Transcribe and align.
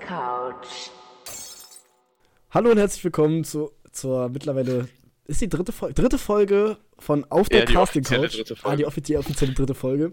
Couch. 0.00 0.90
Hallo 2.50 2.70
und 2.70 2.78
herzlich 2.78 3.02
willkommen 3.02 3.44
zu, 3.44 3.70
zur 3.92 4.28
mittlerweile 4.28 4.88
ist 5.24 5.40
die 5.40 5.48
dritte 5.48 5.72
Folge, 5.72 5.94
dritte 5.94 6.18
Folge 6.18 6.76
von 6.98 7.24
Auf 7.30 7.48
der 7.48 7.60
Ja, 7.60 7.64
Casting 7.64 8.02
offizielle 8.02 8.22
Couch. 8.28 8.36
dritte 8.36 8.54
Ah, 8.54 8.56
Folge. 8.62 8.76
die 8.76 8.86
offiziell 8.86 9.18
offizielle 9.18 9.52
dritte 9.54 9.74
Folge. 9.74 10.12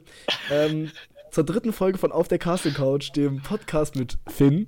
ähm, 0.52 0.90
zur 1.32 1.44
dritten 1.44 1.74
Folge 1.74 1.98
von 1.98 2.12
Auf 2.14 2.28
der 2.30 2.40
Casting 2.40 2.74
Couch, 2.74 3.12
dem 3.16 3.42
Podcast 3.42 3.96
mit 3.98 4.18
Finn, 4.28 4.68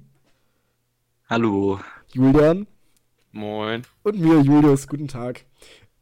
Hallo. 1.30 1.80
Julian 2.14 2.68
Moin. 3.32 3.84
und 4.04 4.20
mir, 4.20 4.42
Julius. 4.42 4.88
Guten 4.88 5.08
Tag. 5.08 5.46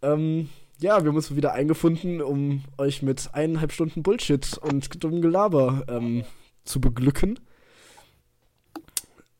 Ähm, 0.01 0.49
ja, 0.79 1.01
wir 1.03 1.09
haben 1.09 1.15
uns 1.15 1.35
wieder 1.35 1.53
eingefunden, 1.53 2.21
um 2.21 2.63
euch 2.77 3.03
mit 3.03 3.29
eineinhalb 3.33 3.71
Stunden 3.73 4.01
Bullshit 4.03 4.57
und 4.57 5.03
dummem 5.03 5.21
Gelaber 5.21 5.85
ähm, 5.87 6.23
zu 6.63 6.81
beglücken. 6.81 7.39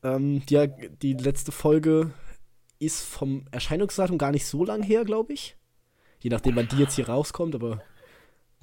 Ähm, 0.02 0.44
die, 0.46 0.68
die 1.02 1.14
letzte 1.14 1.52
Folge 1.52 2.12
ist 2.78 3.04
vom 3.04 3.46
Erscheinungsdatum 3.50 4.18
gar 4.18 4.30
nicht 4.30 4.46
so 4.46 4.64
lang 4.64 4.82
her, 4.82 5.04
glaube 5.04 5.32
ich. 5.32 5.56
Je 6.20 6.30
nachdem, 6.30 6.56
wann 6.56 6.68
die 6.68 6.76
jetzt 6.78 6.94
hier 6.94 7.08
rauskommt, 7.08 7.54
aber 7.54 7.82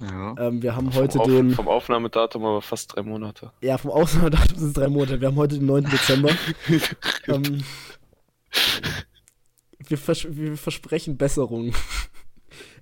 Ja. 0.00 0.34
ähm, 0.38 0.62
wir 0.62 0.76
haben 0.76 0.94
heute 0.94 1.12
vom, 1.18 1.20
Auf, 1.22 1.26
den. 1.28 1.50
vom 1.50 1.68
Aufnahmedatum 1.68 2.44
aber 2.44 2.62
fast 2.62 2.94
drei 2.94 3.02
Monate. 3.02 3.52
Ja, 3.62 3.78
vom 3.78 3.90
Ausnahmedatum 3.90 4.58
sind 4.58 4.68
es 4.68 4.72
drei 4.74 4.88
Monate. 4.88 5.20
Wir 5.20 5.28
haben 5.28 5.36
heute 5.36 5.58
den 5.58 5.66
9. 5.66 5.84
Dezember. 5.84 6.30
ähm, 7.28 7.62
wir, 9.78 9.98
vers 9.98 10.26
wir 10.30 10.56
versprechen 10.56 11.16
Besserung. 11.16 11.72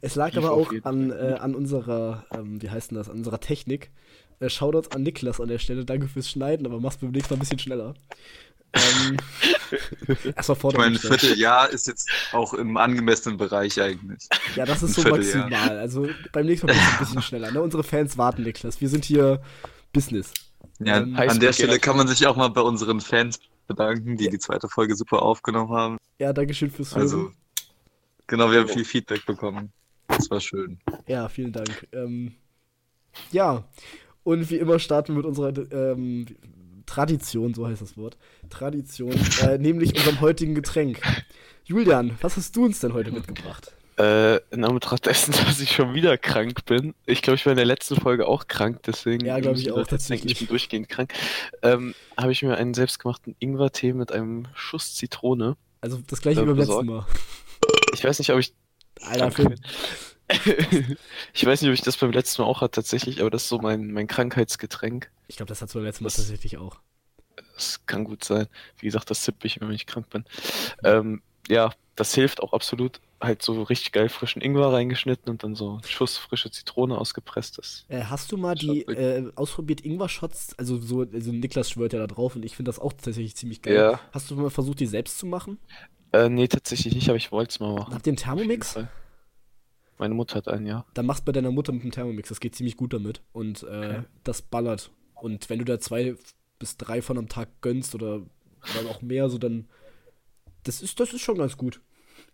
Es 0.01 0.15
lag 0.17 0.31
Tief 0.31 0.39
aber 0.39 0.53
auch 0.53 0.73
an, 0.83 1.11
äh, 1.11 1.37
an 1.39 1.55
unserer, 1.55 2.27
ähm, 2.33 2.61
wie 2.63 2.71
heißt 2.71 2.91
denn 2.91 2.99
das, 2.99 3.09
an 3.09 3.19
unserer 3.19 3.41
Technik. 3.41 3.91
Äh, 4.41 4.49
Shoutouts 4.49 4.91
an 4.91 5.03
Niklas 5.03 5.41
an 5.41 5.49
der 5.49 5.59
Stelle. 5.59 5.85
Danke 5.85 6.09
fürs 6.09 6.31
Schneiden, 6.31 6.67
aber 6.67 6.81
mach's 6.81 6.97
beim 6.97 7.11
nächsten 7.11 7.35
Mal 7.35 7.37
ein 7.37 7.41
bisschen 7.41 7.59
schneller. 7.59 7.95
Ähm, 8.75 9.17
erstmal 10.37 10.57
vor 10.57 10.73
Ich 10.73 10.79
meine, 10.79 10.97
ein 10.97 10.99
Vierteljahr 10.99 11.71
ist 11.71 11.87
jetzt 11.87 12.09
auch 12.33 12.55
im 12.55 12.77
angemessenen 12.77 13.39
Bereich 13.39 13.81
eigentlich. 13.81 14.29
Ja, 14.57 14.65
das 14.65 14.83
ist 14.83 14.99
ein 14.99 15.05
so 15.05 15.11
maximal. 15.11 15.79
Also 15.79 16.09
beim 16.33 16.47
nächsten 16.47 16.67
Mal 16.67 16.75
ein 16.75 16.99
bisschen 16.99 17.23
schneller. 17.23 17.53
Ne? 17.53 17.63
Unsere 17.63 17.85
Fans 17.85 18.19
warten, 18.19 18.43
Niklas. 18.43 18.81
Wir 18.81 18.89
sind 18.89 19.05
hier 19.05 19.41
Business. 19.93 20.33
Ja, 20.81 20.99
Ähm, 20.99 21.17
an 21.17 21.39
der 21.41 21.53
Stelle 21.53 21.79
kann 21.79 21.97
man 21.97 22.09
sich 22.09 22.27
auch 22.27 22.37
mal 22.37 22.49
bei 22.49 22.61
unseren 22.61 23.01
Fans 23.01 23.39
bedanken, 23.67 24.17
die 24.17 24.29
die 24.29 24.39
zweite 24.39 24.69
Folge 24.69 24.97
super 24.97 25.23
aufgenommen 25.23 25.73
haben. 25.73 25.99
Ja, 26.19 26.33
Dankeschön 26.33 26.71
fürs 26.71 26.91
Hören. 26.93 27.03
Also, 27.03 27.33
genau, 28.27 28.51
wir 28.51 28.61
haben 28.61 28.69
viel 28.69 28.85
Feedback 28.85 29.25
bekommen. 29.25 29.73
Das 30.09 30.31
war 30.31 30.41
schön. 30.41 30.79
Ja, 31.07 31.29
vielen 31.29 31.53
Dank. 31.53 31.87
Ähm, 31.93 32.35
ja, 33.31 33.65
und 34.25 34.51
wie 34.51 34.57
immer 34.57 34.79
starten 34.79 35.13
wir 35.13 35.19
mit 35.19 35.27
unserer 35.27 35.53
ähm, 35.73 36.27
Tradition, 36.87 37.55
so 37.55 37.67
heißt 37.67 37.81
das 37.81 37.97
Wort. 37.97 38.17
Tradition, 38.51 39.15
äh, 39.43 39.59
nämlich 39.59 39.95
unserem 39.97 40.21
heutigen 40.21 40.55
Getränk. 40.55 41.01
Julian, 41.65 42.19
was 42.21 42.37
hast 42.37 42.57
du 42.57 42.65
uns 42.65 42.81
denn 42.81 42.93
heute 42.93 43.11
mitgebracht? 43.13 43.73
Äh, 43.97 44.39
in 44.51 44.65
Anbetracht 44.65 45.07
dessen, 45.07 45.33
dass 45.47 45.61
ich 45.61 45.71
schon 45.71 45.95
wieder 45.95 46.19
krank 46.19 46.65
bin. 46.65 46.95
Ich 47.07 47.23
glaube, 47.23 47.37
ich 47.37 47.47
war 47.47 47.53
in 47.53 47.57
der 47.57 47.67
letzten 47.67 47.97
Folge 47.97 48.27
auch 48.27 48.49
krank, 48.49 48.83
deswegen. 48.87 49.25
Ja, 49.25 49.39
glaub 49.39 49.57
ich 49.57 49.71
auch, 49.71 49.87
tatsächlich. 49.87 50.33
Ich 50.33 50.39
bin 50.41 50.49
durchgehend 50.49 50.89
krank. 50.89 51.13
Ähm, 51.63 51.95
habe 52.17 52.33
ich 52.33 52.43
mir 52.43 52.57
einen 52.57 52.75
selbstgemachten 52.75 53.37
Ingwertee 53.39 53.93
mit 53.93 54.11
einem 54.11 54.49
Schuss 54.55 54.95
Zitrone. 54.97 55.57
Also 55.81 56.01
das 56.07 56.21
gleiche 56.21 56.41
wie 56.41 56.43
Äh, 56.43 56.47
beim 56.47 56.57
letzten. 56.59 56.87
Mal. 56.87 57.07
Ich 57.93 58.05
weiß 58.05 58.19
nicht, 58.19 58.31
ob 58.31 58.41
ich. 58.41 58.53
Alter, 59.01 59.31
bin. 59.31 59.61
ich 61.35 61.45
weiß 61.45 61.61
nicht, 61.63 61.69
ob 61.69 61.75
ich 61.75 61.83
das 61.83 61.97
beim 61.97 62.13
letzten 62.13 62.43
Mal 62.43 62.49
auch 62.49 62.61
hatte, 62.61 62.77
tatsächlich, 62.77 63.21
aber 63.21 63.31
das 63.31 63.43
ist 63.43 63.49
so 63.49 63.59
mein, 63.59 63.93
mein 63.93 64.07
Krankheitsgetränk. 64.07 65.11
Ich 65.29 65.37
glaube, 65.37 65.49
das 65.49 65.61
hat 65.63 65.71
du 65.71 65.75
beim 65.79 65.85
letzten 65.85 66.05
Mal 66.05 66.09
Das- 66.09 66.17
tatsächlich 66.17 66.59
auch. 66.59 66.81
Das 67.57 67.85
kann 67.87 68.05
gut 68.05 68.25
sein. 68.25 68.47
Wie 68.79 68.87
gesagt, 68.87 69.11
das 69.11 69.25
tippe 69.25 69.47
ich 69.47 69.61
wenn 69.61 69.71
ich 69.73 69.87
krank 69.87 70.09
bin. 70.11 70.25
Ähm, 70.85 71.21
ja, 71.49 71.73
das 71.97 72.15
hilft 72.15 72.41
auch 72.43 72.53
absolut. 72.53 73.01
Halt 73.21 73.43
so 73.43 73.63
richtig 73.63 73.93
geil 73.93 74.09
frischen 74.09 74.43
Ingwer 74.43 74.73
reingeschnitten 74.73 75.31
und 75.31 75.43
dann 75.45 75.55
so 75.55 75.73
einen 75.75 75.83
Schuss 75.85 76.17
frische 76.19 76.51
Zitrone 76.51 76.99
ausgepresst. 76.99 77.59
Das 77.59 77.87
Äh, 77.89 78.03
hast 78.05 78.31
du 78.33 78.37
mal 78.37 78.55
die 78.55 78.83
äh, 78.83 79.31
ausprobiert 79.35 79.81
Ingwer-Shots? 79.85 80.59
Also 80.59 80.79
so, 80.81 81.01
also 81.13 81.33
Niklas 81.33 81.71
schwört 81.71 81.93
ja 81.93 82.01
da 82.01 82.07
drauf 82.07 82.37
und 82.37 82.45
ich 82.45 82.55
finde 82.57 82.69
das 82.69 82.79
auch 82.79 82.93
tatsächlich 82.93 83.35
ziemlich 83.37 83.63
geil. 83.63 83.75
Ja. 83.77 84.01
Hast 84.13 84.31
du 84.31 84.37
mal 84.37 84.51
versucht, 84.51 84.81
die 84.81 84.87
selbst 84.87 85.19
zu 85.19 85.27
machen? 85.27 85.59
Äh, 86.13 86.29
nee, 86.29 86.49
tatsächlich 86.49 86.95
nicht, 86.95 87.09
aber 87.09 87.17
ich 87.17 87.33
wollte 87.33 87.51
es 87.53 87.61
mal 87.61 87.73
machen. 87.75 87.95
Habt 87.95 88.07
ihr 88.07 88.11
einen 88.13 88.19
Auf 88.19 88.25
Thermomix? 88.25 88.73
Fall. 88.75 88.89
Meine 89.99 90.15
Mutter 90.15 90.37
hat 90.37 90.49
einen, 90.49 90.67
ja. 90.67 90.85
Dann 90.95 91.07
machst 91.07 91.25
bei 91.25 91.33
deiner 91.33 91.51
Mutter 91.53 91.73
mit 91.73 91.83
dem 91.85 91.91
Thermomix. 91.93 92.29
Das 92.29 92.41
geht 92.41 92.55
ziemlich 92.57 92.77
gut 92.77 92.93
damit. 92.93 93.21
Und 93.33 93.63
äh, 93.63 93.67
Okay. 93.67 94.03
das 94.25 94.43
ballert. 94.43 94.91
Und 95.15 95.49
wenn 95.51 95.59
du 95.61 95.65
da 95.65 95.79
zwei 95.79 96.17
bis 96.59 96.77
drei 96.77 97.01
von 97.03 97.17
am 97.19 97.29
Tag 97.29 97.49
gönnst 97.61 97.95
oder 97.95 98.23
dann 98.75 98.87
auch 98.89 99.03
mehr, 99.03 99.29
so 99.29 99.39
dann. 99.39 99.67
Das 100.65 100.81
ist, 100.83 100.99
das 100.99 101.13
ist 101.13 101.21
schon 101.21 101.39
ganz 101.39 101.57
gut. 101.57 101.81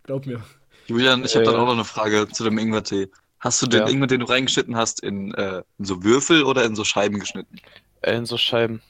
Glaub 0.03 0.25
mir. 0.25 0.43
Julian, 0.87 1.23
ich 1.23 1.35
habe 1.35 1.43
Äh. 1.43 1.47
dann 1.47 1.55
auch 1.57 1.65
noch 1.65 1.73
eine 1.73 1.83
Frage 1.85 2.27
zu 2.29 2.43
dem 2.43 2.57
Ingwertee. 2.57 3.09
Hast 3.39 3.61
du 3.61 3.67
den 3.67 3.81
Ja. 3.81 3.87
Ingwer, 3.89 4.07
den 4.07 4.21
du 4.21 4.25
reingeschnitten 4.27 4.75
hast, 4.75 5.01
in, 5.01 5.33
äh, 5.33 5.63
in 5.77 5.85
so 5.85 6.03
Würfel 6.03 6.43
oder 6.43 6.63
in 6.65 6.75
so 6.75 6.83
Scheiben 6.83 7.19
geschnitten? 7.19 7.57
Äh, 8.01 8.15
in 8.17 8.25
so 8.25 8.37
Scheiben. 8.37 8.81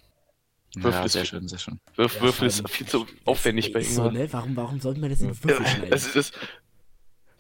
Würfel 0.76 0.92
Ja, 1.00 1.06
ist 1.06 1.12
sehr 1.14 1.22
viel- 1.24 1.30
schön, 1.40 1.48
sehr 1.48 1.60
schön. 1.60 1.80
Würf, 1.96 2.16
Ja, 2.16 2.22
Würfel 2.22 2.48
ist 2.48 2.70
viel 2.70 2.88
zu 2.88 3.06
aufwendig 3.26 3.74
bei 3.74 3.82
Ist 3.82 3.96
so, 3.96 4.06
Ingwer. 4.06 4.12
ne? 4.24 4.34
Warum, 4.34 4.56
warum 4.56 4.80
sollte 4.80 5.00
man 5.02 5.10
das 5.10 5.20
in 5.22 5.30
Würfel 5.30 5.66
schneiden? 5.66 5.88
Es 5.92 6.16
ist, 6.16 6.34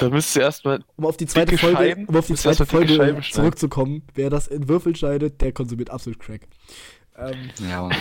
da 0.01 0.09
müsst 0.09 0.35
ihr 0.35 0.41
erstmal. 0.41 0.83
Um 0.95 1.05
auf 1.05 1.17
die 1.17 1.25
zweite 1.27 1.57
Folge, 1.57 1.77
Scheiben, 1.77 2.05
um 2.05 2.15
auf 2.15 2.27
die 2.27 2.35
zweite 2.35 2.65
Folge 2.65 3.21
zurückzukommen, 3.31 4.03
wer 4.15 4.29
das 4.29 4.47
in 4.47 4.67
Würfel 4.67 4.95
schneidet, 4.95 5.41
der 5.41 5.51
konsumiert 5.51 5.89
absolut 5.89 6.19
Crack. 6.19 6.47
Ähm, 7.17 7.49
Ja, 7.69 7.83
Mann. 7.83 7.95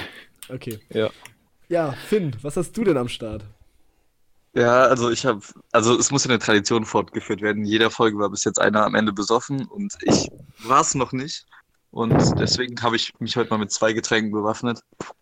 okay. 0.49 0.79
Ja. 0.91 1.11
Ja, 1.69 1.93
Finn, 1.93 2.35
was 2.43 2.57
hast 2.57 2.73
du 2.77 2.85
denn 2.85 2.97
am 2.97 3.09
Start? 3.09 3.45
Ja, 4.55 4.83
also 4.83 5.11
ich 5.11 5.25
habe, 5.25 5.41
also 5.71 5.97
es 5.97 6.11
muss 6.11 6.25
ja 6.25 6.31
eine 6.31 6.41
Tradition 6.41 6.85
fortgeführt 6.85 7.41
werden. 7.41 7.59
In 7.59 7.65
jeder 7.67 7.91
Folge 7.91 8.19
war 8.19 8.31
bis 8.31 8.43
jetzt 8.45 8.61
einer 8.61 8.85
am 8.85 8.97
Ende 8.97 9.13
besoffen 9.13 9.67
und 9.67 9.97
ich 10.03 10.29
war 10.65 10.81
es 10.81 10.95
noch 10.97 11.13
nicht. 11.13 11.47
Und 11.93 12.13
deswegen 12.41 12.81
habe 12.83 12.97
ich 12.97 13.13
mich 13.21 13.37
heute 13.37 13.51
mal 13.51 13.59
mit 13.59 13.71
zwei 13.71 13.93
Getränken 13.93 14.33
bewaffnet. 14.33 14.81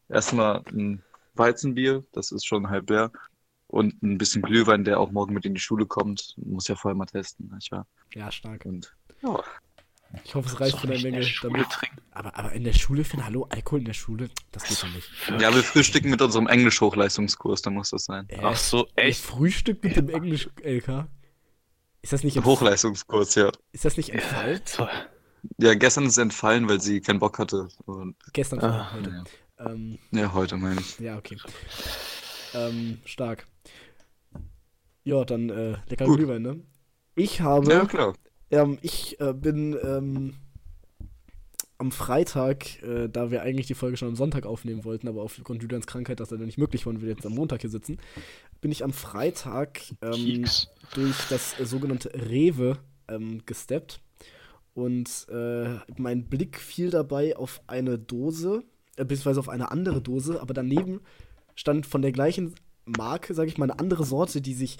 Erstmal 0.08 0.62
ein 0.70 1.02
Weizenbier, 1.34 2.04
das 2.12 2.32
ist 2.32 2.46
schon 2.46 2.70
halb 2.70 2.88
leer. 2.88 3.10
Und 3.68 4.02
ein 4.02 4.16
bisschen 4.18 4.42
Glühwein, 4.42 4.84
der 4.84 4.98
auch 4.98 5.10
morgen 5.10 5.34
mit 5.34 5.44
in 5.44 5.54
die 5.54 5.60
Schule 5.60 5.84
kommt. 5.86 6.34
Muss 6.38 6.68
ja 6.68 6.74
vorher 6.74 6.96
mal 6.96 7.04
testen, 7.06 7.50
nicht 7.54 7.70
wahr? 7.70 7.86
Ja, 8.14 8.32
stark. 8.32 8.64
Und 8.64 8.94
ja, 9.22 9.42
Ich 10.24 10.34
hoffe, 10.34 10.48
es 10.48 10.58
reicht 10.58 10.74
Doch 10.74 10.80
von 10.80 10.88
der 10.90 10.98
nicht 11.10 11.44
in 11.44 11.52
Menge. 11.52 11.66
aber, 12.12 12.36
aber 12.38 12.52
in 12.52 12.64
der 12.64 12.72
Schule, 12.72 13.04
Finn, 13.04 13.24
hallo, 13.26 13.46
Alkohol 13.50 13.80
in 13.80 13.84
der 13.84 13.92
Schule? 13.92 14.30
Das 14.52 14.64
geht 14.64 14.82
doch 14.82 14.88
nicht. 14.94 15.06
ja, 15.40 15.54
wir 15.54 15.62
frühstücken 15.62 16.08
mit 16.08 16.22
unserem 16.22 16.46
Englisch-Hochleistungskurs, 16.46 17.60
da 17.60 17.68
muss 17.70 17.90
das 17.90 18.06
sein. 18.06 18.26
Äh, 18.30 18.38
Ach 18.42 18.56
so, 18.56 18.88
echt? 18.96 19.20
Frühstück 19.20 19.84
mit 19.84 19.96
dem 19.96 20.08
Englisch-LK? 20.08 21.06
Ist 22.00 22.12
das 22.14 22.24
nicht 22.24 22.38
entf- 22.38 22.44
Hochleistungskurs, 22.44 23.34
ja. 23.34 23.50
Ist 23.72 23.84
das 23.84 23.98
nicht 23.98 24.10
entfallen? 24.10 24.62
Ja, 25.58 25.74
gestern 25.74 26.06
ist 26.06 26.16
entfallen, 26.16 26.68
weil 26.70 26.80
sie 26.80 27.02
keinen 27.02 27.18
Bock 27.18 27.38
hatte. 27.38 27.68
Und 27.84 28.16
Gestern 28.32 28.60
Ah, 28.60 28.92
heute. 28.94 29.10
ja. 29.58 29.66
Ähm, 29.66 29.98
ja, 30.12 30.32
heute 30.32 30.56
meine 30.56 30.80
ich. 30.80 30.98
ja, 31.00 31.18
okay. 31.18 31.36
Ähm, 32.54 32.98
stark. 33.04 33.46
Ja, 35.08 35.24
dann 35.24 35.48
äh, 35.48 35.76
lecker 35.88 36.04
Gut. 36.04 36.18
Glühwein, 36.18 36.42
ne? 36.42 36.60
Ich 37.14 37.40
habe, 37.40 37.72
Ja, 37.72 37.86
klar. 37.86 38.12
ähm, 38.50 38.76
ich 38.82 39.18
äh, 39.20 39.32
bin 39.32 39.74
ähm, 39.82 40.34
am 41.78 41.92
Freitag, 41.92 42.82
äh, 42.82 43.08
da 43.08 43.30
wir 43.30 43.40
eigentlich 43.40 43.66
die 43.66 43.74
Folge 43.74 43.96
schon 43.96 44.08
am 44.08 44.16
Sonntag 44.16 44.44
aufnehmen 44.44 44.84
wollten, 44.84 45.08
aber 45.08 45.22
aufgrund 45.22 45.62
Julians 45.62 45.86
Krankheit 45.86 46.20
das 46.20 46.30
leider 46.30 46.44
nicht 46.44 46.58
möglich 46.58 46.84
war 46.84 46.92
und 46.92 47.00
wir 47.00 47.08
jetzt 47.08 47.24
am 47.24 47.32
Montag 47.32 47.62
hier 47.62 47.70
sitzen, 47.70 47.96
bin 48.60 48.70
ich 48.70 48.84
am 48.84 48.92
Freitag 48.92 49.80
ähm, 50.02 50.44
durch 50.94 51.16
das 51.30 51.56
sogenannte 51.56 52.12
Rewe 52.12 52.76
ähm, 53.08 53.40
gesteppt. 53.46 54.02
Und 54.74 55.26
äh, 55.30 55.76
mein 55.96 56.28
Blick 56.28 56.60
fiel 56.60 56.90
dabei 56.90 57.34
auf 57.34 57.62
eine 57.66 57.98
Dose, 57.98 58.62
äh, 58.96 59.06
beziehungsweise 59.06 59.40
auf 59.40 59.48
eine 59.48 59.70
andere 59.70 60.02
Dose, 60.02 60.42
aber 60.42 60.52
daneben 60.52 61.00
stand 61.54 61.86
von 61.86 62.02
der 62.02 62.12
gleichen 62.12 62.54
Marke, 62.84 63.34
sage 63.34 63.48
ich 63.48 63.58
mal, 63.58 63.70
eine 63.70 63.78
andere 63.78 64.04
Sorte, 64.04 64.40
die 64.40 64.54
sich 64.54 64.78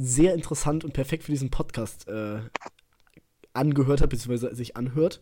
sehr 0.00 0.34
interessant 0.34 0.82
und 0.84 0.92
perfekt 0.92 1.24
für 1.24 1.32
diesen 1.32 1.50
Podcast 1.50 2.08
äh, 2.08 2.40
angehört 3.52 4.00
hat, 4.00 4.10
beziehungsweise 4.10 4.54
sich 4.54 4.76
anhört. 4.76 5.20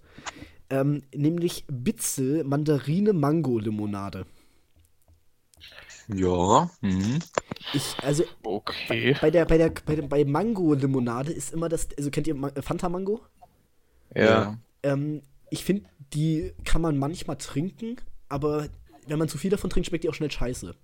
Ähm, 0.70 1.02
nämlich 1.14 1.64
Bitzel 1.68 2.44
Mandarine 2.44 3.12
Mango 3.12 3.58
Limonade. 3.58 4.26
Ja. 6.08 6.70
Mhm. 6.80 7.18
Ich, 7.74 7.96
also 8.02 8.24
Okay. 8.42 9.16
bei 9.20 9.30
der, 9.30 9.44
bei 9.46 9.58
der, 9.58 9.70
bei 9.84 9.96
der, 9.96 10.02
bei 10.02 10.24
Mango 10.24 10.74
Limonade 10.74 11.32
ist 11.32 11.52
immer 11.52 11.68
das, 11.68 11.88
also 11.98 12.10
kennt 12.10 12.26
ihr 12.26 12.36
Fanta 12.62 12.88
Mango? 12.88 13.20
Ja. 14.14 14.58
Ähm, 14.82 15.22
ich 15.50 15.64
finde, 15.64 15.88
die 16.14 16.52
kann 16.64 16.82
man 16.82 16.98
manchmal 16.98 17.36
trinken, 17.36 17.96
aber 18.28 18.68
wenn 19.06 19.18
man 19.18 19.28
zu 19.28 19.38
viel 19.38 19.50
davon 19.50 19.70
trinkt, 19.70 19.88
schmeckt 19.88 20.04
die 20.04 20.08
auch 20.08 20.14
schnell 20.14 20.30
scheiße. 20.30 20.74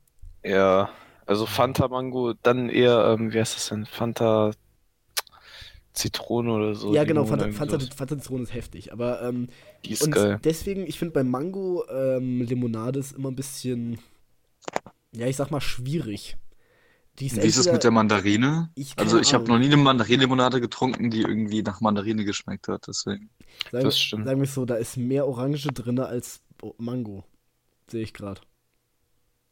Ja. 0.45 0.91
Also 1.27 1.47
Fanta 1.47 1.89
Mango, 1.89 2.35
dann 2.43 2.69
eher, 2.69 3.17
ähm, 3.19 3.33
wie 3.33 3.39
heißt 3.41 3.57
das 3.57 3.69
denn? 3.69 3.87
Fanta 3.87 4.53
Zitrone 5.93 6.53
oder 6.53 6.75
so. 6.75 6.93
ja, 6.93 7.05
genau, 7.05 7.25
Fanta, 7.25 7.51
Fanta. 7.53 7.79
Fanta 7.79 8.19
Zitrone 8.19 8.43
ist 8.43 8.53
heftig, 8.55 8.93
aber 8.93 9.23
ähm, 9.23 9.49
Die 9.85 9.93
ist 9.93 10.03
und 10.03 10.11
geil. 10.13 10.41
deswegen, 10.43 10.87
ich 10.87 10.99
finde 10.99 11.13
bei 11.15 11.23
Mango 11.23 11.85
ähm, 11.89 12.43
Limonade 12.43 12.99
ist 12.99 13.13
immer 13.13 13.31
ein 13.31 13.37
bisschen 13.37 13.99
ja, 15.13 15.29
ich 15.29 15.37
sag 15.37 15.51
mal, 15.53 15.61
schwierig. 15.61 16.37
Die 17.21 17.31
Wie 17.31 17.39
ist 17.47 17.57
es 17.57 17.71
mit 17.71 17.85
der 17.85 17.93
Mandarine? 17.93 18.71
Ich- 18.75 18.99
also 18.99 19.21
ich 19.21 19.33
habe 19.33 19.47
noch 19.47 19.59
nie 19.59 19.67
eine 19.67 19.77
Mandarinlimonade 19.77 20.61
getrunken, 20.61 21.11
die 21.11 21.21
irgendwie 21.21 21.63
nach 21.63 21.81
Mandarine 21.81 22.25
geschmeckt 22.25 22.67
hat. 22.67 22.89
Deswegen. 22.89 23.31
Sagen, 23.71 23.85
Das 23.85 24.01
stimmt. 24.01 24.25
Sagen 24.25 24.41
wir 24.41 24.45
es 24.45 24.55
so, 24.55 24.65
da 24.65 24.75
ist 24.75 24.97
mehr 24.97 25.29
Orange 25.29 25.69
drin 25.69 26.01
als 26.01 26.41
Mango. 26.79 27.23
Sehe 27.89 28.03
ich 28.03 28.13
gerade. 28.13 28.41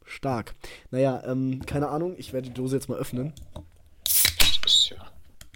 Stark. 0.05 0.53
Naja, 0.91 1.23
ähm, 1.25 1.65
keine 1.65 1.89
Ahnung, 1.89 2.15
ich 2.17 2.33
werde 2.33 2.49
die 2.49 2.53
Dose 2.53 2.75
jetzt 2.75 2.89
mal 2.89 2.97
öffnen. 2.97 3.33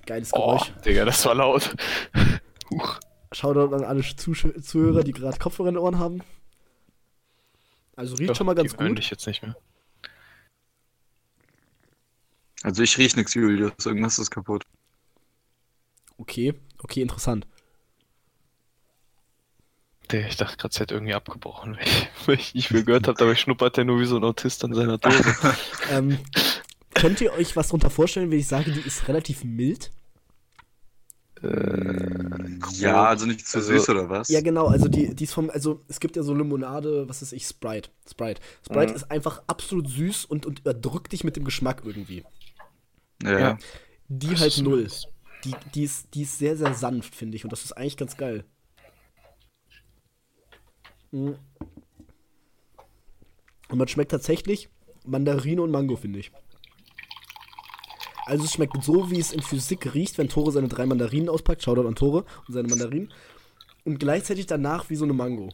Geiles 0.05 0.33
Oh, 0.33 0.38
Geräusch. 0.57 0.71
Digga, 0.85 1.03
das 1.05 1.25
war 1.25 1.35
laut. 1.35 1.75
Huch. 2.71 2.99
Shoutout 3.33 3.75
an 3.75 3.83
alle 3.83 4.01
Zusch- 4.01 4.61
Zuhörer, 4.61 5.03
die 5.03 5.11
gerade 5.11 5.38
Kopfhörer 5.38 5.67
in 5.69 5.75
den 5.75 5.83
Ohren 5.83 5.99
haben. 5.99 6.21
Also 7.97 8.15
riecht 8.15 8.29
Ja, 8.29 8.35
schon 8.35 8.45
mal 8.45 8.55
ganz 8.55 8.71
die 8.71 8.77
gut. 8.77 8.97
dich 8.97 9.09
jetzt 9.09 9.27
nicht 9.27 9.41
mehr. 9.41 9.55
Also 12.63 12.83
ich 12.83 12.97
riech 12.97 13.15
nichts, 13.15 13.33
Julius. 13.33 13.73
Irgendwas 13.85 14.17
ist 14.19 14.31
kaputt. 14.31 14.63
Okay, 16.17 16.53
okay, 16.79 17.01
interessant. 17.01 17.45
Der, 20.12 20.27
ich 20.27 20.38
dachte 20.38 20.57
gerade, 20.57 20.71
es 20.74 20.80
hätte 20.80 20.94
irgendwie 20.94 21.13
abgebrochen, 21.13 21.75
weil 21.77 21.83
ich, 21.88 22.07
weil 22.27 22.36
ich 22.39 22.56
nicht 22.56 22.71
mehr 22.71 22.83
gehört 22.83 23.07
habe, 23.07 23.21
aber 23.21 23.31
ich 23.33 23.39
schnuppert 23.42 23.77
der 23.77 23.86
nur 23.86 24.00
wie 24.00 24.06
so 24.06 24.18
ein 24.18 24.24
Autist 24.24 24.63
an 24.63 24.74
seiner 24.74 24.98
Dose. 24.98 25.24
ähm, 25.92 26.18
könnt 26.94 27.21
ihr 27.21 27.33
euch 27.33 27.56
was 27.56 27.68
darunter 27.68 27.89
vorstellen, 27.89 28.31
wenn 28.31 28.39
ich 28.39 28.48
sage, 28.48 28.71
die 28.71 28.80
ist 28.81 29.07
relativ 29.07 29.44
mild? 29.44 29.92
Ja, 32.74 33.06
also 33.06 33.25
nicht 33.27 33.45
zu 33.48 33.59
Also- 33.59 33.74
süß 33.74 33.89
oder 33.89 34.09
was? 34.09 34.27
Ja, 34.30 34.42
genau, 34.42 34.68
also 34.68 34.88
die, 34.88 35.13
die 35.13 35.24
ist 35.25 35.33
vom, 35.33 35.50
also 35.51 35.81
es 35.88 36.00
gibt 36.00 36.15
ja 36.15 36.24
so 36.24 36.33
Limonade, 36.33 37.07
was 37.07 37.21
ist 37.21 37.31
ich, 37.31 37.45
Sprite. 37.45 37.89
Sprite. 38.09 38.42
Sprite 38.65 38.89
Mhm. 38.92 38.95
ist 38.95 39.12
einfach 39.12 39.44
absolut 39.45 39.88
süß 39.88 40.25
und, 40.25 40.45
und 40.48 40.65
erdrückt 40.65 41.12
dich 41.12 41.24
mit 41.24 41.36
dem 41.36 41.44
Geschmack 41.44 41.83
irgendwie. 41.86 42.24
ja. 43.24 43.39
Ja. 43.39 43.57
Die 44.09 44.30
Das 44.30 44.39
halt 44.39 44.54
ist 44.54 44.62
null. 44.63 44.88
Die, 45.44 45.54
die, 45.75 45.83
ist, 45.83 46.07
die 46.13 46.21
ist 46.24 46.39
sehr, 46.39 46.56
sehr 46.57 46.74
sanft, 46.74 47.13
finde 47.13 47.36
ich. 47.36 47.44
Und 47.44 47.51
das 47.51 47.65
ist 47.65 47.74
eigentlich 47.74 47.98
ganz 47.98 48.15
geil. 48.18 48.45
Mhm. 51.12 51.38
Und 53.69 53.77
man 53.77 53.88
schmeckt 53.88 54.12
tatsächlich 54.12 54.69
Mandarine 55.06 55.62
und 55.62 55.71
Mango, 55.71 55.95
finde 55.95 56.19
ich. 56.19 56.31
Also 58.25 58.44
es 58.44 58.54
schmeckt 58.54 58.83
so, 58.83 59.09
wie 59.09 59.19
es 59.19 59.31
in 59.31 59.42
Physik 59.42 59.94
riecht, 59.94 60.18
wenn 60.18 60.27
Tore 60.27 60.51
seine 60.51 60.68
drei 60.68 60.86
Mandarinen 60.86 61.30
auspackt. 61.30 61.63
Shoutout 61.63 61.88
an 61.88 61.95
Tore 61.95 62.25
und 62.48 62.54
seine 62.54 62.68
Mandarinen. 62.68 63.13
Und 63.86 64.00
gleichzeitig 64.00 64.48
danach 64.48 64.89
wie 64.89 64.98
so 64.98 65.06
eine 65.06 65.13
Mango. 65.13 65.50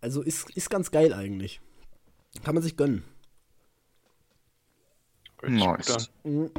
Also 0.00 0.20
ist, 0.22 0.50
ist 0.50 0.68
ganz 0.68 0.90
geil 0.90 1.14
eigentlich. 1.14 1.60
Kann 2.44 2.54
man 2.54 2.62
sich 2.62 2.76
gönnen. 2.76 3.04
Nice. 5.42 6.10
Mhm. 6.24 6.50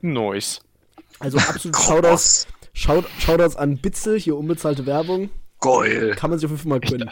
Nice. 0.00 0.60
Also 1.18 1.38
absolut 1.38 1.76
Shoutouts, 1.80 2.46
Shout, 2.72 3.04
Shoutouts 3.18 3.56
an 3.56 3.78
Bitzel, 3.78 4.18
hier 4.18 4.36
unbezahlte 4.36 4.86
Werbung. 4.86 5.30
Geil. 5.60 6.14
Kann 6.16 6.30
man 6.30 6.38
sich 6.38 6.46
auf 6.46 6.52
jeden 6.52 6.62
Fall 6.62 6.78
mal 6.78 6.80
gönnen. 6.80 7.10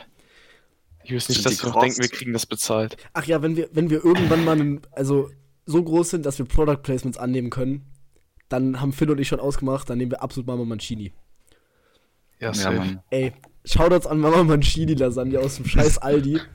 Ich 1.04 1.14
weiß 1.14 1.28
nicht, 1.28 1.44
dass 1.44 1.56
die 1.56 1.62
wir 1.64 1.70
noch 1.70 1.80
denken, 1.80 2.02
wir 2.02 2.08
kriegen 2.08 2.32
das 2.32 2.46
bezahlt. 2.46 2.96
Ach 3.12 3.24
ja, 3.24 3.42
wenn 3.42 3.56
wir, 3.56 3.68
wenn 3.72 3.90
wir 3.90 4.04
irgendwann 4.04 4.44
mal 4.44 4.60
einen, 4.60 4.80
also 4.92 5.30
so 5.66 5.82
groß 5.82 6.10
sind, 6.10 6.26
dass 6.26 6.38
wir 6.38 6.46
Product 6.46 6.82
Placements 6.82 7.18
annehmen 7.18 7.50
können, 7.50 7.86
dann 8.48 8.80
haben 8.80 8.92
Phil 8.92 9.10
und 9.10 9.18
ich 9.18 9.28
schon 9.28 9.40
ausgemacht, 9.40 9.88
dann 9.88 9.98
nehmen 9.98 10.10
wir 10.10 10.22
absolut 10.22 10.46
Mama 10.46 10.64
Mancini. 10.64 11.12
Ja, 12.40 12.48
Ja, 12.48 12.54
safe. 12.54 12.76
Mann. 12.76 13.02
Ey, 13.10 13.32
Shoutouts 13.64 14.06
an 14.06 14.18
Mama 14.18 14.42
Mancini 14.42 14.94
Lasagne 14.94 15.38
aus 15.38 15.56
dem 15.56 15.66
scheiß 15.66 15.98
Aldi. 15.98 16.40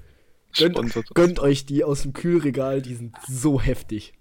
Gönnt, 0.58 1.04
gönnt 1.14 1.40
euch 1.40 1.66
die 1.66 1.84
aus 1.84 2.04
dem 2.04 2.14
Kühlregal, 2.14 2.82
die 2.82 2.96
sind 2.96 3.14
so 3.28 3.60
heftig. 3.60 4.14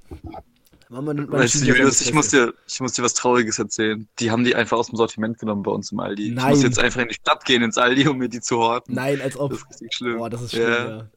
Mama 1.02 1.12
Weißt 1.32 1.56
du, 1.62 1.67
Julius, 1.67 2.00
ich 2.00 2.12
muss, 2.14 2.29
dir, 2.29 2.55
ich 2.67 2.81
muss 2.81 2.93
dir 2.93 3.02
was 3.02 3.14
Trauriges 3.14 3.58
erzählen. 3.58 4.06
Die 4.19 4.31
haben 4.31 4.44
die 4.44 4.55
einfach 4.55 4.76
aus 4.79 4.87
dem 4.88 4.96
Sortiment 4.96 5.38
genommen 5.38 5.62
bei 5.62 5.70
uns 5.73 5.91
im 5.93 6.00
Aldi. 6.00 6.29
Ich 6.29 6.35
Nein. 6.35 6.50
muss 6.50 6.62
jetzt 6.62 6.79
einfach 6.79 7.00
in 7.02 7.08
die 7.08 7.14
Stadt 7.14 7.44
gehen, 7.44 7.62
ins 7.62 7.79
Aldi, 7.79 8.06
um 8.08 8.19
mir 8.19 8.29
die 8.29 8.41
zu 8.41 8.58
horten. 8.58 8.94
Nein, 8.94 9.20
als 9.20 9.37
ob. 9.37 9.50
Das 9.50 9.61
ist 9.61 9.70
richtig 9.70 9.94
schlimm. 9.94 10.19
Boah, 10.19 10.31
das 10.31 10.43
ist 10.43 10.52
schlimm, 10.52 10.62
Ja. 10.69 10.88
ja. 10.99 11.11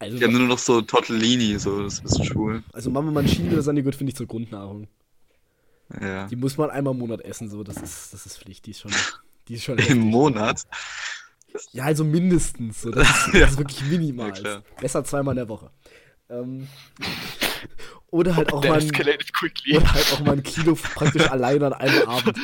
Also, 0.00 0.16
Die 0.18 0.24
haben 0.24 0.32
nur 0.32 0.46
noch 0.48 0.58
so 0.58 0.80
Tortellini, 0.80 1.58
so, 1.58 1.82
das 1.82 1.94
ist 1.94 2.00
ein 2.00 2.02
bisschen 2.04 2.24
schwul. 2.24 2.62
also 2.72 2.88
Mama 2.90 3.10
Mancini 3.10 3.50
Lasagne 3.50 3.82
gehört, 3.82 3.96
finde 3.96 4.10
ich, 4.12 4.16
zur 4.16 4.26
Grundnahrung. 4.26 4.88
Ja. 6.00 6.26
Die 6.26 6.36
muss 6.36 6.56
man 6.56 6.70
einmal 6.70 6.94
im 6.94 7.00
Monat 7.00 7.20
essen, 7.20 7.50
so, 7.50 7.62
das 7.62 7.76
ist, 7.76 8.12
das 8.14 8.24
ist 8.24 8.38
Pflicht, 8.38 8.64
die 8.64 8.70
ist 8.70 8.80
schon, 8.80 8.92
die 9.48 9.54
ist 9.54 9.64
schon 9.64 9.76
Im. 9.90 9.98
Monat. 9.98 10.62
Ja, 11.72 11.84
also 11.84 12.02
mindestens, 12.04 12.80
so, 12.80 12.90
das 12.90 13.08
ist, 13.26 13.34
das 13.34 13.50
ist 13.52 13.58
wirklich 13.58 13.82
minimal. 13.84 14.32
Ja. 14.42 14.62
Besser 14.80 15.04
zweimal 15.04 15.32
in 15.34 15.36
der 15.36 15.48
Woche. 15.50 15.70
Ähm, 16.30 16.66
oder 18.10 18.36
halt 18.36 18.52
auch 18.52 18.64
mal 18.64 18.80
ein, 18.80 18.90
oder 18.90 19.92
halt 19.92 20.12
auch 20.12 20.20
mal 20.20 20.32
ein 20.32 20.42
Kilo 20.42 20.74
praktisch 20.94 21.30
alleine 21.30 21.66
an 21.66 21.72
einem 21.74 22.02
Abend. 22.08 22.36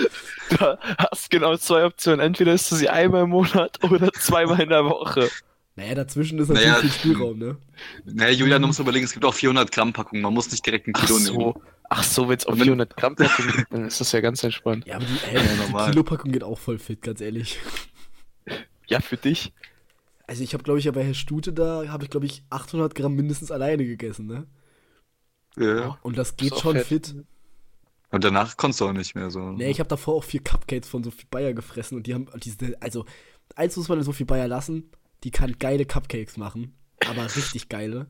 Du 0.50 0.78
hast 0.98 1.30
genau 1.30 1.56
zwei 1.56 1.84
Optionen. 1.84 2.20
Entweder 2.20 2.52
isst 2.54 2.70
du 2.70 2.76
sie 2.76 2.88
einmal 2.88 3.24
im 3.24 3.30
Monat 3.30 3.82
oder 3.82 4.12
zweimal 4.12 4.60
in 4.60 4.68
der 4.68 4.84
Woche. 4.84 5.28
Naja, 5.74 5.94
dazwischen 5.94 6.38
ist 6.38 6.48
natürlich 6.48 6.68
Naja, 6.70 6.80
viel 6.80 6.90
Spielraum, 6.90 7.38
ne? 7.38 7.56
Naja, 8.06 8.30
Julian, 8.32 8.62
du 8.62 8.68
musst 8.68 8.78
überlegen, 8.80 9.04
es 9.04 9.12
gibt 9.12 9.24
auch 9.26 9.34
400 9.34 9.70
Gramm 9.70 9.92
Packungen. 9.92 10.22
Man 10.22 10.32
muss 10.32 10.50
nicht 10.50 10.64
direkt 10.64 10.86
ein 10.88 10.92
Ach 10.96 11.04
Kilo 11.04 11.18
nehmen. 11.18 11.34
so. 11.34 11.62
Ach 11.90 12.02
so, 12.02 12.28
wenn 12.28 12.38
es 12.38 12.46
auf 12.46 12.54
Und 12.54 12.60
wenn- 12.60 12.64
400 12.66 12.96
Gramm 12.96 13.14
Packung 13.16 13.46
geht, 13.52 13.66
dann 13.70 13.84
ist 13.86 14.00
das 14.00 14.10
ja 14.12 14.20
ganz 14.20 14.42
entspannt. 14.42 14.86
Ja, 14.86 14.96
aber 14.96 15.04
die, 15.04 15.34
Ja, 15.34 15.40
äh, 15.40 15.84
die. 15.84 15.90
Kilopackung 15.90 16.32
geht 16.32 16.42
auch 16.44 16.58
voll 16.58 16.78
fit, 16.78 17.02
ganz 17.02 17.20
ehrlich. 17.20 17.58
Ja, 18.86 19.00
für 19.00 19.16
dich. 19.16 19.52
Also 20.26 20.42
ich 20.42 20.54
habe, 20.54 20.62
glaube 20.64 20.78
ich, 20.78 20.84
ja 20.86 20.92
bei 20.92 21.04
Herr 21.04 21.14
Stute 21.14 21.52
da, 21.52 21.84
habe 21.88 22.04
ich, 22.04 22.10
glaube 22.10 22.26
ich, 22.26 22.42
800 22.50 22.94
Gramm 22.94 23.14
mindestens 23.14 23.50
alleine 23.50 23.84
gegessen, 23.84 24.26
ne? 24.26 24.46
Ja. 25.58 25.98
Und 26.02 26.18
das 26.18 26.36
geht 26.36 26.58
schon 26.58 26.76
fett. 26.76 26.86
fit. 26.86 27.14
Und 28.10 28.24
danach 28.24 28.56
konntest 28.56 28.80
du 28.80 28.86
auch 28.86 28.92
nicht 28.92 29.14
mehr 29.14 29.30
so. 29.30 29.40
Nee, 29.50 29.70
ich 29.70 29.80
habe 29.80 29.88
davor 29.88 30.14
auch 30.14 30.24
vier 30.24 30.42
Cupcakes 30.42 30.88
von 30.88 31.02
Sophie 31.02 31.26
Bayer 31.30 31.54
gefressen 31.54 31.96
und 31.96 32.06
die 32.06 32.14
haben 32.14 32.26
diese, 32.42 32.80
also, 32.80 33.04
eins 33.56 33.76
muss 33.76 33.88
man 33.88 33.98
der 33.98 34.04
Sophie 34.04 34.24
Bayer 34.24 34.48
lassen, 34.48 34.90
die 35.24 35.30
kann 35.30 35.58
geile 35.58 35.84
Cupcakes 35.86 36.36
machen, 36.36 36.74
aber 37.08 37.24
richtig 37.36 37.68
geile. 37.68 38.06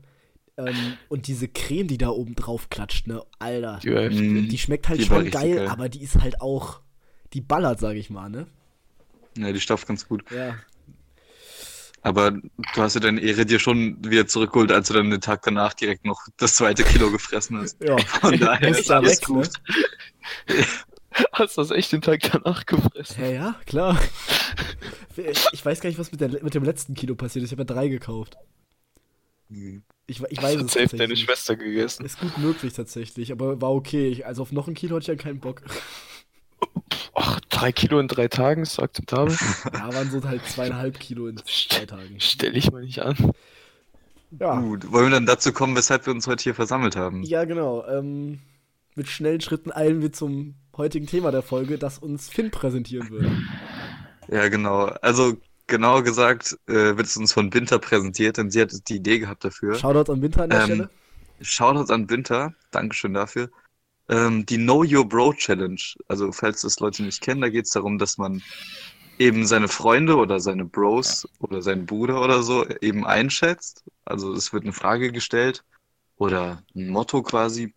Ähm, 0.55 0.75
und 1.09 1.27
diese 1.27 1.47
Creme, 1.47 1.87
die 1.87 1.97
da 1.97 2.09
oben 2.09 2.35
drauf 2.35 2.69
klatscht, 2.69 3.07
ne, 3.07 3.23
Alter, 3.39 3.79
Die 3.83 4.47
die 4.47 4.57
schmeckt 4.57 4.87
halt 4.89 4.99
Die 4.99 5.05
schon 5.05 5.29
geil, 5.29 5.55
geil. 5.55 5.67
aber 5.67 5.87
die 5.89 6.01
ist 6.01 6.19
halt 6.19 6.41
auch, 6.41 6.81
die 7.33 7.41
ballert, 7.41 7.79
sag 7.79 7.95
ich 7.95 8.09
mal, 8.09 8.29
ne? 8.29 8.47
Ja, 9.37 9.51
die 9.51 9.59
stofft 9.61 9.87
ganz 9.87 10.07
gut. 10.07 10.23
Ja. 10.31 10.55
Aber 12.01 12.31
du 12.31 12.81
hast 12.81 12.93
ja 12.95 13.01
deine 13.01 13.19
Ehre 13.21 13.45
dir 13.45 13.59
schon 13.59 13.97
wieder 14.05 14.27
zurückgeholt, 14.27 14.71
als 14.71 14.87
du 14.87 14.93
dann 14.93 15.09
den 15.09 15.21
Tag 15.21 15.41
danach 15.43 15.73
direkt 15.73 16.05
noch 16.05 16.21
das 16.37 16.55
zweite 16.55 16.83
Kilo 16.85 17.11
gefressen 17.11 17.57
hast. 17.59 17.77
Ja, 17.83 18.05
Von 18.21 18.39
daher 18.39 18.69
ist 18.69 18.79
ist 18.79 18.89
da 18.89 18.97
alles 18.97 19.21
weg, 19.21 19.29
ne? 19.29 19.35
gut. 19.35 19.49
Hast 21.33 21.57
du 21.57 21.61
das 21.61 21.71
echt 21.71 21.91
den 21.91 22.01
Tag 22.01 22.21
danach 22.31 22.65
gefressen? 22.65 23.23
Ja, 23.23 23.27
ja, 23.27 23.61
klar. 23.65 23.99
Ich 25.51 25.65
weiß 25.65 25.79
gar 25.81 25.89
nicht, 25.89 25.99
was 25.99 26.11
mit, 26.11 26.21
der, 26.21 26.29
mit 26.43 26.53
dem 26.53 26.63
letzten 26.63 26.93
Kilo 26.93 27.15
passiert 27.15 27.43
ist. 27.43 27.51
Ich 27.51 27.57
habe 27.57 27.63
ja 27.63 27.75
drei 27.75 27.87
gekauft. 27.87 28.37
Ich, 30.07 30.21
ich 30.29 30.41
weiß 30.41 30.61
es 30.61 30.73
safe 30.73 30.95
deine 30.95 31.15
tatsächlich. 31.15 31.19
Schwester 31.19 31.55
gegessen. 31.55 32.05
Ist 32.05 32.19
gut 32.19 32.37
möglich 32.37 32.73
tatsächlich, 32.73 33.31
aber 33.31 33.61
war 33.61 33.73
okay. 33.73 34.23
Also 34.23 34.41
auf 34.41 34.51
noch 34.51 34.67
ein 34.67 34.73
Kilo 34.73 34.95
hatte 34.95 35.03
ich 35.03 35.07
ja 35.07 35.15
keinen 35.15 35.39
Bock. 35.39 35.61
Ach, 37.13 37.39
drei 37.49 37.71
Kilo 37.71 37.99
in 37.99 38.07
drei 38.07 38.27
Tagen 38.27 38.61
ist 38.63 38.79
akzeptabel. 38.79 39.35
Ja, 39.73 39.93
waren 39.93 40.09
so 40.11 40.23
halt 40.23 40.45
zweieinhalb 40.45 40.99
Kilo 40.99 41.27
in 41.27 41.37
zwei 41.45 41.85
Tagen. 41.85 42.15
Stell 42.19 42.55
ich 42.55 42.71
mal 42.71 42.83
nicht 42.83 43.01
an. 43.01 43.33
Ja, 44.31 44.59
Gut, 44.59 44.91
wollen 44.91 45.05
wir 45.05 45.11
dann 45.11 45.25
dazu 45.25 45.53
kommen, 45.53 45.75
weshalb 45.75 46.05
wir 46.05 46.13
uns 46.13 46.27
heute 46.27 46.43
hier 46.43 46.55
versammelt 46.55 46.95
haben? 46.95 47.23
ja 47.23 47.45
genau. 47.45 47.85
Ähm, 47.87 48.39
mit 48.95 49.07
schnellen 49.07 49.41
Schritten 49.41 49.71
eilen 49.71 50.01
wir 50.01 50.11
zum 50.11 50.55
heutigen 50.75 51.07
Thema 51.07 51.31
der 51.31 51.41
Folge, 51.43 51.77
das 51.77 51.97
uns 51.99 52.29
Finn 52.29 52.51
präsentieren 52.51 53.09
wird. 53.09 53.25
Ja, 54.27 54.47
genau. 54.49 54.85
Also 55.01 55.37
genau 55.67 56.01
gesagt 56.03 56.57
äh, 56.67 56.73
wird 56.97 57.01
es 57.07 57.17
uns 57.17 57.33
von 57.33 57.53
Winter 57.53 57.79
präsentiert, 57.79 58.37
denn 58.37 58.51
sie 58.51 58.61
hat 58.61 58.71
die 58.89 58.97
Idee 58.97 59.19
gehabt 59.19 59.43
dafür. 59.45 59.75
Shoutout 59.75 60.11
an 60.11 60.21
Winter 60.21 60.43
an 60.43 60.49
der 60.49 60.59
Ähm, 60.59 60.65
Stelle. 60.65 60.89
Shoutouts 61.41 61.91
an 61.91 62.09
Winter, 62.09 62.53
Dankeschön 62.71 63.13
dafür. 63.13 63.49
Ähm, 64.09 64.45
die 64.45 64.57
Know 64.57 64.83
Your 64.83 65.07
Bro 65.07 65.33
Challenge. 65.33 65.81
Also, 66.07 66.31
falls 66.31 66.61
das 66.61 66.79
Leute 66.79 67.03
nicht 67.03 67.21
kennen, 67.21 67.41
da 67.41 67.49
geht 67.49 67.65
es 67.65 67.71
darum, 67.71 67.97
dass 67.97 68.17
man 68.17 68.41
eben 69.19 69.45
seine 69.47 69.67
Freunde 69.67 70.15
oder 70.15 70.39
seine 70.39 70.65
Bros 70.65 71.27
oder 71.39 71.61
seinen 71.61 71.85
Bruder 71.85 72.21
oder 72.21 72.43
so 72.43 72.65
eben 72.81 73.05
einschätzt. 73.05 73.83
Also, 74.05 74.33
es 74.33 74.53
wird 74.53 74.63
eine 74.63 74.73
Frage 74.73 75.11
gestellt 75.11 75.63
oder 76.17 76.63
ein 76.75 76.89
Motto 76.89 77.21
quasi. 77.23 77.73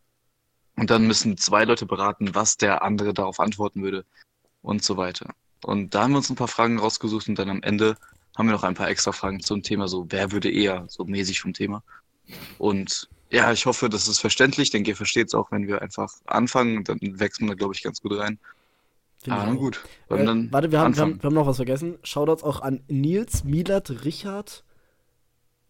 Und 0.76 0.90
dann 0.90 1.06
müssen 1.06 1.37
zwei 1.37 1.64
Leute 1.64 1.87
beraten, 1.87 2.34
was 2.34 2.56
der 2.56 2.82
andere 2.82 3.12
darauf 3.12 3.40
antworten 3.40 3.82
würde 3.82 4.04
und 4.62 4.84
so 4.84 4.96
weiter. 4.96 5.34
Und 5.64 5.94
da 5.94 6.02
haben 6.02 6.12
wir 6.12 6.18
uns 6.18 6.30
ein 6.30 6.37
paar 6.37 6.49
Fragen 6.49 6.78
rausgesucht 6.78 7.28
und 7.28 7.38
dann 7.38 7.50
am 7.50 7.62
Ende 7.62 7.96
haben 8.37 8.46
wir 8.46 8.52
noch 8.52 8.64
ein 8.64 8.75
paar 8.75 8.88
extra 8.88 9.12
Fragen 9.12 9.40
zum 9.40 9.62
Thema, 9.62 9.88
so 9.88 10.06
wer 10.08 10.32
würde 10.32 10.50
eher, 10.50 10.87
so 10.88 11.04
mäßig 11.04 11.40
vom 11.40 11.52
Thema. 11.52 11.82
Und 12.58 13.08
ja, 13.30 13.52
ich 13.52 13.66
hoffe, 13.66 13.88
das 13.88 14.08
ist 14.08 14.18
verständlich. 14.18 14.66
Ich 14.68 14.70
denke, 14.70 14.90
ihr 14.90 14.96
versteht 14.96 15.28
es 15.28 15.34
auch, 15.34 15.50
wenn 15.52 15.66
wir 15.66 15.82
einfach 15.82 16.12
anfangen. 16.26 16.84
Dann 16.84 16.99
wächst 17.00 17.40
man 17.40 17.49
da, 17.49 17.54
glaube 17.54 17.75
ich, 17.75 17.82
ganz 17.82 18.00
gut 18.00 18.18
rein. 18.18 18.38
Find 19.22 19.37
ich 19.37 19.42
Ah, 19.42 19.52
gut. 19.54 19.80
Äh, 20.08 20.26
warte, 20.50 20.72
wir 20.72 20.80
haben, 20.80 20.96
wir, 20.96 21.02
haben, 21.02 21.22
wir 21.22 21.26
haben 21.26 21.34
noch 21.34 21.46
was 21.46 21.56
vergessen. 21.56 21.99
Shoutouts 22.02 22.42
auch 22.42 22.62
an 22.62 22.82
Nils, 22.88 23.44
Milat, 23.44 24.04
Richard 24.04 24.64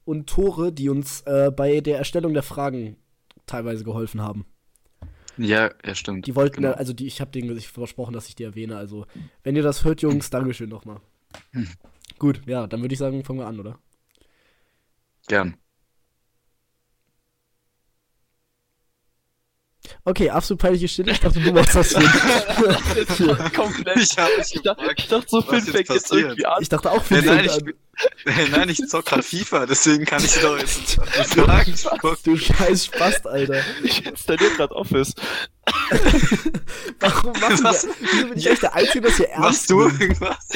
und 0.04 0.28
Tore, 0.28 0.72
die 0.72 0.88
uns 0.88 1.22
äh, 1.22 1.50
bei 1.54 1.80
der 1.80 1.98
Erstellung 1.98 2.32
der 2.32 2.42
Fragen 2.42 2.96
teilweise 3.46 3.84
geholfen 3.84 4.22
haben. 4.22 4.46
Ja, 5.36 5.70
ja, 5.84 5.94
stimmt. 5.94 6.26
Die 6.26 6.36
wollten, 6.36 6.62
Genau. 6.62 6.74
also 6.74 6.92
die, 6.92 7.06
ich 7.06 7.20
habe 7.20 7.30
denen 7.30 7.58
versprochen, 7.60 8.12
dass 8.12 8.28
ich 8.28 8.34
die 8.34 8.44
erwähne. 8.44 8.76
Also, 8.76 9.06
wenn 9.42 9.56
ihr 9.56 9.62
das 9.62 9.84
hört, 9.84 10.02
Jungs, 10.02 10.30
Dankeschön 10.30 10.68
nochmal. 10.68 11.00
Hm. 11.52 11.68
Gut, 12.18 12.42
ja, 12.46 12.66
dann 12.66 12.82
würde 12.82 12.92
ich 12.92 12.98
sagen, 12.98 13.24
fangen 13.24 13.38
wir 13.38 13.46
an, 13.46 13.58
oder? 13.58 13.78
Gern. 15.28 15.56
Okay, 20.04 20.30
absolut 20.30 20.61
peinliche 20.62 20.88
Stille. 20.88 21.12
Ich 21.12 21.21
dachte, 21.21 21.40
du 21.40 21.52
machst 21.52 21.75
das. 21.75 21.90
Das 21.90 22.04
war 23.26 23.50
komplett. 23.50 23.97
Ich 23.99 24.16
hab 24.16 24.28
mich 24.38 24.54
Ich 24.54 24.62
dachte, 24.62 24.83
ich 24.97 25.09
dachte 25.09 25.26
so, 25.28 25.42
Finn 25.42 25.54
jetzt 25.59 25.71
fängt 25.71 25.88
jetzt 25.90 26.12
irgendwie 26.12 26.47
an. 26.47 26.62
Ich 26.62 26.69
dachte 26.71 26.90
auch, 26.90 27.02
Nein, 27.11 27.23
Finn 27.23 27.25
nein, 27.26 27.49
fängt 27.50 27.75
ich, 28.26 28.37
an. 28.37 28.50
nein, 28.52 28.69
ich 28.71 28.78
zock 28.88 29.04
grad 29.04 29.25
FIFA, 29.25 29.66
deswegen 29.66 30.07
kann 30.07 30.25
ich 30.25 30.35
doch 30.40 30.57
jetzt 30.59 30.78
nicht 30.78 31.00
fragen. 31.35 31.75
Guck, 32.00 32.23
Du 32.23 32.37
scheiß 32.37 32.87
Spast, 32.87 33.26
Alter. 33.26 33.61
Ich 33.83 34.07
installiere 34.07 34.50
gerade 34.57 34.75
Office. 34.75 35.14
Warum 37.00 37.33
machen 37.33 37.64
Was? 37.64 37.85
wir? 37.85 37.95
Wieso 38.00 38.26
bin 38.28 38.38
ich 38.38 38.47
echt 38.50 38.62
der 38.62 38.75
Einzige, 38.75 39.00
das 39.02 39.16
hier 39.16 39.28
ernst 39.28 39.40
Machst 39.42 39.71
du 39.71 39.80
irgendwas? 39.83 40.49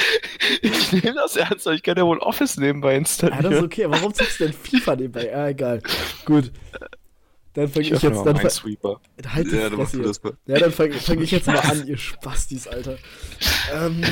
Ich 0.61 0.91
nehme 0.91 1.13
das 1.15 1.35
ernst, 1.35 1.65
weil 1.67 1.75
ich 1.75 1.83
kann 1.83 1.97
ja 1.97 2.03
wohl 2.05 2.17
Office 2.19 2.57
nebenbei 2.57 2.93
Ja, 2.95 2.99
das 2.99 3.11
ist 3.11 3.23
installieren. 3.23 3.65
okay. 3.65 3.85
Warum 3.89 4.13
zockst 4.13 4.39
du 4.39 4.45
denn 4.45 4.53
FIFA 4.53 4.95
nebenbei? 4.95 5.27
Ja, 5.27 5.47
egal. 5.47 5.81
Gut. 6.25 6.51
Dann 7.55 7.67
fange 7.69 7.85
ich, 7.85 7.93
öffne 7.93 8.09
jetzt. 8.09 8.17
mal 8.17 8.25
Dann 8.25 8.37
Minesweeper. 8.37 9.01
halt 9.27 9.51
Ja, 9.51 9.69
dann 9.69 9.79
das 9.79 9.93
mal. 10.23 10.37
Ja, 10.45 10.59
dann 10.59 10.71
fange 10.71 10.93
fang 10.93 11.21
ich 11.21 11.31
jetzt 11.31 11.47
mal 11.47 11.57
an, 11.59 11.87
ihr 11.87 11.97
Spastis, 11.97 12.67
Alter. 12.67 12.97
Ähm, 13.73 14.03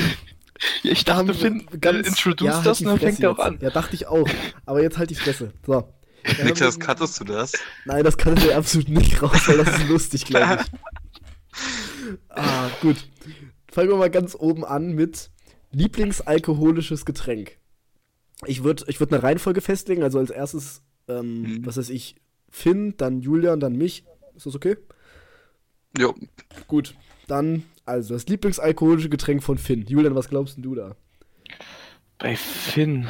Ja, 0.82 0.92
ich 0.92 1.04
dachte, 1.04 1.34
Finn 1.34 1.66
ganz- 1.80 2.06
äh, 2.06 2.08
introduce 2.10 2.46
ja, 2.46 2.56
halt 2.56 2.66
das 2.66 2.80
und 2.80 2.86
dann 2.86 2.98
fängt 2.98 3.20
er 3.20 3.30
auch 3.32 3.38
an. 3.38 3.58
Ja, 3.60 3.70
dachte 3.70 3.94
ich 3.94 4.06
auch. 4.06 4.28
Aber 4.66 4.82
jetzt 4.82 4.98
halt 4.98 5.10
die 5.10 5.14
Fresse. 5.14 5.52
So. 5.66 5.74
Haben 5.74 6.44
Niklas, 6.44 6.78
cuttest 6.80 7.20
du 7.20 7.24
das? 7.24 7.52
Nein, 7.84 8.02
das 8.02 8.16
kann 8.16 8.34
ich 8.36 8.54
absolut 8.54 8.88
nicht 8.88 9.20
raus, 9.22 9.46
weil 9.46 9.58
das 9.58 9.76
ist 9.78 9.88
lustig, 9.88 10.24
glaube 10.24 10.60
ich. 10.62 10.80
Ah, 12.28 12.68
gut. 12.80 12.96
Fangen 13.70 13.88
wir 13.90 13.96
mal 13.96 14.10
ganz 14.10 14.34
oben 14.38 14.64
an 14.64 14.92
mit 14.92 15.30
Lieblingsalkoholisches 15.72 17.04
Getränk. 17.04 17.58
Ich 18.46 18.62
würde 18.64 18.84
ich 18.88 19.00
würd 19.00 19.12
eine 19.12 19.22
Reihenfolge 19.22 19.60
festlegen, 19.60 20.02
also 20.02 20.18
als 20.18 20.30
erstes, 20.30 20.82
ähm, 21.08 21.42
Mhm. 21.42 21.66
was 21.66 21.76
weiß 21.76 21.90
ich, 21.90 22.16
Finn, 22.54 22.94
dann 22.96 23.20
Julian, 23.20 23.58
dann 23.58 23.74
mich. 23.76 24.04
Ist 24.36 24.46
das 24.46 24.54
okay? 24.54 24.76
Jo, 25.98 26.14
Gut. 26.68 26.94
Dann, 27.26 27.64
also 27.84 28.14
das 28.14 28.26
Lieblingsalkoholische 28.28 29.08
Getränk 29.08 29.42
von 29.42 29.58
Finn. 29.58 29.84
Julian, 29.86 30.14
was 30.14 30.28
glaubst 30.28 30.56
denn 30.56 30.62
du 30.62 30.74
da? 30.76 30.94
Bei 32.18 32.36
Finn. 32.36 33.08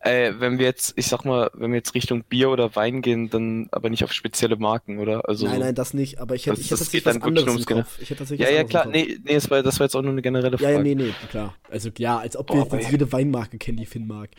Äh, 0.00 0.32
wenn 0.38 0.58
wir 0.58 0.66
jetzt, 0.66 0.94
ich 0.96 1.06
sag 1.06 1.24
mal, 1.24 1.50
wenn 1.54 1.70
wir 1.70 1.76
jetzt 1.78 1.94
Richtung 1.94 2.24
Bier 2.24 2.50
oder 2.50 2.74
Wein 2.76 3.02
gehen, 3.02 3.30
dann 3.30 3.68
aber 3.72 3.88
nicht 3.90 4.02
auf 4.04 4.12
spezielle 4.12 4.56
Marken, 4.56 4.98
oder? 4.98 5.28
Also, 5.28 5.46
nein, 5.46 5.60
nein, 5.60 5.74
das 5.74 5.92
nicht, 5.94 6.18
aber 6.20 6.34
ich 6.34 6.46
hätte, 6.46 6.56
Das- 6.56 6.60
ich 6.60 6.66
hätte 6.70 6.78
das 6.80 6.90
tatsächlich 6.90 7.04
geht 7.04 7.14
dann 7.14 7.22
wirklich 7.22 7.44
nur 7.44 7.54
ums 7.54 7.66
Kopf. 7.66 7.98
Ich 8.00 8.10
hätte 8.10 8.18
tatsächlich 8.20 8.48
Ja, 8.48 8.52
ja, 8.54 8.64
klar. 8.64 8.86
Nee, 8.86 9.18
nee, 9.24 9.34
das 9.34 9.48
war, 9.50 9.62
das 9.62 9.78
war 9.78 9.86
jetzt 9.86 9.94
auch 9.96 10.02
nur 10.02 10.12
eine 10.12 10.22
generelle 10.22 10.56
Ja, 10.56 10.58
Frage. 10.58 10.74
ja, 10.74 10.82
nee, 10.82 10.94
nee, 10.94 11.12
klar. 11.30 11.54
Also 11.70 11.90
ja, 11.98 12.18
als 12.18 12.36
ob 12.36 12.48
wir 12.50 12.58
jetzt, 12.60 12.72
aber 12.72 12.80
jetzt 12.80 12.90
jede 12.90 13.12
Weinmarke 13.12 13.58
kennen, 13.58 13.76
die 13.78 13.86
Finn 13.86 14.06
mag. 14.06 14.30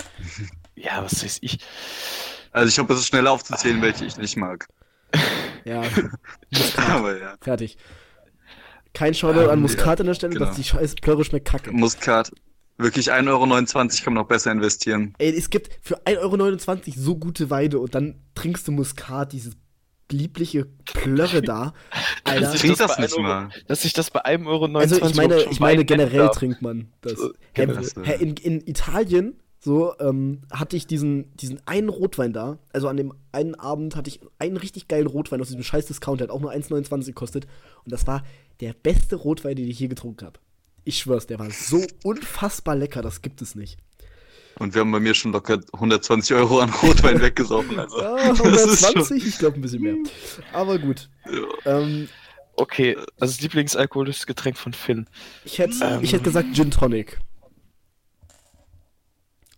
Ja, 0.75 1.03
was 1.03 1.24
weiß 1.24 1.39
ich. 1.41 1.59
Also 2.51 2.68
ich 2.68 2.79
hoffe, 2.79 2.94
es 2.94 3.00
ist 3.00 3.08
schneller 3.08 3.32
aufzuzählen, 3.32 3.82
welche 3.82 4.06
ich 4.06 4.18
nicht 4.18 4.38
mag. 4.38 4.68
Ja, 5.65 5.82
Muskat. 6.51 6.89
Aber 6.89 7.18
ja. 7.18 7.36
Fertig. 7.41 7.77
Kein 8.94 9.13
Shoutout 9.13 9.41
Ähm, 9.41 9.50
an 9.50 9.62
Muskat 9.62 10.00
an 10.00 10.08
der 10.08 10.13
Stelle, 10.13 10.34
genau. 10.34 10.46
dass 10.46 10.56
die 10.56 10.63
scheiß 10.63 10.96
Plörre 10.96 11.24
schmeckt 11.24 11.48
kacke. 11.48 11.72
Muskat. 11.72 12.32
Wirklich 12.77 13.12
1,29 13.12 13.27
Euro 13.27 13.46
kann 13.46 14.13
man 14.13 14.24
noch 14.24 14.27
besser 14.27 14.51
investieren. 14.51 15.13
Ey, 15.18 15.36
es 15.38 15.50
gibt 15.50 15.70
für 15.82 15.98
1,29 16.06 16.70
Euro 16.88 16.94
so 16.96 17.15
gute 17.18 17.50
Weine 17.50 17.77
und 17.77 17.94
dann 17.94 18.22
trinkst 18.36 18.68
du 18.68 18.72
Muskat, 18.72 19.34
diese 19.34 19.51
liebliche 20.12 20.65
Plörre 20.86 21.41
da. 21.41 21.74
Alter. 22.24 22.53
Ich 22.53 22.62
Trink 22.62 22.77
das 22.77 22.96
das 22.96 23.00
nicht 23.00 23.20
mal. 23.20 23.50
Dass 23.68 23.86
ich 23.86 23.94
das 23.94 24.10
bei 24.12 24.24
einem 24.25 24.48
Euro 24.48 24.65
Also 24.77 24.96
ich 25.06 25.15
meine, 25.15 25.44
ich 25.44 25.60
meine 25.60 25.86
generell 25.86 26.29
trinkt 26.29 26.62
man 26.62 26.91
das. 27.01 27.20
Genau. 27.53 27.82
hä, 28.03 28.15
in, 28.20 28.36
in 28.38 28.65
Italien 28.65 29.39
so 29.60 29.94
ähm, 30.00 30.42
hatte 30.51 30.78
ich 30.78 30.88
diesen, 30.88 31.36
diesen 31.36 31.60
einen 31.68 31.89
Rotwein 31.89 32.32
da. 32.34 32.58
Also 32.72 32.88
an 32.88 32.98
dem 32.98 33.13
einen 33.32 33.56
Abend 33.56 33.96
hatte 33.96 34.10
ich 34.10 34.22
einen 34.39 34.58
richtig 34.58 34.88
geilen 34.88 35.08
Rotwein 35.08 35.42
aus 35.42 35.48
diesem 35.48 35.63
scheiß 35.63 35.86
Discount, 35.88 36.22
der 36.22 36.28
hat 36.30 36.34
auch 36.34 36.39
nur 36.39 36.51
1,29 36.54 37.08
gekostet. 37.08 37.46
Und 37.84 37.92
das 37.92 38.08
war 38.08 38.24
der 38.62 38.74
beste 38.74 39.16
Rotwein, 39.18 39.56
den 39.56 39.68
ich 39.70 39.80
je 39.80 39.88
getrunken 39.88 40.25
habe. 40.25 40.39
Ich 40.86 40.98
schwör's, 41.00 41.28
der 41.28 41.39
war 41.39 41.50
so 41.51 41.86
unfassbar 42.04 42.75
lecker, 42.75 43.01
das 43.01 43.22
gibt 43.22 43.42
es 43.42 43.54
nicht. 43.56 43.78
Und 44.58 44.74
wir 44.74 44.82
haben 44.82 44.92
bei 44.92 45.00
mir 45.00 45.13
schon 45.13 45.32
locker 45.32 45.60
120 45.74 46.36
Euro 46.36 46.60
an 46.60 46.70
Rotwein 46.70 47.22
weggesaufen. 47.22 47.80
Also. 47.80 48.01
Ja, 48.01 48.16
Das 48.16 48.39
ist 48.66 48.80
schon- 48.82 48.96
120, 48.96 49.25
ich 49.28 49.38
glaube 49.38 49.58
ein 49.58 49.62
bisschen 49.62 49.82
mehr. 49.82 49.96
Aber 50.54 50.80
gut. 50.80 51.10
Ähm, 51.66 52.08
Okay, 52.56 52.98
also 53.22 53.34
das 53.36 53.39
Lieblingsalkoholisches 53.39 54.25
Getränk 54.25 54.58
von 54.58 54.74
Finn. 54.74 55.06
ich 55.46 55.60
hätte 55.60 55.75
Ähm. 55.82 56.00
ich 56.04 56.12
hätt 56.12 56.25
gesagt 56.25 56.54
Gin 56.54 56.72
Tonic. 56.72 57.18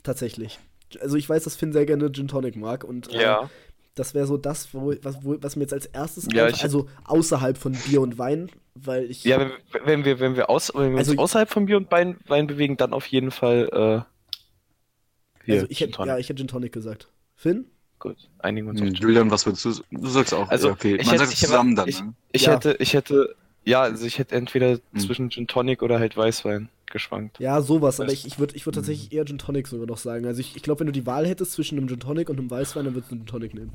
Tatsächlich. 0.03 0.59
Also 0.99 1.15
ich 1.17 1.29
weiß, 1.29 1.43
dass 1.43 1.55
Finn 1.55 1.71
sehr 1.73 1.85
gerne 1.85 2.11
Gin 2.11 2.27
Tonic 2.27 2.55
mag 2.55 2.83
und 2.83 3.13
äh, 3.13 3.21
Ja. 3.23 3.49
das 3.95 4.13
wäre 4.13 4.25
so 4.27 4.37
das, 4.37 4.73
wo, 4.73 4.93
was, 5.03 5.23
wo, 5.23 5.37
was 5.41 5.55
mir 5.55 5.63
jetzt 5.63 5.73
als 5.73 5.85
erstes 5.85 6.27
Ja, 6.33 6.45
einf- 6.45 6.55
ich- 6.55 6.63
also 6.63 6.87
außerhalb 7.05 7.57
von 7.57 7.73
Bier 7.73 8.01
und 8.01 8.17
Wein, 8.17 8.49
weil 8.75 9.03
ich 9.09 9.23
Ja, 9.23 9.39
wenn, 9.39 9.51
wenn 9.85 10.05
wir, 10.05 10.19
wenn 10.19 10.35
wir, 10.35 10.49
aus, 10.49 10.71
wenn 10.75 10.91
wir 10.91 10.97
Also- 10.99 11.11
uns 11.11 11.19
außerhalb 11.19 11.49
von 11.49 11.65
Bier 11.65 11.77
und 11.77 11.91
Wein, 11.91 12.17
Wein 12.27 12.47
bewegen, 12.47 12.77
dann 12.77 12.93
auf 12.93 13.05
jeden 13.07 13.31
Fall 13.31 13.69
äh, 13.71 15.45
hier, 15.45 15.55
also 15.55 15.67
ich 15.69 15.77
Gin 15.77 15.87
hätte 15.87 15.97
Tonic. 15.97 16.07
ja, 16.09 16.17
ich 16.17 16.29
hätte 16.29 16.37
Gin 16.37 16.47
Tonic 16.47 16.71
gesagt. 16.73 17.07
Finn? 17.35 17.65
Gut, 17.99 18.17
einigen 18.39 18.65
wir 18.67 18.71
uns 18.71 18.81
auf 18.81 18.87
Hm, 18.87 18.93
Gin. 18.95 19.03
Julian, 19.03 19.31
was 19.31 19.45
würdest 19.45 19.65
du? 19.65 19.71
Du 19.91 20.07
sagst 20.09 20.33
auch. 20.33 20.49
Also, 20.49 20.71
okay. 20.71 20.95
ich 20.95 21.05
Man 21.05 21.13
hätte- 21.15 21.17
sagt 21.19 21.33
ich 21.33 21.41
es 21.41 21.47
zusammen 21.47 21.77
hätte- 21.77 21.91
dann. 21.97 22.07
Ne? 22.07 22.13
Ich 22.31 22.41
Ja. 22.45 22.53
hätte, 22.53 22.75
ich 22.79 22.93
hätte, 22.93 23.35
ja, 23.63 23.81
also 23.83 24.05
ich 24.05 24.17
hätte 24.19 24.35
entweder 24.35 24.71
Hm. 24.73 24.99
zwischen 24.99 25.29
Gin 25.29 25.47
Tonic 25.47 25.81
oder 25.83 25.99
halt 25.99 26.17
Weißwein 26.17 26.69
geschwankt. 26.91 27.39
Ja, 27.39 27.61
sowas, 27.61 27.99
aber 27.99 28.11
ich, 28.11 28.25
ich 28.25 28.39
würde 28.39 28.55
ich 28.55 28.65
würd 28.65 28.75
tatsächlich 28.75 29.11
eher 29.11 29.25
Gin 29.25 29.37
Tonic 29.37 29.67
sogar 29.67 29.87
noch 29.87 29.97
sagen. 29.97 30.25
Also 30.25 30.39
ich, 30.41 30.55
ich 30.55 30.63
glaube, 30.63 30.81
wenn 30.81 30.87
du 30.87 30.93
die 30.93 31.05
Wahl 31.05 31.27
hättest 31.27 31.53
zwischen 31.53 31.77
einem 31.77 31.87
Gin 31.87 31.99
Tonic 31.99 32.29
und 32.29 32.39
einem 32.39 32.51
Weißwein, 32.51 32.85
dann 32.85 32.93
würdest 32.93 33.11
du 33.11 33.15
einen 33.15 33.25
Gin 33.25 33.31
Tonic 33.31 33.53
nehmen. 33.53 33.73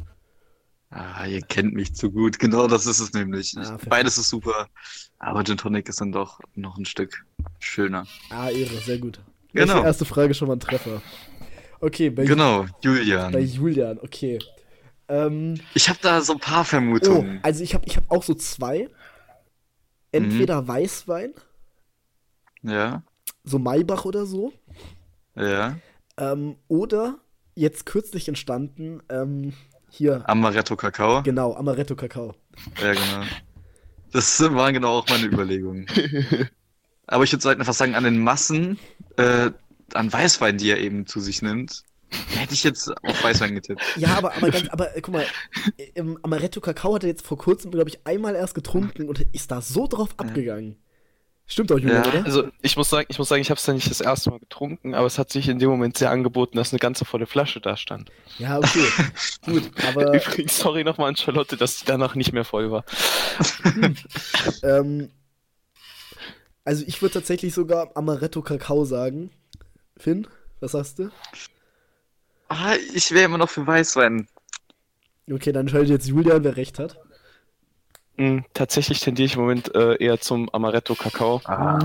Ah, 0.90 1.26
ihr 1.26 1.40
kennt 1.40 1.75
mich 1.75 1.94
zu 1.94 2.11
gut. 2.11 2.38
Genau 2.46 2.68
das 2.68 2.87
ist 2.87 3.00
es 3.00 3.12
nämlich. 3.12 3.54
Ah. 3.58 3.78
Beides 3.88 4.18
ist 4.18 4.28
super. 4.28 4.68
Aber 5.18 5.42
Gin 5.44 5.56
Tonic 5.56 5.88
ist 5.88 6.00
dann 6.00 6.12
doch 6.12 6.40
noch 6.54 6.78
ein 6.78 6.85
Stück 6.85 7.25
schöner. 7.58 8.06
Ah, 8.30 8.50
Ehre, 8.50 8.76
sehr 8.76 8.99
gut. 8.99 9.20
Genau. 9.52 9.75
Welche 9.75 9.87
erste 9.87 10.04
Frage 10.04 10.35
schon 10.35 10.49
mal 10.49 10.54
ein 10.56 10.61
Treffer. 10.61 11.02
Okay, 11.80 12.11
bei, 12.11 12.25
Genau, 12.25 12.62
bei 12.64 12.68
Julian. 12.82 13.38
Julian, 13.46 13.99
okay. 13.99 14.38
Ähm, 15.08 15.61
Ich 15.75 15.88
habe 15.88 15.99
da 16.02 16.20
so 16.20 16.35
ein 16.35 16.40
paar 16.40 16.62
oh, 16.62 16.64
Vermutungen. 16.64 17.40
also 17.42 17.62
ich 17.62 17.75
habe 17.75 17.85
ich 17.87 17.96
hab 17.96 18.11
auch 18.11 18.23
so 18.23 18.35
zwei. 18.35 18.88
Entweder 20.12 20.66
Weißwein, 20.66 21.35
Ja, 22.66 23.02
so 23.46 23.58
Maybach 23.58 24.04
oder 24.04 24.26
so, 24.26 24.52
ja. 25.35 25.76
ähm, 26.18 26.56
oder 26.68 27.18
jetzt 27.54 27.87
kürzlich 27.87 28.28
entstanden, 28.28 29.02
ähm, 29.08 29.52
hier, 29.88 30.28
Amaretto 30.28 30.76
Kakao. 30.76 31.23
genau, 31.23 31.54
Amaretto 31.54 31.96
Kakao. 31.96 32.35
Ja, 32.82 32.92
genau. 32.92 33.26
Das 34.12 34.40
waren 34.40 34.75
genau 34.75 34.99
auch 34.99 35.08
meine 35.08 35.26
Überlegungen. 35.26 35.87
Aber 37.06 37.25
ich 37.25 37.32
würde 37.32 37.50
einfach 37.50 37.75
sagen, 37.75 37.94
an 37.94 38.04
den 38.04 38.18
Massen, 38.18 38.78
äh, 39.16 39.50
an 39.94 40.12
Weißwein, 40.12 40.58
die 40.58 40.70
er 40.70 40.78
eben 40.78 41.06
zu 41.06 41.20
sich 41.20 41.40
nimmt, 41.40 41.85
hätte 42.30 42.54
ich 42.54 42.64
jetzt 42.64 42.90
auf 43.04 43.23
Weißwein 43.23 43.54
getippt. 43.54 43.80
Ja, 43.96 44.16
aber, 44.16 44.35
aber, 44.37 44.50
ganz, 44.50 44.68
aber 44.68 44.96
äh, 44.96 45.00
guck 45.00 45.14
mal, 45.14 45.26
im 45.94 46.18
Amaretto 46.23 46.61
Kakao 46.61 46.94
hat 46.94 47.04
er 47.04 47.11
jetzt 47.11 47.25
vor 47.25 47.38
kurzem, 47.38 47.70
glaube 47.70 47.90
ich, 47.90 48.04
einmal 48.06 48.35
erst 48.35 48.54
getrunken 48.54 49.08
und 49.08 49.20
ist 49.32 49.50
da 49.50 49.61
so 49.61 49.87
drauf 49.87 50.11
abgegangen. 50.16 50.76
Stimmt 51.48 51.70
doch, 51.70 51.78
Julian, 51.78 52.02
Ja. 52.02 52.08
oder? 52.10 52.24
Also 52.24 52.48
ich 52.60 52.76
muss 52.76 52.90
sagen, 52.90 53.06
ich 53.08 53.18
muss 53.18 53.28
sagen, 53.28 53.40
ich 53.40 53.50
habe 53.50 53.58
es 53.58 53.66
ja 53.66 53.72
nicht 53.72 53.88
das 53.88 54.00
erste 54.00 54.30
Mal 54.30 54.40
getrunken, 54.40 54.94
aber 54.94 55.06
es 55.06 55.16
hat 55.18 55.30
sich 55.30 55.48
in 55.48 55.60
dem 55.60 55.70
Moment 55.70 55.96
sehr 55.96 56.10
angeboten, 56.10 56.56
dass 56.56 56.72
eine 56.72 56.80
ganze 56.80 57.04
volle 57.04 57.26
Flasche 57.26 57.60
da 57.60 57.76
stand. 57.76 58.10
Ja, 58.38 58.58
okay. 58.58 58.84
Gut, 59.46 59.70
aber 59.86 60.12
Übrigens, 60.14 60.58
sorry 60.58 60.82
nochmal 60.82 61.08
an 61.08 61.16
Charlotte, 61.16 61.56
dass 61.56 61.78
die 61.78 61.84
danach 61.84 62.16
nicht 62.16 62.32
mehr 62.32 62.44
voll 62.44 62.72
war. 62.72 62.84
ähm, 64.64 65.10
also 66.64 66.84
ich 66.86 67.00
würde 67.00 67.14
tatsächlich 67.14 67.54
sogar 67.54 67.90
Amaretto 67.96 68.42
Kakao 68.42 68.84
sagen. 68.84 69.30
Finn, 69.96 70.26
was 70.58 70.72
sagst 70.72 70.98
du? 70.98 71.10
Ah, 72.48 72.74
ich 72.94 73.12
wäre 73.12 73.24
immer 73.26 73.38
noch 73.38 73.50
für 73.50 73.64
Weißwein. 73.64 74.26
Okay, 75.30 75.52
dann 75.52 75.62
entscheidet 75.62 75.88
jetzt 75.90 76.08
Julian, 76.08 76.42
wer 76.44 76.56
recht 76.56 76.78
hat. 76.80 76.98
Hm, 78.16 78.44
tatsächlich 78.54 79.00
tendiere 79.00 79.26
ich 79.26 79.35
im 79.35 79.42
Moment 79.42 79.75
äh, 79.75 79.96
eher 80.02 80.18
zum 80.20 80.49
Amaretto 80.52 80.94
Kakao. 80.94 81.40
Ah, 81.44 81.78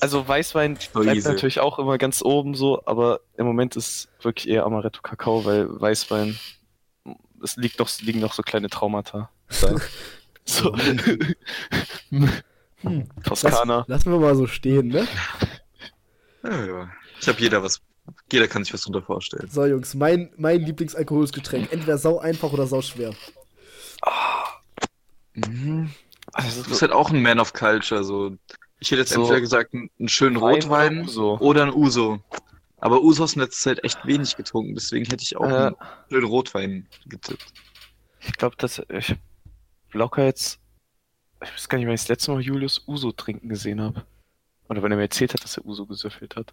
Also 0.00 0.26
Weißwein 0.28 0.76
So 0.92 1.00
bleibt 1.00 1.16
easy. 1.18 1.28
natürlich 1.28 1.60
auch 1.60 1.78
immer 1.78 1.96
ganz 1.98 2.22
oben 2.22 2.54
so, 2.54 2.82
aber 2.86 3.20
im 3.38 3.46
Moment 3.46 3.76
ist 3.76 4.08
wirklich 4.22 4.48
eher 4.48 4.64
Amaretto 4.64 5.00
Kakao, 5.02 5.44
weil 5.44 5.68
Weißwein, 5.80 6.38
es 7.42 7.56
liegt 7.56 7.78
noch, 7.78 7.88
liegen 8.00 8.20
noch 8.20 8.34
so 8.34 8.42
kleine 8.42 8.68
Traumata 8.68 9.30
so. 10.44 10.74
Hm. 12.10 13.08
Toskana. 13.24 13.78
Lass, 13.78 13.88
lassen 13.88 14.12
wir 14.12 14.18
mal 14.20 14.36
so 14.36 14.46
stehen, 14.46 14.88
ne? 14.88 15.06
ja, 16.44 16.64
ja. 16.66 16.90
Ich 17.20 17.28
habe 17.28 17.40
jeder 17.40 17.62
was. 17.62 17.80
Jeder 18.30 18.46
kann 18.46 18.62
sich 18.62 18.72
was 18.72 18.82
drunter 18.82 19.02
vorstellen. 19.02 19.48
So, 19.50 19.64
Jungs, 19.66 19.94
mein, 19.94 20.30
mein 20.36 20.60
Lieblingsalkoholisches 20.60 21.32
Getränk. 21.34 21.72
Entweder 21.72 21.98
sau 21.98 22.18
einfach 22.20 22.52
oder 22.52 22.66
sau 22.68 22.80
schwer. 22.82 23.12
Mhm. 25.36 25.90
Also, 26.32 26.62
Du 26.62 26.70
bist 26.70 26.82
halt 26.82 26.92
auch 26.92 27.10
ein 27.10 27.22
Man 27.22 27.38
of 27.38 27.52
Culture. 27.52 28.02
So. 28.04 28.36
Ich 28.80 28.90
hätte 28.90 29.00
jetzt 29.02 29.12
So. 29.12 29.20
entweder 29.22 29.40
gesagt, 29.40 29.72
einen 29.74 29.90
schönen 30.08 30.40
Wein 30.40 30.54
Rotwein 30.56 30.92
oder 30.98 31.04
Uso? 31.08 31.38
oder 31.38 31.62
ein 31.62 31.72
Uso. 31.74 32.20
Aber 32.78 33.00
Uso 33.02 33.22
hast 33.24 33.36
du 33.36 33.40
in 33.40 33.44
letzter 33.46 33.70
Zeit 33.70 33.84
echt 33.84 34.04
wenig 34.06 34.36
getrunken, 34.36 34.74
deswegen 34.74 35.06
hätte 35.06 35.22
ich 35.22 35.36
auch 35.36 35.44
Äh. 35.48 35.54
einen 35.66 35.76
schönen 36.10 36.26
Rotwein 36.26 36.86
getippt. 37.06 37.52
ich 38.20 38.32
glaube, 38.32 38.56
dass 38.58 38.82
ich 38.90 39.10
hab 39.10 39.18
locker 39.92 40.24
jetzt. 40.24 40.58
Ich 41.42 41.52
weiß 41.52 41.68
gar 41.68 41.78
nicht, 41.78 41.86
wann 41.86 41.94
ich 41.94 42.00
das 42.02 42.08
letzte 42.08 42.32
Mal 42.32 42.40
Julius 42.40 42.82
Uso 42.86 43.12
trinken 43.12 43.48
gesehen 43.48 43.80
habe. 43.80 44.04
Oder 44.68 44.82
wenn 44.82 44.90
er 44.90 44.96
mir 44.96 45.04
erzählt 45.04 45.32
hat, 45.32 45.42
dass 45.44 45.56
er 45.56 45.64
Uso 45.64 45.86
gesüffelt 45.86 46.36
hat. 46.36 46.52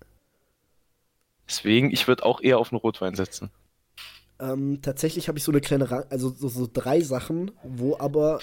Deswegen, 1.48 1.92
ich 1.92 2.08
würde 2.08 2.24
auch 2.26 2.42
eher 2.42 2.58
auf 2.58 2.72
einen 2.72 2.80
Rotwein 2.80 3.16
setzen. 3.16 3.50
Ähm, 4.40 4.82
tatsächlich 4.82 5.28
habe 5.28 5.38
ich 5.38 5.44
so 5.44 5.52
eine 5.52 5.62
kleine, 5.62 5.90
Ra 5.92 6.06
also 6.10 6.30
so, 6.30 6.48
so 6.48 6.70
drei 6.72 7.02
Sachen, 7.02 7.52
wo 7.64 7.98
aber 8.00 8.40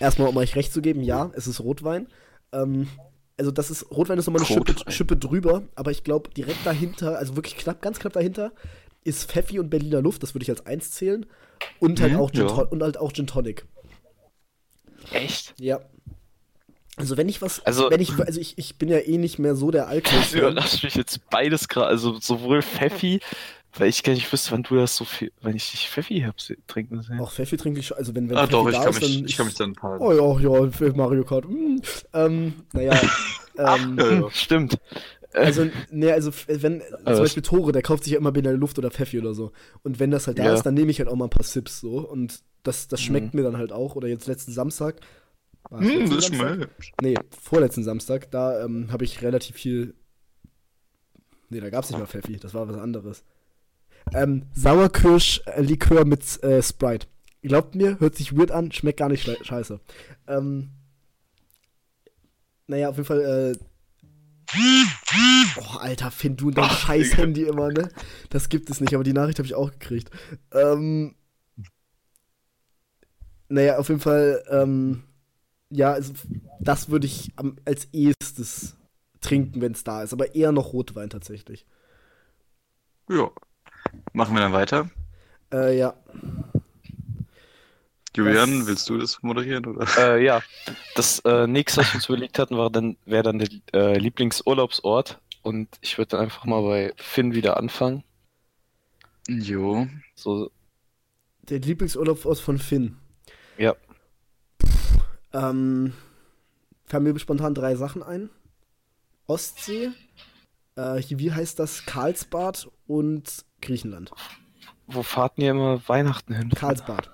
erstmal, 0.00 0.28
um 0.28 0.36
euch 0.36 0.56
recht 0.56 0.72
zu 0.72 0.80
geben, 0.82 1.02
ja, 1.02 1.30
es 1.34 1.46
ist 1.46 1.60
Rotwein. 1.60 2.08
Ähm, 2.52 2.88
also 3.36 3.50
das 3.50 3.70
ist, 3.70 3.90
Rotwein 3.90 4.18
ist 4.18 4.26
nochmal 4.26 4.42
eine 4.42 4.46
Schippe. 4.52 4.90
Schippe 4.90 5.16
drüber, 5.16 5.62
aber 5.74 5.90
ich 5.90 6.02
glaube 6.04 6.30
direkt 6.30 6.64
dahinter, 6.66 7.18
also 7.18 7.36
wirklich 7.36 7.56
knapp, 7.56 7.80
ganz 7.82 7.98
knapp 7.98 8.12
dahinter, 8.14 8.52
ist 9.04 9.30
Pfeffi 9.30 9.58
und 9.60 9.70
Berliner 9.70 10.02
Luft, 10.02 10.22
das 10.22 10.34
würde 10.34 10.42
ich 10.42 10.50
als 10.50 10.66
eins 10.66 10.90
zählen. 10.90 11.24
Und 11.80 12.00
halt, 12.00 12.12
Mhm, 12.12 12.18
auch 12.20 12.30
Gin 12.30 12.46
ja. 12.48 12.54
Und 12.54 12.82
halt 12.82 12.98
auch 12.98 13.12
Gin 13.12 13.26
Tonic. 13.26 13.64
Echt? 15.12 15.54
Ja. 15.58 15.80
Also 16.96 17.16
wenn 17.16 17.28
ich 17.28 17.40
was, 17.40 17.64
Also- 17.64 17.90
wenn 17.90 18.00
ich, 18.00 18.18
also 18.18 18.40
ich, 18.40 18.58
ich 18.58 18.76
bin 18.76 18.88
ja 18.88 18.98
eh 18.98 19.18
nicht 19.18 19.38
mehr 19.38 19.54
so 19.54 19.70
der 19.70 19.86
Alkohol. 19.88 20.18
Das 20.20 20.32
überrascht 20.34 20.84
mich 20.84 20.94
jetzt 20.96 21.30
beides 21.30 21.68
gerade. 21.68 21.86
Also 21.86 22.18
sowohl 22.20 22.60
Pfeffi, 22.62 23.20
weil 23.74 23.88
ich 23.88 24.02
gar 24.02 24.12
nicht 24.14 24.32
wüsste, 24.32 24.52
wann 24.52 24.62
du 24.62 24.76
das 24.76 24.96
so 24.96 25.04
viel, 25.04 25.30
wenn 25.42 25.54
ich 25.56 25.70
dich 25.70 25.88
Pfeffi 25.90 26.20
hab 26.20 26.36
trinken 26.66 27.02
sehen. 27.02 27.20
Auch 27.20 27.30
Pfeffi 27.32 27.56
trinke 27.56 27.80
ich 27.80 27.86
schon, 27.86 27.98
also 27.98 28.14
wenn, 28.14 28.28
wenn 28.28 28.36
Ah 28.36 28.46
Pfeffi 28.46 28.52
doch, 28.52 28.68
ich 28.68 28.74
da 28.76 28.84
kann, 28.84 28.90
ist, 28.90 29.00
mich, 29.02 29.16
dann 29.16 29.26
ich 29.26 29.36
kann 29.36 29.46
mich 29.46 29.54
dann 29.56 29.70
ein 29.70 29.74
paar. 29.74 30.00
Oh 30.00 30.12
ja, 30.40 30.40
ja, 30.62 30.70
für 30.70 30.92
Mario 30.94 31.24
Kart. 31.24 31.48
Mm. 31.48 31.76
Ähm, 32.12 32.54
naja. 32.72 32.92
ähm, 33.58 33.96
Ja, 33.98 34.10
ja. 34.20 34.30
Stimmt. 34.30 34.78
also, 35.32 35.66
ne, 35.90 36.12
also, 36.12 36.32
wenn, 36.48 36.80
zum 36.88 36.98
was- 37.04 37.18
Beispiel 37.20 37.42
Tore, 37.42 37.72
der 37.72 37.82
kauft 37.82 38.04
sich 38.04 38.14
ja 38.14 38.18
immer 38.18 38.32
Berliner 38.32 38.56
Luft 38.56 38.78
oder 38.78 38.90
Pfeffi 38.90 39.18
oder 39.20 39.34
so. 39.34 39.52
Und 39.82 40.00
wenn 40.00 40.10
das 40.10 40.26
halt 40.26 40.38
da 40.38 40.44
Ja. 40.44 40.54
ist, 40.54 40.62
dann 40.64 40.74
nehme 40.74 40.90
ich 40.90 40.98
halt 40.98 41.08
auch 41.08 41.16
mal 41.16 41.26
ein 41.26 41.30
paar 41.30 41.44
Sips 41.44 41.80
so. 41.80 41.98
Und 42.08 42.40
das, 42.62 42.88
das 42.88 43.00
schmeckt 43.00 43.34
Mhm. 43.34 43.40
mir 43.40 43.44
dann 43.44 43.58
halt 43.58 43.72
auch. 43.72 43.94
Oder 43.96 44.08
jetzt 44.08 44.26
letzten 44.26 44.52
Samstag. 44.52 44.96
War 45.70 45.82
letzten 45.82 46.14
das 46.16 46.24
Samstag? 46.26 46.56
schmeckt. 46.56 46.72
Nee, 47.02 47.14
vorletzten 47.42 47.84
Samstag, 47.84 48.30
da 48.30 48.64
ähm, 48.64 48.90
habe 48.90 49.04
ich 49.04 49.20
relativ 49.22 49.56
viel. 49.56 49.94
Nee, 51.50 51.60
da 51.60 51.70
gab 51.70 51.84
es 51.84 51.90
nicht 51.90 51.98
mal 51.98 52.06
Pfeffi, 52.06 52.36
das 52.36 52.54
war 52.54 52.68
was 52.68 52.76
anderes. 52.76 53.22
Ähm, 54.14 54.46
Sauerkirsch-Likör 54.54 56.04
mit 56.04 56.42
äh, 56.42 56.62
Sprite. 56.62 57.06
Glaubt 57.42 57.74
mir, 57.74 58.00
hört 58.00 58.16
sich 58.16 58.36
weird 58.36 58.50
an, 58.50 58.72
schmeckt 58.72 58.98
gar 58.98 59.08
nicht 59.08 59.28
scheiße. 59.46 59.80
Ähm, 60.26 60.70
naja, 62.66 62.90
auf 62.90 62.96
jeden 62.96 63.06
Fall, 63.06 63.54
äh. 63.54 63.58
Oh, 65.60 65.78
Alter, 65.78 66.10
Finn, 66.10 66.36
du 66.36 66.48
und 66.48 66.56
dein 66.58 66.64
Ach, 66.64 66.78
scheiß 66.78 67.10
Digga. 67.10 67.22
Handy 67.22 67.42
immer, 67.42 67.68
ne? 67.68 67.88
Das 68.30 68.48
gibt 68.48 68.70
es 68.70 68.80
nicht, 68.80 68.94
aber 68.94 69.04
die 69.04 69.12
Nachricht 69.12 69.38
habe 69.38 69.46
ich 69.46 69.54
auch 69.54 69.70
gekriegt. 69.70 70.10
Ähm. 70.52 71.14
Naja, 73.48 73.78
auf 73.78 73.88
jeden 73.88 74.00
Fall, 74.00 74.42
ähm. 74.50 75.04
Ja, 75.70 75.92
also, 75.92 76.12
das 76.60 76.88
würde 76.88 77.06
ich 77.06 77.30
am, 77.36 77.56
als 77.64 77.86
erstes 77.86 78.76
trinken, 79.20 79.60
wenn 79.60 79.72
es 79.72 79.84
da 79.84 80.02
ist. 80.02 80.12
Aber 80.12 80.34
eher 80.34 80.52
noch 80.52 80.72
Rotwein 80.72 81.10
tatsächlich. 81.10 81.66
Ja. 83.10 83.30
Machen 84.12 84.34
wir 84.34 84.40
dann 84.40 84.52
weiter. 84.52 84.90
Äh, 85.52 85.78
ja. 85.78 85.94
Julian, 88.16 88.58
Das- 88.60 88.66
willst 88.66 88.88
du 88.88 88.98
das 88.98 89.22
moderieren? 89.22 89.66
Oder? 89.66 89.86
Äh, 90.16 90.24
ja, 90.24 90.42
das 90.94 91.20
äh, 91.20 91.46
nächste, 91.46 91.80
was 91.80 91.88
wir 91.92 91.94
uns 91.96 92.08
überlegt 92.08 92.38
hatten, 92.38 92.56
war 92.56 92.70
dann, 92.70 92.96
wäre 93.04 93.22
dann 93.22 93.38
der 93.38 93.48
äh, 93.72 93.98
Lieblingsurlaubsort. 93.98 95.20
Und 95.42 95.68
ich 95.80 95.96
würde 95.98 96.10
dann 96.10 96.20
einfach 96.20 96.44
mal 96.44 96.62
bei 96.62 96.92
Finn 96.96 97.32
wieder 97.34 97.56
anfangen. 97.56 98.02
Jo. 99.28 99.86
So, 100.14 100.50
Der 101.42 101.60
Lieblingsurlaub 101.60 102.26
aus 102.26 102.40
von 102.40 102.58
Finn. 102.58 102.96
ja, 103.56 103.74
Ähm, 105.32 105.92
fallen 106.86 107.02
mir 107.04 107.18
spontan 107.18 107.54
drei 107.54 107.76
Sachen 107.76 108.02
ein. 108.02 108.30
Ostsee, 109.26 109.90
äh, 110.76 110.96
hier, 110.96 111.18
wie 111.18 111.32
heißt 111.32 111.58
das? 111.58 111.84
Karlsbad 111.84 112.68
und 112.86 113.44
Griechenland. 113.60 114.10
wo 114.86 115.02
fahrt 115.02 115.34
ihr 115.36 115.50
immer 115.50 115.80
Weihnachten 115.88 116.34
hin? 116.34 116.50
Karlsbad. 116.50 117.10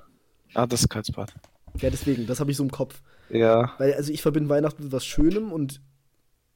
Ah, 0.55 0.67
das 0.67 0.83
ist 0.83 0.89
Karlsbad. 0.89 1.35
Ja, 1.81 1.91
deswegen, 1.91 2.27
das 2.27 2.41
habe 2.41 2.51
ich 2.51 2.57
so 2.57 2.63
im 2.63 2.71
Kopf. 2.71 3.03
Ja, 3.31 3.75
Weil, 3.79 3.95
also 3.95 4.13
ich 4.13 4.23
verbinde 4.23 4.49
Weihnachten 4.51 4.85
mit 4.85 4.93
was 4.93 5.05
Schönem 5.05 5.53
und 5.53 5.81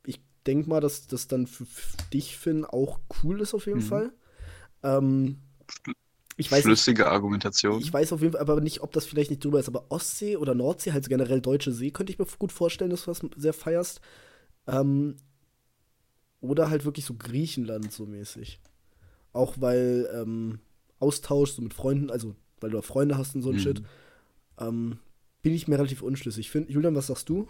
ich 0.07 0.21
denke 0.47 0.69
mal, 0.69 0.81
dass 0.81 1.07
das 1.09 1.27
dann 1.29 1.47
für, 1.47 1.67
dich, 2.13 2.37
Finn, 2.37 2.65
auch 2.65 3.01
cool 3.23 3.41
ist 3.41 3.55
auf 3.55 3.67
jeden 3.67 3.79
Mhm. 3.81 3.83
Fall. 3.83 4.13
Ähm, 4.85 5.39
ich 6.37 6.51
weiß 6.53 6.59
nicht, 6.59 6.65
Flüssige 6.65 7.09
Argumentation. 7.11 7.81
Ich 7.81 7.93
weiß 7.93 8.13
auf 8.13 8.21
jeden 8.21 8.33
Fall 8.33 8.41
aber 8.43 8.61
nicht, 8.61 8.81
ob 8.83 8.93
das 8.93 9.07
vielleicht 9.07 9.31
nicht 9.31 9.45
drüber 9.45 9.59
ist, 9.59 9.69
aber 9.69 9.87
Ostsee 9.91 10.37
oder 10.37 10.55
Nordsee, 10.55 10.93
halt 10.93 11.09
generell 11.09 11.41
deutsche 11.41 11.73
See, 11.73 11.91
könnte 11.91 12.13
ich 12.13 12.19
mir 12.19 12.27
gut 12.39 12.53
vorstellen, 12.53 12.91
dass 12.91 13.05
du 13.07 13.11
das 13.11 13.23
sehr 13.37 13.53
feierst. 13.53 14.01
Ähm, 14.69 15.17
oder 16.41 16.71
halt 16.71 16.85
wirklich 16.85 17.05
so 17.05 17.15
Griechenland 17.15 17.93
so 17.93 18.07
mäßig. 18.07 18.61
Auch 19.39 19.55
weil 19.61 20.11
ähm, 20.13 20.59
Austausch 20.99 21.53
so 21.53 21.63
mit 21.63 21.73
Freunden, 21.73 22.11
also 22.11 22.35
weil 22.61 22.71
du 22.71 22.79
auch 22.81 22.85
Freunde 22.85 23.17
hast 23.17 23.37
und 23.37 23.43
so 23.43 23.51
ein 23.51 23.55
Mhm. 23.55 23.61
Shit, 23.61 23.83
ähm, 24.59 24.99
bin 25.43 25.55
ich 25.55 25.69
mir 25.69 25.77
relativ 25.79 26.03
unschlüssig. 26.03 26.51
Find, 26.51 26.69
Julian, 26.69 26.97
was 26.97 27.07
sagst 27.07 27.29
du? 27.29 27.47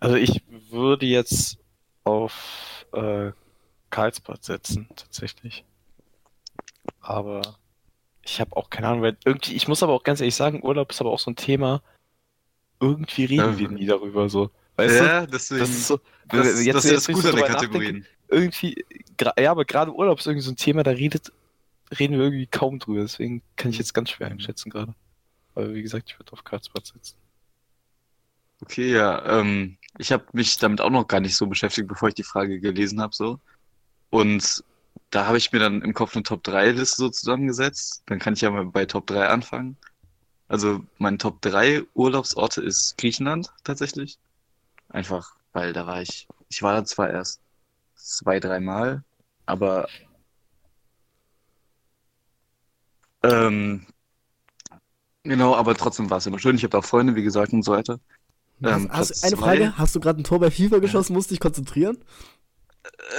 also 0.00 0.16
ich 0.16 0.42
würde 0.70 1.04
jetzt 1.04 1.58
auf 2.04 2.86
äh, 2.92 3.32
Karlsbad 3.90 4.42
setzen, 4.44 4.88
tatsächlich. 4.96 5.64
Aber 7.00 7.42
ich 8.22 8.40
habe 8.40 8.56
auch 8.56 8.70
keine 8.70 8.88
Ahnung, 8.88 9.02
weil 9.02 9.16
irgendwie, 9.26 9.54
ich 9.54 9.68
muss 9.68 9.82
aber 9.82 9.92
auch 9.92 10.02
ganz 10.04 10.20
ehrlich 10.20 10.34
sagen, 10.34 10.62
Urlaub 10.64 10.90
ist 10.90 11.02
aber 11.02 11.10
auch 11.10 11.18
so 11.18 11.30
ein 11.30 11.36
Thema. 11.36 11.82
Irgendwie 12.80 13.26
reden 13.26 13.52
Ja. 13.52 13.58
wir 13.58 13.68
nie 13.68 13.86
darüber 13.86 14.28
so. 14.30 14.50
Weißt 14.76 15.00
du? 15.00 15.04
ja, 15.04 15.26
deswegen. 15.26 15.60
Das 15.60 15.70
ist 15.70 15.86
so. 15.86 16.00
das, 16.28 16.64
jetzt- 16.64 16.76
das 16.76 16.84
jetzt, 16.84 16.84
ist 16.84 17.08
das 17.08 17.14
Gute 17.14 17.28
an 17.30 17.34
nachdenke, 17.36 17.54
Kategorien. 17.54 18.06
irgendwie, 18.28 18.84
ja, 19.38 19.50
aber 19.50 19.64
gerade 19.64 19.92
Urlaub 19.94 20.18
ist 20.18 20.26
irgendwie 20.26 20.44
so 20.44 20.50
ein 20.52 20.56
Thema, 20.56 20.82
da 20.82 20.90
redet, 20.90 21.32
reden 21.98 22.14
wir 22.14 22.24
irgendwie 22.24 22.46
kaum 22.46 22.78
drüber. 22.78 23.02
Deswegen 23.02 23.42
kann 23.56 23.70
ich 23.70 23.78
jetzt 23.78 23.94
ganz 23.94 24.10
schwer 24.10 24.28
einschätzen 24.28 24.70
gerade. 24.70 24.94
Aber 25.54 25.72
wie 25.74 25.82
gesagt, 25.82 26.10
ich 26.10 26.18
würde 26.18 26.32
auf 26.32 26.42
Karlsbad 26.42 26.86
setzen. 26.86 27.16
Okay, 28.62 28.92
ja. 28.92 29.40
Ähm, 29.40 29.76
ich 29.98 30.10
habe 30.10 30.24
mich 30.32 30.56
damit 30.58 30.80
auch 30.80 30.90
noch 30.90 31.06
gar 31.06 31.20
nicht 31.20 31.36
so 31.36 31.46
beschäftigt, 31.46 31.86
bevor 31.88 32.08
ich 32.08 32.14
die 32.14 32.22
Frage 32.24 32.60
gelesen 32.60 33.00
habe. 33.00 33.14
So. 33.14 33.38
Und 34.10 34.64
da 35.10 35.26
habe 35.26 35.38
ich 35.38 35.52
mir 35.52 35.60
dann 35.60 35.82
im 35.82 35.94
Kopf 35.94 36.14
eine 36.16 36.24
Top-3-Liste 36.24 36.96
so 36.96 37.08
zusammengesetzt. 37.10 38.02
Dann 38.06 38.18
kann 38.18 38.34
ich 38.34 38.40
ja 38.40 38.50
mal 38.50 38.64
bei 38.66 38.86
Top 38.86 39.06
3 39.06 39.28
anfangen. 39.28 39.76
Also 40.48 40.84
mein 40.98 41.18
Top 41.18 41.40
3 41.42 41.82
Urlaubsorte 41.94 42.62
ist 42.62 42.96
Griechenland 42.98 43.52
tatsächlich. 43.64 44.18
Einfach, 44.94 45.34
weil 45.52 45.72
da 45.72 45.88
war 45.88 46.02
ich, 46.02 46.28
ich 46.48 46.62
war 46.62 46.72
da 46.72 46.84
zwar 46.84 47.10
erst 47.10 47.40
zwei, 47.96 48.38
dreimal, 48.38 49.02
aber 49.44 49.88
ähm, 53.24 53.88
genau, 55.24 55.56
aber 55.56 55.74
trotzdem 55.74 56.10
war 56.10 56.18
es 56.18 56.26
immer 56.26 56.38
schön. 56.38 56.54
Ich 56.54 56.62
habe 56.62 56.70
da 56.70 56.78
auch 56.78 56.84
Freunde, 56.84 57.16
wie 57.16 57.24
gesagt, 57.24 57.52
und 57.52 57.64
so 57.64 57.72
weiter. 57.72 57.98
Ähm, 58.62 58.88
hast, 58.92 59.10
hast, 59.10 59.24
eine 59.24 59.36
zwei. 59.36 59.42
Frage, 59.42 59.78
hast 59.78 59.96
du 59.96 60.00
gerade 60.00 60.20
ein 60.20 60.24
Tor 60.24 60.38
bei 60.38 60.52
FIFA 60.52 60.78
geschossen, 60.78 61.14
musst 61.14 61.32
dich 61.32 61.40
konzentrieren? 61.40 61.98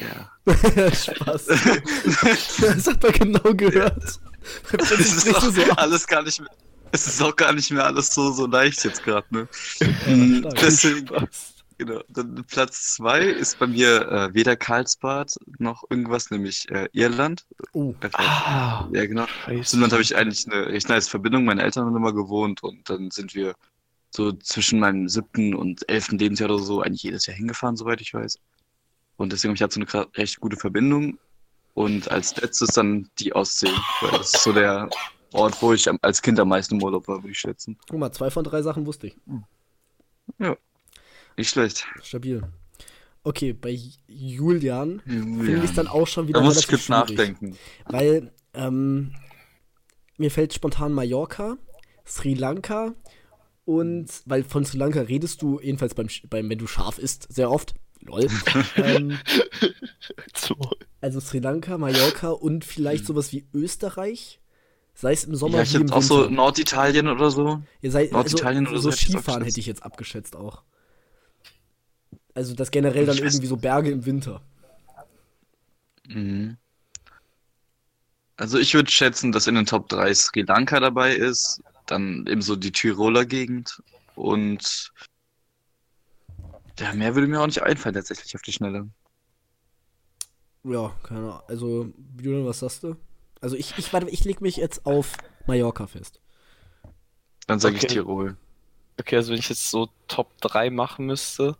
ja. 0.00 0.30
Spaß. 0.92 1.46
das 2.60 2.86
hat 2.86 3.02
man 3.02 3.12
genau 3.12 3.54
gehört. 3.54 4.04
Es 4.04 4.90
ist 4.92 5.20
Sprichst 5.20 5.26
du 5.26 5.36
auch 5.36 5.52
so 5.52 5.72
alles 5.72 6.06
gar 6.06 6.22
nicht 6.22 6.38
mehr, 6.38 6.50
es 6.96 7.06
ist 7.06 7.22
auch 7.22 7.36
gar 7.36 7.52
nicht 7.52 7.70
mehr 7.70 7.84
alles 7.84 8.14
so, 8.14 8.32
so 8.32 8.46
leicht 8.46 8.82
jetzt 8.84 9.04
gerade, 9.04 9.26
ne? 9.30 9.48
Ja, 9.80 10.38
stark. 10.38 10.54
Deswegen, 10.56 11.28
genau. 11.78 12.00
Dann 12.08 12.44
Platz 12.48 12.94
zwei 12.94 13.20
ist 13.20 13.58
bei 13.58 13.66
mir 13.66 14.08
äh, 14.10 14.34
weder 14.34 14.56
Karlsbad 14.56 15.34
noch 15.58 15.84
irgendwas, 15.90 16.30
nämlich 16.30 16.68
äh, 16.70 16.88
Irland. 16.92 17.44
Oh, 17.72 17.94
Ah, 18.14 18.88
Ja, 18.92 19.06
genau. 19.06 19.26
Irland 19.46 19.92
habe 19.92 20.02
ich 20.02 20.16
eigentlich 20.16 20.46
eine 20.50 20.66
recht 20.66 20.88
nice 20.88 21.08
Verbindung. 21.08 21.44
Meine 21.44 21.62
Eltern 21.62 21.86
haben 21.86 21.96
immer 21.96 22.12
gewohnt 22.12 22.62
und 22.62 22.88
dann 22.88 23.10
sind 23.10 23.34
wir 23.34 23.54
so 24.10 24.32
zwischen 24.32 24.80
meinem 24.80 25.08
siebten 25.08 25.54
und 25.54 25.88
elften 25.88 26.18
Lebensjahr 26.18 26.50
oder 26.50 26.62
so 26.62 26.80
eigentlich 26.80 27.02
jedes 27.02 27.26
Jahr 27.26 27.36
hingefahren, 27.36 27.76
soweit 27.76 28.00
ich 28.00 28.14
weiß. 28.14 28.38
Und 29.18 29.32
deswegen 29.32 29.54
habe 29.54 29.66
ich 29.66 29.74
so 29.74 29.80
eine 29.80 30.16
recht 30.16 30.40
gute 30.40 30.56
Verbindung. 30.56 31.18
Und 31.74 32.10
als 32.10 32.34
letztes 32.36 32.70
dann 32.70 33.10
die 33.18 33.34
Ostsee. 33.34 33.68
Weil 34.00 34.12
das 34.12 34.32
ist 34.32 34.42
so 34.44 34.52
der 34.52 34.88
Ort, 35.32 35.60
wo 35.60 35.72
ich 35.72 35.86
als 36.02 36.22
Kind 36.22 36.38
am 36.40 36.48
meisten 36.48 36.76
im 36.76 36.82
Urlaub 36.82 37.08
war, 37.08 37.16
würde 37.22 37.30
ich 37.32 37.38
schätzen. 37.38 37.78
guck 37.88 37.98
mal, 37.98 38.12
zwei 38.12 38.30
von 38.30 38.44
drei 38.44 38.62
Sachen 38.62 38.86
wusste 38.86 39.08
ich. 39.08 39.16
Nicht 41.36 41.50
schlecht. 41.50 41.84
Stabil. 42.02 42.42
Okay, 43.22 43.52
bei 43.52 43.78
Julian 44.06 45.00
finde 45.04 45.52
ich 45.52 45.58
Ja. 45.58 45.64
es 45.64 45.74
dann 45.74 45.88
auch 45.88 46.06
schon 46.06 46.28
wieder 46.28 46.38
Da 46.40 46.44
muss 46.44 46.58
ich 46.58 46.68
kurz 46.68 46.88
nachdenken. 46.88 47.56
Weil 47.86 48.32
Ähm, 48.54 49.12
mir 50.16 50.30
fällt 50.30 50.54
spontan 50.54 50.94
Mallorca, 50.94 51.58
Sri 52.06 52.32
Lanka 52.32 52.94
und, 53.66 54.06
weil 54.24 54.44
von 54.44 54.64
Sri 54.64 54.78
Lanka 54.78 55.02
redest 55.02 55.42
du, 55.42 55.60
jedenfalls 55.60 55.94
beim, 55.94 56.08
beim 56.30 56.48
wenn 56.48 56.56
du 56.56 56.66
scharf 56.66 56.98
isst, 56.98 57.30
sehr 57.30 57.50
oft. 57.50 57.74
Lol. 58.00 58.26
ähm, 58.76 59.18
So. 60.34 60.54
also 61.02 61.20
Sri 61.20 61.40
Lanka, 61.40 61.76
Mallorca 61.76 62.28
und 62.30 62.64
vielleicht 62.64 63.04
sowas 63.04 63.30
wie 63.32 63.46
Österreich. 63.52 64.40
Sei 64.96 65.12
es 65.12 65.24
im 65.24 65.36
Sommer 65.36 65.58
Ja, 65.58 65.62
ich 65.62 65.74
hätte 65.74 65.94
auch 65.94 66.00
so. 66.00 66.30
Norditalien 66.30 67.06
oder 67.06 67.30
so. 67.30 67.62
Ja, 67.82 67.90
sei, 67.90 68.08
Norditalien 68.10 68.66
also, 68.66 68.72
oder 68.72 68.80
so 68.80 68.90
so 68.90 68.96
jetzt 68.96 69.00
Skifahren 69.00 69.44
hätte 69.44 69.60
ich 69.60 69.66
jetzt 69.66 69.82
abgeschätzt 69.82 70.34
auch. 70.34 70.62
Also 72.32 72.54
das 72.54 72.70
generell 72.70 73.04
dann 73.04 73.16
Ich 73.16 73.22
irgendwie 73.22 73.46
so 73.46 73.58
Berge 73.58 73.90
im 73.90 74.06
Winter. 74.06 74.42
Mhm. 76.08 76.56
Also 78.38 78.58
ich 78.58 78.72
würde 78.72 78.90
schätzen, 78.90 79.32
dass 79.32 79.46
in 79.46 79.54
den 79.54 79.66
Top 79.66 79.90
3 79.90 80.14
Sri 80.14 80.42
Lanka 80.42 80.80
dabei 80.80 81.14
ist, 81.14 81.62
dann 81.84 82.26
eben 82.26 82.40
so 82.40 82.56
die 82.56 82.72
Tiroler 82.72 83.26
Gegend 83.26 83.82
und 84.14 84.92
ja, 86.78 86.94
mehr 86.94 87.14
würde 87.14 87.26
mir 87.26 87.40
auch 87.40 87.46
nicht 87.46 87.62
einfallen 87.62 87.94
tatsächlich 87.94 88.34
auf 88.34 88.42
die 88.42 88.52
Schnelle. 88.52 88.88
Ja, 90.64 90.94
keine 91.02 91.20
Ahnung. 91.20 91.40
Also, 91.48 91.92
Julian, 92.18 92.46
was 92.46 92.60
sagst 92.60 92.82
du? 92.82 92.96
Also 93.46 93.54
ich, 93.54 93.78
ich 93.78 93.92
warte, 93.92 94.10
ich 94.10 94.24
leg 94.24 94.40
mich 94.40 94.56
jetzt 94.56 94.86
auf 94.86 95.12
Mallorca 95.46 95.86
fest. 95.86 96.18
Dann 97.46 97.60
sage 97.60 97.76
ich 97.76 97.84
Okay. 97.84 97.94
Tirol. 97.94 98.36
Okay, 98.98 99.14
also 99.14 99.30
wenn 99.30 99.38
ich 99.38 99.48
jetzt 99.48 99.70
so 99.70 99.88
Top 100.08 100.36
3 100.40 100.68
machen 100.70 101.06
müsste, 101.06 101.56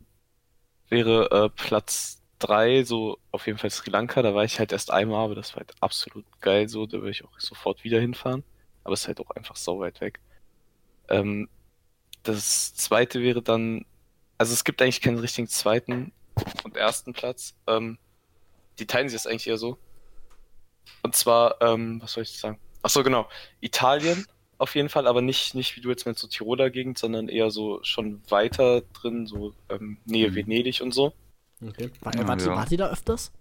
wäre 0.88 1.30
äh, 1.30 1.48
Platz 1.48 2.20
3 2.40 2.82
so 2.82 3.18
auf 3.30 3.46
jeden 3.46 3.56
Fall 3.56 3.70
Sri 3.70 3.88
Lanka. 3.88 4.20
Da 4.22 4.34
war 4.34 4.42
ich 4.42 4.58
halt 4.58 4.72
erst 4.72 4.90
einmal, 4.90 5.26
aber 5.26 5.36
das 5.36 5.52
war 5.54 5.60
halt 5.60 5.74
absolut 5.78 6.24
geil 6.40 6.68
so. 6.68 6.86
Da 6.86 6.94
würde 6.94 7.10
ich 7.10 7.24
auch 7.24 7.38
sofort 7.38 7.84
wieder 7.84 8.00
hinfahren. 8.00 8.42
Aber 8.82 8.94
es 8.94 9.02
ist 9.02 9.06
halt 9.06 9.20
auch 9.20 9.30
einfach 9.30 9.54
so 9.54 9.78
weit 9.78 10.00
weg. 10.00 10.18
Ähm, 11.08 11.48
das 12.24 12.74
zweite 12.74 13.22
wäre 13.22 13.42
dann, 13.42 13.86
also 14.38 14.52
es 14.52 14.64
gibt 14.64 14.82
eigentlich 14.82 15.02
keinen 15.02 15.20
richtigen 15.20 15.46
zweiten 15.46 16.10
und 16.64 16.76
ersten 16.76 17.12
Platz. 17.12 17.54
Ähm, 17.68 17.96
die 18.80 18.88
teilen 18.88 19.08
sich 19.08 19.22
das 19.22 19.28
eigentlich 19.28 19.46
eher 19.46 19.56
so. 19.56 19.78
Und 21.02 21.14
zwar, 21.14 21.60
ähm, 21.62 22.00
was 22.02 22.12
soll 22.12 22.22
ich 22.24 22.38
sagen? 22.38 22.58
Ach 22.82 22.90
so, 22.90 23.02
genau. 23.02 23.28
Italien 23.60 24.26
auf 24.58 24.74
jeden 24.74 24.88
Fall, 24.88 25.06
aber 25.06 25.20
nicht, 25.20 25.54
nicht 25.54 25.76
wie 25.76 25.80
du 25.82 25.90
jetzt 25.90 26.06
mit 26.06 26.18
so 26.18 26.26
Tiroler 26.28 26.70
Gegend, 26.70 26.96
sondern 26.98 27.28
eher 27.28 27.50
so 27.50 27.80
schon 27.82 28.22
weiter 28.30 28.80
drin, 28.80 29.26
so 29.26 29.52
ähm, 29.68 29.98
Nähe 30.06 30.30
Mhm. 30.30 30.34
Venedig 30.36 30.80
und 30.80 30.92
so. 30.92 31.12
Okay. 31.66 31.90
War, 32.00 32.14
Ja, 32.14 32.26
wart, 32.26 32.40
ihr- 32.42 32.46
ja. 32.48 32.66
ihr 32.70 32.78
da 32.78 32.88
öfters? 32.90 33.32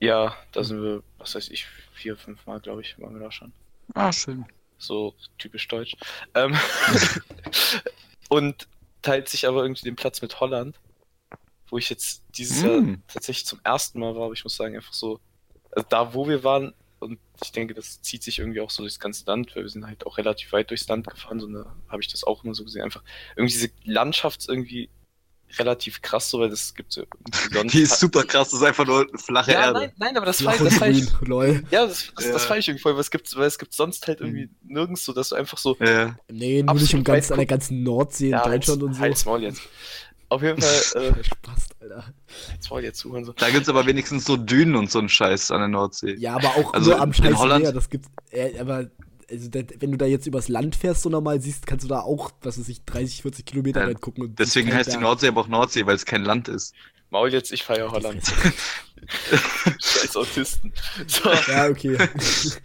Ja, 0.00 0.34
da 0.52 0.64
sind 0.64 0.82
wir, 0.82 1.02
was 1.18 1.34
weiß 1.34 1.50
ich, 1.50 1.66
vier, 1.92 2.16
fünf 2.16 2.46
Mal, 2.46 2.58
glaube 2.60 2.80
ich, 2.80 2.98
waren 2.98 3.14
wir 3.14 3.20
da 3.24 3.30
schon. 3.30 3.52
Ah, 3.94 4.10
schön. 4.12 4.46
So 4.78 5.14
typisch 5.36 5.68
deutsch. 5.68 5.94
Ähm, 6.34 6.56
und 8.28 8.66
teilt 9.02 9.28
sich 9.28 9.46
aber 9.46 9.62
irgendwie 9.62 9.84
den 9.84 9.96
Platz 9.96 10.22
mit 10.22 10.40
Holland, 10.40 10.78
wo 11.68 11.78
ich 11.78 11.90
jetzt 11.90 12.22
dieses 12.36 12.62
Jahr 12.62 12.80
Mm. 12.80 13.02
tatsächlich 13.08 13.46
zum 13.46 13.60
ersten 13.64 14.00
Mal 14.00 14.14
war, 14.14 14.24
aber 14.24 14.32
ich 14.32 14.44
muss 14.44 14.56
sagen, 14.56 14.76
einfach 14.76 14.92
so, 14.92 15.20
also 15.72 15.86
da 15.88 16.14
wo 16.14 16.28
wir 16.28 16.44
waren, 16.44 16.74
und 16.98 17.18
ich 17.42 17.52
denke, 17.52 17.74
das 17.74 18.02
zieht 18.02 18.22
sich 18.22 18.38
irgendwie 18.38 18.60
auch 18.60 18.70
so 18.70 18.82
durchs 18.82 19.00
ganze 19.00 19.24
Land, 19.26 19.56
weil 19.56 19.62
wir 19.62 19.70
sind 19.70 19.86
halt 19.86 20.06
auch 20.06 20.18
relativ 20.18 20.52
weit 20.52 20.70
durchs 20.70 20.86
Land 20.88 21.06
gefahren, 21.06 21.40
so 21.40 21.46
da 21.48 21.74
habe 21.88 22.02
ich 22.02 22.08
das 22.08 22.24
auch 22.24 22.44
immer 22.44 22.54
so 22.54 22.64
gesehen, 22.64 22.82
einfach 22.82 23.02
irgendwie 23.36 23.52
diese 23.54 23.70
Landschaft 23.84 24.40
ist 24.40 24.48
irgendwie 24.48 24.90
relativ 25.58 26.00
krass, 26.02 26.30
so, 26.30 26.38
weil 26.40 26.50
das 26.50 26.74
gibt 26.74 26.92
so 26.92 27.04
Die 27.64 27.80
ist 27.82 27.98
super 27.98 28.22
krass, 28.24 28.50
das 28.50 28.60
ist 28.60 28.66
einfach 28.66 28.86
nur 28.86 29.08
flache 29.16 29.52
Ja, 29.52 29.62
Erde. 29.66 29.80
nein, 29.80 29.92
nein, 29.96 30.16
aber 30.16 30.26
das 30.26 30.38
das 30.38 30.80
war 30.80 30.88
ich, 30.88 31.06
grün, 31.10 31.28
lol. 31.28 31.64
ja, 31.70 31.86
das, 31.86 32.12
das, 32.14 32.30
das 32.30 32.42
Ja. 32.42 32.48
fand 32.48 32.60
ich 32.60 32.68
irgendwie 32.68 32.82
voll, 32.82 32.94
weil 32.94 33.00
es 33.00 33.10
gibt, 33.10 33.34
weil 33.36 33.46
es 33.46 33.58
gibt 33.58 33.72
sonst 33.72 34.06
halt 34.06 34.20
irgendwie 34.20 34.48
nirgends 34.62 35.04
so, 35.04 35.12
dass 35.12 35.30
du 35.30 35.34
einfach 35.36 35.58
so, 35.58 35.76
Ja. 35.80 36.16
Nee, 36.30 36.62
nur 36.62 36.74
nicht 36.74 36.94
um 36.94 37.02
ganz, 37.02 37.26
weit 37.26 37.32
an 37.32 37.38
der 37.38 37.46
ganzen 37.46 37.82
Nordsee 37.82 38.26
in 38.26 38.32
ja, 38.32 38.44
Deutschland 38.44 38.82
und 38.82 38.94
so. 38.94 39.00
halt's 39.00 39.24
Maul 39.24 39.42
jetzt. 39.42 39.62
Auf 40.30 40.42
jeden 40.42 40.60
Fall, 40.62 40.80
äh, 41.18 41.24
Spaß, 41.24 41.68
Alter. 41.80 42.04
halt's 42.50 42.70
Maul 42.70 42.82
jetzt 42.84 42.98
zuhören 43.00 43.24
so. 43.24 43.32
Da 43.32 43.50
gibt's 43.50 43.68
aber 43.68 43.84
wenigstens 43.86 44.24
so 44.24 44.36
Dünen 44.38 44.76
und 44.76 44.90
so 44.90 44.98
einen 45.00 45.08
Scheiß 45.10 45.50
an 45.50 45.58
der 45.60 45.68
Nordsee. 45.68 46.14
Ja, 46.18 46.36
aber 46.36 46.48
auch 46.56 46.72
Also 46.72 46.90
nur 46.92 47.00
am 47.00 47.08
in 47.10 47.14
scheiß 47.14 47.34
Holland- 47.36 47.64
Meer, 47.64 47.72
das 47.72 47.90
gibt's. 47.90 48.08
Äh, 48.30 48.58
aber 48.58 48.88
also, 49.30 49.48
da, 49.48 49.60
wenn 49.78 49.92
du 49.92 49.96
da 49.98 50.06
jetzt 50.06 50.26
übers 50.26 50.48
Land 50.48 50.74
fährst, 50.74 51.02
so 51.02 51.08
normal 51.08 51.40
siehst, 51.40 51.64
kannst 51.66 51.84
du 51.84 51.88
da 51.88 52.00
auch, 52.00 52.30
was 52.42 52.58
weiß 52.58 52.68
ich, 52.68 52.84
30, 52.84 53.22
40 53.22 53.44
Kilometer 53.44 53.82
Ja, 53.82 53.86
weit 53.88 54.00
gucken. 54.00 54.24
Und 54.24 54.38
Deswegen 54.38 54.72
heißt 54.74 54.92
die. 54.92 54.96
Nordsee 54.96 55.28
aber 55.28 55.42
auch 55.42 55.48
Nordsee, 55.48 55.86
weil 55.86 55.94
es 55.94 56.04
kein 56.04 56.24
Land 56.24 56.48
ist. 56.48 56.74
Maul 57.10 57.32
jetzt, 57.32 57.52
ich 57.52 57.62
feiere 57.64 57.90
Holland. 57.92 58.22
Scheiß 59.82 60.16
Autisten. 60.16 60.72
So, 61.06 61.30
Ja, 61.48 61.68
okay. 61.68 61.96
jetzt 61.98 62.60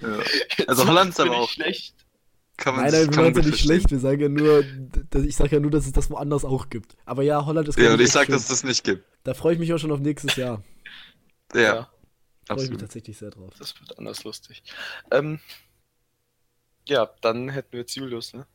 Also 0.67 0.87
Holland 0.87 1.11
ist 1.11 1.19
aber 1.19 1.37
auch- 1.37 1.49
schlecht. 1.49 1.93
Kann 2.57 2.75
man 2.75 2.85
Nein, 2.85 2.93
nein, 2.93 3.01
wir 3.09 3.15
man 3.15 3.25
meinen 3.33 3.43
ja 3.43 3.49
nicht 3.51 3.59
schlecht. 3.59 3.91
Wir 3.91 3.99
sagen 3.99 4.21
ja 4.21 4.29
nur, 4.29 4.63
dass, 5.09 5.23
ich 5.23 5.35
sag 5.35 5.51
ja 5.51 5.59
nur, 5.59 5.71
dass 5.71 5.85
es 5.85 5.91
das 5.91 6.09
woanders 6.09 6.45
auch 6.45 6.69
gibt. 6.69 6.95
Aber 7.05 7.21
ja, 7.23 7.45
Holland 7.45 7.67
ist 7.67 7.77
Ja, 7.77 7.89
und 7.93 7.99
ich 7.99 8.05
echt 8.05 8.13
sag, 8.13 8.25
schön. 8.27 8.33
dass 8.33 8.43
es 8.43 8.47
das 8.49 8.63
nicht 8.63 8.83
gibt. 8.83 9.03
Da 9.23 9.33
freue 9.33 9.53
ich 9.53 9.59
mich 9.59 9.73
auch 9.73 9.77
schon 9.77 9.91
auf 9.91 9.99
nächstes 9.99 10.35
Jahr. 10.37 10.63
Ja, 11.53 11.61
Ja, 11.61 11.89
Freue 12.47 12.63
ich 12.65 12.69
mich 12.69 12.79
tatsächlich 12.79 13.17
sehr 13.17 13.31
drauf. 13.31 13.53
das 13.59 13.79
wird 13.79 13.97
anders 13.97 14.23
lustig. 14.23 14.63
Ähm, 15.11 15.39
ja, 16.87 17.09
dann 17.21 17.49
hätten 17.49 17.71
wir 17.73 17.79
jetzt 17.81 17.95
Julius, 17.95 18.33
ne? 18.33 18.45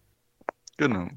Genau. 0.76 1.08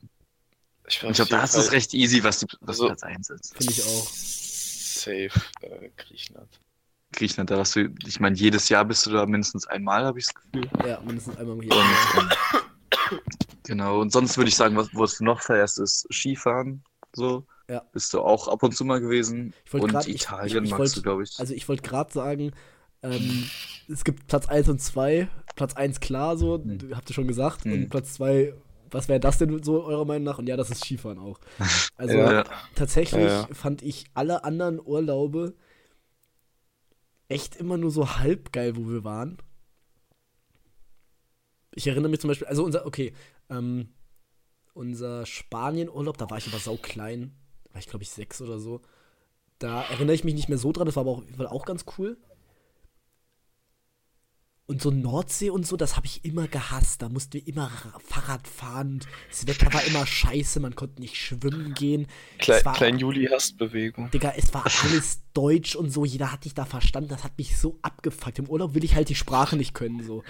Ich, 0.87 1.01
ich 1.01 1.13
glaube, 1.13 1.29
da 1.29 1.43
ist 1.43 1.55
es 1.55 1.71
recht 1.71 1.93
easy, 1.93 2.23
was, 2.23 2.39
die, 2.39 2.47
was 2.59 2.75
Also- 2.81 2.87
Platz 2.87 3.03
1 3.03 3.29
ist. 3.29 3.55
Finde 3.55 3.71
ich 3.73 3.83
auch. 3.83 4.07
Safe, 4.11 5.29
äh, 5.61 5.89
Griechenland. 5.95 6.59
Griechenland, 7.13 7.51
da 7.51 7.57
warst 7.57 7.75
du, 7.75 7.93
ich 8.07 8.19
meine, 8.19 8.35
jedes 8.35 8.69
Jahr 8.69 8.83
bist 8.85 9.05
du 9.05 9.11
da 9.11 9.25
mindestens 9.27 9.67
einmal, 9.67 10.03
habe 10.05 10.17
ich 10.19 10.25
das 10.25 10.33
Gefühl. 10.35 10.67
Ja, 10.85 10.99
mindestens 11.01 11.37
einmal 11.37 11.55
im 11.57 11.61
Jahr. 11.69 11.85
Genau, 13.63 13.99
und 14.01 14.11
sonst 14.11 14.37
würde 14.37 14.49
ich 14.49 14.55
sagen, 14.55 14.75
was, 14.75 14.89
was 14.93 15.17
du 15.17 15.23
noch 15.23 15.41
feierst, 15.41 15.79
ist 15.79 16.07
Skifahren. 16.11 16.83
So. 17.15 17.45
Ja. 17.69 17.81
Bist 17.93 18.13
du 18.13 18.21
auch 18.21 18.47
ab 18.47 18.61
und 18.63 18.75
zu 18.75 18.83
mal 18.85 18.99
gewesen. 18.99 19.53
Ich 19.65 19.73
wollte 19.73 19.85
Und 19.85 19.91
grad- 19.93 20.07
ich- 20.07 20.15
Italien 20.15 20.63
ich- 20.63 20.71
ich 20.71 20.77
magst 20.77 20.79
wollt- 20.79 20.97
du, 20.97 21.01
glaube 21.01 21.23
ich. 21.23 21.39
Also 21.39 21.53
ich 21.53 21.67
wollte 21.69 21.81
gerade 21.83 22.11
sagen, 22.11 22.51
ähm, 23.03 23.49
es 23.87 24.03
gibt 24.03 24.27
Platz 24.27 24.47
1 24.47 24.67
und 24.69 24.79
2. 24.81 25.27
Platz 25.55 25.73
1 25.75 25.99
klar, 25.99 26.37
so, 26.37 26.55
Hm. 26.61 26.77
du- 26.77 26.95
habt 26.95 27.09
ihr 27.09 27.13
schon 27.13 27.27
gesagt. 27.27 27.63
Hm. 27.65 27.73
Und 27.73 27.89
Platz 27.89 28.13
2, 28.15 28.53
was 28.91 29.07
wäre 29.07 29.19
das 29.19 29.37
denn 29.37 29.63
so 29.63 29.83
eurer 29.83 30.05
Meinung 30.05 30.23
nach? 30.23 30.39
Und 30.39 30.47
ja, 30.47 30.57
das 30.57 30.69
ist 30.71 30.83
Skifahren 30.83 31.19
auch. 31.19 31.39
Also 31.95 32.17
Ja. 32.17 32.43
tatsächlich 32.75 33.21
Ja, 33.23 33.41
ja. 33.41 33.47
fand 33.53 33.81
ich 33.81 34.05
alle 34.13 34.43
anderen 34.43 34.79
Urlaube 34.83 35.53
echt 37.29 37.55
immer 37.55 37.77
nur 37.77 37.91
so 37.91 38.17
halb 38.17 38.51
geil, 38.51 38.75
wo 38.75 38.87
wir 38.89 39.03
waren. 39.03 39.37
Ich 41.75 41.87
erinnere 41.87 42.09
mich 42.09 42.19
zum 42.19 42.27
Beispiel, 42.27 42.47
also 42.47 42.63
unser, 42.63 42.85
okay, 42.85 43.13
ähm, 43.49 43.89
unser 44.73 45.25
Spanien-Urlaub, 45.25 46.17
da 46.17 46.29
war 46.29 46.37
ich 46.37 46.47
aber 46.47 46.59
sau 46.59 46.77
klein. 46.77 47.35
Da 47.65 47.75
war 47.75 47.79
ich, 47.79 47.87
glaube 47.87 48.03
ich, 48.03 48.09
sechs 48.09 48.41
oder 48.41 48.59
so. 48.59 48.81
Da 49.59 49.83
erinnere 49.83 50.15
ich 50.15 50.23
mich 50.23 50.33
nicht 50.33 50.49
mehr 50.49 50.57
so 50.57 50.71
dran, 50.71 50.85
das 50.85 50.95
war 50.95 51.01
aber 51.01 51.11
auch, 51.11 51.51
auch 51.51 51.65
ganz 51.65 51.85
cool. 51.97 52.17
Und 54.73 54.81
so 54.81 54.89
Nordsee 54.89 55.51
und 55.51 55.67
so, 55.67 55.77
das 55.77 55.95
habe 55.95 56.07
ich 56.07 56.25
immer 56.25 56.47
gehasst. 56.47 57.03
Da 57.03 57.09
mussten 57.09 57.33
wir 57.33 57.47
immer 57.47 57.65
Ra- 57.65 57.99
Fahrrad 58.03 58.47
fahren. 58.47 58.93
und 58.93 59.07
Das 59.29 59.45
Wetter 59.45 59.71
war 59.71 59.83
immer 59.85 60.03
scheiße, 60.07 60.59
man 60.59 60.75
konnte 60.75 60.99
nicht 60.99 61.15
schwimmen 61.15 61.75
gehen. 61.75 62.07
Klein, 62.39 62.57
Es 62.59 62.65
war- 62.65 62.73
Klein 62.73 62.97
Juli 62.97 63.27
hasst 63.31 63.57
Bewegung. 63.59 64.09
Digga, 64.09 64.33
es 64.35 64.51
war 64.51 64.65
alles 64.83 65.21
deutsch 65.35 65.75
und 65.75 65.91
so, 65.91 66.05
jeder 66.05 66.31
hat 66.31 66.45
dich 66.45 66.55
da 66.55 66.65
verstanden, 66.65 67.09
das 67.09 67.23
hat 67.23 67.37
mich 67.37 67.55
so 67.57 67.77
abgefuckt. 67.83 68.39
Im 68.39 68.49
Urlaub 68.49 68.73
will 68.73 68.83
ich 68.83 68.95
halt 68.95 69.09
die 69.09 69.15
Sprache 69.15 69.55
nicht 69.57 69.73
können, 69.75 70.03
so. 70.03 70.23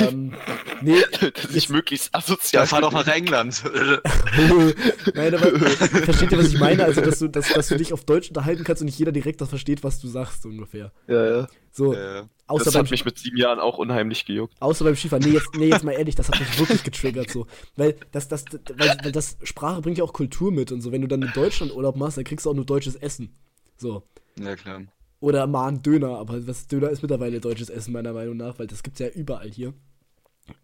ähm, 0.00 0.34
nee, 0.82 1.00
Dass 1.34 1.54
ich 1.54 1.68
möglichst 1.68 2.12
asozial 2.12 2.64
Ja, 2.64 2.66
fahr 2.66 2.80
doch 2.80 2.92
nach 2.92 3.06
England. 3.06 3.62
Nein, 5.14 5.34
aber 5.34 5.58
versteht 5.60 6.32
ihr, 6.32 6.38
was 6.38 6.48
ich 6.48 6.58
meine? 6.58 6.84
Also, 6.84 7.00
dass 7.00 7.18
du, 7.20 7.28
dass, 7.28 7.48
dass 7.52 7.68
du 7.68 7.76
dich 7.76 7.92
auf 7.92 8.04
Deutsch 8.04 8.28
unterhalten 8.28 8.64
kannst 8.64 8.82
und 8.82 8.86
nicht 8.86 8.98
jeder 8.98 9.12
direkt 9.12 9.40
das 9.40 9.48
versteht, 9.48 9.82
was 9.84 10.00
du 10.00 10.08
sagst, 10.08 10.42
so 10.42 10.48
ungefähr. 10.48 10.92
Ja, 11.08 11.24
ja. 11.40 11.46
So, 11.72 11.92
äh, 11.94 12.24
außer, 12.46 12.64
Das 12.64 12.74
beim, 12.74 12.84
hat 12.84 12.90
mich 12.90 13.04
mit 13.04 13.18
sieben 13.18 13.36
Jahren 13.36 13.58
auch 13.60 13.78
unheimlich 13.78 14.24
gejuckt. 14.24 14.54
außer 14.60 14.84
beim 14.84 14.96
Skifahren. 14.96 15.24
Nee 15.24 15.32
jetzt, 15.34 15.48
nee, 15.56 15.68
jetzt 15.68 15.84
mal 15.84 15.92
ehrlich, 15.92 16.14
das 16.14 16.28
hat 16.28 16.38
mich 16.38 16.58
wirklich 16.58 16.82
getriggert, 16.84 17.30
so. 17.30 17.46
Weil 17.76 17.96
das, 18.12 18.28
das, 18.28 18.44
weil, 18.76 18.96
weil 19.02 19.12
das 19.12 19.36
Sprache 19.42 19.80
bringt 19.82 19.98
ja 19.98 20.04
auch 20.04 20.12
Kultur 20.12 20.52
mit 20.52 20.72
und 20.72 20.80
so. 20.80 20.92
Wenn 20.92 21.02
du 21.02 21.08
dann 21.08 21.22
in 21.22 21.32
Deutschland 21.34 21.74
Urlaub 21.74 21.96
machst, 21.96 22.16
dann 22.16 22.24
kriegst 22.24 22.46
du 22.46 22.50
auch 22.50 22.54
nur 22.54 22.66
deutsches 22.66 22.96
Essen. 22.96 23.34
So. 23.76 24.02
ja, 24.38 24.56
klar. 24.56 24.82
Oder 25.20 25.46
mal 25.46 25.68
ein 25.68 25.82
Döner, 25.82 26.18
aber 26.18 26.46
was 26.46 26.66
Döner 26.66 26.90
ist 26.90 27.02
mittlerweile 27.02 27.40
deutsches 27.40 27.70
Essen, 27.70 27.92
meiner 27.92 28.12
Meinung 28.12 28.36
nach, 28.36 28.58
weil 28.58 28.66
das 28.66 28.82
gibt's 28.82 28.98
ja 29.00 29.08
überall 29.08 29.50
hier. 29.50 29.72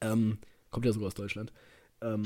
Ähm, 0.01 0.39
kommt 0.71 0.87
ja 0.87 0.93
sogar 0.93 1.09
aus 1.09 1.15
Deutschland. 1.15 1.53
Ähm, 2.03 2.23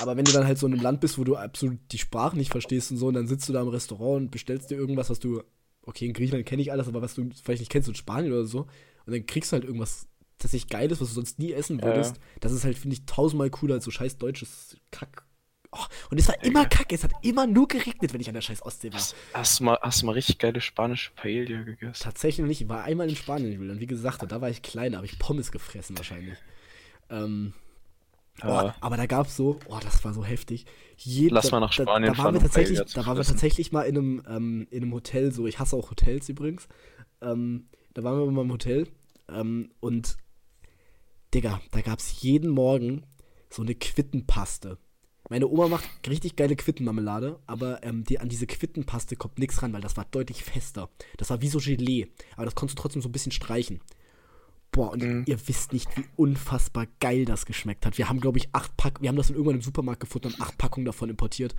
aber 0.00 0.16
wenn 0.16 0.24
du 0.24 0.32
dann 0.32 0.46
halt 0.46 0.58
so 0.58 0.66
in 0.66 0.72
einem 0.74 0.82
Land 0.82 1.00
bist, 1.00 1.18
wo 1.18 1.24
du 1.24 1.36
absolut 1.36 1.78
die 1.92 1.98
Sprache 1.98 2.36
nicht 2.36 2.50
verstehst 2.50 2.90
und 2.90 2.98
so, 2.98 3.06
und 3.08 3.14
dann 3.14 3.26
sitzt 3.28 3.48
du 3.48 3.52
da 3.52 3.62
im 3.62 3.68
Restaurant 3.68 4.22
und 4.24 4.30
bestellst 4.30 4.70
dir 4.70 4.76
irgendwas, 4.76 5.10
was 5.10 5.18
du, 5.20 5.42
okay, 5.82 6.06
in 6.06 6.12
Griechenland 6.12 6.46
kenne 6.46 6.62
ich 6.62 6.72
alles, 6.72 6.88
aber 6.88 7.02
was 7.02 7.14
du 7.14 7.30
vielleicht 7.42 7.60
nicht 7.60 7.70
kennst, 7.72 7.88
in 7.88 7.94
Spanien 7.94 8.32
oder 8.32 8.44
so, 8.44 8.66
und 9.08 9.14
dann 9.14 9.26
kriegst 9.26 9.52
du 9.52 9.54
halt 9.54 9.64
irgendwas 9.64 10.06
tatsächlich 10.38 10.70
Geiles, 10.70 11.00
was 11.00 11.08
du 11.08 11.14
sonst 11.14 11.38
nie 11.40 11.52
essen 11.52 11.80
Ja, 11.80 11.86
würdest. 11.86 12.20
Das 12.40 12.52
ist 12.52 12.64
halt, 12.64 12.78
finde 12.78 12.94
ich, 12.94 13.06
tausendmal 13.06 13.50
cooler 13.50 13.74
als 13.76 13.84
so 13.84 13.90
scheiß 13.90 14.18
deutsches 14.18 14.76
Kack. 14.92 15.24
Oh, 15.72 15.84
Und 16.10 16.18
es 16.18 16.28
war 16.28 16.36
immer 16.44 16.64
Digga. 16.64 16.76
kacke, 16.76 16.94
es 16.94 17.04
hat 17.04 17.12
immer 17.22 17.46
nur 17.46 17.68
geregnet, 17.68 18.12
wenn 18.14 18.20
ich 18.20 18.28
an 18.28 18.34
der 18.34 18.40
scheiß 18.40 18.62
Ostsee 18.62 18.92
war. 18.92 19.00
Hast, 19.00 19.16
hast, 19.34 19.60
du 19.60 19.64
mal, 19.64 19.78
hast 19.82 20.02
du 20.02 20.06
mal 20.06 20.12
richtig 20.12 20.38
geile 20.38 20.60
spanische 20.60 21.10
Paella 21.14 21.62
gegessen? 21.62 22.02
Tatsächlich 22.02 22.40
noch 22.40 22.48
nicht, 22.48 22.62
ich 22.62 22.68
war 22.68 22.84
einmal 22.84 23.08
in 23.08 23.16
Spanien, 23.16 23.52
Julian. 23.52 23.80
Wie 23.80 23.86
gesagt, 23.86 24.22
da 24.30 24.40
war 24.40 24.48
ich 24.50 24.62
klein, 24.62 24.92
da 24.92 24.98
habe 24.98 25.06
ich 25.06 25.18
Pommes 25.18 25.52
gefressen 25.52 25.96
wahrscheinlich. 25.98 26.38
Ähm, 27.10 27.54
oh, 28.42 28.46
Ja. 28.46 28.74
aber 28.80 28.96
da 28.96 29.06
gab 29.06 29.26
es 29.26 29.36
so, 29.36 29.58
oh, 29.68 29.78
das 29.82 30.04
war 30.04 30.14
so 30.14 30.24
heftig. 30.24 30.66
Jed- 30.96 31.32
Lass 31.32 31.50
mal 31.50 31.60
nach 31.60 31.72
Spanien 31.72 32.12
da, 32.12 32.16
da 32.16 32.24
waren 32.24 32.34
wir 32.34 32.40
tatsächlich, 32.40 32.78
Da 32.94 33.06
waren 33.06 33.16
wir 33.16 33.24
tatsächlich 33.24 33.72
mal 33.72 33.82
in 33.82 33.98
einem, 33.98 34.22
ähm, 34.28 34.66
in 34.70 34.82
einem 34.82 34.94
Hotel, 34.94 35.32
so, 35.32 35.46
ich 35.46 35.58
hasse 35.58 35.76
auch 35.76 35.90
Hotels 35.90 36.28
übrigens. 36.28 36.68
Ähm, 37.20 37.68
da 37.98 38.04
waren 38.04 38.16
wir 38.20 38.30
mal 38.30 38.42
im 38.42 38.52
Hotel 38.52 38.86
ähm, 39.28 39.70
und, 39.80 40.18
Digga, 41.34 41.60
da 41.72 41.80
gab 41.80 41.98
es 41.98 42.22
jeden 42.22 42.48
Morgen 42.48 43.04
so 43.50 43.62
eine 43.62 43.74
Quittenpaste. 43.74 44.78
Meine 45.28 45.48
Oma 45.48 45.66
macht 45.66 45.84
richtig 46.08 46.36
geile 46.36 46.54
Quittenmarmelade, 46.54 47.40
aber 47.46 47.82
ähm, 47.82 48.04
die, 48.04 48.20
an 48.20 48.28
diese 48.28 48.46
Quittenpaste 48.46 49.16
kommt 49.16 49.40
nichts 49.40 49.60
ran, 49.62 49.72
weil 49.72 49.80
das 49.80 49.96
war 49.96 50.04
deutlich 50.04 50.44
fester. 50.44 50.90
Das 51.16 51.30
war 51.30 51.42
wie 51.42 51.48
so 51.48 51.58
Gelee, 51.58 52.06
aber 52.36 52.44
das 52.44 52.54
konntest 52.54 52.78
du 52.78 52.82
trotzdem 52.82 53.02
so 53.02 53.08
ein 53.08 53.12
bisschen 53.12 53.32
streichen. 53.32 53.80
Boah, 54.70 54.92
und 54.92 55.02
Mhm. 55.02 55.24
ihr 55.26 55.48
wisst 55.48 55.72
nicht, 55.72 55.88
wie 55.96 56.04
unfassbar 56.14 56.86
geil 57.00 57.24
das 57.24 57.46
geschmeckt 57.46 57.84
hat. 57.84 57.98
Wir 57.98 58.08
haben, 58.08 58.20
glaube 58.20 58.38
ich, 58.38 58.48
acht 58.52 58.76
Pack, 58.76 59.02
wir 59.02 59.08
haben 59.08 59.16
das 59.16 59.26
dann 59.26 59.34
irgendwann 59.34 59.56
im 59.56 59.62
Supermarkt 59.62 60.00
gefunden 60.00 60.28
und 60.28 60.40
acht 60.40 60.56
Packungen 60.56 60.86
davon 60.86 61.10
importiert. 61.10 61.56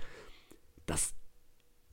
Das, 0.86 1.12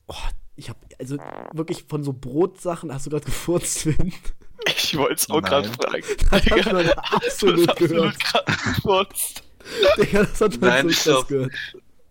oh, 0.06 0.14
ich 0.58 0.68
habe, 0.68 0.78
also 0.98 1.16
wirklich 1.52 1.84
von 1.84 2.02
so 2.04 2.12
Brotsachen, 2.12 2.92
hast 2.92 3.06
du 3.06 3.10
gerade 3.10 3.24
gefurzt, 3.26 3.80
Finn? 3.80 4.12
Ich 4.66 4.96
wollte 4.96 5.14
es 5.14 5.30
auch 5.30 5.42
gerade 5.42 5.68
fragen. 5.68 6.04
Das 6.30 6.50
hat 6.50 6.72
man 6.72 6.84
du 6.86 6.98
absolut 6.98 7.76
gehört. 7.76 8.16
absolut. 8.34 9.08
Digga, 9.98 10.24
das 10.24 10.40
hat 10.40 10.60
man 10.60 10.70
Nein, 10.70 10.88
so 10.90 10.94
krass 10.94 11.26
gehört. 11.26 11.52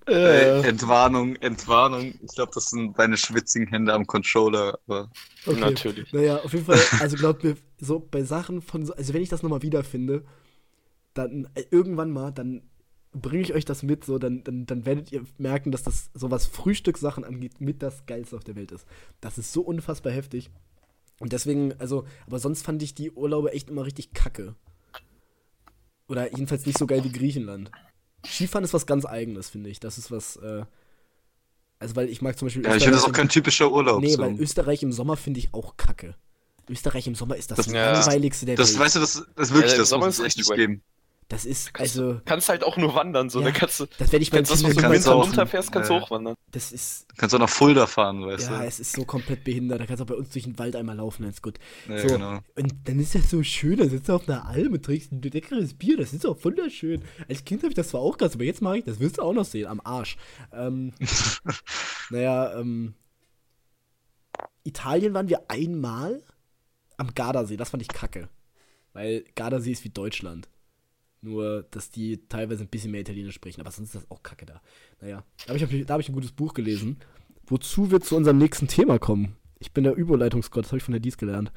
Ey, 0.06 0.56
Entwarnung, 0.62 1.36
Entwarnung. 1.38 2.14
Ich 2.22 2.34
glaube, 2.36 2.52
das 2.56 2.70
sind 2.70 2.98
deine 2.98 3.18
schwitzigen 3.18 3.68
Hände 3.68 3.94
am 3.94 4.08
Controller. 4.08 4.80
Aber 4.88 5.10
Okay. 5.46 5.60
Natürlich. 5.60 6.12
Naja, 6.14 6.38
auf 6.44 6.54
jeden 6.54 6.66
Fall, 6.66 6.80
also 7.00 7.16
glaubt 7.18 7.44
mir, 7.44 7.56
so 7.80 8.00
bei 8.00 8.24
Sachen 8.24 8.62
von 8.62 8.86
so, 8.86 8.94
also 8.94 9.14
wenn 9.14 9.22
ich 9.22 9.30
das 9.30 9.44
nochmal 9.44 9.62
wiederfinde, 9.62 10.26
dann 11.14 11.48
äh, 11.56 11.64
irgendwann 11.72 12.12
mal, 12.12 12.32
dann 12.32 12.64
bringe 13.18 13.44
ich 13.44 13.54
euch 13.54 13.66
das 13.66 13.84
mit, 13.84 14.06
so, 14.06 14.18
dann, 14.20 14.44
dann, 14.44 14.66
dann 14.66 14.86
werdet 14.86 15.12
ihr 15.12 15.24
merken, 15.38 15.72
dass 15.72 15.84
das, 15.84 16.10
so 16.14 16.32
was 16.32 16.46
Frühstückssachen 16.46 17.24
angeht, 17.24 17.60
mit 17.62 17.82
das 17.82 18.06
Geilste 18.06 18.36
auf 18.36 18.44
der 18.44 18.56
Welt 18.56 18.72
ist. 18.72 18.86
Das 19.22 19.38
ist 19.38 19.52
so 19.54 19.62
unfassbar 19.62 20.12
heftig. 20.14 20.50
Und 21.20 21.34
deswegen, 21.34 21.74
also, 21.80 22.06
aber 22.28 22.40
sonst 22.40 22.64
fand 22.64 22.82
ich 22.84 22.94
die 22.94 23.12
Urlaube 23.12 23.52
echt 23.52 23.70
immer 23.70 23.86
richtig 23.86 24.14
kacke. 24.14 24.56
Oder 26.08 26.32
jedenfalls 26.32 26.66
nicht 26.66 26.78
so 26.78 26.88
geil 26.88 27.04
wie 27.04 27.12
Griechenland. 27.12 27.72
Skifahren 28.26 28.64
ist 28.64 28.74
was 28.74 28.86
ganz 28.86 29.06
Eigenes, 29.06 29.50
finde 29.50 29.70
ich. 29.70 29.80
Das 29.80 29.98
ist 29.98 30.12
was, 30.12 30.38
äh, 30.38 30.64
also 31.80 31.96
weil 31.96 32.10
ich 32.10 32.22
mag 32.22 32.38
zum 32.38 32.48
Beispiel 32.48 32.64
ja, 32.64 32.76
ich 32.76 32.84
finde 32.84 32.98
das 32.98 33.06
auch 33.06 33.12
kein 33.12 33.30
typischer 33.30 33.72
Urlaub. 33.72 34.02
Nee, 34.02 34.10
so. 34.12 34.20
weil 34.20 34.40
Österreich 34.40 34.84
im 34.84 34.92
Sommer 34.92 35.18
finde 35.18 35.40
ich 35.40 35.54
auch 35.54 35.76
kacke. 35.78 36.16
Österreich 36.70 37.08
im 37.08 37.16
Sommer 37.16 37.36
ist 37.36 37.52
das, 37.52 37.58
Das- 37.58 37.68
Ja. 37.68 37.92
langweiligste 37.94 38.46
der 38.46 38.56
Das, 38.56 38.72
Welt. 38.72 38.80
weißt 38.80 38.96
du, 38.96 39.00
das, 39.00 39.14
das 39.36 39.50
ist 39.50 39.54
wirklich, 39.54 39.72
Ja, 39.74 39.78
das 39.80 39.90
Sommer 39.90 40.06
muss 40.06 40.16
es 40.16 40.20
ist 40.20 40.26
echt 40.26 40.38
nicht 40.38 40.54
geben. 40.56 40.82
Das 41.30 41.44
ist, 41.46 41.74
Kannst, 41.74 41.98
also, 42.00 42.22
kannst 42.24 42.48
halt 42.48 42.64
auch 42.64 42.78
nur 42.78 42.96
wandern, 42.96 43.30
so. 43.30 43.40
Ja, 43.42 43.48
Da 43.48 43.52
kannst 43.52 43.82
du, 43.82 43.86
das 43.98 44.12
werde 44.14 44.24
ich 44.24 44.32
meinen 44.32 44.46
kannst 44.46 44.52
das, 44.52 44.64
was 44.64 44.72
Kindern 44.72 44.92
du 44.92 44.98
Winter 44.98 45.16
auch- 45.16 45.26
runterfährst, 45.26 45.72
kannst 45.74 45.90
du 45.90 45.94
Ja. 45.96 46.02
hochwandern. 46.02 46.36
Das 46.52 46.72
ist, 46.72 47.06
Du 47.10 47.16
kannst 47.18 47.36
auch 47.36 47.40
nach 47.40 47.50
Fulda 47.50 47.86
fahren, 47.86 48.26
weißt 48.26 48.50
ja, 48.50 48.60
du. 48.60 48.66
es 48.66 48.80
ist 48.80 48.94
so 48.94 49.04
komplett 49.04 49.44
behindert. 49.44 49.82
Da 49.82 49.86
kannst 49.86 50.00
du 50.00 50.04
auch 50.06 50.08
bei 50.08 50.16
uns 50.16 50.30
durch 50.30 50.46
den 50.46 50.58
Wald 50.58 50.76
einmal 50.78 50.96
laufen, 50.96 51.24
dann 51.24 51.32
ist 51.32 51.42
gut. 51.44 51.60
Ja, 51.90 51.98
so, 52.00 52.08
genau. 52.08 52.40
Und 52.56 52.74
dann 52.86 53.00
ist 53.00 53.14
das 53.14 53.30
so 53.30 53.44
schön, 53.44 53.78
da 53.78 53.90
sitzt 53.90 54.08
du 54.08 54.14
auf 54.14 54.30
einer 54.30 54.46
Alm 54.48 54.72
und 54.72 54.86
trinkst 54.86 55.12
ein 55.12 55.22
leckeres 55.22 55.74
Bier, 55.74 55.98
das 55.98 56.14
ist 56.14 56.26
auch 56.26 56.38
wunderschön. 56.46 57.04
Als 57.28 57.44
Kind 57.44 57.62
habe 57.64 57.70
ich 57.72 57.76
das 57.76 57.90
zwar 57.90 58.00
auch 58.02 58.18
ganz, 58.18 58.36
aber 58.36 58.46
jetzt 58.46 58.62
mache 58.62 58.78
ich 58.78 58.86
das, 58.86 59.00
wirst 59.02 59.18
du 59.18 59.22
auch 59.24 59.34
noch 59.34 59.46
sehen, 59.46 59.68
am 59.68 59.82
Arsch. 59.84 60.16
Ähm, 60.54 60.94
naja, 62.10 62.58
ähm, 62.58 62.94
Italien 64.64 65.14
waren 65.14 65.30
wir 65.30 65.50
einmal 65.50 66.22
am 66.98 67.14
Gardasee, 67.14 67.58
das 67.58 67.70
fand 67.70 67.82
ich 67.84 67.90
kacke. 67.90 68.30
Weil 68.94 69.24
Gardasee 69.36 69.72
ist 69.72 69.84
wie 69.84 69.90
Deutschland. 69.90 70.50
Nur, 71.22 71.64
dass 71.72 71.90
die 71.90 72.28
teilweise 72.30 72.64
ein 72.64 72.70
bisschen 72.70 72.92
mehr 72.92 73.02
Italienisch 73.02 73.36
sprechen, 73.36 73.62
aber 73.62 73.72
sonst 73.72 73.96
ist 73.96 74.04
das 74.04 74.12
auch 74.12 74.22
kacke 74.22 74.46
da. 74.46 74.62
Naja, 75.02 75.24
da 75.46 75.54
habe 75.54 75.58
ich, 75.58 75.90
hab 75.90 76.00
ich 76.00 76.10
ein 76.10 76.16
gutes 76.16 76.32
Buch 76.32 76.54
gelesen, 76.54 77.00
wozu 77.46 77.92
wir 77.92 78.02
zu 78.02 78.16
unserem 78.16 78.38
nächsten 78.38 78.68
Thema 78.68 79.00
kommen. 79.00 79.36
Ich 79.60 79.72
bin 79.72 79.84
der 79.84 79.96
Überleitungsgott, 79.96 80.66
das 80.66 80.72
habe 80.72 80.78
ich 80.78 80.84
von 80.84 80.92
der 80.92 81.02
Dies 81.02 81.18
gelernt. 81.18 81.52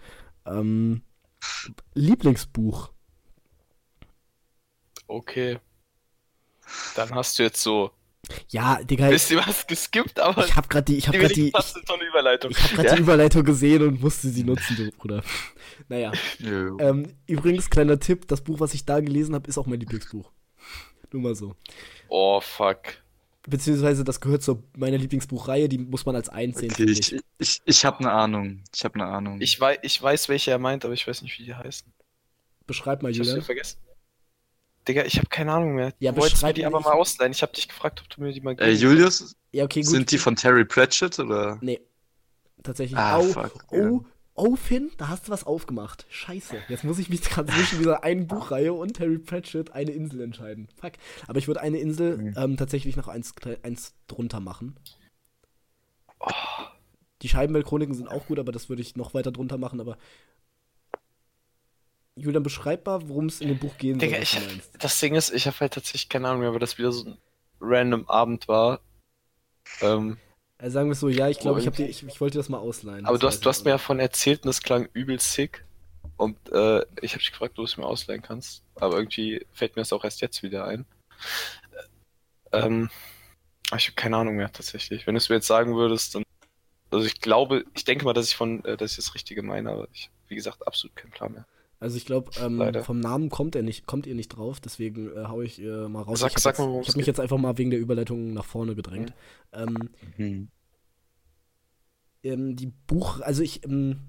Ähm, 0.47 1.03
Lieblingsbuch. 1.95 2.91
Okay. 5.07 5.59
Dann 6.95 7.15
hast 7.15 7.39
du 7.39 7.43
jetzt 7.43 7.63
so 7.63 7.91
Ja, 8.49 8.83
Digga, 8.83 9.07
ich, 9.07 9.13
bisschen 9.15 9.39
was 9.39 9.67
geskippt, 9.67 10.21
aber 10.21 10.45
ich 10.45 10.55
habe 10.55 10.69
gerade 10.69 10.85
die, 10.85 10.97
ich 10.99 11.09
habe 11.09 11.19
die 11.19 11.23
gerade 11.23 11.35
die, 11.35 11.49
ich, 11.49 11.55
ich 12.51 12.63
hab 12.65 12.75
grad 12.75 12.87
Ja? 12.87 12.95
die 12.95 13.01
Überleitung 13.01 13.45
gesehen 13.45 13.83
und 13.83 14.01
musste 14.01 14.29
sie 14.29 14.45
nutzen, 14.45 14.77
du 14.77 14.91
Bruder. 14.93 15.23
Naja, 15.89 16.13
ähm, 16.41 17.15
übrigens, 17.27 17.71
kleiner 17.71 17.99
Tipp, 17.99 18.29
das 18.29 18.43
Buch, 18.43 18.61
was 18.61 18.75
ich 18.75 18.85
da 18.85 19.01
gelesen 19.01 19.35
habe, 19.35 19.49
ist 19.49 19.59
auch 19.59 19.67
mein 19.67 19.81
Lieblingsbuch. 19.81 20.31
Nur 21.13 21.23
mal 21.23 21.35
so. 21.35 21.57
Oh, 22.09 22.41
fuck. 22.41 22.79
Beziehungsweise, 23.49 24.05
das 24.05 24.21
gehört 24.21 24.43
zu 24.43 24.63
meiner 24.77 24.99
Lieblingsbuchreihe, 24.99 25.69
die 25.69 25.79
muss 25.79 26.05
man 26.07 26.15
als 26.15 26.29
eins 26.29 26.59
sehen, 26.59 26.71
Okay, 26.73 26.85
ich, 26.85 27.13
ich. 27.15 27.21
ich, 27.39 27.63
ich 27.65 27.85
habe 27.85 28.01
eine 28.01 28.13
Ahnung. 28.13 28.63
Ich 28.75 28.85
habe 28.85 28.95
eine 28.97 29.07
Ahnung. 29.07 29.41
Ich 29.41 29.59
weiß, 29.59 29.79
ich 29.83 30.01
weiß, 30.01 30.29
welche 30.29 30.51
er 30.51 30.59
meint, 30.59 30.85
aber 30.85 30.95
ich 30.95 31.07
weiß 31.09 31.23
nicht, 31.23 31.37
wie 31.39 31.45
die 31.45 31.55
heißen. 31.55 31.91
Beschreib 32.67 33.03
mal, 33.03 33.11
Ich 33.11 33.19
hab's 33.19 33.29
Julian. 33.29 33.45
vergessen. 33.45 33.79
Digga, 34.89 35.05
ich 35.05 35.17
habe 35.19 35.29
keine 35.29 35.53
Ahnung 35.53 35.75
mehr. 35.75 35.93
Ja, 35.99 36.13
du 36.13 36.21
wolltest 36.21 36.43
mir 36.43 36.53
die 36.55 36.65
aber 36.65 36.81
mal 36.81 36.93
ausleihen. 36.93 37.33
Ich 37.33 37.43
habe 37.43 37.53
dich 37.53 37.69
gefragt, 37.69 38.01
ob 38.03 38.09
du 38.11 38.23
mir 38.23 38.33
die 38.33 38.41
mal 38.41 38.53
äh, 38.53 38.57
geben 38.57 38.77
Julius, 38.79 39.35
Ja, 39.53 39.65
okay, 39.65 39.81
gut. 39.83 39.91
sind 39.91 40.11
die 40.11 40.19
von 40.19 40.37
Terry 40.37 40.65
Pratchett 40.65 41.19
oder? 41.19 41.59
Nee. 41.61 41.81
Tatsächlich. 42.63 42.99
Ah, 42.99 43.19
oh, 43.19 43.23
fuck, 43.25 43.65
oh, 43.73 44.05
oh, 44.35 44.57
Finn, 44.57 44.91
da 44.99 45.09
hast 45.09 45.29
du 45.29 45.33
was 45.33 45.45
aufgemacht. 45.45 46.07
Scheiße. 46.11 46.57
Jetzt 46.69 46.85
muss 46.85 46.99
ich 46.99 47.09
mich 47.11 47.21
gerade 47.23 47.53
zwischen 47.53 47.79
dieser 47.79 48.05
einen 48.05 48.27
Buchreihe 48.27 48.73
und 48.73 48.99
Harry 49.01 49.19
Pratchett 49.19 49.73
eine 49.73 49.91
Insel 49.93 50.21
entscheiden. 50.23 50.69
Fuck. 50.81 50.93
Aber 51.27 51.39
ich 51.39 51.47
würde 51.47 51.61
eine 51.61 51.79
Insel 51.79 52.17
Mhm. 52.19 52.35
ähm, 52.37 52.57
tatsächlich 52.57 52.97
noch 52.97 53.09
eins, 53.09 53.35
eins 53.63 53.95
drunter 54.09 54.41
machen. 54.41 54.77
Oh, 56.21 56.31
Die 57.23 57.29
Scheibenwelt-Chroniken 57.29 57.95
sind 57.95 58.09
auch 58.09 58.27
gut, 58.27 58.39
aber 58.39 58.51
das 58.53 58.69
würde 58.71 58.81
ich 58.83 58.97
noch 58.97 59.13
weiter 59.15 59.31
drunter 59.33 59.59
machen. 59.59 59.81
Aber 59.81 59.97
Julian, 62.17 62.43
beschreib 62.43 62.87
mal, 62.87 63.09
worum 63.09 63.27
es 63.27 63.41
in 63.41 63.49
dem 63.49 63.59
Buch 63.59 63.77
gehen 63.79 63.99
Digga, 63.99 64.17
soll. 64.17 64.23
ich, 64.23 64.39
das 64.79 64.99
Ding 65.01 65.15
ist, 65.15 65.33
ich 65.33 65.47
habe 65.47 65.57
halt 65.61 65.75
tatsächlich 65.75 66.09
keine 66.09 66.29
Ahnung 66.29 66.41
mehr, 66.43 66.53
weil 66.53 66.59
das 66.59 66.77
wieder 66.79 66.93
so 66.93 67.05
ein 67.09 67.19
random 67.61 68.07
Abend 68.09 68.49
war. 68.49 68.81
Ähm, 69.81 70.19
Also 70.59 70.75
sagen 70.75 70.89
wir 70.89 70.93
es 70.93 71.01
so, 71.01 71.09
ja, 71.09 71.29
ich 71.29 71.39
glaube, 71.39 71.61
ich, 71.61 71.71
dir- 71.71 71.89
ich, 71.89 72.07
ich 72.07 72.21
wollte 72.21 72.35
dir 72.35 72.41
das 72.41 72.49
mal 72.49 72.59
ausleihen. 72.59 73.07
aber 73.07 73.19
du 73.19 73.27
hast, 73.27 73.45
du 73.45 73.49
hast 73.49 73.65
mir 73.65 73.71
ja 73.71 73.79
von 73.79 73.99
erzählt 74.01 74.41
und 74.43 74.49
das 74.49 74.63
klang 74.63 74.89
übel 74.93 75.19
sick. 75.21 75.65
Und 76.17 76.37
äh, 76.53 76.81
ich 77.01 77.13
habe 77.13 77.21
dich 77.21 77.31
gefragt, 77.31 77.53
ob 77.53 77.57
du 77.57 77.65
es 77.65 77.77
mir 77.79 77.87
ausleihen 77.87 78.21
kannst. 78.21 78.63
Aber 78.75 78.97
irgendwie 78.97 79.47
fällt 79.53 79.77
mir 79.77 79.83
das 79.83 79.93
auch 79.93 80.05
erst 80.05 80.21
jetzt 80.21 80.43
wieder 80.43 80.67
ein. 80.67 80.85
Ähm, 82.53 82.91
aber 83.71 83.79
ich 83.79 83.87
habe 83.87 83.95
keine 83.95 84.17
Ahnung 84.19 84.37
mehr 84.37 84.53
tatsächlich. 84.53 85.07
Wenn 85.07 85.15
du 85.15 85.19
es 85.19 85.29
mir 85.31 85.37
jetzt 85.37 85.47
sagen 85.47 85.77
würdest, 85.77 86.15
dann. 86.15 86.25
Also 86.91 87.07
ich 87.07 87.21
glaube, 87.21 87.65
ich 87.75 87.85
denke 87.85 88.05
mal, 88.05 88.13
dass 88.13 88.27
ich 88.29 88.37
von, 88.37 88.65
äh, 88.65 88.77
dass 88.77 88.91
ich 88.91 88.97
das 88.97 89.15
Richtige 89.15 89.43
meine, 89.43 89.71
aber 89.71 89.89
ich, 89.93 90.11
wie 90.29 90.35
gesagt, 90.35 90.67
absolut 90.67 90.97
keinen 90.97 91.13
Plan 91.13 91.33
mehr. 91.33 91.47
Also 91.81 91.97
ich 91.97 92.05
glaube, 92.05 92.31
ähm, 92.39 92.85
vom 92.85 93.01
Namen 93.01 93.31
kommt 93.31 93.57
er 93.57 93.63
nicht, 93.63 93.87
kommt 93.87 94.07
ihr 94.07 94.15
nicht 94.15 94.29
drauf, 94.29 94.61
deswegen 94.61 95.11
äh, 95.17 95.25
hau 95.29 95.41
ich 95.41 95.61
äh, 95.63 95.89
mal 95.89 96.03
raus. 96.03 96.21
Sag- 96.21 96.37
ich 96.37 96.45
hab 96.45 96.59
habe 96.59 96.79
mich 96.79 96.95
geht. 96.95 97.07
jetzt 97.07 97.21
einfach 97.21 97.39
mal 97.39 97.57
wegen 97.57 97.71
der 97.71 97.81
Überleitung 97.81 98.35
nach 98.35 98.45
vorne 98.45 98.75
gedrängt. 98.75 99.15
Ähm, 99.53 99.89
Hm. 100.17 100.49
ähm, 102.23 102.57
die 102.57 102.67
Buch, 102.87 103.21
also 103.21 103.43
ich, 103.43 103.65
ähm, 103.65 104.01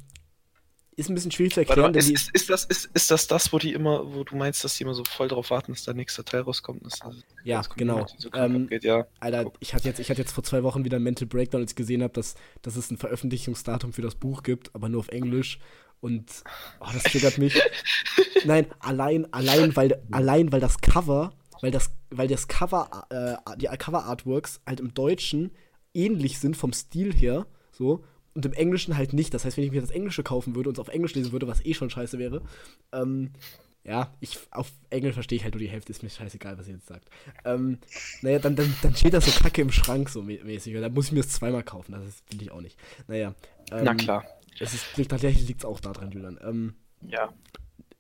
ist 0.97 1.09
ein 1.09 1.15
bisschen 1.15 1.31
schwierig 1.31 1.53
zu 1.53 1.61
erklären, 1.61 1.93
mal, 1.93 1.95
ist, 1.95 2.09
die, 2.09 2.13
ist, 2.13 2.29
ist, 2.35 2.49
das, 2.49 2.65
ist, 2.65 2.89
ist 2.93 3.09
das 3.09 3.25
das, 3.27 3.53
wo 3.53 3.57
die 3.57 3.71
immer, 3.73 4.13
wo 4.13 4.23
du 4.25 4.35
meinst, 4.35 4.63
dass 4.63 4.75
die 4.75 4.83
immer 4.83 4.93
so 4.93 5.05
voll 5.05 5.29
drauf 5.29 5.49
warten, 5.49 5.71
dass 5.71 5.85
der 5.85 5.93
nächste 5.93 6.25
Teil 6.25 6.41
rauskommt? 6.41 6.85
Dass 6.85 6.99
das, 6.99 7.15
ja, 7.45 7.57
das 7.57 7.69
genau. 7.69 8.05
So 8.17 8.29
Ähm, 8.33 8.63
abgeht, 8.63 8.83
ja. 8.83 9.07
Alter, 9.21 9.51
ich 9.61 9.73
hatte 9.73 9.87
jetzt, 9.87 9.99
ich 9.99 10.09
hatte 10.09 10.19
jetzt 10.21 10.33
vor 10.33 10.43
zwei 10.43 10.63
Wochen 10.63 10.83
wieder 10.83 10.97
einen 10.97 11.05
Mental 11.05 11.27
Breakdown, 11.27 11.61
als 11.61 11.71
ich 11.71 11.75
gesehen 11.77 12.03
habe, 12.03 12.13
dass, 12.13 12.35
dass 12.61 12.75
es 12.75 12.91
ein 12.91 12.97
Veröffentlichungsdatum 12.97 13.93
für 13.93 14.01
das 14.01 14.15
Buch 14.15 14.43
gibt, 14.43 14.75
aber 14.75 14.89
nur 14.89 14.99
auf 14.99 15.07
Englisch. 15.07 15.59
Und 16.01 16.43
oh, 16.79 16.87
das 16.93 17.03
triggert 17.03 17.37
mich. 17.37 17.61
Nein, 18.45 18.65
allein, 18.79 19.31
allein, 19.33 19.75
weil, 19.75 20.01
allein, 20.11 20.51
weil 20.51 20.59
das 20.59 20.79
Cover, 20.81 21.31
weil 21.61 21.71
das, 21.71 21.91
weil 22.09 22.27
das 22.27 22.47
Cover, 22.47 23.05
äh, 23.09 23.57
die 23.57 23.67
Cover 23.77 24.05
Artworks 24.05 24.61
halt 24.65 24.79
im 24.79 24.93
Deutschen 24.93 25.51
ähnlich 25.93 26.39
sind 26.39 26.57
vom 26.57 26.73
Stil 26.73 27.13
her, 27.13 27.45
so, 27.71 28.03
und 28.33 28.45
im 28.45 28.53
Englischen 28.53 28.97
halt 28.97 29.13
nicht. 29.13 29.33
Das 29.33 29.45
heißt, 29.45 29.57
wenn 29.57 29.63
ich 29.65 29.71
mir 29.71 29.81
das 29.81 29.91
Englische 29.91 30.23
kaufen 30.23 30.55
würde 30.55 30.69
und 30.69 30.77
es 30.77 30.79
auf 30.79 30.87
Englisch 30.87 31.13
lesen 31.13 31.31
würde, 31.33 31.47
was 31.47 31.63
eh 31.65 31.73
schon 31.73 31.89
scheiße 31.89 32.17
wäre, 32.17 32.41
ähm, 32.91 33.31
ja, 33.83 34.13
ich 34.19 34.39
auf 34.51 34.71
Englisch 34.91 35.15
verstehe 35.15 35.37
ich 35.37 35.43
halt 35.43 35.55
nur 35.55 35.59
die 35.59 35.67
Hälfte, 35.69 35.91
ist 35.91 36.03
mir 36.03 36.09
scheißegal, 36.09 36.57
was 36.57 36.67
ihr 36.67 36.75
jetzt 36.75 36.87
sagt. 36.87 37.09
Ähm, 37.45 37.79
naja, 38.21 38.39
dann, 38.39 38.55
dann, 38.55 38.73
dann 38.83 38.95
steht 38.95 39.13
das 39.13 39.25
so 39.25 39.31
kacke 39.39 39.61
im 39.61 39.71
Schrank 39.71 40.09
so 40.09 40.21
mä- 40.21 40.43
mäßig. 40.43 40.75
Und 40.75 40.81
dann 40.83 40.93
muss 40.93 41.07
ich 41.07 41.11
mir 41.13 41.21
das 41.21 41.29
zweimal 41.31 41.63
kaufen. 41.63 41.93
Das 41.93 42.23
will 42.29 42.41
ich 42.43 42.51
auch 42.51 42.61
nicht. 42.61 42.77
Naja. 43.07 43.33
Ähm, 43.71 43.83
Na 43.83 43.95
klar. 43.95 44.23
Es 44.59 44.73
ist, 44.73 44.97
liegt- 44.97 45.11
tatsächlich 45.11 45.47
liegt 45.47 45.61
es 45.61 45.65
auch 45.65 45.79
daran, 45.79 46.11
Julian. 46.11 46.39
Ähm, 46.43 46.75
Ja, 47.07 47.33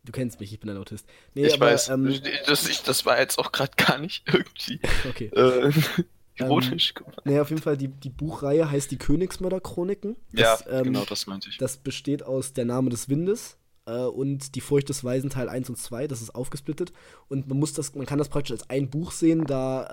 du 0.03 0.11
kennst 0.11 0.39
mich, 0.39 0.51
ich 0.53 0.59
bin 0.59 0.69
ein 0.69 0.77
Autist. 0.77 1.07
Nee, 1.33 1.45
ich 1.47 1.53
aber, 1.55 1.67
weiß. 1.67 1.89
Ähm, 1.89 2.13
das, 2.45 2.67
ich, 2.67 2.83
das 2.83 3.05
war 3.05 3.19
jetzt 3.19 3.39
auch 3.39 3.51
gerade 3.51 3.71
gar 3.77 3.97
nicht 3.97 4.23
irgendwie. 4.33 4.79
okay. 5.09 5.25
Äh, 5.33 5.71
Ironisch 6.35 6.93
gemeint. 6.93 7.17
Naja, 7.25 7.41
auf 7.41 7.49
jeden 7.49 7.61
Fall, 7.61 7.77
die, 7.77 7.87
die 7.89 8.09
Buchreihe 8.09 8.69
heißt 8.71 8.89
die 8.89 8.97
Königsmörder-Chroniken. 8.97 10.15
Ja, 10.33 10.57
ähm, 10.69 10.85
genau, 10.85 11.05
das 11.05 11.27
meinte 11.27 11.49
ich. 11.49 11.57
Das 11.57 11.77
besteht 11.77 12.23
aus 12.23 12.53
Der 12.53 12.65
Name 12.65 12.89
des 12.89 13.09
Windes 13.09 13.57
äh, 13.85 13.91
und 14.05 14.55
Die 14.55 14.61
Furcht 14.61 14.89
des 14.89 15.03
Weisen 15.03 15.29
Teil 15.29 15.49
1 15.49 15.69
und 15.69 15.75
2. 15.77 16.07
Das 16.07 16.21
ist 16.21 16.33
aufgesplittet. 16.33 16.93
Und 17.27 17.47
man 17.47 17.59
muss 17.59 17.73
das, 17.73 17.93
man 17.95 18.05
kann 18.05 18.17
das 18.17 18.29
praktisch 18.29 18.51
als 18.53 18.69
ein 18.69 18.89
Buch 18.89 19.11
sehen, 19.11 19.45
da, 19.45 19.87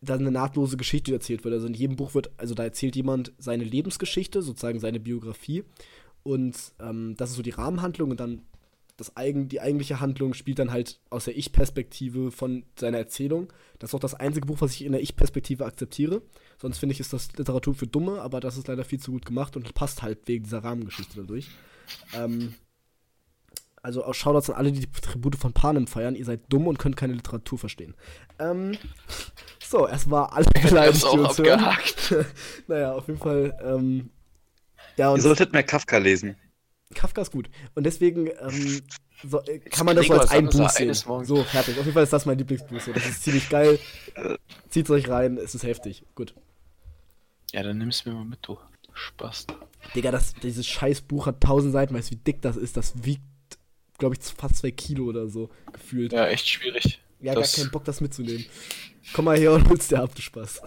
ähm, 0.00 0.06
da 0.06 0.14
eine 0.14 0.30
nahtlose 0.30 0.76
Geschichte 0.76 1.12
erzählt 1.12 1.44
wird. 1.44 1.54
Also 1.54 1.66
in 1.66 1.74
jedem 1.74 1.96
Buch 1.96 2.14
wird, 2.14 2.30
also 2.36 2.54
da 2.54 2.64
erzählt 2.64 2.96
jemand 2.96 3.32
seine 3.38 3.64
Lebensgeschichte, 3.64 4.42
sozusagen 4.42 4.80
seine 4.80 5.00
Biografie. 5.00 5.64
Und 6.22 6.56
ähm, 6.80 7.14
das 7.16 7.30
ist 7.30 7.36
so 7.36 7.42
die 7.42 7.50
Rahmenhandlung 7.50 8.10
und 8.10 8.20
dann 8.20 8.42
das 8.98 9.16
eigen, 9.16 9.48
die 9.48 9.60
eigentliche 9.60 10.00
Handlung 10.00 10.34
spielt 10.34 10.58
dann 10.58 10.72
halt 10.72 10.98
aus 11.08 11.26
der 11.26 11.38
Ich-Perspektive 11.38 12.32
von 12.32 12.64
seiner 12.76 12.98
Erzählung. 12.98 13.52
Das 13.78 13.90
ist 13.90 13.94
auch 13.94 14.00
das 14.00 14.14
einzige 14.14 14.46
Buch, 14.46 14.60
was 14.60 14.72
ich 14.72 14.84
in 14.84 14.90
der 14.90 15.00
Ich-Perspektive 15.00 15.64
akzeptiere. 15.66 16.20
Sonst 16.60 16.78
finde 16.78 16.94
ich, 16.94 17.00
ist 17.00 17.12
das 17.12 17.32
Literatur 17.36 17.74
für 17.74 17.86
Dumme, 17.86 18.20
aber 18.20 18.40
das 18.40 18.56
ist 18.56 18.66
leider 18.66 18.84
viel 18.84 18.98
zu 18.98 19.12
gut 19.12 19.24
gemacht 19.24 19.56
und 19.56 19.72
passt 19.74 20.02
halt 20.02 20.26
wegen 20.26 20.44
dieser 20.44 20.64
Rahmengeschichte 20.64 21.20
dadurch. 21.20 21.48
Ähm, 22.12 22.54
also 23.82 24.04
auch 24.04 24.14
Shoutouts 24.14 24.50
an 24.50 24.56
alle, 24.56 24.72
die 24.72 24.80
die 24.80 24.90
Tribute 24.90 25.36
von 25.36 25.52
Panem 25.52 25.86
feiern. 25.86 26.16
Ihr 26.16 26.24
seid 26.24 26.52
dumm 26.52 26.66
und 26.66 26.80
könnt 26.80 26.96
keine 26.96 27.14
Literatur 27.14 27.58
verstehen. 27.58 27.94
Ähm, 28.40 28.76
so, 29.70 29.86
erstmal 29.86 30.26
alle 30.26 30.46
beleidigt, 30.62 30.96
ist 30.96 31.04
auch 31.04 31.24
abgehakt. 31.24 32.14
Naja, 32.68 32.92
auf 32.92 33.06
jeden 33.06 33.18
Fall. 33.18 33.56
Ähm, 33.62 34.10
ja, 34.96 35.14
Ihr 35.14 35.20
solltet 35.20 35.52
mehr 35.52 35.62
Kafka 35.62 35.98
lesen. 35.98 36.36
Kafka 36.94 37.22
ist 37.22 37.30
gut. 37.30 37.50
Und 37.74 37.84
deswegen 37.84 38.28
ähm, 38.40 38.82
so, 39.24 39.42
äh, 39.42 39.58
kann 39.58 39.86
man 39.86 39.96
das 39.96 40.06
so 40.06 40.14
als 40.14 40.30
ein 40.30 40.48
Buch 40.48 40.70
sehen. 40.70 40.94
So, 40.94 41.44
fertig. 41.44 41.78
Auf 41.78 41.84
jeden 41.84 41.92
Fall 41.92 42.04
ist 42.04 42.12
das 42.12 42.24
mein 42.24 42.38
Lieblingsbuch. 42.38 42.80
So. 42.80 42.92
Das 42.92 43.06
ist 43.06 43.22
ziemlich 43.22 43.48
geil. 43.48 43.78
Zieht's 44.70 44.90
euch 44.90 45.08
rein, 45.08 45.36
es 45.36 45.54
ist 45.54 45.64
heftig. 45.64 46.04
Gut. 46.14 46.34
Ja, 47.52 47.62
dann 47.62 47.78
nimm's 47.78 48.04
mir 48.04 48.12
mal 48.12 48.24
mit, 48.24 48.40
du 48.42 48.58
Spaß. 48.94 49.46
Digga, 49.94 50.10
das, 50.10 50.34
dieses 50.34 50.66
scheiß 50.66 51.02
Buch 51.02 51.26
hat 51.26 51.36
1000 51.36 51.72
Seiten. 51.72 51.94
Weißt 51.94 52.10
du, 52.10 52.14
wie 52.14 52.20
dick 52.20 52.42
das 52.42 52.56
ist? 52.56 52.76
Das 52.76 53.04
wiegt, 53.04 53.22
glaube 53.98 54.16
ich, 54.16 54.24
fast 54.24 54.56
zwei 54.56 54.70
Kilo 54.70 55.04
oder 55.04 55.28
so 55.28 55.50
gefühlt. 55.72 56.12
Ja, 56.12 56.26
echt 56.26 56.48
schwierig. 56.48 57.00
Gar 57.22 57.34
das- 57.36 57.54
keinen 57.56 57.70
Bock, 57.70 57.84
das 57.84 58.00
mitzunehmen. 58.00 58.44
Komm 59.12 59.24
mal 59.26 59.38
her 59.38 59.52
und 59.52 59.68
holst 59.68 59.90
dir 59.90 60.02
ab, 60.02 60.14
du 60.14 60.22
Spaß. 60.22 60.60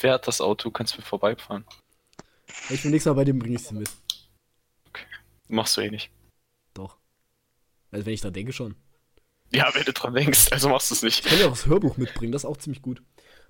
Wer 0.00 0.12
hat 0.14 0.26
das 0.26 0.40
Auto? 0.40 0.70
Kannst 0.70 0.94
du 0.94 0.98
mir 0.98 1.04
vorbeifahren? 1.04 1.64
Ich 2.70 2.82
will 2.84 2.90
nächstes 2.90 3.10
Mal 3.10 3.14
bei 3.14 3.24
dem 3.24 3.38
bringe 3.38 3.56
ich 3.56 3.62
sie 3.62 3.74
mit. 3.74 3.90
Machst 5.48 5.76
du 5.76 5.80
eh 5.80 5.90
nicht. 5.90 6.10
Doch. 6.74 6.98
Also, 7.90 8.04
wenn 8.06 8.12
ich 8.12 8.20
da 8.20 8.30
denke, 8.30 8.52
schon. 8.52 8.74
Ja, 9.52 9.70
wenn 9.74 9.84
du 9.84 9.92
dran 9.92 10.12
denkst, 10.14 10.52
also 10.52 10.68
machst 10.68 10.90
du 10.90 10.94
es 10.94 11.02
nicht. 11.02 11.24
Ich 11.24 11.30
kann 11.30 11.38
ja 11.40 11.46
auch 11.46 11.50
das 11.52 11.66
Hörbuch 11.66 11.96
mitbringen, 11.96 12.32
das 12.32 12.42
ist 12.42 12.46
auch 12.46 12.56
ziemlich 12.58 12.82
gut. 12.82 13.02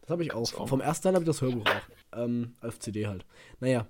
Das 0.03 0.11
habe 0.11 0.23
ich 0.23 0.33
auch. 0.33 0.53
Auch. 0.55 0.69
Vom 0.69 0.81
ersten 0.81 1.05
Teil 1.05 1.15
habe 1.15 1.25
ich 1.25 1.27
das 1.29 1.41
Hörbuch 1.43 1.67
auch. 1.67 2.19
Ähm, 2.19 2.57
auf 2.61 2.79
CD 2.79 3.07
halt. 3.09 3.27
Naja. 3.61 3.87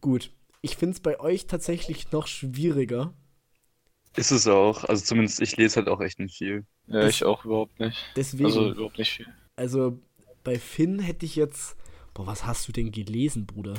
Gut. 0.00 0.30
Ich 0.62 0.76
finde 0.76 0.94
es 0.94 1.00
bei 1.00 1.18
euch 1.20 1.46
tatsächlich 1.46 2.12
noch 2.12 2.26
schwieriger. 2.26 3.12
Ist 4.16 4.30
es 4.30 4.46
auch. 4.46 4.84
Also 4.84 5.04
zumindest 5.04 5.40
ich 5.40 5.56
lese 5.56 5.76
halt 5.76 5.88
auch 5.88 6.00
echt 6.00 6.18
nicht 6.18 6.36
viel. 6.38 6.64
Ja, 6.86 7.00
Das- 7.00 7.10
ich 7.16 7.24
auch 7.24 7.44
überhaupt 7.44 7.78
nicht. 7.80 7.98
Deswegen, 8.16 8.46
Also 8.46 8.60
also, 8.60 8.72
überhaupt 8.74 8.98
nicht 8.98 9.12
viel. 9.12 9.26
bei 10.44 10.58
Finn 10.58 10.98
hätte 10.98 11.26
ich 11.26 11.36
jetzt. 11.36 11.76
Boah, 12.14 12.26
was 12.26 12.46
hast 12.46 12.66
du 12.68 12.72
denn 12.72 12.92
gelesen, 12.92 13.46
Bruder? 13.46 13.74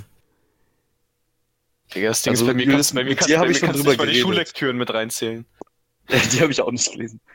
Digga, 1.95 2.09
das 2.09 2.21
Ding 2.21 2.31
Also, 2.31 2.43
ist, 2.45 2.47
bei 2.49 2.53
mir 2.53 2.67
kannst, 2.67 2.93
bei 2.93 3.03
mir 3.03 3.15
kannst, 3.15 3.33
bei 3.33 3.45
mir 3.45 3.51
ich 3.51 3.57
schon 3.59 3.67
kannst 3.67 3.79
du 3.79 3.83
drüber 3.83 3.91
nicht 3.91 3.99
mal 4.07 4.13
die. 4.13 4.19
Schullektüren 4.19 4.77
mit 4.77 4.93
reinzählen. 4.93 5.45
Die 6.31 6.39
habe 6.41 6.51
ich 6.51 6.61
auch 6.61 6.71
nicht 6.71 6.91
gelesen. 6.91 7.19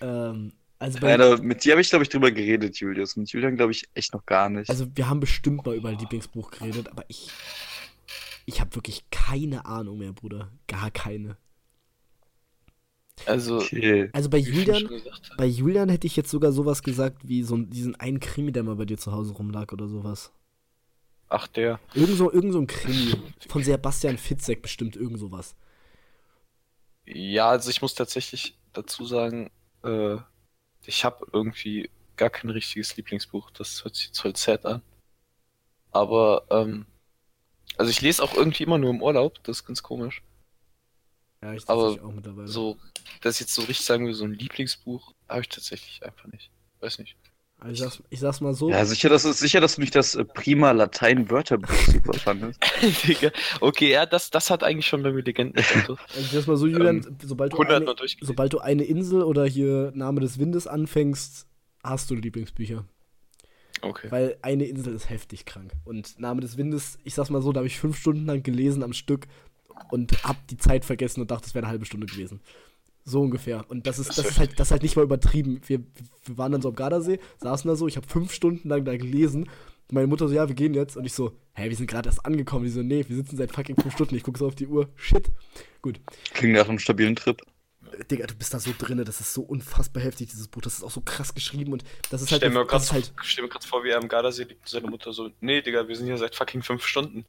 Ähm, 0.00 0.52
also, 0.78 1.00
bei, 1.00 1.08
Leider, 1.16 1.42
mit 1.42 1.64
dir 1.64 1.72
habe 1.72 1.80
ich, 1.80 1.88
glaube 1.90 2.04
ich, 2.04 2.08
drüber 2.08 2.30
geredet, 2.30 2.78
Julius. 2.78 3.16
Mit 3.16 3.30
Julian, 3.32 3.56
glaube 3.56 3.72
ich, 3.72 3.88
echt 3.94 4.14
noch 4.14 4.24
gar 4.26 4.48
nicht. 4.48 4.70
also, 4.70 4.86
wir 4.94 5.08
haben 5.08 5.18
bestimmt 5.18 5.66
mal 5.66 5.74
über 5.74 5.88
ein 5.88 5.98
Lieblingsbuch 5.98 6.52
geredet, 6.52 6.88
aber 6.88 7.04
ich. 7.08 7.28
Ich 8.46 8.60
habe 8.60 8.74
wirklich 8.76 9.02
keine 9.10 9.66
Ahnung 9.66 9.98
mehr, 9.98 10.12
Bruder. 10.12 10.52
Gar 10.68 10.92
keine. 10.92 11.36
Also, 13.26 13.58
okay. 13.58 14.10
Also 14.12 14.30
bei 14.30 14.38
Julian, 14.38 14.88
bei 15.36 15.46
Julian 15.46 15.88
hätte 15.88 16.06
ich 16.06 16.16
jetzt 16.16 16.30
sogar 16.30 16.52
sowas 16.52 16.82
gesagt 16.82 17.28
wie 17.28 17.42
so 17.42 17.56
ein- 17.56 17.70
diesen 17.70 17.94
einen 17.96 18.20
Krimi, 18.20 18.52
der 18.52 18.62
mal 18.62 18.76
bei 18.76 18.84
dir 18.84 18.98
zu 18.98 19.12
Hause 19.12 19.34
rumlag 19.34 19.72
oder 19.72 19.88
sowas. 19.88 20.32
Ach, 21.28 21.46
der. 21.46 21.78
Irgend 21.94 22.16
so, 22.16 22.32
irgend 22.32 22.52
so 22.52 22.58
ein 22.60 22.66
Krimi. 22.66 23.14
Von 23.48 23.62
Sebastian 23.62 24.16
Fitzek 24.16 24.62
bestimmt, 24.62 24.96
irgend 24.96 25.18
sowas. 25.18 25.54
Ja, 27.06 27.50
also 27.50 27.70
ich 27.70 27.82
muss 27.82 27.94
tatsächlich 27.94 28.56
dazu 28.72 29.04
sagen, 29.06 29.50
äh, 29.82 30.16
ich 30.84 31.04
habe 31.04 31.26
irgendwie 31.32 31.90
gar 32.16 32.30
kein 32.30 32.50
richtiges 32.50 32.96
Lieblingsbuch. 32.96 33.50
Das 33.50 33.84
hört 33.84 33.94
sich 33.96 34.06
jetzt 34.06 34.20
voll 34.20 34.36
sad 34.36 34.64
an. 34.66 34.82
Aber, 35.90 36.46
ähm, 36.50 36.86
also 37.76 37.90
ich 37.90 38.00
lese 38.00 38.22
auch 38.22 38.34
irgendwie 38.34 38.64
immer 38.64 38.78
nur 38.78 38.90
im 38.90 39.02
Urlaub. 39.02 39.42
Das 39.44 39.58
ist 39.58 39.66
ganz 39.66 39.82
komisch. 39.82 40.22
Ja, 41.42 41.54
ich 41.54 41.68
Aber 41.68 41.82
tatsächlich 41.82 42.04
auch 42.04 42.14
mittlerweile. 42.14 42.48
So, 42.48 42.76
dass 43.22 43.36
ich 43.36 43.40
jetzt 43.40 43.54
so 43.54 43.62
richtig 43.62 43.86
sagen 43.86 44.06
will, 44.06 44.14
so 44.14 44.24
ein 44.24 44.32
Lieblingsbuch 44.32 45.14
habe 45.28 45.42
ich 45.42 45.48
tatsächlich 45.48 46.04
einfach 46.04 46.26
nicht. 46.26 46.50
Weiß 46.80 46.98
nicht. 46.98 47.16
Also 47.60 47.72
ich, 47.72 47.80
sag's, 47.80 48.02
ich 48.10 48.20
sag's 48.20 48.40
mal 48.40 48.54
so. 48.54 48.70
Ja, 48.70 48.84
sicher, 48.84 49.08
dass, 49.08 49.22
sicher, 49.22 49.60
dass 49.60 49.74
du 49.74 49.80
nicht 49.80 49.94
das 49.94 50.14
äh, 50.14 50.24
prima 50.24 50.70
Latein-Wörterbuch 50.70 51.74
super 51.86 52.14
fandest. 52.14 52.60
Digga. 53.04 53.32
Okay, 53.60 53.90
ja, 53.90 54.06
das, 54.06 54.30
das 54.30 54.50
hat 54.50 54.62
eigentlich 54.62 54.86
schon 54.86 55.02
bei 55.02 55.10
mir 55.12 55.22
Legenden. 55.22 55.64
Also 55.74 55.98
ich 56.16 56.30
sag's 56.30 56.46
mal 56.46 56.56
so, 56.56 56.68
Julian, 56.68 57.18
sobald, 57.22 57.52
du 57.52 57.60
100 57.60 58.00
eine, 58.00 58.08
sobald 58.20 58.52
du 58.52 58.58
eine 58.60 58.84
Insel 58.84 59.22
oder 59.22 59.44
hier 59.44 59.90
Name 59.94 60.20
des 60.20 60.38
Windes 60.38 60.68
anfängst, 60.68 61.46
hast 61.82 62.10
du 62.10 62.14
Lieblingsbücher. 62.14 62.84
Okay. 63.82 64.10
Weil 64.10 64.38
eine 64.42 64.64
Insel 64.64 64.94
ist 64.94 65.10
heftig 65.10 65.44
krank. 65.44 65.72
Und 65.84 66.18
Name 66.18 66.40
des 66.40 66.56
Windes, 66.56 66.98
ich 67.04 67.14
sag's 67.14 67.30
mal 67.30 67.42
so, 67.42 67.52
da 67.52 67.58
habe 67.58 67.66
ich 67.66 67.78
fünf 67.78 67.98
Stunden 67.98 68.26
lang 68.26 68.42
gelesen 68.42 68.82
am 68.84 68.92
Stück 68.92 69.26
und 69.90 70.24
hab 70.24 70.46
die 70.48 70.56
Zeit 70.56 70.84
vergessen 70.84 71.20
und 71.20 71.30
dachte, 71.30 71.46
es 71.46 71.54
wäre 71.54 71.64
eine 71.64 71.70
halbe 71.70 71.84
Stunde 71.84 72.06
gewesen. 72.06 72.40
So 73.04 73.22
ungefähr. 73.22 73.64
Und 73.70 73.86
das 73.86 73.98
ist, 73.98 74.18
das 74.18 74.26
ist 74.26 74.38
halt, 74.38 74.60
das 74.60 74.68
ist 74.68 74.70
halt 74.70 74.82
nicht 74.82 74.96
mal 74.96 75.02
übertrieben. 75.02 75.62
Wir, 75.66 75.80
wir 76.24 76.36
waren 76.36 76.52
dann 76.52 76.60
so 76.60 76.68
am 76.68 76.74
Gardasee, 76.74 77.20
saßen 77.38 77.66
da 77.66 77.74
so, 77.74 77.88
ich 77.88 77.96
habe 77.96 78.06
fünf 78.06 78.32
Stunden 78.32 78.68
lang 78.68 78.84
da 78.84 78.96
gelesen. 78.96 79.48
Meine 79.90 80.06
Mutter 80.06 80.28
so, 80.28 80.34
ja, 80.34 80.46
wir 80.46 80.54
gehen 80.54 80.74
jetzt. 80.74 80.96
Und 80.96 81.06
ich 81.06 81.14
so, 81.14 81.32
hä, 81.54 81.70
wir 81.70 81.76
sind 81.76 81.86
gerade 81.88 82.10
erst 82.10 82.26
angekommen. 82.26 82.66
Die 82.66 82.70
so, 82.70 82.82
nee, 82.82 83.06
wir 83.08 83.16
sitzen 83.16 83.38
seit 83.38 83.52
fucking 83.52 83.76
fünf 83.76 83.94
Stunden. 83.94 84.14
Ich 84.14 84.22
gucke 84.22 84.38
so 84.38 84.46
auf 84.46 84.54
die 84.54 84.66
Uhr. 84.66 84.90
Shit. 84.94 85.30
Gut. 85.80 86.00
Klingt 86.34 86.54
nach 86.54 86.68
einem 86.68 86.78
stabilen 86.78 87.16
Trip. 87.16 87.40
Äh, 87.92 88.04
Digga, 88.04 88.26
du 88.26 88.34
bist 88.34 88.52
da 88.52 88.58
so 88.58 88.72
drinne. 88.76 89.04
Das 89.04 89.20
ist 89.20 89.32
so 89.32 89.40
unfassbar 89.40 90.02
heftig, 90.02 90.28
dieses 90.28 90.48
Buch. 90.48 90.60
Das 90.60 90.74
ist 90.74 90.84
auch 90.84 90.90
so 90.90 91.00
krass 91.00 91.34
geschrieben 91.34 91.72
und 91.72 91.84
das 92.10 92.20
ist 92.20 92.30
halt. 92.30 92.42
Stell 92.42 92.50
mir 92.50 92.66
das 92.66 92.82
ist 92.82 92.90
gerade 92.90 93.06
halt 93.06 93.12
stell 93.22 93.44
mir 93.44 93.50
grad 93.50 93.64
vor, 93.64 93.84
wie 93.84 93.88
er 93.88 93.98
am 93.98 94.08
Gardasee 94.08 94.44
liegt 94.44 94.60
und 94.60 94.68
seine 94.68 94.88
Mutter 94.88 95.14
so, 95.14 95.30
nee, 95.40 95.62
Digga, 95.62 95.88
wir 95.88 95.96
sind 95.96 96.06
hier 96.06 96.18
seit 96.18 96.34
fucking 96.34 96.62
fünf 96.62 96.84
Stunden. 96.86 97.24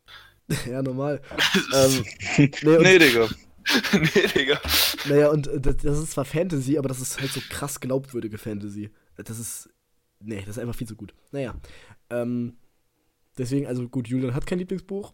ja, 0.69 0.81
normal. 0.81 1.21
ähm, 1.75 2.05
nee, 2.37 2.75
und, 2.75 2.83
nee, 2.83 2.99
Digga. 2.99 3.27
nee, 3.93 4.27
Digga. 4.35 4.59
Naja, 5.07 5.29
und 5.29 5.47
äh, 5.47 5.59
das, 5.59 5.77
das 5.77 5.99
ist 5.99 6.11
zwar 6.11 6.25
Fantasy, 6.25 6.77
aber 6.77 6.89
das 6.89 6.99
ist 6.99 7.19
halt 7.19 7.31
so 7.31 7.41
krass 7.49 7.79
glaubwürdige 7.79 8.37
Fantasy. 8.37 8.89
Äh, 9.17 9.23
Das 9.23 9.39
ist. 9.39 9.69
Nee, 10.21 10.39
das 10.41 10.57
ist 10.57 10.59
einfach 10.59 10.75
viel 10.75 10.87
zu 10.87 10.95
gut. 10.95 11.13
Naja. 11.31 11.55
Ähm, 12.09 12.57
deswegen, 13.37 13.67
also 13.67 13.87
gut, 13.87 14.07
Julian 14.09 14.33
hat 14.33 14.45
kein 14.45 14.59
Lieblingsbuch. 14.59 15.13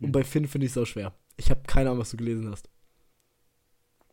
Und 0.00 0.12
bei 0.12 0.24
Finn 0.24 0.46
finde 0.46 0.66
ich 0.66 0.72
es 0.72 0.78
auch 0.78 0.86
schwer. 0.86 1.14
Ich 1.36 1.50
habe 1.50 1.62
keine 1.66 1.90
Ahnung, 1.90 2.00
was 2.00 2.10
du 2.10 2.16
gelesen 2.16 2.50
hast. 2.50 2.68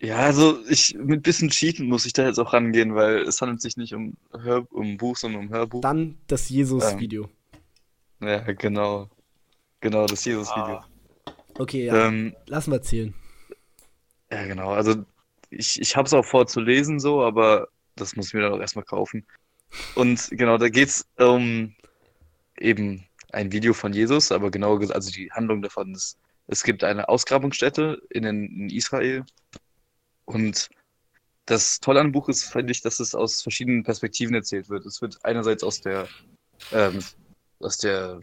Ja, 0.02 0.18
also 0.18 0.60
ich 0.68 0.96
mit 0.96 1.24
bisschen 1.24 1.50
Cheaten 1.50 1.88
muss 1.88 2.06
ich 2.06 2.12
da 2.12 2.26
jetzt 2.26 2.40
auch 2.40 2.52
rangehen, 2.52 2.94
weil 2.94 3.20
es 3.20 3.42
handelt 3.42 3.62
sich 3.62 3.78
nicht 3.78 3.94
um, 3.94 4.18
Hör, 4.34 4.70
um 4.74 4.98
Buch, 4.98 5.16
sondern 5.16 5.46
um 5.46 5.50
Hörbuch. 5.50 5.80
Dann 5.80 6.18
das 6.28 6.50
Jesus-Video. 6.50 7.30
Ja, 8.20 8.40
genau. 8.52 9.10
Genau, 9.84 10.06
das 10.08 10.24
Jesus-Video. 10.24 10.78
Ah, 10.78 10.88
Okay, 11.60 11.86
ja. 11.86 12.08
Ähm, 12.08 12.34
Lass 12.48 12.68
mal 12.68 12.82
zählen. 12.82 13.14
ja, 14.32 14.46
genau. 14.46 14.72
Also 14.72 15.06
ich, 15.50 15.80
ich 15.80 15.96
habe 15.96 16.08
es 16.08 16.14
auch 16.14 16.24
vor 16.24 16.48
zu 16.48 16.62
lesen, 16.62 17.00
so, 17.02 17.22
aber 17.22 17.68
das 17.96 18.16
muss 18.16 18.28
ich 18.28 18.34
mir 18.34 18.42
dann 18.42 18.54
auch 18.54 18.60
erstmal 18.60 18.86
kaufen. 18.86 19.28
Und 19.94 20.30
genau, 20.32 20.58
da 20.58 20.70
geht's 20.70 21.06
um 21.18 21.76
eben 22.58 23.06
ein 23.34 23.52
Video 23.52 23.74
von 23.74 23.92
Jesus, 23.92 24.32
aber 24.32 24.52
genau 24.52 24.78
also 24.78 25.12
die 25.12 25.30
Handlung 25.32 25.62
davon 25.62 25.94
ist, 25.94 26.18
es 26.48 26.64
gibt 26.64 26.84
eine 26.84 27.10
Ausgrabungsstätte 27.10 28.02
in, 28.10 28.24
in 28.24 28.70
Israel 28.70 29.26
und 30.26 30.70
das 31.46 31.82
Tolle 31.82 32.00
an 32.00 32.08
dem 32.08 32.12
Buch 32.14 32.30
ist, 32.30 32.46
finde 32.46 32.72
ich, 32.72 32.82
dass 32.82 33.02
es 33.02 33.14
aus 33.14 33.42
verschiedenen 33.42 33.84
Perspektiven 33.84 34.34
erzählt 34.34 34.70
wird. 34.70 34.86
Es 34.86 35.02
wird 35.02 35.20
einerseits 35.26 35.62
aus 35.62 35.82
der, 35.82 36.08
ähm, 36.72 37.00
aus 37.60 37.78
der, 37.78 38.22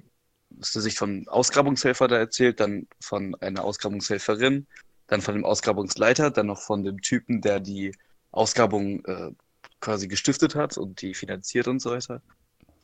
aus 0.59 0.73
der 0.73 0.83
Sicht 0.83 0.99
von 0.99 1.27
Ausgrabungshelfer 1.29 2.09
da 2.09 2.17
erzählt, 2.17 2.61
dann 2.61 2.87
von 3.01 3.35
einer 3.37 3.65
Ausgrabungshelferin, 3.65 4.67
dann 5.07 5.21
von 5.21 5.35
dem 5.35 5.45
Ausgrabungsleiter, 5.45 6.31
dann 6.31 6.47
noch 6.47 6.61
von 6.61 6.85
dem 6.85 7.01
Typen, 7.01 7.41
der 7.41 7.61
die 7.61 7.93
Ausgrabung 8.33 9.05
äh, 9.05 9.33
quasi 9.81 10.09
gestiftet 10.09 10.55
hat 10.55 10.79
und 10.79 11.03
die 11.03 11.15
finanziert 11.15 11.69
und 11.69 11.81
so 11.81 11.91
weiter. 11.91 12.23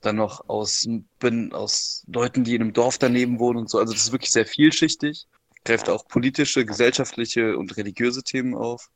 Dann 0.01 0.17
noch 0.17 0.49
aus, 0.49 0.87
bin, 1.19 1.53
aus 1.53 2.05
Leuten, 2.07 2.45
die 2.45 2.55
in 2.55 2.63
einem 2.63 2.73
Dorf 2.73 2.99
daneben 2.99 3.39
wohnen 3.39 3.61
und 3.61 3.71
so. 3.71 3.79
Also 3.79 3.93
das 3.93 4.05
ist 4.05 4.13
wirklich 4.13 4.33
sehr 4.33 4.47
vielschichtig, 4.47 5.27
greift 5.65 5.89
auch 5.89 6.07
politische, 6.07 6.65
gesellschaftliche 6.65 7.57
und 7.57 7.77
religiöse 7.77 8.23
Themen 8.23 8.55
auf. 8.55 8.91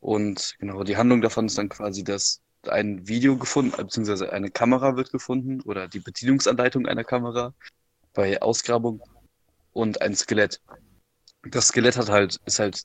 Und 0.00 0.54
genau, 0.58 0.84
die 0.84 0.96
Handlung 0.96 1.20
davon 1.20 1.46
ist 1.46 1.58
dann 1.58 1.68
quasi, 1.68 2.04
dass 2.04 2.40
ein 2.68 3.06
Video 3.06 3.36
gefunden, 3.36 3.76
beziehungsweise 3.76 4.32
eine 4.32 4.50
Kamera 4.50 4.96
wird 4.96 5.12
gefunden 5.12 5.60
oder 5.62 5.88
die 5.88 6.00
Bedienungsanleitung 6.00 6.86
einer 6.86 7.04
Kamera 7.04 7.54
bei 8.16 8.42
Ausgrabung 8.42 9.00
und 9.72 10.00
ein 10.00 10.16
Skelett. 10.16 10.60
Das 11.42 11.68
Skelett 11.68 11.96
hat 11.96 12.08
halt, 12.08 12.40
ist 12.46 12.58
halt 12.58 12.82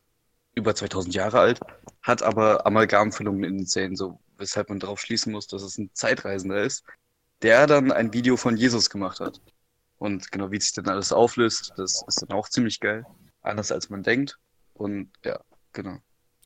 über 0.53 0.75
2000 0.75 1.15
Jahre 1.15 1.39
alt, 1.39 1.59
hat 2.03 2.21
aber 2.21 2.67
Amalgamfüllungen 2.67 3.43
in 3.43 3.57
den 3.59 3.65
Zähnen, 3.65 3.95
so 3.95 4.19
weshalb 4.37 4.69
man 4.69 4.79
darauf 4.79 4.99
schließen 4.99 5.31
muss, 5.31 5.47
dass 5.47 5.63
es 5.63 5.77
ein 5.77 5.89
Zeitreisender 5.93 6.61
ist, 6.61 6.83
der 7.41 7.65
dann 7.65 7.91
ein 7.91 8.13
Video 8.13 8.37
von 8.37 8.57
Jesus 8.57 8.89
gemacht 8.89 9.19
hat. 9.19 9.41
Und 9.97 10.31
genau 10.31 10.51
wie 10.51 10.59
sich 10.59 10.73
dann 10.73 10.89
alles 10.89 11.13
auflöst, 11.13 11.73
das 11.77 12.03
ist 12.07 12.21
dann 12.21 12.37
auch 12.37 12.49
ziemlich 12.49 12.79
geil. 12.79 13.05
Anders 13.41 13.71
als 13.71 13.89
man 13.89 14.03
denkt. 14.03 14.37
Und 14.73 15.11
ja, 15.23 15.39
genau. 15.73 15.97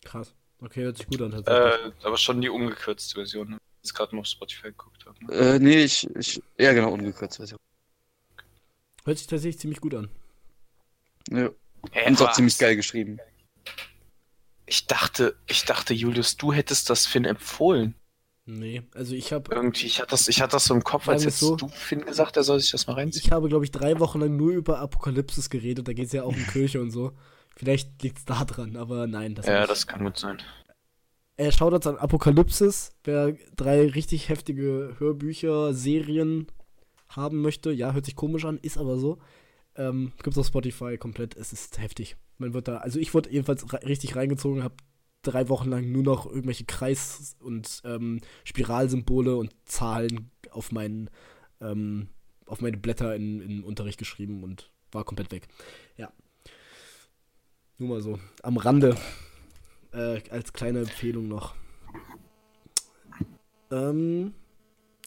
Krass. 0.04 0.36
Okay, 0.60 0.84
hört 0.84 0.98
sich 0.98 1.08
gut 1.08 1.22
an. 1.22 1.34
Äh, 1.46 1.92
aber 2.04 2.18
schon 2.18 2.42
die 2.42 2.50
ungekürzte 2.50 3.16
Version, 3.16 3.50
ne? 3.50 3.58
Ich 3.82 3.90
jetzt 3.90 3.94
gerade 3.96 4.16
noch 4.16 4.22
auf 4.22 4.28
Spotify 4.28 4.70
geguckt 4.70 5.06
habe. 5.06 5.26
Ne? 5.26 5.34
Äh, 5.34 5.60
nee, 5.60 5.84
ich, 5.84 6.10
ich, 6.16 6.42
ja 6.58 6.74
genau, 6.74 6.92
ungekürzt 6.92 7.38
Version. 7.38 7.60
Hört 9.06 9.18
sich 9.18 9.28
tatsächlich 9.28 9.60
ziemlich 9.60 9.80
gut 9.82 9.96
an. 9.96 10.10
Ja. 11.30 11.50
Hä, 11.92 12.08
Und 12.08 12.14
ist 12.14 12.22
auch 12.22 12.34
ziemlich 12.34 12.58
geil 12.58 12.76
geschrieben. 12.76 13.20
Ich 14.66 14.88
dachte, 14.88 15.36
ich 15.48 15.64
dachte, 15.66 15.94
Julius, 15.94 16.38
du 16.38 16.52
hättest 16.52 16.90
das 16.90 17.06
Finn 17.06 17.26
empfohlen. 17.26 17.96
Nee, 18.48 18.84
also 18.94 19.16
ich 19.16 19.34
habe 19.34 19.54
Irgendwie, 19.56 19.86
ich 19.88 20.00
hatte 20.00 20.12
das, 20.12 20.28
ich 20.28 20.42
hatte 20.42 20.52
das 20.52 20.66
so 20.66 20.76
im 20.76 20.84
Kopf, 20.84 21.08
als 21.08 21.24
hättest 21.24 21.40
so. 21.40 21.56
du 21.56 21.68
Finn 21.68 22.06
gesagt, 22.06 22.38
er 22.38 22.44
soll 22.44 22.60
sich 22.60 22.72
das 22.72 22.86
mal 22.86 22.94
reinziehen. 22.94 23.24
Ich 23.26 23.32
habe, 23.32 23.48
glaube 23.48 23.66
ich, 23.66 23.72
drei 23.72 24.00
Wochen 24.00 24.20
lang 24.20 24.36
nur 24.38 24.52
über 24.52 24.80
Apokalypsis 24.80 25.50
geredet. 25.50 25.88
Da 25.88 25.94
geht 25.94 26.08
es 26.08 26.14
ja 26.14 26.24
auch 26.24 26.36
um 26.36 26.48
Kirche 26.48 26.80
und 26.82 26.92
so. 26.92 27.12
Vielleicht 27.56 28.04
liegt 28.04 28.20
es 28.20 28.26
da 28.26 28.46
dran, 28.46 28.76
aber 28.76 29.08
nein. 29.08 29.34
Das 29.34 29.46
Ja, 29.48 29.60
nicht. 29.62 29.72
das 29.72 29.88
kann 29.88 30.04
gut 30.04 30.18
sein. 30.20 30.42
Er 31.38 31.52
schaut 31.52 31.74
uns 31.74 31.88
an 31.88 31.98
Apokalypsis. 31.98 32.92
Wer 33.04 33.34
drei 33.56 33.88
richtig 33.88 34.30
heftige 34.30 34.96
Hörbücher, 35.00 35.74
Serien 35.74 36.48
haben 37.16 37.42
möchte, 37.42 37.72
ja, 37.72 37.94
hört 37.94 38.06
sich 38.06 38.16
komisch 38.16 38.46
an, 38.46 38.60
ist 38.62 38.78
aber 38.78 38.98
so. 38.98 39.20
Ähm, 39.76 40.14
gibt's 40.24 40.38
auf 40.38 40.48
Spotify 40.48 40.98
komplett. 40.98 41.36
Es 41.36 41.54
ist 41.54 41.80
heftig. 41.80 42.16
Man 42.38 42.54
wird 42.54 42.68
da, 42.68 42.78
also 42.78 43.00
ich 43.00 43.14
wurde 43.14 43.32
jedenfalls 43.32 43.66
richtig 43.86 44.16
reingezogen, 44.16 44.64
habe 44.64 44.76
drei 45.22 45.50
Wochen 45.50 45.70
lang 45.70 45.92
nur 45.92 46.04
noch 46.04 46.26
irgendwelche 46.26 46.66
Kreis- 46.66 47.36
und 47.40 47.82
ähm, 47.84 48.22
Spiralsymbole 48.44 49.36
und 49.36 49.52
Zahlen 49.66 50.32
auf 50.52 50.72
meinen, 50.72 51.10
ähm, 51.62 52.10
auf 52.46 52.62
meine 52.62 52.78
Blätter 52.78 53.16
in, 53.16 53.42
in 53.42 53.64
Unterricht 53.64 53.98
geschrieben 53.98 54.44
und 54.44 54.72
war 54.92 55.04
komplett 55.04 55.32
weg. 55.32 55.48
Ja. 55.98 56.12
Nur 57.78 57.90
mal 57.90 58.02
so. 58.02 58.20
Am 58.44 58.58
Rande. 58.58 58.96
Äh, 59.92 60.22
als 60.30 60.54
kleine 60.54 60.80
Empfehlung 60.80 61.28
noch. 61.28 61.56
Ähm, 63.72 64.34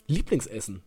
Lieblingsessen. 0.07 0.83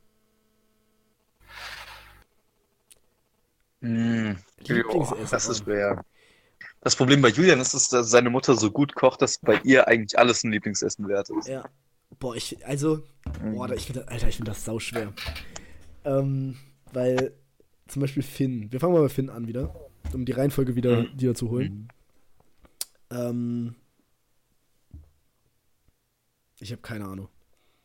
Mm, 3.81 4.33
Lieblingsessen. 4.59 5.27
das 5.31 5.47
ist 5.49 5.63
schwer. 5.63 6.05
Das 6.81 6.95
Problem 6.95 7.21
bei 7.21 7.29
Julian 7.29 7.59
ist, 7.59 7.73
dass 7.73 8.09
seine 8.09 8.29
Mutter 8.29 8.55
so 8.55 8.71
gut 8.71 8.95
kocht, 8.95 9.21
dass 9.21 9.37
bei 9.39 9.59
ihr 9.63 9.87
eigentlich 9.87 10.17
alles 10.17 10.43
ein 10.43 10.51
Lieblingsessen 10.51 11.07
wert 11.07 11.29
ist. 11.29 11.47
Ja. 11.47 11.67
Boah, 12.19 12.35
ich, 12.35 12.63
also, 12.65 13.03
boah, 13.41 13.67
da- 13.67 13.75
ich 13.75 13.85
finde, 13.87 14.07
Alter, 14.07 14.27
ich 14.27 14.35
finde 14.35 14.51
das 14.51 14.63
sau 14.65 14.79
schwer. 14.79 15.13
Ähm, 16.03 16.57
weil, 16.93 17.33
zum 17.87 18.01
Beispiel 18.01 18.23
Finn. 18.23 18.71
Wir 18.71 18.79
fangen 18.79 18.93
mal 18.93 19.01
bei 19.01 19.09
Finn 19.09 19.29
an 19.29 19.47
wieder, 19.47 19.73
um 20.13 20.25
die 20.25 20.31
Reihenfolge 20.31 20.75
wieder, 20.75 21.03
Mhm. 21.03 21.19
wieder 21.19 21.35
zu 21.35 21.49
holen. 21.49 21.87
Ähm, 23.11 23.75
ich 26.59 26.71
habe 26.71 26.81
keine 26.81 27.05
Ahnung. 27.05 27.29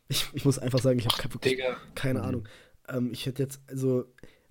Ich, 0.07 0.27
ich 0.33 0.45
muss 0.45 0.59
einfach 0.59 0.79
sagen, 0.79 0.99
ich 0.99 1.05
habe 1.07 1.17
ke 1.21 1.33
wirklich 1.33 1.53
Digga. 1.55 1.77
keine 1.95 2.21
Ahnung. 2.23 2.47
Ähm, 2.87 3.11
ich 3.11 3.25
hätte 3.25 3.43
jetzt, 3.43 3.59
also, 3.67 4.05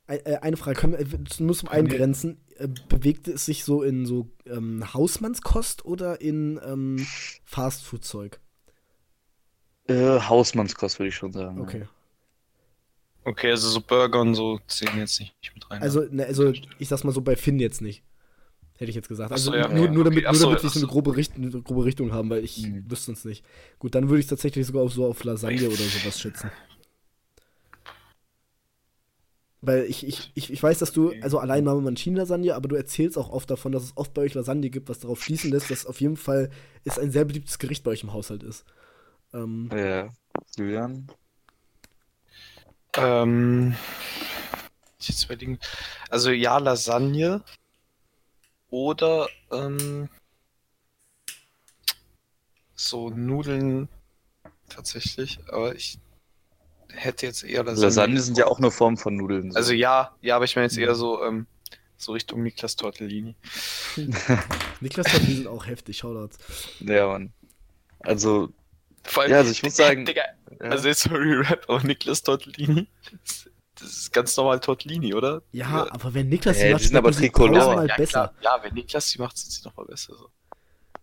eine 0.07 0.57
Frage, 0.57 0.79
können 0.79 0.97
wir, 0.99 1.19
nur 1.45 1.57
zum 1.57 1.69
Eingrenzen, 1.69 2.41
äh, 2.59 2.69
bewegt 2.89 3.29
es 3.29 3.45
sich 3.45 3.65
so 3.65 3.83
in 3.83 4.07
so 4.07 4.31
ähm, 4.47 4.95
Hausmannskost 4.95 5.85
oder 5.85 6.21
in 6.21 6.61
ähm, 6.65 7.07
Fastfood-Zeug? 7.45 8.41
Äh, 9.89 10.21
Hausmannskost 10.21 10.99
würde 10.99 11.09
ich 11.09 11.15
schon 11.17 11.33
sagen. 11.33 11.61
Okay. 11.61 11.87
Okay, 13.25 13.51
also 13.51 13.69
so 13.69 13.81
Burger 13.81 14.21
und 14.21 14.35
so 14.37 14.61
zählen 14.69 14.99
jetzt 14.99 15.19
nicht 15.19 15.35
mit 15.55 15.69
rein. 15.69 15.83
Also, 15.83 16.03
ne, 16.11 16.27
also 16.27 16.53
ich 16.79 16.89
sag's 16.89 17.03
mal 17.03 17.13
so, 17.13 17.21
bei 17.23 17.35
Finn 17.35 17.59
jetzt 17.59 17.81
nicht. 17.81 18.05
Hätte 18.79 18.91
ich 18.91 18.95
jetzt 18.95 19.09
gesagt. 19.09 19.33
Ach 19.33 19.39
so, 19.39 19.51
Also 19.53 19.69
ja, 19.69 19.75
nur, 19.75 19.87
ja, 19.87 19.93
nur 19.93 20.05
damit, 20.05 20.25
okay. 20.27 20.33
Nur 20.33 20.41
so, 20.41 20.45
damit 20.51 20.63
wir 20.63 20.69
ach 20.69 20.73
so 20.75 20.79
eine 20.81 20.87
so. 20.87 20.93
grobe, 20.93 21.17
Richt 21.17 21.35
eine 21.35 21.51
grobe 21.51 21.85
Richtung 21.85 22.13
haben, 22.13 22.31
weil 22.31 22.45
ich 22.45 22.69
Mhm. 22.69 22.89
wüsste 22.91 23.13
es 23.13 23.25
nicht. 23.25 23.45
Gut, 23.79 23.95
dann 23.95 24.09
würde 24.09 24.21
ich 24.21 24.27
tatsächlich 24.27 24.67
sogar 24.67 24.83
auf, 24.83 24.93
so 24.93 25.07
auf 25.07 25.25
Lasagne 25.25 25.67
oder 25.67 25.77
sowas 25.77 26.21
schätzen. 26.21 26.51
Weil 29.67 29.83
ich, 29.87 30.07
ich, 30.07 30.31
ich, 30.35 30.53
ich 30.53 30.63
weiß, 30.63 30.79
dass 30.79 30.93
du, 30.93 31.13
also 31.23 31.41
allein 31.41 31.65
Mama 31.65 31.81
Mancini-Lasagne, 31.81 32.55
aber 32.55 32.69
du 32.69 32.77
erzählst 32.77 33.19
auch 33.19 33.31
oft 33.31 33.51
davon, 33.51 33.73
dass 33.73 33.83
es 33.83 33.97
oft 33.97 34.15
bei 34.15 34.23
euch 34.23 34.35
Lasagne 34.35 34.71
gibt, 34.71 34.89
was 34.89 35.01
darauf 35.01 35.21
schließen 35.21 35.51
lässt, 35.51 35.73
dass 35.73 35.87
auf 35.87 36.01
jeden 36.01 36.17
Fall 36.17 36.51
es 36.85 37.01
ein 37.01 37.11
sehr 37.11 37.25
beliebtes 37.25 37.59
Gericht 37.59 37.83
bei 37.83 37.91
euch 37.91 38.05
im 38.05 38.13
Haushalt 38.13 38.45
ist. 38.45 38.65
Ähm, 39.35 39.69
Ja. 39.73 40.09
Julian? 40.57 41.09
Ähm, 42.97 43.75
ich 45.01 45.09
jetzt 45.09 45.25
überlegen. 45.25 45.59
Also 46.11 46.31
ja, 46.31 46.59
Lasagne 46.59 47.43
oder 48.71 49.29
ähm, 49.51 50.09
so 52.77 53.11
Nudeln 53.11 53.89
tatsächlich, 54.69 55.41
aber 55.49 55.75
ich 55.75 55.99
hätte 56.93 57.27
jetzt 57.27 57.43
eher 57.45 57.65
Lasagne. 57.65 57.83
Lasagne 57.87 58.21
sind 58.21 58.39
ja 58.39 58.47
auch 58.47 58.59
eine 58.59 58.71
Form 58.71 58.97
von 58.97 59.17
Nudeln. 59.17 59.51
so. 59.53 59.57
Also 59.57 59.73
ja, 59.73 60.15
ja, 60.21 60.37
aber 60.37 60.45
ich 60.45 60.57
meine 60.57 60.67
jetzt 60.67 60.79
eher 60.79 60.95
so 60.95 61.23
ähm, 61.25 61.47
so 61.97 62.13
Richtung 62.13 62.43
Niklas 62.43 62.77
Tortellini. 62.77 63.37
Niklas 64.81 65.07
Tortellini 65.07 65.37
sind 65.37 65.47
auch 65.49 65.67
heftig, 65.67 65.99
Shoutouts. 65.99 66.39
Ja, 66.81 67.07
Mann. 67.09 67.33
Also, 68.01 68.51
Vor 69.05 69.23
allem, 69.23 69.33
Ja, 69.33 69.39
also 69.39 69.51
ich 69.51 69.63
muss 69.63 69.77
sagen- 69.77 70.05
Digga, 70.05 70.23
ja. 70.61 70.71
also 70.71 70.89
jetzt 70.89 71.03
sorry 71.03 71.35
Rap, 71.49 71.65
aber 71.69 71.83
Niklas 71.83 72.23
Tortellini, 72.23 72.87
das- 73.25 73.49
ist 73.83 74.13
ganz 74.13 74.35
normal 74.37 74.61
Tortellini, 74.61 75.13
oder? 75.13 75.43
Ja, 75.53 75.87
aber 75.91 76.15
wenn 76.15 76.29
Niklas 76.31 76.57
Äh, 76.59 76.73
macht, 76.73 76.83
die 76.83 76.87
sind 76.89 76.97
aber 76.97 77.13
sie 77.13 77.23
Tricolor. 77.31 77.85
ja, 77.87 77.97
besser. 77.97 78.33
klar. 78.41 78.57
ja, 78.59 78.63
wenn 78.63 78.73
Niklas 78.75 79.11
die 79.11 79.19
macht, 79.19 79.37
sind 79.37 79.51
sie 79.53 79.63
nochmal 79.65 79.85
besser. 79.87 80.15
So. 80.17 80.31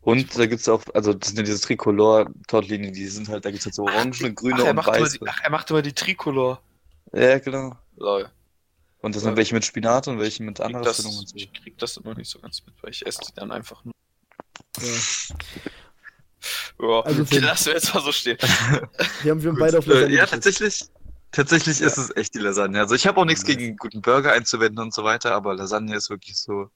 Und 0.03 0.37
da 0.37 0.45
gibt's 0.45 0.67
auch, 0.69 0.83
also 0.93 1.13
das 1.13 1.29
sind 1.29 1.37
ja 1.37 1.43
diese 1.43 1.61
Tricolor-Tortellini, 1.61 2.91
die 2.91 3.07
sind 3.07 3.29
halt, 3.29 3.45
da 3.45 3.51
gibt's 3.51 3.65
halt 3.65 3.75
so 3.75 3.83
orange, 3.83 4.33
grüne 4.33 4.63
Ach, 4.63 4.69
und 4.69 4.77
weiße. 4.85 5.19
die, 5.19 5.27
ach, 5.27 5.39
er 5.43 5.49
macht 5.49 5.69
immer 5.71 5.81
die 5.81 5.93
Tricolor. 5.93 6.61
Ja, 7.13 7.39
genau. 7.39 7.75
Lol. 7.97 8.29
Und 8.99 9.15
das 9.15 9.23
sind 9.23 9.35
welche 9.35 9.53
mit 9.53 9.65
Spinat 9.65 10.07
und 10.07 10.19
welche 10.19 10.43
mit 10.43 10.61
anderer 10.61 10.83
das, 10.83 10.97
Füllung 10.97 11.17
und 11.17 11.29
so. 11.29 11.35
ich 11.35 11.51
krieg 11.53 11.77
das 11.77 11.97
immer 11.97 12.13
nicht 12.15 12.29
so 12.29 12.39
ganz 12.39 12.63
mit, 12.65 12.73
weil 12.81 12.91
ich 12.91 13.05
esse 13.05 13.19
die 13.27 13.33
dann 13.35 13.51
einfach 13.51 13.83
nur. 13.83 13.93
Ja. 14.79 14.87
Ja, 16.79 17.01
Also 17.01 17.23
die 17.23 17.37
lassen 17.39 17.67
wir 17.67 17.73
jetzt 17.73 17.93
mal 17.93 18.01
so 18.03 18.11
stehen. 18.11 18.37
Wir 19.21 19.31
haben, 19.31 19.41
wir 19.41 19.51
haben 19.51 19.57
beide 19.59 19.77
auf 19.77 19.85
Lasagne 19.85 20.13
Äh, 20.13 20.17
ja, 20.17 20.25
tatsächlich. 20.25 20.85
Tatsächlich 21.31 21.81
ist 21.81 21.97
es 21.97 22.15
echt 22.15 22.35
die 22.35 22.39
Lasagne. 22.39 22.79
Also 22.79 22.93
ich 22.93 23.07
habe 23.07 23.19
auch 23.19 23.25
nichts 23.25 23.43
Nice. 23.43 23.57
gegen 23.57 23.77
guten 23.77 24.01
Burger 24.01 24.33
einzuwenden 24.33 24.83
und 24.83 24.93
so 24.93 25.03
weiter, 25.03 25.33
aber 25.33 25.55
Lasagne 25.55 25.95
ist 25.95 26.09
wirklich 26.09 26.35
so 26.37 26.69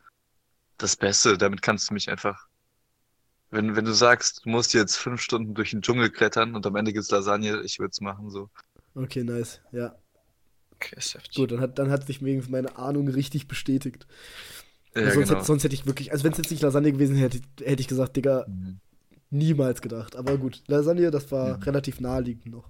das 0.78 0.95
Beste. 0.95 1.38
Damit 1.38 1.61
kannst 1.61 1.89
du 1.89 1.93
mich 1.93 2.09
einfach. 2.09 2.47
Wenn, 3.50 3.76
wenn 3.76 3.86
du 3.86 3.93
sagst, 3.93 4.45
du 4.45 4.50
musst 4.50 4.74
jetzt 4.74 4.95
fünf 4.98 5.22
Stunden 5.22 5.54
durch 5.54 5.72
den 5.72 5.82
Dschungel 5.82 6.10
klettern 6.10 6.56
und 6.56 6.66
am 6.66 6.76
Ende 6.78 6.93
gibt's 6.93 7.12
Lasagne, 7.12 7.62
ich 7.64 7.80
würde 7.80 7.91
es 7.91 8.02
machen 8.02 8.30
so. 8.32 8.50
Okay, 8.95 9.24
nice. 9.24 9.62
Ja, 9.72 9.95
Okay, 10.76 10.98
gut, 11.36 11.52
dann 11.52 11.60
hat, 11.62 11.80
dann 11.80 11.89
hat 11.91 12.06
sich 12.08 12.22
wenigstens 12.24 12.52
meine 12.52 12.78
Ahnung 12.78 13.08
richtig 13.08 13.48
bestätigt. 13.48 14.08
Ja, 14.95 15.12
sonst, 15.12 15.30
genau. 15.30 15.32
hätte, 15.32 15.45
sonst 15.45 15.64
hätte 15.64 15.76
ich 15.76 15.86
wirklich, 15.86 16.12
also 16.12 16.24
wenn 16.24 16.32
es 16.32 16.38
jetzt 16.38 16.52
nicht 16.52 16.64
Lasagne 16.64 16.91
gewesen 16.91 17.16
hätte, 17.16 17.39
hätte 17.64 17.82
ich 17.82 17.88
gesagt, 17.88 18.16
Digga, 18.18 18.48
Mhm. 18.48 18.80
niemals 19.32 19.82
gedacht. 19.82 20.16
Aber 20.16 20.38
gut, 20.38 20.64
Lasagne, 20.68 21.12
das 21.12 21.32
war 21.32 21.60
Mhm. 21.60 21.66
relativ 21.66 22.02
naheliegend 22.02 22.48
noch. 22.48 22.70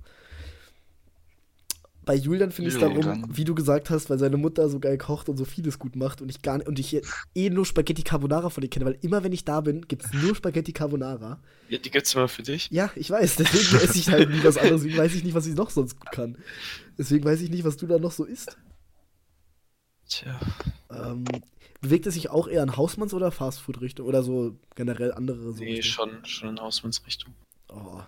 Bei 2.07 2.15
Julian 2.15 2.53
finde 2.53 2.69
ich 2.69 2.75
es 2.75 2.79
darum, 2.79 3.25
wie 3.35 3.43
du 3.43 3.53
gesagt 3.53 3.89
hast, 3.89 4.09
weil 4.09 4.17
seine 4.17 4.37
Mutter 4.37 4.69
so 4.69 4.79
geil 4.79 4.97
kocht 4.97 5.27
und 5.27 5.35
so 5.35 5.43
vieles 5.43 5.77
gut 5.77 5.97
macht 5.97 6.21
und 6.21 6.29
ich 6.29 6.41
gar 6.41 6.57
nicht, 6.57 6.65
und 6.65 6.79
ich 6.79 7.01
eh 7.35 7.49
nur 7.49 7.65
Spaghetti 7.65 8.01
Carbonara 8.01 8.49
von 8.49 8.63
ihr 8.63 8.69
kenne, 8.69 8.85
weil 8.85 8.97
immer 9.01 9.25
wenn 9.25 9.33
ich 9.33 9.43
da 9.43 9.59
bin, 9.59 9.85
gibt 9.89 10.05
es 10.05 10.13
nur 10.13 10.33
Spaghetti 10.33 10.71
Carbonara. 10.71 11.41
Ja, 11.67 11.77
die 11.77 11.91
gibt's 11.91 12.15
immer 12.15 12.29
für 12.29 12.43
dich. 12.43 12.69
Ja, 12.71 12.89
ich 12.95 13.11
weiß, 13.11 13.35
deswegen 13.35 13.83
esse 13.83 13.97
ich 13.99 14.09
halt 14.09 14.29
nie 14.29 14.41
was 14.41 14.55
anderes, 14.55 14.83
deswegen 14.83 14.97
weiß 14.97 15.15
ich 15.15 15.25
nicht, 15.25 15.33
was 15.33 15.47
ich 15.47 15.55
noch 15.55 15.69
sonst 15.69 15.99
gut 15.99 16.09
kann. 16.13 16.37
Deswegen 16.97 17.25
weiß 17.25 17.41
ich 17.41 17.49
nicht, 17.49 17.65
was 17.65 17.75
du 17.75 17.87
da 17.87 17.99
noch 17.99 18.11
so 18.11 18.23
isst. 18.23 18.57
Tja. 20.07 20.39
Ähm, 20.89 21.25
bewegt 21.81 22.07
es 22.07 22.13
sich 22.13 22.29
auch 22.29 22.47
eher 22.47 22.63
in 22.63 22.77
Hausmanns- 22.77 23.13
oder 23.13 23.31
Fastfood-Richtung 23.31 24.07
oder 24.07 24.23
so 24.23 24.55
generell 24.75 25.13
andere 25.13 25.51
so 25.51 25.61
Nee, 25.61 25.81
schon, 25.81 26.23
schon 26.23 26.51
in 26.51 26.61
Hausmannsrichtung. 26.61 27.33
Oh, 27.67 27.99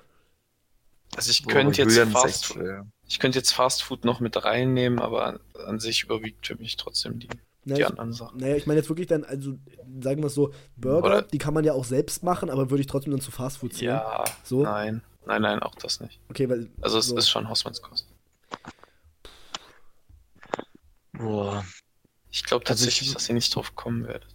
Also 1.18 1.32
ich 1.32 1.45
könnte 1.45 1.82
jetzt 1.82 1.89
Julian 1.97 2.08
ist 2.08 2.16
echt 2.16 2.24
Fast 2.24 2.45
schwer. 2.45 2.88
Ich 3.10 3.20
könnte 3.20 3.38
jetzt 3.39 3.51
Fast 3.51 3.84
Food 3.84 4.05
noch 4.05 4.20
mit 4.22 4.41
reinnehmen, 4.45 4.99
aber 4.99 5.26
an, 5.26 5.39
an 5.66 5.80
sich 5.80 6.03
überwiegt 6.03 6.47
für 6.47 6.55
mich 6.55 6.78
trotzdem 6.78 7.20
die 7.20 7.28
Na, 7.66 7.76
die 7.76 7.84
anderen 7.86 8.14
Sachen. 8.14 8.39
naja, 8.39 8.55
ich 8.55 8.68
meine 8.68 8.80
jetzt 8.80 8.89
wirklich 8.89 9.07
dann, 9.07 9.24
also 9.26 9.55
sagen 10.01 10.22
wir 10.22 10.28
es 10.28 10.36
so, 10.36 10.53
Burger, 10.78 11.07
Oder- 11.07 11.22
die 11.24 11.38
kann 11.39 11.53
man 11.53 11.66
ja 11.66 11.74
auch 11.74 11.86
selbst 11.86 12.24
machen, 12.24 12.49
aber 12.49 12.70
würde 12.70 12.82
ich 12.82 12.88
trotzdem 12.88 13.12
dann 13.12 13.22
zu 13.22 13.32
Fastfood 13.32 13.74
zählen. 13.74 13.95
Ja, 13.95 14.24
So? 14.43 14.64
nein. 14.64 15.01
Nein, 15.26 15.41
nein, 15.41 15.60
auch 15.62 15.76
das 15.76 15.99
nicht. 15.99 16.20
Okay, 16.30 16.49
weil. 16.49 16.70
Also 16.82 16.97
es 16.97 17.07
so. 17.07 17.18
ist 17.18 17.30
schon 17.30 17.47
Hausmannskost. 17.49 18.07
Boah. 21.14 21.64
Ich 22.32 22.43
glaube 22.45 22.66
Also 22.68 22.86
ich- 22.86 22.89
tatsächlich, 22.95 23.14
dass 23.14 23.28
ihr 23.30 23.36
nicht 23.36 23.53
drauf 23.55 23.76
kommen 23.76 24.07
werdet. 24.07 24.28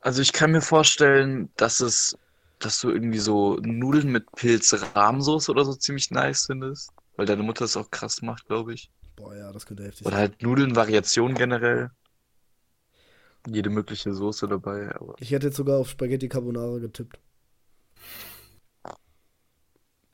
Also 0.00 0.22
ich 0.22 0.32
kann 0.32 0.52
mir 0.52 0.60
vorstellen, 0.60 1.50
dass 1.56 1.80
es, 1.80 2.16
dass 2.58 2.80
du 2.80 2.90
irgendwie 2.90 3.18
so 3.18 3.56
Nudeln 3.62 4.08
mit 4.12 4.30
Pilz-Rahmsoße 4.32 5.50
oder 5.50 5.64
so 5.64 5.74
ziemlich 5.74 6.10
nice 6.10 6.46
findest. 6.46 6.90
Weil 7.16 7.26
deine 7.26 7.42
Mutter 7.42 7.64
es 7.64 7.76
auch 7.76 7.90
krass 7.90 8.22
macht, 8.22 8.46
glaube 8.46 8.74
ich. 8.74 8.90
Boah, 9.16 9.36
ja, 9.36 9.52
das 9.52 9.66
könnte 9.66 9.84
heftig 9.84 10.06
Oder 10.06 10.16
sein. 10.16 10.20
halt 10.30 10.42
Nudeln-Variationen 10.42 11.36
generell. 11.36 11.90
Jede 13.46 13.70
mögliche 13.70 14.12
Soße 14.12 14.48
dabei, 14.48 14.94
aber. 14.94 15.14
Ich 15.20 15.30
hätte 15.30 15.46
jetzt 15.48 15.56
sogar 15.56 15.78
auf 15.78 15.90
Spaghetti 15.90 16.28
Carbonara 16.28 16.78
getippt. 16.78 17.18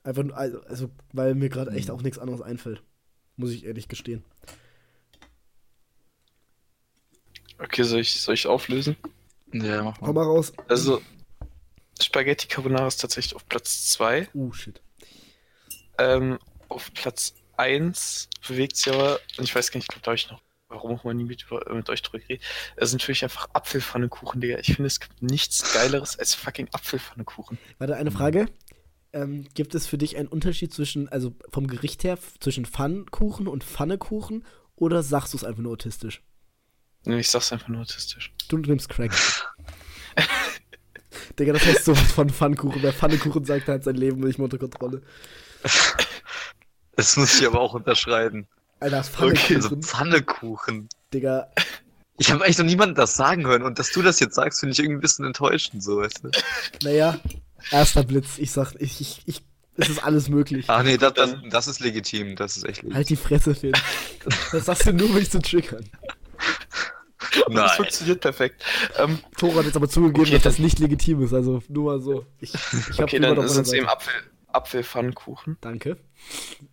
Einfach 0.03 0.23
nur, 0.23 0.37
also, 0.37 0.61
also 0.63 0.91
weil 1.13 1.35
mir 1.35 1.49
gerade 1.49 1.71
echt 1.73 1.89
Mhm. 1.89 1.95
auch 1.95 2.03
nichts 2.03 2.19
anderes 2.19 2.41
einfällt. 2.41 2.83
Muss 3.37 3.51
ich 3.51 3.65
ehrlich 3.65 3.89
gestehen. 3.89 4.25
Okay, 7.59 7.83
soll 7.83 8.01
ich, 8.01 8.21
soll 8.21 8.35
ich 8.35 8.47
auflösen? 8.47 8.97
Ja, 9.53 9.83
mach 9.83 10.01
mal. 10.01 10.13
mal 10.13 10.25
raus. 10.25 10.53
Also, 10.69 11.03
Spaghetti 12.01 12.49
Carbonara 12.49 12.87
ist 12.87 13.01
tatsächlich 13.01 13.37
auf 13.37 13.47
Platz 13.49 13.91
2. 13.93 14.29
Oh, 14.33 14.53
shit. 14.53 14.81
Ähm, 15.99 16.39
auf 16.71 16.93
Platz 16.95 17.35
1 17.57 18.29
bewegt 18.47 18.77
sich 18.77 18.93
aber, 18.93 19.21
und 19.37 19.45
ich 19.45 19.55
weiß 19.55 19.71
gar 19.71 19.79
nicht, 19.79 19.85
ich 19.85 19.89
glaube, 19.89 20.03
da 20.03 20.09
habe 20.09 20.17
ich 20.17 20.31
noch, 20.31 20.41
warum 20.69 20.97
auch 20.97 21.05
mal 21.05 21.15
nie 21.15 21.25
mit, 21.25 21.45
mit 21.71 21.91
euch 21.91 22.03
drüber 22.03 22.21
geredet. 22.21 22.43
Es 22.77 22.91
sind 22.91 23.01
natürlich 23.01 23.23
einfach 23.23 23.49
Apfelpfannekuchen, 23.53 24.41
Digga. 24.41 24.59
Ich 24.59 24.69
finde, 24.69 24.87
es 24.87 25.01
gibt 25.01 25.23
nichts 25.23 25.73
Geileres 25.73 26.19
als 26.19 26.35
fucking 26.35 26.69
Apfelpfannekuchen. 26.73 27.59
Warte, 27.79 27.97
eine 27.97 28.11
Frage. 28.11 28.47
Ähm, 29.13 29.47
gibt 29.55 29.75
es 29.75 29.87
für 29.87 29.99
dich 29.99 30.17
einen 30.17 30.29
Unterschied 30.29 30.73
zwischen, 30.73 31.09
also 31.09 31.35
vom 31.51 31.67
Gericht 31.67 32.05
her, 32.05 32.19
zwischen 32.39 32.65
Pfannkuchen 32.65 33.49
und 33.49 33.65
Pfannekuchen 33.65 34.45
oder 34.77 35.03
sagst 35.03 35.35
du 35.35 35.37
es 35.37 35.45
einfach 35.45 35.61
nur 35.61 35.73
autistisch? 35.73 36.23
Nee, 37.05 37.21
ich 37.21 37.29
sag's 37.29 37.53
einfach 37.53 37.69
nur 37.69 37.81
autistisch. 37.81 38.33
Du 38.49 38.59
nimmst 38.59 38.89
Crack. 38.89 39.13
Digga, 41.39 41.53
das 41.53 41.67
heißt 41.67 41.85
sowas 41.85 42.13
von 42.13 42.31
Pfannkuchen. 42.31 42.83
Wer 42.83 42.93
Pfannekuchen 42.93 43.45
sagt, 43.45 43.69
der 43.69 43.77
hat 43.77 43.85
sein 43.85 43.97
Leben 43.97 44.21
nicht 44.21 44.39
mehr 44.39 44.45
unter 44.45 44.59
Kontrolle. 44.59 45.03
Das 47.01 47.17
muss 47.17 47.41
ich 47.41 47.47
aber 47.47 47.61
auch 47.61 47.75
unterschreiben. 47.75 48.47
Alter, 48.81 48.97
das 48.99 49.11
Okay, 49.19 49.35
Pfannekuchen. 49.37 49.63
so 49.63 49.77
Pfannekuchen. 49.89 50.89
Digga, 51.15 51.49
Ich 52.19 52.31
habe 52.31 52.45
eigentlich 52.45 52.59
noch 52.59 52.67
niemanden 52.67 52.95
das 52.95 53.15
sagen 53.17 53.47
hören 53.47 53.63
und 53.63 53.79
dass 53.79 53.91
du 53.93 54.03
das 54.03 54.21
jetzt 54.21 54.35
sagst, 54.35 54.61
finde 54.61 54.73
ich 54.75 54.79
irgendwie 54.79 54.97
ein 54.99 55.01
bisschen 55.01 55.25
enttäuschend, 55.25 55.83
so, 55.83 55.99
weißt 55.99 56.25
du? 56.25 56.31
naja, 56.83 57.19
erster 57.71 58.03
Blitz. 58.05 58.37
Ich 58.39 58.51
sag, 58.53 58.75
ich, 58.79 59.01
ich, 59.01 59.23
ich, 59.25 59.43
es 59.77 59.89
ist 59.89 60.05
alles 60.05 60.29
möglich. 60.29 60.69
Ah, 60.69 60.83
nee, 60.83 60.99
das, 60.99 61.15
das, 61.15 61.35
das 61.49 61.69
ist 61.69 61.81
legitim, 61.81 62.37
das 62.37 62.57
ist 62.59 62.65
echt 62.65 62.79
legitim. 62.83 62.95
Halt 62.95 63.09
die 63.09 63.17
Fresse, 63.17 63.55
Finn. 63.55 63.73
Das 64.53 64.67
sagst 64.67 64.87
du 64.87 64.93
nur, 64.93 65.09
um 65.09 65.15
mich 65.15 65.31
zu 65.31 65.41
triggern. 65.41 65.89
Das 67.19 67.49
Nein. 67.49 67.69
funktioniert 67.77 68.21
perfekt. 68.21 68.65
Ähm, 68.99 69.19
Toro 69.37 69.57
hat 69.59 69.65
jetzt 69.67 69.77
aber 69.77 69.89
zugegeben, 69.89 70.23
Okay, 70.23 70.33
dass 70.33 70.43
das 70.43 70.59
nicht 70.59 70.79
legitim 70.79 71.23
ist. 71.23 71.33
Also 71.33 71.63
nur 71.69 71.93
mal 71.93 72.01
so. 72.01 72.25
Ich, 72.41 72.53
ich 72.55 72.99
hab 72.99 73.05
okay, 73.05 73.19
dann 73.21 73.39
es 73.39 73.57
meine 73.57 73.77
eben. 73.79 73.89
Apfel, 73.89 74.13
Apfelpfannkuchen. 74.53 75.57
Danke. 75.61 75.97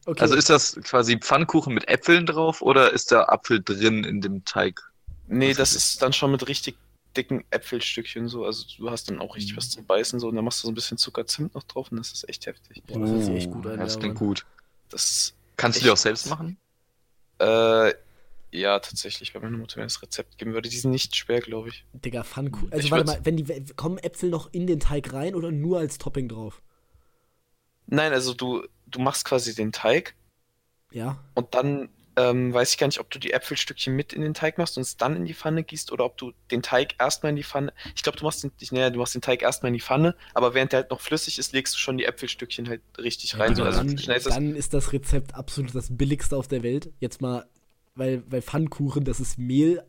Okay. 0.06 0.20
Also 0.22 0.36
ist 0.36 0.50
das 0.50 0.76
quasi 0.84 1.18
Pfannkuchen 1.18 1.74
mit 1.74 1.88
Äpfeln 1.88 2.26
drauf 2.26 2.62
oder 2.62 2.92
ist 2.94 3.12
da 3.12 3.24
Apfel 3.26 3.62
drin 3.64 4.04
in 4.04 4.22
dem 4.22 4.44
Teig? 4.46 4.82
Nee, 5.28 5.52
Was 5.52 5.58
das 5.58 5.70
ist 5.76 5.90
ist 5.94 6.02
dann 6.02 6.14
schon 6.14 6.32
mit 6.32 6.48
richtig 6.48 6.78
dicken 7.16 7.44
Äpfelstückchen 7.50 8.28
so. 8.28 8.46
Also 8.46 8.66
du 8.78 8.90
hast 8.92 9.10
dann 9.10 9.20
auch 9.20 9.36
richtig 9.36 9.54
Mhm. 9.54 9.58
was 9.58 9.70
zum 9.70 9.86
Beißen 9.86 10.20
so 10.20 10.28
und 10.28 10.36
dann 10.36 10.46
machst 10.46 10.62
du 10.64 10.68
so 10.68 10.72
ein 10.72 10.76
bisschen 10.76 10.98
Zucker-Zimt 10.98 11.56
noch 11.56 11.64
drauf 11.64 11.92
und 11.92 11.98
das 11.98 12.12
ist 12.12 12.28
echt 12.30 12.46
heftig. 12.46 12.84
Boah, 12.86 13.00
das 13.00 13.26
sich 13.26 13.36
echt 13.36 13.52
gut 13.52 13.66
an. 13.66 13.80
Das 13.80 13.98
klingt 14.00 14.16
gut. 14.16 14.46
Das 14.90 15.34
Kannst 15.58 15.80
du 15.80 15.86
die 15.86 15.90
auch 15.92 15.98
selbst 15.98 16.30
machen? 16.30 16.58
Äh, 17.40 17.94
ja, 18.52 18.80
tatsächlich, 18.80 19.34
wenn 19.34 19.42
meine 19.42 19.58
Mutter 19.58 19.80
mir 19.80 19.86
das 19.86 20.02
Rezept 20.02 20.38
geben 20.38 20.54
würde. 20.54 20.70
Die 20.70 20.78
sind 20.78 20.92
nicht 20.92 21.16
schwer, 21.16 21.42
glaube 21.42 21.70
ich. 21.70 21.86
Digga, 21.94 22.24
Pfannkuchen. 22.24 22.72
Also 22.72 22.86
Ich 22.86 22.92
warte 22.92 23.06
mal, 23.06 23.20
wenn 23.24 23.38
die, 23.38 23.66
kommen 23.76 23.98
Äpfel 23.98 24.30
noch 24.30 24.54
in 24.54 24.68
den 24.68 24.80
Teig 24.80 25.12
rein 25.14 25.36
oder 25.36 25.52
nur 25.52 25.80
als 25.80 25.98
Topping 25.98 26.30
drauf? 26.30 26.62
Nein, 27.88 28.14
also 28.14 28.34
du, 28.34 28.64
du 28.86 29.00
machst 29.00 29.26
quasi 29.26 29.56
den 29.56 29.72
Teig 29.72 30.16
Ja. 30.92 31.24
und 31.36 31.56
dann 31.56 31.90
ähm, 32.18 32.52
weiß 32.52 32.72
ich 32.72 32.78
gar 32.80 32.88
nicht, 32.88 33.00
ob 33.00 33.12
du 33.12 33.20
die 33.20 33.32
Äpfelstückchen 33.32 33.96
mit 33.96 34.12
in 34.12 34.22
den 34.24 34.34
Teig 34.34 34.58
machst 34.58 34.76
und 34.78 34.82
es 34.82 34.98
dann 34.98 35.16
in 35.16 35.26
die 35.26 35.36
Pfanne 35.36 35.64
gießt 35.64 35.92
oder 35.92 36.04
ob 36.04 36.18
du 36.18 36.34
den 36.50 36.64
Teig 36.64 36.96
erstmal 37.00 37.30
in 37.30 37.36
die 37.36 37.44
Pfanne. 37.44 37.72
Ich 37.96 38.02
glaube, 38.02 38.18
du 38.18 38.26
machst 38.26 38.44
den, 38.44 38.52
ich, 38.60 38.72
naja, 38.72 38.90
du 38.90 38.98
machst 38.98 39.14
den 39.14 39.22
Teig 39.22 39.44
erstmal 39.44 39.68
in 39.68 39.76
die 39.76 39.82
Pfanne, 39.82 40.16
aber 40.34 40.56
während 40.56 40.72
der 40.72 40.82
halt 40.82 40.90
noch 40.90 41.00
flüssig 41.00 41.38
ist, 41.38 41.54
legst 41.54 41.76
du 41.76 41.78
schon 41.78 41.98
die 42.00 42.06
Äpfelstückchen 42.06 42.68
halt 42.68 42.82
richtig 42.98 43.38
rein. 43.38 43.52
Ja, 43.52 43.56
so, 43.56 43.64
Digga, 43.64 43.66
also 43.68 43.84
dann, 43.84 43.98
schnell 44.00 44.18
ist 44.18 44.26
das, 44.26 44.34
dann 44.34 44.56
ist 44.56 44.74
das 44.74 44.94
Rezept 44.94 45.36
absolut 45.36 45.76
das 45.76 45.96
billigste 45.96 46.36
auf 46.38 46.48
der 46.48 46.64
Welt. 46.64 46.92
Jetzt 47.00 47.22
mal, 47.22 47.46
weil, 47.94 48.24
weil 48.32 48.42
Pfannkuchen, 48.42 49.04
das 49.04 49.20
ist 49.20 49.38
Mehl, 49.38 49.84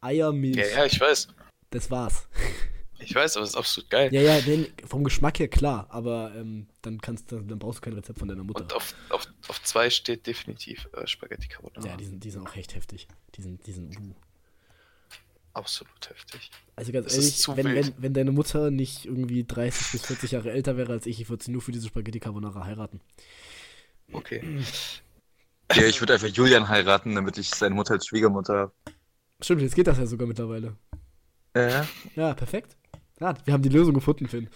Eier, 0.00 0.32
Milch. 0.32 0.56
ja, 0.58 0.66
ja, 0.66 0.84
ich 0.84 1.00
weiß. 1.00 1.28
Das 1.70 1.90
war's. 1.90 2.28
Ich 3.06 3.14
weiß, 3.14 3.36
aber 3.36 3.44
es 3.44 3.50
ist 3.50 3.56
absolut 3.56 3.88
geil. 3.88 4.12
Ja, 4.12 4.20
ja, 4.20 4.40
denn 4.40 4.66
vom 4.84 5.04
Geschmack 5.04 5.38
her 5.38 5.46
klar, 5.46 5.86
aber 5.90 6.32
ähm, 6.34 6.66
dann 6.82 7.00
kannst 7.00 7.30
du, 7.30 7.40
dann 7.40 7.58
brauchst 7.60 7.78
du 7.78 7.82
kein 7.82 7.92
Rezept 7.92 8.18
von 8.18 8.26
deiner 8.26 8.42
Mutter. 8.42 8.62
Und 8.62 8.72
auf, 8.72 8.94
auf, 9.10 9.28
auf 9.46 9.62
zwei 9.62 9.90
steht 9.90 10.26
definitiv 10.26 10.88
äh, 10.92 11.06
Spaghetti 11.06 11.46
Carbonara. 11.46 11.86
ja, 11.86 11.96
die 11.96 12.04
sind, 12.04 12.24
die 12.24 12.30
sind 12.30 12.44
auch 12.44 12.56
echt 12.56 12.74
heftig. 12.74 13.06
Die 13.36 13.42
sind, 13.42 13.64
die 13.64 13.72
sind, 13.72 13.96
uh. 13.96 14.14
Absolut 15.52 16.10
heftig. 16.10 16.50
Also 16.74 16.90
ganz 16.90 17.06
Das 17.06 17.14
ehrlich, 17.14 17.48
wenn, 17.56 17.74
wenn, 17.76 17.94
wenn 17.96 18.12
deine 18.12 18.32
Mutter 18.32 18.72
nicht 18.72 19.06
irgendwie 19.06 19.44
30 19.44 19.92
bis 19.92 20.06
40 20.06 20.32
Jahre 20.32 20.50
älter 20.50 20.76
wäre 20.76 20.92
als 20.92 21.06
ich, 21.06 21.20
ich 21.20 21.30
würde 21.30 21.44
sie 21.44 21.52
nur 21.52 21.62
für 21.62 21.72
diese 21.72 21.86
Spaghetti 21.86 22.18
Carbonara 22.18 22.64
heiraten. 22.64 23.00
Okay. 24.12 24.42
Ja, 25.74 25.84
ich 25.84 26.00
würde 26.00 26.14
einfach 26.14 26.28
Julian 26.28 26.68
heiraten, 26.68 27.14
damit 27.14 27.38
ich 27.38 27.50
seine 27.50 27.74
Mutter 27.74 27.94
als 27.94 28.06
Schwiegermutter 28.06 28.54
habe. 28.54 28.72
Stimmt, 29.40 29.62
jetzt 29.62 29.74
geht 29.76 29.86
das 29.86 29.98
ja 29.98 30.06
sogar 30.06 30.26
mittlerweile. 30.26 30.76
Ja, 32.14 32.34
perfekt. 32.34 32.75
Ja, 33.20 33.34
wir 33.44 33.54
haben 33.54 33.62
die 33.62 33.68
Lösung 33.68 33.94
gefunden, 33.94 34.28
Finn. 34.28 34.48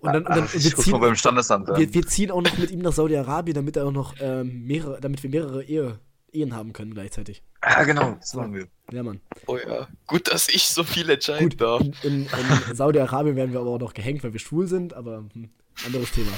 Und 0.00 0.12
dann, 0.12 0.26
und 0.26 0.36
dann 0.36 0.44
ach, 0.44 0.54
wir, 0.54 0.76
ziehen, 0.76 1.00
beim 1.00 1.16
Standesamt 1.16 1.68
an. 1.68 1.76
wir, 1.76 1.92
wir 1.92 2.06
ziehen 2.06 2.30
auch 2.30 2.40
noch 2.40 2.56
mit 2.56 2.70
ihm 2.70 2.80
nach 2.80 2.92
Saudi-Arabien, 2.92 3.54
damit 3.54 3.76
er 3.76 3.86
auch 3.86 3.92
noch 3.92 4.14
ähm, 4.20 4.64
mehrere, 4.64 5.00
damit 5.00 5.22
wir 5.22 5.30
mehrere 5.30 5.64
Ehe, 5.64 5.98
Ehen 6.32 6.54
haben 6.54 6.72
können 6.72 6.94
gleichzeitig. 6.94 7.42
Ah, 7.62 7.84
genau, 7.84 8.12
das 8.20 8.34
machen 8.34 8.54
wir. 8.54 8.68
Ja, 8.92 9.02
Mann. 9.02 9.20
Oh 9.46 9.56
ja. 9.56 9.88
Gut, 10.06 10.30
dass 10.30 10.48
ich 10.48 10.68
so 10.68 10.84
viel 10.84 11.08
entscheiden 11.10 11.50
Gut, 11.50 11.60
darf. 11.60 11.80
in, 11.80 11.94
in, 12.02 12.26
in 12.26 12.76
Saudi-Arabien 12.76 13.34
werden 13.34 13.52
wir 13.52 13.60
aber 13.60 13.70
auch 13.70 13.80
noch 13.80 13.94
gehängt, 13.94 14.22
weil 14.22 14.32
wir 14.32 14.40
schwul 14.40 14.66
sind, 14.66 14.94
aber 14.94 15.24
hm, 15.32 15.50
anderes 15.84 16.12
Thema. 16.12 16.30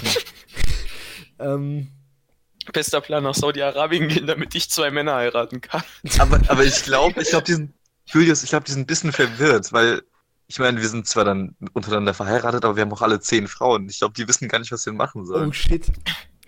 ähm, 1.38 1.88
Bester 2.72 3.00
Plan 3.00 3.24
nach 3.24 3.34
Saudi-Arabien 3.34 4.08
gehen, 4.08 4.26
damit 4.26 4.54
ich 4.54 4.70
zwei 4.70 4.90
Männer 4.90 5.16
heiraten 5.16 5.60
kann. 5.60 5.82
Aber, 6.18 6.40
aber 6.48 6.64
ich 6.64 6.82
glaube, 6.82 7.20
ich 7.20 7.30
glaube, 7.30 7.44
die 7.44 7.54
sind, 7.54 7.72
Julius, 8.06 8.42
ich 8.42 8.50
glaube, 8.50 8.64
die 8.64 8.72
sind 8.72 8.82
ein 8.82 8.86
bisschen 8.86 9.12
verwirrt, 9.12 9.72
weil 9.72 10.02
ich 10.50 10.58
meine, 10.58 10.80
wir 10.80 10.88
sind 10.88 11.06
zwar 11.06 11.24
dann 11.24 11.54
untereinander 11.74 12.12
verheiratet, 12.12 12.64
aber 12.64 12.74
wir 12.74 12.82
haben 12.82 12.92
auch 12.92 13.02
alle 13.02 13.20
zehn 13.20 13.46
Frauen. 13.46 13.88
Ich 13.88 14.00
glaube, 14.00 14.14
die 14.14 14.26
wissen 14.26 14.48
gar 14.48 14.58
nicht, 14.58 14.72
was 14.72 14.82
sie 14.82 14.90
machen 14.90 15.22
oh 15.22 15.26
sollen. 15.26 15.52
shit. 15.52 15.86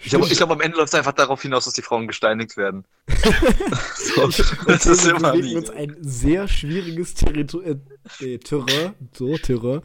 ich 0.01 0.11
glaube, 0.11 0.27
glaub, 0.27 0.51
am 0.51 0.61
Ende 0.61 0.77
läuft 0.77 0.93
es 0.93 0.99
einfach 0.99 1.13
darauf 1.13 1.41
hinaus, 1.41 1.67
dass 1.67 1.75
die 1.75 1.83
Frauen 1.83 2.09
gesteinigt 2.09 2.57
werden. 2.57 2.85
so, 3.95 4.27
das 4.67 4.87
ist 4.87 5.07
wir 5.07 5.15
immer 5.15 5.31
bewegen 5.31 5.51
die. 5.51 5.57
uns 5.57 5.71
ein 5.71 5.97
sehr 6.01 6.49
schwieriges 6.49 7.15
Territor 7.15 7.63
äh, 7.65 7.77
äh, 8.19 8.39
Terrain, 8.39 8.95
so 9.17 9.39
Terrain. 9.39 9.83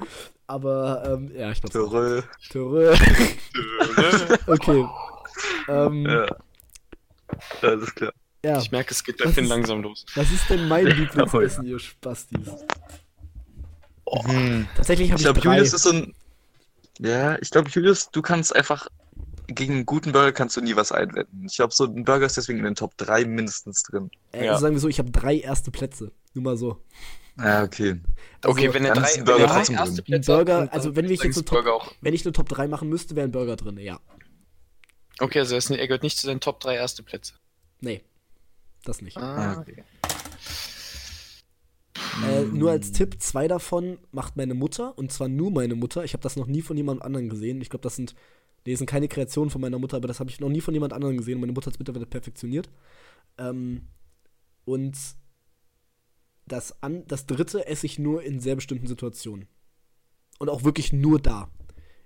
Aber 0.48 1.04
ähm, 1.06 1.32
ja, 1.36 1.52
ich 1.52 1.62
glaube 1.62 1.74
Törö. 1.74 2.22
Terrain. 2.50 3.00
okay. 4.48 4.88
Ähm, 5.68 6.06
ja. 6.08 6.26
Ja. 6.26 6.38
Das 7.62 7.84
ist 7.84 7.96
klar. 7.96 8.14
Ich 8.42 8.72
merke, 8.72 8.92
es 8.96 9.04
geht 9.04 9.18
bei 9.18 9.32
Finn 9.32 9.46
langsam 9.46 9.84
los. 9.84 10.08
Was 10.16 10.32
ist 10.32 10.50
denn 10.50 10.68
mein 10.68 10.88
Lieblingsessen, 10.88 11.66
ihr 11.66 11.78
Spastis? 11.78 12.50
Hm. 14.26 14.68
Tatsächlich 14.76 15.12
habe 15.12 15.20
Ich 15.20 15.26
ich, 15.28 15.34
glaube, 15.34 15.42
drei. 15.42 15.56
Julius 15.56 15.74
ist 15.74 15.84
so 15.84 15.92
ein. 15.92 16.14
Ja, 17.00 17.38
ich 17.42 17.52
glaube, 17.52 17.70
Julius, 17.70 18.10
du 18.12 18.22
kannst 18.22 18.56
einfach. 18.56 18.88
Gegen 19.50 19.76
einen 19.76 19.86
guten 19.86 20.12
Burger 20.12 20.34
kannst 20.34 20.58
du 20.58 20.62
nie 20.62 20.76
was 20.76 20.92
einwenden. 20.92 21.46
Ich 21.50 21.56
glaube, 21.56 21.74
so 21.74 21.86
ein 21.86 22.04
Burger 22.04 22.26
ist 22.26 22.36
deswegen 22.36 22.60
in 22.60 22.66
den 22.66 22.76
Top 22.76 22.98
3 22.98 23.24
mindestens 23.24 23.84
drin. 23.84 24.12
äh, 24.34 24.44
Ja. 24.46 24.52
also 24.52 24.64
sagen 24.64 24.76
wir 24.76 24.82
so, 24.82 24.90
ich 24.90 25.00
habe 25.00 25.10
drei 25.10 25.38
erste 25.38 25.72
Plätze. 25.72 26.12
Nur 26.34 26.44
mal 26.44 26.58
so. 26.58 26.82
Ja, 27.38 27.64
okay. 27.64 28.02
Okay, 28.44 28.68
Also, 28.68 28.74
wenn 28.74 28.84
er 28.86 28.94
drei, 28.94 29.04
wenn 29.04 29.20
er 29.20 29.24
Burger 29.24 29.48
drei 29.48 29.56
trotzdem 29.56 29.76
erste 29.78 29.96
drin. 29.96 30.04
Plätze 30.06 30.32
Ein 30.34 30.38
Burger, 30.38 30.74
also 30.74 30.96
wenn 30.98 31.06
ich 31.06 31.24
jetzt 31.24 31.38
eine 31.38 31.46
Top-. 31.46 31.96
Wenn 32.02 32.14
ich 32.14 32.26
eine 32.26 32.34
Top 32.34 32.50
3 32.50 32.68
machen 32.68 32.90
müsste, 32.90 33.16
wäre 33.16 33.26
ein 33.28 33.32
Burger 33.32 33.56
drin, 33.56 33.78
ja. 33.78 34.00
Okay, 35.20 35.40
also 35.40 35.56
er, 35.56 35.80
er 35.80 35.88
gehört 35.88 36.04
nicht 36.04 36.18
zu 36.18 36.28
den 36.28 36.42
Top 36.42 36.60
3 36.60 36.76
erste 36.76 37.04
Plätze. 37.04 37.34
Nee. 37.80 38.04
Das 38.84 39.02
nicht. 39.02 39.18
Ah, 39.18 39.60
okay. 39.62 39.84
Äh, 42.26 42.44
nur 42.46 42.72
als 42.72 42.92
Tipp, 42.92 43.22
zwei 43.22 43.48
davon 43.48 44.00
macht 44.12 44.38
meine 44.38 44.54
Mutter 44.54 44.98
und 44.98 45.12
zwar 45.12 45.28
nur 45.28 45.52
meine 45.52 45.76
Mutter. 45.76 46.04
Ich 46.04 46.14
habe 46.14 46.24
das 46.24 46.36
noch 46.36 46.48
nie 46.48 46.62
von 46.62 46.76
jemand 46.78 47.02
anderem 47.02 47.30
gesehen. 47.30 47.62
Ich 47.62 47.70
glaube, 47.70 47.84
das 47.84 47.96
sind, 47.96 48.16
nee, 48.66 48.72
das 48.74 48.80
sind 48.80 48.90
keine 48.90 49.08
Kreationen 49.08 49.50
von 49.50 49.62
meiner 49.62 49.80
Mutter, 49.80 49.98
aber 49.98 50.08
das 50.08 50.20
habe 50.20 50.30
ich 50.30 50.40
noch 50.40 50.50
nie 50.50 50.62
von 50.62 50.74
jemand 50.74 50.94
anderem 50.94 51.18
gesehen. 51.18 51.40
Meine 51.40 51.52
Mutter 51.52 51.68
hat 51.68 51.76
es 51.76 51.80
mittlerweile 51.80 52.06
perfektioniert. 52.06 52.70
Ähm, 53.38 53.88
und 54.66 54.98
das, 56.48 56.82
an, 56.82 57.06
das 57.08 57.26
dritte 57.26 57.68
esse 57.68 57.86
ich 57.86 58.00
nur 58.00 58.24
in 58.24 58.40
sehr 58.40 58.56
bestimmten 58.56 58.88
Situationen. 58.88 59.48
Und 60.40 60.50
auch 60.50 60.64
wirklich 60.64 60.94
nur 60.94 61.20
da. 61.20 61.50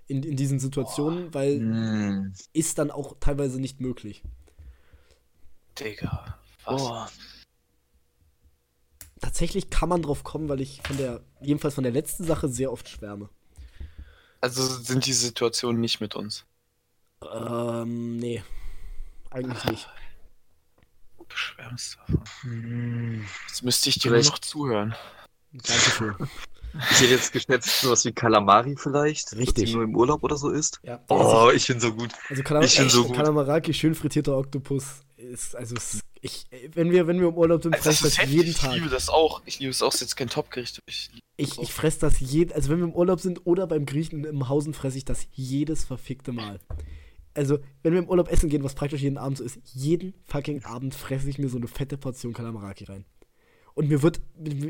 In, 0.08 0.22
in 0.24 0.36
diesen 0.36 0.58
Situationen, 0.58 1.32
weil 1.32 1.60
Mm. 1.60 2.32
ist 2.52 2.78
dann 2.78 2.90
auch 2.90 3.16
teilweise 3.20 3.60
nicht 3.60 3.80
möglich. 3.80 4.22
Digga. 5.78 6.38
Was? 6.64 6.82
Boah. 6.82 7.10
Tatsächlich 9.32 9.70
kann 9.70 9.88
man 9.88 10.02
drauf 10.02 10.24
kommen, 10.24 10.50
weil 10.50 10.60
ich 10.60 10.82
von 10.86 10.98
der, 10.98 11.22
jedenfalls 11.40 11.74
von 11.74 11.84
der 11.84 11.92
letzten 11.92 12.24
Sache 12.24 12.48
sehr 12.48 12.70
oft 12.70 12.86
schwärme. 12.86 13.30
Also 14.42 14.62
sind 14.62 15.06
die 15.06 15.14
Situationen 15.14 15.80
nicht 15.80 16.02
mit 16.02 16.14
uns. 16.14 16.44
Ähm, 17.34 18.18
nee. 18.18 18.42
Eigentlich 19.30 19.64
nicht. 19.64 19.88
Du 21.16 21.34
schwärmst 21.34 21.96
davon. 21.96 23.24
Jetzt 23.48 23.64
müsste 23.64 23.88
ich 23.88 23.94
dir 23.94 24.10
Vielleicht- 24.10 24.26
nur 24.26 24.32
noch 24.34 24.38
zuhören. 24.40 24.94
Dankeschön. 25.52 26.14
Ich 26.90 27.00
hätte 27.02 27.10
jetzt 27.10 27.32
geschätzt, 27.34 27.82
sowas 27.82 28.02
wie 28.06 28.12
Kalamari 28.12 28.76
vielleicht. 28.78 29.36
Richtig. 29.36 29.66
Die 29.66 29.74
nur 29.74 29.84
im 29.84 29.94
Urlaub 29.94 30.24
oder 30.24 30.38
so 30.38 30.48
ist. 30.48 30.80
Ja. 30.82 31.00
Oh, 31.10 31.50
ich 31.54 31.66
bin 31.66 31.78
so 31.78 31.92
gut. 31.92 32.08
Also 32.30 32.42
Kalam 32.42 32.62
Ich 32.62 32.78
bin 32.78 32.88
so 32.88 33.04
äh, 33.04 33.08
gut. 33.08 33.16
Kalamaraki, 33.16 33.74
schön 33.74 33.94
frittierter 33.94 34.34
Oktopus, 34.38 35.02
ist, 35.32 35.56
also 35.56 35.74
ich, 36.20 36.44
wenn 36.74 36.90
wir, 36.92 37.06
wenn 37.08 37.20
wir 37.20 37.28
im 37.28 37.34
Urlaub 37.36 37.62
sind, 37.62 37.74
Also 37.74 37.90
fresse 37.90 38.06
ich 38.08 38.14
das 38.16 38.30
jeden 38.30 38.50
Ich 38.50 38.58
Tag. 38.58 38.74
liebe 38.74 38.88
das 38.88 39.08
auch. 39.08 39.42
Ich 39.44 39.58
liebe 39.58 39.70
es 39.70 39.82
auch. 39.82 39.92
Ist 39.92 40.00
jetzt 40.00 40.16
kein 40.16 40.28
Topgericht. 40.28 40.80
Ich 40.86 41.10
Ich, 41.36 41.58
ich 41.58 41.72
fresse 41.72 41.98
das 42.00 42.20
jeden, 42.20 42.52
also 42.52 42.68
wenn 42.70 42.78
wir 42.78 42.84
im 42.84 42.94
Urlaub 42.94 43.20
sind 43.20 43.46
oder 43.46 43.66
beim 43.66 43.86
Griechen 43.86 44.24
im 44.24 44.48
Hausen, 44.48 44.74
fresse 44.74 44.98
ich 44.98 45.04
das 45.04 45.26
jedes 45.32 45.84
verfickte 45.84 46.32
Mal. 46.32 46.60
Also, 47.34 47.58
wenn 47.82 47.94
wir 47.94 48.00
im 48.00 48.08
Urlaub 48.08 48.30
essen 48.30 48.50
gehen, 48.50 48.62
was 48.62 48.74
praktisch 48.74 49.00
jeden 49.00 49.16
Abend 49.16 49.38
so 49.38 49.44
ist, 49.44 49.58
jeden 49.72 50.12
fucking 50.24 50.64
Abend 50.64 50.94
fresse 50.94 51.30
ich 51.30 51.38
mir 51.38 51.48
so 51.48 51.56
eine 51.56 51.66
fette 51.66 51.96
Portion 51.96 52.34
Kalamaraki 52.34 52.84
rein. 52.84 53.06
Und 53.74 53.88
mir 53.88 54.02
wird, 54.02 54.20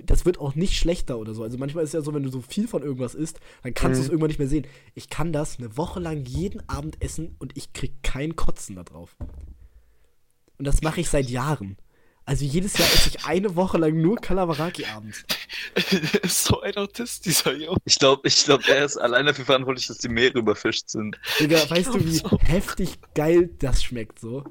das 0.06 0.24
wird 0.24 0.38
auch 0.38 0.54
nicht 0.54 0.74
schlechter 0.78 1.18
oder 1.18 1.34
so. 1.34 1.42
Also 1.42 1.58
manchmal 1.58 1.82
ist 1.82 1.88
es 1.90 1.94
ja 1.94 2.02
so, 2.02 2.14
wenn 2.14 2.22
du 2.22 2.30
so 2.30 2.40
viel 2.40 2.68
von 2.68 2.84
irgendwas 2.84 3.16
isst, 3.16 3.40
dann 3.64 3.74
kannst 3.74 3.98
du 3.98 4.02
es 4.02 4.06
Mhm. 4.06 4.12
irgendwann 4.12 4.28
nicht 4.28 4.38
mehr 4.38 4.46
sehen. 4.48 4.64
Ich 4.94 5.10
kann 5.10 5.32
das 5.32 5.58
eine 5.58 5.76
Woche 5.76 5.98
lang 5.98 6.24
jeden 6.24 6.66
Abend 6.68 7.02
essen 7.02 7.34
und 7.40 7.56
ich 7.58 7.72
krieg 7.72 7.94
kein 8.04 8.36
Kotzen 8.36 8.76
da 8.76 8.84
drauf. 8.84 9.16
Und 10.62 10.66
das 10.68 10.80
mache 10.80 11.00
ich 11.00 11.10
seit 11.10 11.28
Jahren. 11.28 11.76
Also 12.24 12.44
jedes 12.44 12.78
Jahr 12.78 12.86
esse 12.86 13.08
ich 13.08 13.24
eine 13.24 13.56
Woche 13.56 13.78
lang 13.78 14.00
nur 14.00 14.14
Kalamaraki 14.14 14.84
abends. 14.84 15.24
Ist 16.22 16.44
so 16.44 16.60
ein 16.60 16.76
Autist, 16.76 17.26
dieser 17.26 17.52
Junge. 17.52 17.78
Ich 17.84 17.98
glaube, 17.98 18.28
ich 18.28 18.44
glaub, 18.44 18.64
er 18.68 18.84
ist 18.84 18.96
allein 18.96 19.26
dafür 19.26 19.44
verantwortlich, 19.44 19.88
dass 19.88 19.98
die 19.98 20.08
Meere 20.08 20.38
überfischt 20.38 20.88
sind. 20.88 21.18
Digga, 21.40 21.68
weißt 21.68 21.94
du, 21.94 22.04
wie 22.04 22.14
so. 22.14 22.38
heftig 22.44 23.00
geil 23.16 23.50
das 23.58 23.82
schmeckt 23.82 24.20
so? 24.20 24.44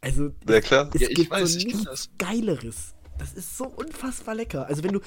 Also, 0.00 0.32
Ja, 0.48 0.60
klar. 0.60 0.90
es 0.94 1.00
Ja, 1.00 1.08
ich 1.10 1.14
gibt 1.14 1.30
weiß, 1.30 1.52
so 1.52 1.58
nichts 1.58 1.84
das. 1.84 2.10
Geileres. 2.18 2.96
Das 3.18 3.34
ist 3.34 3.56
so 3.56 3.66
unfassbar 3.68 4.34
lecker. 4.34 4.66
Also, 4.66 4.82
wenn 4.82 4.94
du. 4.94 5.00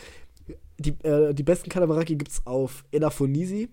Die, 0.78 0.92
äh, 1.04 1.34
die 1.34 1.44
besten 1.44 1.70
Kalamaraki 1.70 2.16
gibt's 2.16 2.44
auf 2.46 2.86
Elafonisi. 2.94 3.68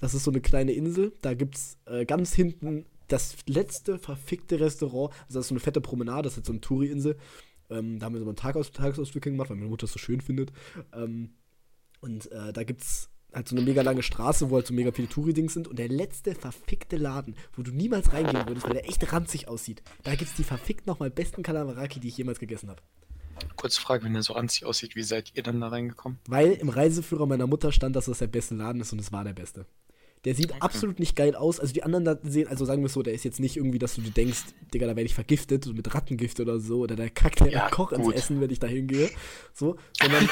Das 0.00 0.14
ist 0.14 0.24
so 0.24 0.32
eine 0.32 0.40
kleine 0.40 0.72
Insel. 0.72 1.12
Da 1.22 1.34
gibt's 1.34 1.78
äh, 1.86 2.04
ganz 2.04 2.34
hinten 2.34 2.86
das 3.08 3.36
letzte 3.46 3.98
verfickte 3.98 4.60
Restaurant. 4.60 5.12
Also, 5.24 5.38
das 5.38 5.44
ist 5.44 5.48
so 5.48 5.54
eine 5.54 5.60
fette 5.60 5.80
Promenade. 5.80 6.22
Das 6.22 6.32
ist 6.32 6.38
jetzt 6.38 6.46
so 6.46 6.52
eine 6.52 6.60
Touri-Insel. 6.60 7.16
Ähm, 7.70 7.98
da 7.98 8.06
haben 8.06 8.14
wir 8.14 8.20
so 8.20 8.26
einen 8.26 8.36
Tagaus 8.36 8.72
Tagesausflug 8.72 9.24
gemacht, 9.24 9.50
weil 9.50 9.56
meine 9.56 9.68
Mutter 9.68 9.84
es 9.84 9.92
so 9.92 9.98
schön 9.98 10.20
findet. 10.20 10.52
Ähm, 10.92 11.34
und 12.00 12.30
äh, 12.30 12.52
da 12.52 12.62
gibt's 12.62 13.10
halt 13.32 13.48
so 13.48 13.56
eine 13.56 13.64
mega 13.64 13.82
lange 13.82 14.02
Straße, 14.02 14.50
wo 14.50 14.56
halt 14.56 14.66
so 14.66 14.74
mega 14.74 14.92
viele 14.92 15.08
Touri-Dings 15.08 15.54
sind. 15.54 15.68
Und 15.68 15.78
der 15.78 15.88
letzte 15.88 16.34
verfickte 16.34 16.96
Laden, 16.96 17.36
wo 17.54 17.62
du 17.62 17.72
niemals 17.72 18.12
reingehen 18.12 18.46
würdest, 18.46 18.66
weil 18.66 18.74
der 18.74 18.88
echt 18.88 19.12
ranzig 19.12 19.48
aussieht. 19.48 19.82
Da 20.04 20.14
gibt's 20.14 20.34
die 20.34 20.44
verfickt 20.44 20.86
nochmal 20.86 21.10
besten 21.10 21.42
Kalamaraki, 21.42 22.00
die 22.00 22.08
ich 22.08 22.16
jemals 22.16 22.38
gegessen 22.38 22.70
habe. 22.70 22.82
Kurze 23.56 23.80
Frage, 23.80 24.04
wenn 24.04 24.14
er 24.14 24.22
so 24.22 24.32
ranzig 24.32 24.64
aussieht, 24.64 24.96
wie 24.96 25.02
seid 25.02 25.32
ihr 25.34 25.42
dann 25.42 25.60
da 25.60 25.68
reingekommen? 25.68 26.18
Weil 26.26 26.52
im 26.52 26.70
Reiseführer 26.70 27.26
meiner 27.26 27.46
Mutter 27.46 27.70
stand, 27.72 27.94
dass 27.94 28.06
das 28.06 28.18
der 28.18 28.28
beste 28.28 28.54
Laden 28.54 28.80
ist 28.80 28.92
und 28.92 28.98
es 28.98 29.12
war 29.12 29.24
der 29.24 29.34
beste. 29.34 29.66
Der 30.24 30.34
sieht 30.34 30.50
Okay. 30.50 30.60
absolut 30.60 30.98
nicht 30.98 31.14
geil 31.14 31.36
aus. 31.36 31.60
Also 31.60 31.72
die 31.72 31.84
anderen 31.84 32.04
da 32.04 32.18
sehen, 32.24 32.48
also 32.48 32.64
sagen 32.64 32.82
wir 32.82 32.86
es 32.86 32.94
so, 32.94 33.02
der 33.02 33.14
ist 33.14 33.24
jetzt 33.24 33.38
nicht 33.38 33.56
irgendwie, 33.56 33.78
dass 33.78 33.94
du 33.94 34.00
dir 34.00 34.10
denkst, 34.10 34.40
Digga, 34.74 34.86
da 34.86 34.96
werde 34.96 35.06
ich 35.06 35.14
vergiftet, 35.14 35.64
so 35.64 35.72
mit 35.72 35.94
Rattengift 35.94 36.40
oder 36.40 36.58
so, 36.58 36.80
oder 36.80 36.96
der 36.96 37.10
kackt 37.10 37.40
der 37.40 37.50
Ja, 37.52 37.68
Koch 37.70 37.92
ins 37.92 38.02
gut. 38.02 38.14
Essen, 38.16 38.40
wenn 38.40 38.50
ich 38.50 38.58
da 38.58 38.66
hingehe. 38.66 39.08
So, 39.54 39.76
sondern, 40.00 40.28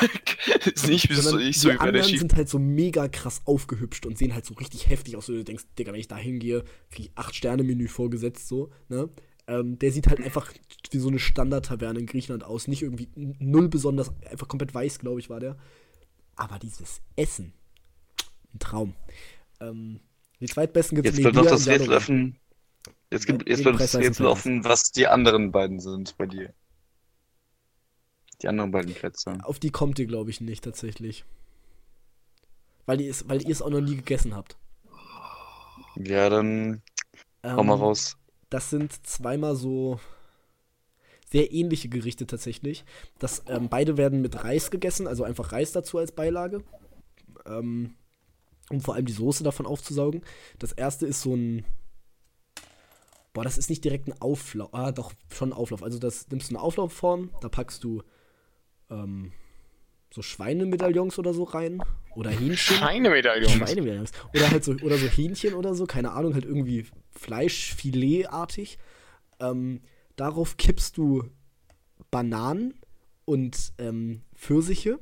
ist 0.64 0.88
nicht 0.88 1.10
wie 1.10 1.14
so, 1.14 1.22
sondern 1.22 1.48
ich 1.48 1.60
so 1.60 1.70
die 1.70 1.78
anderen 1.78 2.08
Schief. 2.08 2.18
sind 2.18 2.34
halt 2.34 2.48
so 2.48 2.58
mega 2.58 3.06
krass 3.08 3.42
aufgehübscht 3.44 4.04
und 4.06 4.18
sehen 4.18 4.34
halt 4.34 4.44
so 4.46 4.54
richtig 4.54 4.88
heftig 4.88 5.16
aus, 5.16 5.28
wo 5.28 5.32
du 5.32 5.44
denkst, 5.44 5.64
Digga, 5.78 5.92
wenn 5.92 6.00
ich 6.00 6.08
da 6.08 6.16
hingehe, 6.16 6.64
krieg 6.90 7.06
ich 7.06 7.12
8-Sterne-Menü 7.12 7.86
vorgesetzt, 7.86 8.48
so, 8.48 8.70
ne? 8.88 9.08
Ähm, 9.46 9.78
der 9.78 9.92
sieht 9.92 10.06
halt 10.06 10.22
einfach 10.22 10.52
wie 10.90 10.98
so 10.98 11.08
eine 11.08 11.18
Standard-Taverne 11.18 11.98
in 12.00 12.06
Griechenland 12.06 12.42
aus. 12.44 12.66
Nicht 12.66 12.80
irgendwie 12.82 13.08
null 13.14 13.68
besonders, 13.68 14.10
einfach 14.30 14.48
komplett 14.48 14.74
weiß, 14.74 14.98
glaube 15.00 15.20
ich, 15.20 15.28
war 15.28 15.38
der. 15.38 15.58
Aber 16.34 16.58
dieses 16.58 17.02
Essen, 17.14 17.52
ein 18.54 18.58
Traum. 18.58 18.94
Ähm, 19.60 20.00
die 20.40 20.46
zweitbesten 20.46 20.96
gibt 20.96 21.08
es 21.08 21.16
Jetzt 21.16 21.22
bleibt 21.22 21.36
noch 21.36 21.46
das 21.46 21.66
Rätsel 21.66 21.92
offen. 21.94 22.38
Jetzt, 23.10 23.26
gibt, 23.26 23.48
jetzt 23.48 23.62
bleibt 23.62 23.80
das. 23.80 23.94
Rätsel 23.94 24.26
offen, 24.26 24.64
was 24.64 24.90
die 24.92 25.06
anderen 25.06 25.52
beiden 25.52 25.80
sind 25.80 26.16
bei 26.18 26.26
dir. 26.26 26.52
Die 28.42 28.48
anderen 28.48 28.70
beiden 28.72 28.94
Plätze. 28.94 29.38
Auf 29.44 29.58
die 29.58 29.70
kommt 29.70 29.98
ihr, 29.98 30.06
glaube 30.06 30.30
ich, 30.30 30.40
nicht 30.40 30.64
tatsächlich. 30.64 31.24
Weil 32.86 33.00
ihr 33.00 33.10
es, 33.10 33.28
weil 33.28 33.42
ihr 33.42 33.50
es 33.50 33.62
auch 33.62 33.70
noch 33.70 33.80
nie 33.80 33.96
gegessen 33.96 34.34
habt. 34.34 34.56
Ja, 35.96 36.28
dann 36.28 36.82
hau 37.44 37.62
mal 37.62 37.74
Ähm, 37.74 37.80
raus. 37.80 38.16
Das 38.50 38.70
sind 38.70 39.06
zweimal 39.06 39.56
so 39.56 40.00
sehr 41.30 41.52
ähnliche 41.52 41.88
Gerichte 41.88 42.26
tatsächlich. 42.26 42.84
Das, 43.18 43.42
ähm, 43.48 43.68
beide 43.68 43.96
werden 43.96 44.20
mit 44.20 44.44
Reis 44.44 44.70
gegessen, 44.70 45.06
also 45.06 45.24
einfach 45.24 45.52
Reis 45.52 45.72
dazu 45.72 45.98
als 45.98 46.12
Beilage. 46.12 46.62
Ähm, 47.46 47.94
um 48.70 48.80
vor 48.80 48.94
allem 48.94 49.06
die 49.06 49.12
Soße 49.12 49.44
davon 49.44 49.66
aufzusaugen. 49.66 50.22
Das 50.58 50.72
erste 50.72 51.06
ist 51.06 51.22
so 51.22 51.34
ein. 51.34 51.64
Boah, 53.32 53.44
das 53.44 53.58
ist 53.58 53.68
nicht 53.68 53.84
direkt 53.84 54.06
ein 54.06 54.20
Auflauf. 54.20 54.72
Ah, 54.72 54.92
doch, 54.92 55.12
schon 55.32 55.50
ein 55.50 55.54
Auflauf. 55.54 55.82
Also 55.82 55.98
das 55.98 56.28
nimmst 56.28 56.50
du 56.50 56.54
eine 56.54 56.62
Auflaufform, 56.62 57.30
da 57.40 57.48
packst 57.48 57.82
du 57.82 58.02
ähm, 58.90 59.32
so 60.14 60.22
Schweinemedaillons 60.22 61.18
oder 61.18 61.34
so 61.34 61.42
rein. 61.42 61.82
Oder 62.14 62.30
Hähnchen. 62.30 62.76
Schweinemedaillons. 62.76 63.50
Schweinemedaillons. 63.50 64.12
Oder 64.32 64.50
halt 64.50 64.62
so, 64.62 64.72
oder 64.74 64.96
so 64.96 65.08
Hähnchen 65.08 65.54
oder 65.54 65.74
so, 65.74 65.86
keine 65.86 66.12
Ahnung, 66.12 66.34
halt 66.34 66.44
irgendwie 66.44 66.86
Fleischfiletartig. 67.10 68.78
Ähm, 69.40 69.80
darauf 70.14 70.56
kippst 70.56 70.96
du 70.96 71.24
Bananen 72.12 72.74
und 73.24 73.72
ähm, 73.78 74.22
Pfirsiche. 74.36 75.00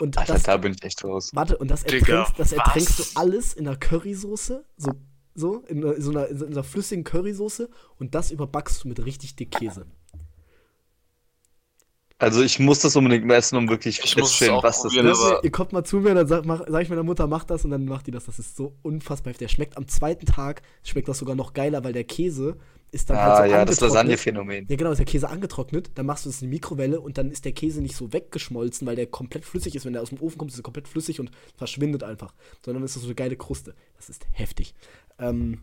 Und 0.00 0.16
Alter, 0.18 0.32
das, 0.34 0.42
da 0.44 0.56
bin 0.56 0.72
ich 0.72 0.82
echt 0.82 1.04
raus. 1.04 1.30
warte, 1.34 1.58
und 1.58 1.70
das 1.70 1.84
Digga, 1.84 2.20
ertränkst, 2.20 2.38
das 2.38 2.52
ertränkst 2.52 2.98
du 2.98 3.02
alles 3.20 3.52
in 3.54 3.68
einer 3.68 3.76
Currysoße, 3.76 4.64
so, 4.76 4.92
so, 5.34 5.58
in, 5.68 5.84
einer- 5.84 6.00
so 6.00 6.10
einer, 6.10 6.26
in 6.28 6.38
so 6.38 6.46
einer 6.46 6.64
flüssigen 6.64 7.04
Currysoße 7.04 7.68
und 7.98 8.14
das 8.14 8.30
überbackst 8.30 8.82
du 8.84 8.88
mit 8.88 9.04
richtig 9.04 9.36
dick 9.36 9.50
Käse. 9.50 9.86
Also 12.18 12.42
ich 12.42 12.58
muss 12.58 12.80
das 12.80 12.94
unbedingt 12.96 13.24
mal 13.24 13.34
essen, 13.36 13.56
um 13.56 13.68
wirklich 13.70 13.98
Ich 14.04 14.14
muss 14.16 14.28
es 14.28 14.36
festzustellen, 14.36 14.52
auch 14.52 14.62
was 14.62 14.82
das 14.82 14.92
probieren, 14.92 15.06
ist. 15.12 15.20
aber- 15.22 15.42
ihr 15.42 15.50
kommt 15.50 15.72
mal 15.72 15.84
zu 15.84 15.96
mir, 16.00 16.14
dann 16.14 16.26
sag, 16.26 16.44
mach, 16.44 16.62
sag 16.68 16.82
ich 16.82 16.90
meiner 16.90 17.02
Mutter, 17.02 17.26
mach 17.26 17.44
das 17.44 17.64
und 17.64 17.70
dann 17.70 17.86
macht 17.86 18.06
die 18.06 18.10
das. 18.10 18.26
Das 18.26 18.38
ist 18.38 18.56
so 18.56 18.76
unfassbar 18.82 19.30
heftig. 19.32 19.48
Der 19.48 19.54
schmeckt 19.54 19.78
am 19.78 19.88
zweiten 19.88 20.26
Tag, 20.26 20.60
schmeckt 20.84 21.08
das 21.08 21.16
sogar 21.18 21.34
noch 21.34 21.54
geiler, 21.54 21.82
weil 21.82 21.94
der 21.94 22.04
Käse 22.04 22.58
ist 22.92 23.10
dann 23.10 23.16
Ah 23.16 23.38
halt 23.38 23.50
so 23.50 23.56
ja, 23.56 23.64
das. 23.64 23.80
Lasagne-Phänomen. 23.80 24.66
Ja, 24.68 24.76
genau, 24.76 24.90
ist 24.90 24.98
der 24.98 25.06
Käse 25.06 25.28
angetrocknet, 25.28 25.90
dann 25.94 26.06
machst 26.06 26.24
du 26.24 26.30
es 26.30 26.42
in 26.42 26.48
die 26.48 26.56
Mikrowelle 26.56 27.00
und 27.00 27.18
dann 27.18 27.30
ist 27.30 27.44
der 27.44 27.52
Käse 27.52 27.80
nicht 27.80 27.96
so 27.96 28.12
weggeschmolzen, 28.12 28.86
weil 28.86 28.96
der 28.96 29.06
komplett 29.06 29.44
flüssig 29.44 29.74
ist. 29.74 29.84
Wenn 29.84 29.92
der 29.92 30.02
aus 30.02 30.10
dem 30.10 30.20
Ofen 30.20 30.38
kommt, 30.38 30.50
ist 30.50 30.58
er 30.58 30.62
komplett 30.62 30.88
flüssig 30.88 31.20
und 31.20 31.30
verschwindet 31.56 32.02
einfach. 32.02 32.34
Sondern 32.64 32.82
ist 32.84 32.96
das 32.96 33.02
so 33.02 33.08
eine 33.08 33.14
geile 33.14 33.36
Kruste. 33.36 33.74
Das 33.96 34.08
ist 34.08 34.26
heftig. 34.32 34.74
Ähm, 35.18 35.62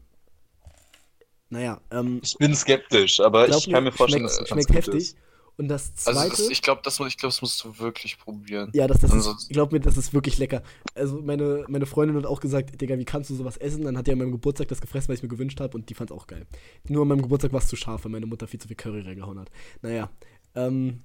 naja, 1.50 1.82
ähm, 1.92 2.20
Ich 2.24 2.38
bin 2.38 2.56
skeptisch, 2.56 3.20
aber 3.20 3.48
ich 3.50 3.70
kann 3.70 3.84
mir 3.84 3.92
vorstellen, 3.92 4.28
schmeckt, 4.30 4.50
schmeckt 4.50 4.68
gut 4.68 4.76
heftig. 4.76 4.96
ist. 4.96 5.18
Und 5.58 5.70
das 5.70 5.96
zweite. 5.96 6.20
Also 6.20 6.30
das, 6.30 6.50
ich 6.52 6.62
glaube, 6.62 6.82
das, 6.84 7.00
ich 7.00 7.18
glaub, 7.18 7.32
das 7.32 7.42
musst 7.42 7.64
du 7.64 7.80
wirklich 7.80 8.20
probieren. 8.20 8.70
Ja, 8.74 8.86
das, 8.86 9.00
das 9.00 9.14
ist, 9.14 9.50
glaub 9.50 9.72
mir, 9.72 9.80
das 9.80 9.98
ist 9.98 10.14
wirklich 10.14 10.38
lecker. 10.38 10.62
Also 10.94 11.20
meine, 11.20 11.66
meine 11.68 11.88
Freundin 11.88 12.16
hat 12.16 12.28
auch 12.28 12.40
gesagt, 12.40 12.80
Digga, 12.80 12.98
wie 13.00 13.06
kannst 13.06 13.32
du 13.32 13.36
sowas 13.36 13.58
essen? 13.58 13.84
Dann 13.84 13.98
hat 13.98 14.06
die 14.06 14.12
an 14.12 14.20
meinem 14.20 14.32
Geburtstag 14.32 14.68
das 14.68 14.82
gefressen, 14.82 15.10
weil 15.10 15.16
ich 15.16 15.24
mir 15.24 15.30
gewünscht 15.30 15.60
habe 15.60 15.76
und 15.76 15.90
die 15.90 15.96
fand 15.96 16.12
es 16.12 16.16
auch 16.16 16.28
geil. 16.28 16.46
Nur 16.88 17.02
an 17.02 17.08
meinem 17.08 17.24
Geburtstag 17.24 17.54
war 17.54 17.60
es 17.60 17.68
zu 17.68 17.76
scharf, 17.76 18.06
weil 18.06 18.12
meine 18.12 18.28
Mutter 18.28 18.48
viel 18.48 18.62
zu 18.62 18.68
viel 18.68 18.78
Curry 18.78 19.02
reingehauen 19.02 19.40
hat. 19.40 19.50
Naja, 19.82 20.12
ähm, 20.54 21.02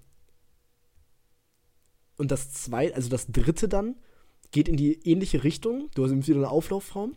und 2.19 2.31
das 2.31 2.53
zweite, 2.53 2.95
also 2.95 3.09
das 3.09 3.27
dritte 3.29 3.69
dann, 3.69 3.97
geht 4.51 4.69
in 4.69 4.77
die 4.77 5.01
ähnliche 5.09 5.45
Richtung. 5.45 5.91
Du 5.95 6.05
hast 6.05 6.11
wieder 6.11 6.37
eine 6.37 6.51
Auflaufform. 6.51 7.17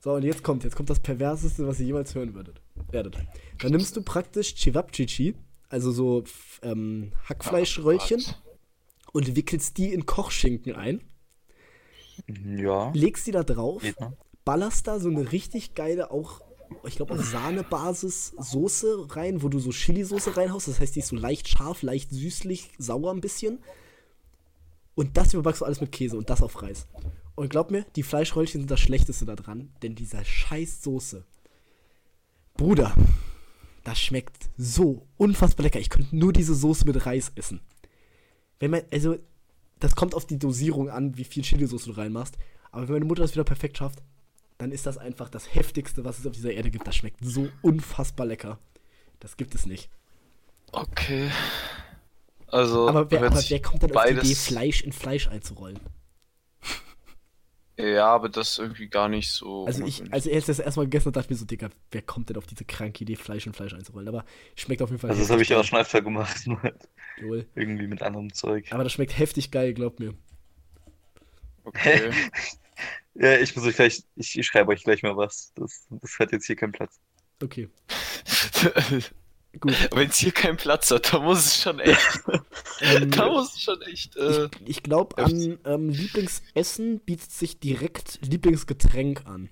So, 0.00 0.12
und 0.12 0.22
jetzt 0.22 0.44
kommt, 0.44 0.62
jetzt 0.62 0.76
kommt 0.76 0.90
das 0.90 1.00
Perverseste, 1.00 1.66
was 1.66 1.80
ihr 1.80 1.86
jemals 1.86 2.14
hören 2.14 2.34
würdet. 2.34 2.62
Werdet. 2.90 3.18
Dann 3.58 3.72
nimmst 3.72 3.96
du 3.96 4.02
praktisch 4.02 4.54
Chivapchichi, 4.54 5.34
also 5.68 5.92
so 5.92 6.24
ähm, 6.62 7.12
Hackfleischröllchen, 7.28 8.24
und 9.12 9.34
wickelst 9.36 9.78
die 9.78 9.92
in 9.92 10.06
Kochschinken 10.06 10.74
ein, 10.74 11.00
Ja. 12.56 12.90
legst 12.92 13.26
die 13.26 13.32
da 13.32 13.42
drauf, 13.42 13.82
noch. 13.98 14.12
ballerst 14.44 14.86
da 14.86 15.00
so 15.00 15.08
eine 15.08 15.32
richtig 15.32 15.74
geile, 15.74 16.10
auch, 16.10 16.42
ich 16.84 16.96
glaube, 16.96 17.14
auf 17.14 17.24
Sahnebasis 17.24 18.34
Soße 18.38 19.06
rein, 19.16 19.42
wo 19.42 19.48
du 19.48 19.58
so 19.58 19.70
Chili-Soße 19.70 20.36
reinhaust. 20.36 20.68
Das 20.68 20.80
heißt, 20.80 20.94
die 20.94 21.00
ist 21.00 21.08
so 21.08 21.16
leicht 21.16 21.48
scharf, 21.48 21.82
leicht 21.82 22.10
süßlich, 22.10 22.70
sauer 22.78 23.12
ein 23.12 23.22
bisschen. 23.22 23.60
Und 24.94 25.16
das 25.16 25.32
überbackst 25.32 25.62
du 25.62 25.64
alles 25.64 25.80
mit 25.80 25.92
Käse 25.92 26.16
und 26.18 26.28
das 26.28 26.42
auf 26.42 26.60
Reis. 26.60 26.86
Und 27.34 27.48
glaub 27.50 27.70
mir, 27.70 27.86
die 27.96 28.02
Fleischröllchen 28.02 28.60
sind 28.60 28.70
das 28.70 28.80
Schlechteste 28.80 29.24
da 29.24 29.36
dran, 29.36 29.70
denn 29.82 29.94
dieser 29.94 30.24
scheiß 30.24 30.82
Soße. 30.82 31.24
Bruder, 32.54 32.94
das 33.88 33.98
schmeckt 33.98 34.50
so 34.58 35.06
unfassbar 35.16 35.64
lecker. 35.64 35.80
Ich 35.80 35.88
könnte 35.88 36.14
nur 36.14 36.34
diese 36.34 36.54
Soße 36.54 36.84
mit 36.84 37.06
Reis 37.06 37.32
essen. 37.36 37.62
Wenn 38.58 38.70
man, 38.70 38.82
also, 38.92 39.16
das 39.78 39.96
kommt 39.96 40.14
auf 40.14 40.26
die 40.26 40.38
Dosierung 40.38 40.90
an, 40.90 41.16
wie 41.16 41.24
viel 41.24 41.42
Chilisauce 41.42 41.84
du 41.84 41.92
reinmachst. 41.92 42.36
Aber 42.70 42.82
wenn 42.82 42.96
meine 42.96 43.06
Mutter 43.06 43.22
das 43.22 43.32
wieder 43.32 43.44
perfekt 43.44 43.78
schafft, 43.78 44.02
dann 44.58 44.72
ist 44.72 44.84
das 44.84 44.98
einfach 44.98 45.30
das 45.30 45.54
heftigste, 45.54 46.04
was 46.04 46.18
es 46.18 46.26
auf 46.26 46.34
dieser 46.34 46.52
Erde 46.52 46.70
gibt. 46.70 46.86
Das 46.86 46.96
schmeckt 46.96 47.20
so 47.22 47.48
unfassbar 47.62 48.26
lecker. 48.26 48.58
Das 49.20 49.38
gibt 49.38 49.54
es 49.54 49.64
nicht. 49.64 49.88
Okay. 50.72 51.30
Also, 52.48 52.90
Aber 52.90 53.10
wer, 53.10 53.22
aber 53.22 53.42
wer 53.48 53.62
kommt 53.62 53.84
dann 53.84 53.96
auf 53.96 54.04
die 54.04 54.12
Idee, 54.12 54.34
Fleisch 54.34 54.82
in 54.82 54.92
Fleisch 54.92 55.28
einzurollen? 55.28 55.80
Ja, 57.78 58.06
aber 58.08 58.28
das 58.28 58.50
ist 58.50 58.58
irgendwie 58.58 58.88
gar 58.88 59.08
nicht 59.08 59.30
so. 59.30 59.66
Also 59.66 59.84
ich, 59.84 60.00
ungewöhnlich. 60.00 60.12
als 60.12 60.26
ich 60.26 60.44
das 60.44 60.58
erstmal 60.58 60.86
gegessen 60.86 61.06
habe, 61.06 61.12
dachte 61.12 61.26
ich 61.26 61.30
mir 61.30 61.36
so, 61.36 61.44
Digga, 61.44 61.70
wer 61.92 62.02
kommt 62.02 62.28
denn 62.28 62.36
auf 62.36 62.46
diese 62.46 62.64
kranke 62.64 63.04
Idee, 63.04 63.14
Fleisch 63.14 63.46
in 63.46 63.52
Fleisch 63.52 63.72
einzurollen? 63.72 64.08
Aber 64.08 64.24
schmeckt 64.56 64.82
auf 64.82 64.90
jeden 64.90 65.00
Fall 65.00 65.10
Also 65.10 65.22
das 65.22 65.30
habe 65.30 65.42
ich 65.42 65.48
ja 65.48 65.60
auch 65.60 65.64
schon 65.64 65.78
öfter 65.78 66.02
gemacht, 66.02 66.36
nur 66.46 66.60
halt. 66.62 66.88
Jawohl. 67.16 67.46
irgendwie 67.54 67.86
mit 67.86 68.02
anderem 68.02 68.32
Zeug. 68.32 68.66
Aber 68.70 68.82
das 68.82 68.92
schmeckt 68.92 69.16
heftig 69.18 69.50
geil, 69.52 69.74
glaubt 69.74 70.00
mir. 70.00 70.14
Okay. 71.64 72.10
Ja, 73.20 73.36
ich 73.36 73.56
muss 73.56 73.66
euch 73.66 73.74
gleich, 73.74 74.04
ich, 74.14 74.38
ich 74.38 74.46
schreibe 74.46 74.70
euch 74.70 74.84
gleich 74.84 75.02
mal 75.02 75.16
was. 75.16 75.52
Das, 75.56 75.88
das 75.90 76.18
hat 76.20 76.30
jetzt 76.30 76.46
hier 76.46 76.54
keinen 76.54 76.70
Platz. 76.70 77.00
Okay, 77.42 77.68
gut. 79.60 79.72
Wenn 79.94 80.08
es 80.08 80.16
hier 80.18 80.32
keinen 80.32 80.56
Platz 80.56 80.90
hat, 80.90 81.12
da 81.12 81.20
muss 81.20 81.46
es 81.46 81.62
schon 81.62 81.80
echt. 81.80 82.20
Ähm, 82.80 83.10
da 83.10 83.28
muss 83.28 83.54
es 83.56 83.62
schon 83.62 83.82
echt. 83.82 84.16
Äh, 84.16 84.44
ich 84.44 84.50
ich 84.78 84.82
glaube, 84.84 85.18
an 85.18 85.58
ähm, 85.64 85.88
Lieblingsessen 85.90 87.00
bietet 87.00 87.32
sich 87.32 87.58
direkt 87.58 88.20
Lieblingsgetränk 88.22 89.26
an. 89.26 89.50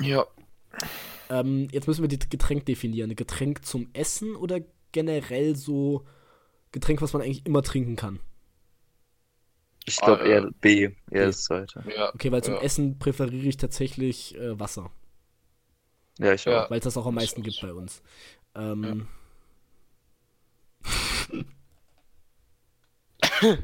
ja. 0.00 0.26
Ähm, 1.30 1.68
jetzt 1.72 1.86
müssen 1.86 2.08
wir 2.08 2.16
das 2.18 2.28
Getränk 2.30 2.64
definieren. 2.66 3.14
Getränk 3.14 3.64
zum 3.64 3.90
Essen 3.92 4.34
oder 4.34 4.60
generell 4.92 5.54
so 5.56 6.06
Getränk, 6.72 7.02
was 7.02 7.12
man 7.12 7.20
eigentlich 7.22 7.44
immer 7.46 7.62
trinken 7.62 7.96
kann? 7.96 8.18
Ich 9.84 10.02
Ah, 10.02 10.06
glaube 10.06 10.24
äh, 10.24 10.30
eher 10.30 10.50
B, 10.60 10.82
eher 10.82 10.92
B. 11.10 11.18
das 11.18 11.44
zweite. 11.44 11.84
ja. 11.94 12.14
Okay, 12.14 12.32
weil 12.32 12.42
zum 12.42 12.54
Ja. 12.54 12.60
Essen 12.62 12.98
präferiere 12.98 13.46
ich 13.46 13.56
tatsächlich 13.58 14.36
äh, 14.36 14.58
Wasser. 14.58 14.90
Ja, 16.18 16.32
ich 16.32 16.48
auch. 16.48 16.70
Weil 16.70 16.78
es 16.78 16.84
das 16.84 16.96
auch 16.96 17.06
am 17.06 17.14
meisten 17.14 17.40
ist- 17.40 17.44
gibt 17.44 17.60
bei 17.60 17.72
uns. 17.74 18.02
Ähm, 18.54 19.06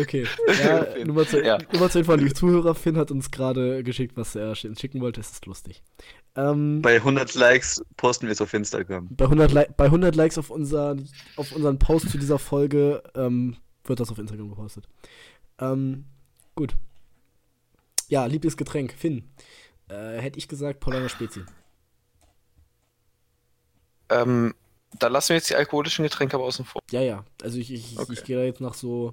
okay. 0.00 0.26
Ja. 0.62 0.86
Nummer 1.04 1.26
zu, 1.26 1.42
Ja. 1.42 1.58
Nummer 1.72 1.90
zu 1.90 1.98
Info 2.00 2.12
an 2.12 2.20
die 2.20 2.32
Zuhörer. 2.32 2.74
Finn 2.74 2.96
hat 2.96 3.10
uns 3.10 3.30
gerade 3.30 3.82
geschickt, 3.84 4.16
was 4.16 4.34
er 4.34 4.52
sch- 4.54 4.78
schicken 4.78 5.00
wollte. 5.00 5.20
Es 5.20 5.30
ist 5.32 5.46
lustig. 5.46 5.82
Ähm, 6.36 6.82
bei, 6.82 6.92
Bei 6.92 6.96
100 6.96 7.34
Likes 7.34 7.84
posten 7.96 8.26
wir 8.26 8.32
es 8.32 8.40
auf 8.40 8.52
Instagram. 8.54 9.08
100 9.20 9.52
Li 9.52 9.64
bei 9.76 9.84
100 9.86 10.14
Likes 10.16 10.38
auf, 10.38 10.50
unser, 10.50 10.96
auf 11.36 11.52
unseren 11.52 11.78
Post 11.78 12.10
zu 12.10 12.18
dieser 12.18 12.38
Folge 12.38 13.02
ähm, 13.14 13.56
wird 13.84 14.00
das 14.00 14.10
auf 14.10 14.18
Instagram 14.18 14.50
gepostet. 14.50 14.88
Ähm, 15.58 16.04
gut. 16.54 16.74
Ja, 18.08 18.26
Lieblingsgetränk. 18.26 18.92
Finn. 18.92 19.30
Äh, 19.88 20.18
hätte 20.18 20.38
ich 20.38 20.48
gesagt, 20.48 20.80
Paulaner 20.80 21.08
Spezi. 21.08 21.42
Ähm, 24.10 24.54
da 24.98 25.08
lassen 25.08 25.30
wir 25.30 25.36
jetzt 25.36 25.50
die 25.50 25.56
alkoholischen 25.56 26.02
Getränke 26.04 26.36
aber 26.36 26.44
außen 26.44 26.64
vor. 26.64 26.82
Ja, 26.90 27.00
ja. 27.00 27.24
Also 27.42 27.58
ich, 27.58 27.72
ich, 27.72 27.98
Okay. 27.98 28.12
ich 28.12 28.24
gehe 28.24 28.36
da 28.36 28.42
jetzt 28.44 28.60
nach 28.60 28.74
so 28.74 29.12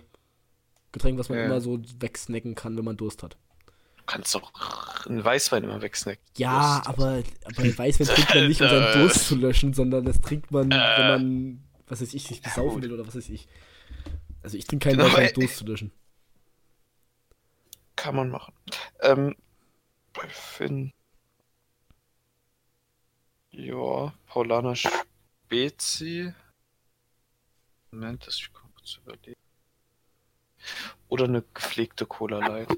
Getränk, 0.91 1.17
was 1.19 1.29
man 1.29 1.37
Ja. 1.39 1.45
immer 1.45 1.61
so 1.61 1.79
wegsnacken 1.99 2.55
kann, 2.55 2.77
wenn 2.77 2.85
man 2.85 2.97
Durst 2.97 3.23
hat. 3.23 3.37
Du 3.97 4.03
kannst 4.05 4.33
doch 4.35 4.51
einen 5.07 5.23
Weißwein 5.23 5.63
immer 5.63 5.81
wegsnacken. 5.81 6.21
Ja, 6.37 6.75
Durst. 6.81 6.89
aber, 6.89 7.23
aber 7.45 7.77
Weißwein 7.77 8.07
trinkt 8.07 8.35
man 8.35 8.47
nicht, 8.47 8.61
um 8.61 8.67
seinen 8.69 8.93
Durst 8.99 9.27
zu 9.27 9.35
löschen, 9.35 9.73
sondern 9.73 10.03
das 10.05 10.19
trinkt 10.21 10.51
man, 10.51 10.69
wenn 10.69 11.07
man, 11.07 11.63
was 11.87 12.01
weiß 12.01 12.13
ich, 12.13 12.23
sich 12.23 12.41
besaufen 12.41 12.69
Äh. 12.69 12.73
gut. 12.73 12.83
will 12.83 12.93
oder 12.93 13.07
was 13.07 13.15
weiß 13.15 13.29
ich. 13.29 13.47
Also 14.43 14.57
ich 14.57 14.65
trinke 14.65 14.89
keinen 14.89 14.97
Genau, 14.97 15.09
Weißwein, 15.13 15.27
um 15.29 15.33
Durst 15.41 15.57
zu 15.57 15.65
löschen. 15.65 15.91
Kann 17.95 18.15
man 18.15 18.29
machen. 18.31 18.53
Ähm, 19.01 19.35
bei 20.13 20.27
Finn. 20.27 20.91
Ja, 23.51 24.13
Paulaner 24.27 24.75
Spezi. 25.51 26.33
Moment, 27.91 28.25
das 28.25 28.37
ich 28.37 28.53
kurz 28.53 28.99
überlegen. 29.03 29.35
Oder 31.09 31.25
eine 31.25 31.43
gepflegte 31.53 32.05
Cola 32.05 32.39
Light. 32.39 32.69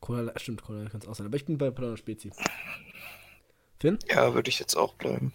Cola, 0.00 0.38
stimmt, 0.38 0.62
Cola 0.62 0.86
kann 0.90 1.00
es 1.00 1.08
auch 1.08 1.14
sein. 1.14 1.26
Aber 1.26 1.36
ich 1.36 1.46
bin 1.46 1.56
bei 1.56 1.70
Paulaner 1.70 1.96
Spezi. 1.96 2.30
Finn? 3.80 3.98
Ja, 4.10 4.34
würde 4.34 4.50
ich 4.50 4.58
jetzt 4.58 4.74
auch 4.74 4.96
bleiben. 4.96 5.32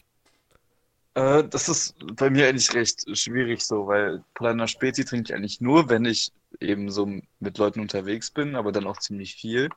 Äh, 1.15 1.43
das 1.45 1.67
ist 1.69 1.95
bei 2.17 2.29
mir 2.29 2.47
eigentlich 2.47 2.71
recht 2.75 3.05
schwierig 3.17 3.65
so, 3.65 3.87
weil 3.87 4.23
Polana 4.35 4.67
Spezi 4.67 5.05
trinke 5.05 5.31
ich 5.31 5.35
eigentlich 5.35 5.59
nur, 5.59 5.89
wenn 5.89 6.05
ich 6.05 6.31
eben 6.59 6.91
so 6.91 7.19
mit 7.39 7.57
Leuten 7.57 7.79
unterwegs 7.79 8.29
bin, 8.29 8.55
aber 8.55 8.71
dann 8.71 8.85
auch 8.85 8.99
ziemlich 8.99 9.33
viel. 9.33 9.69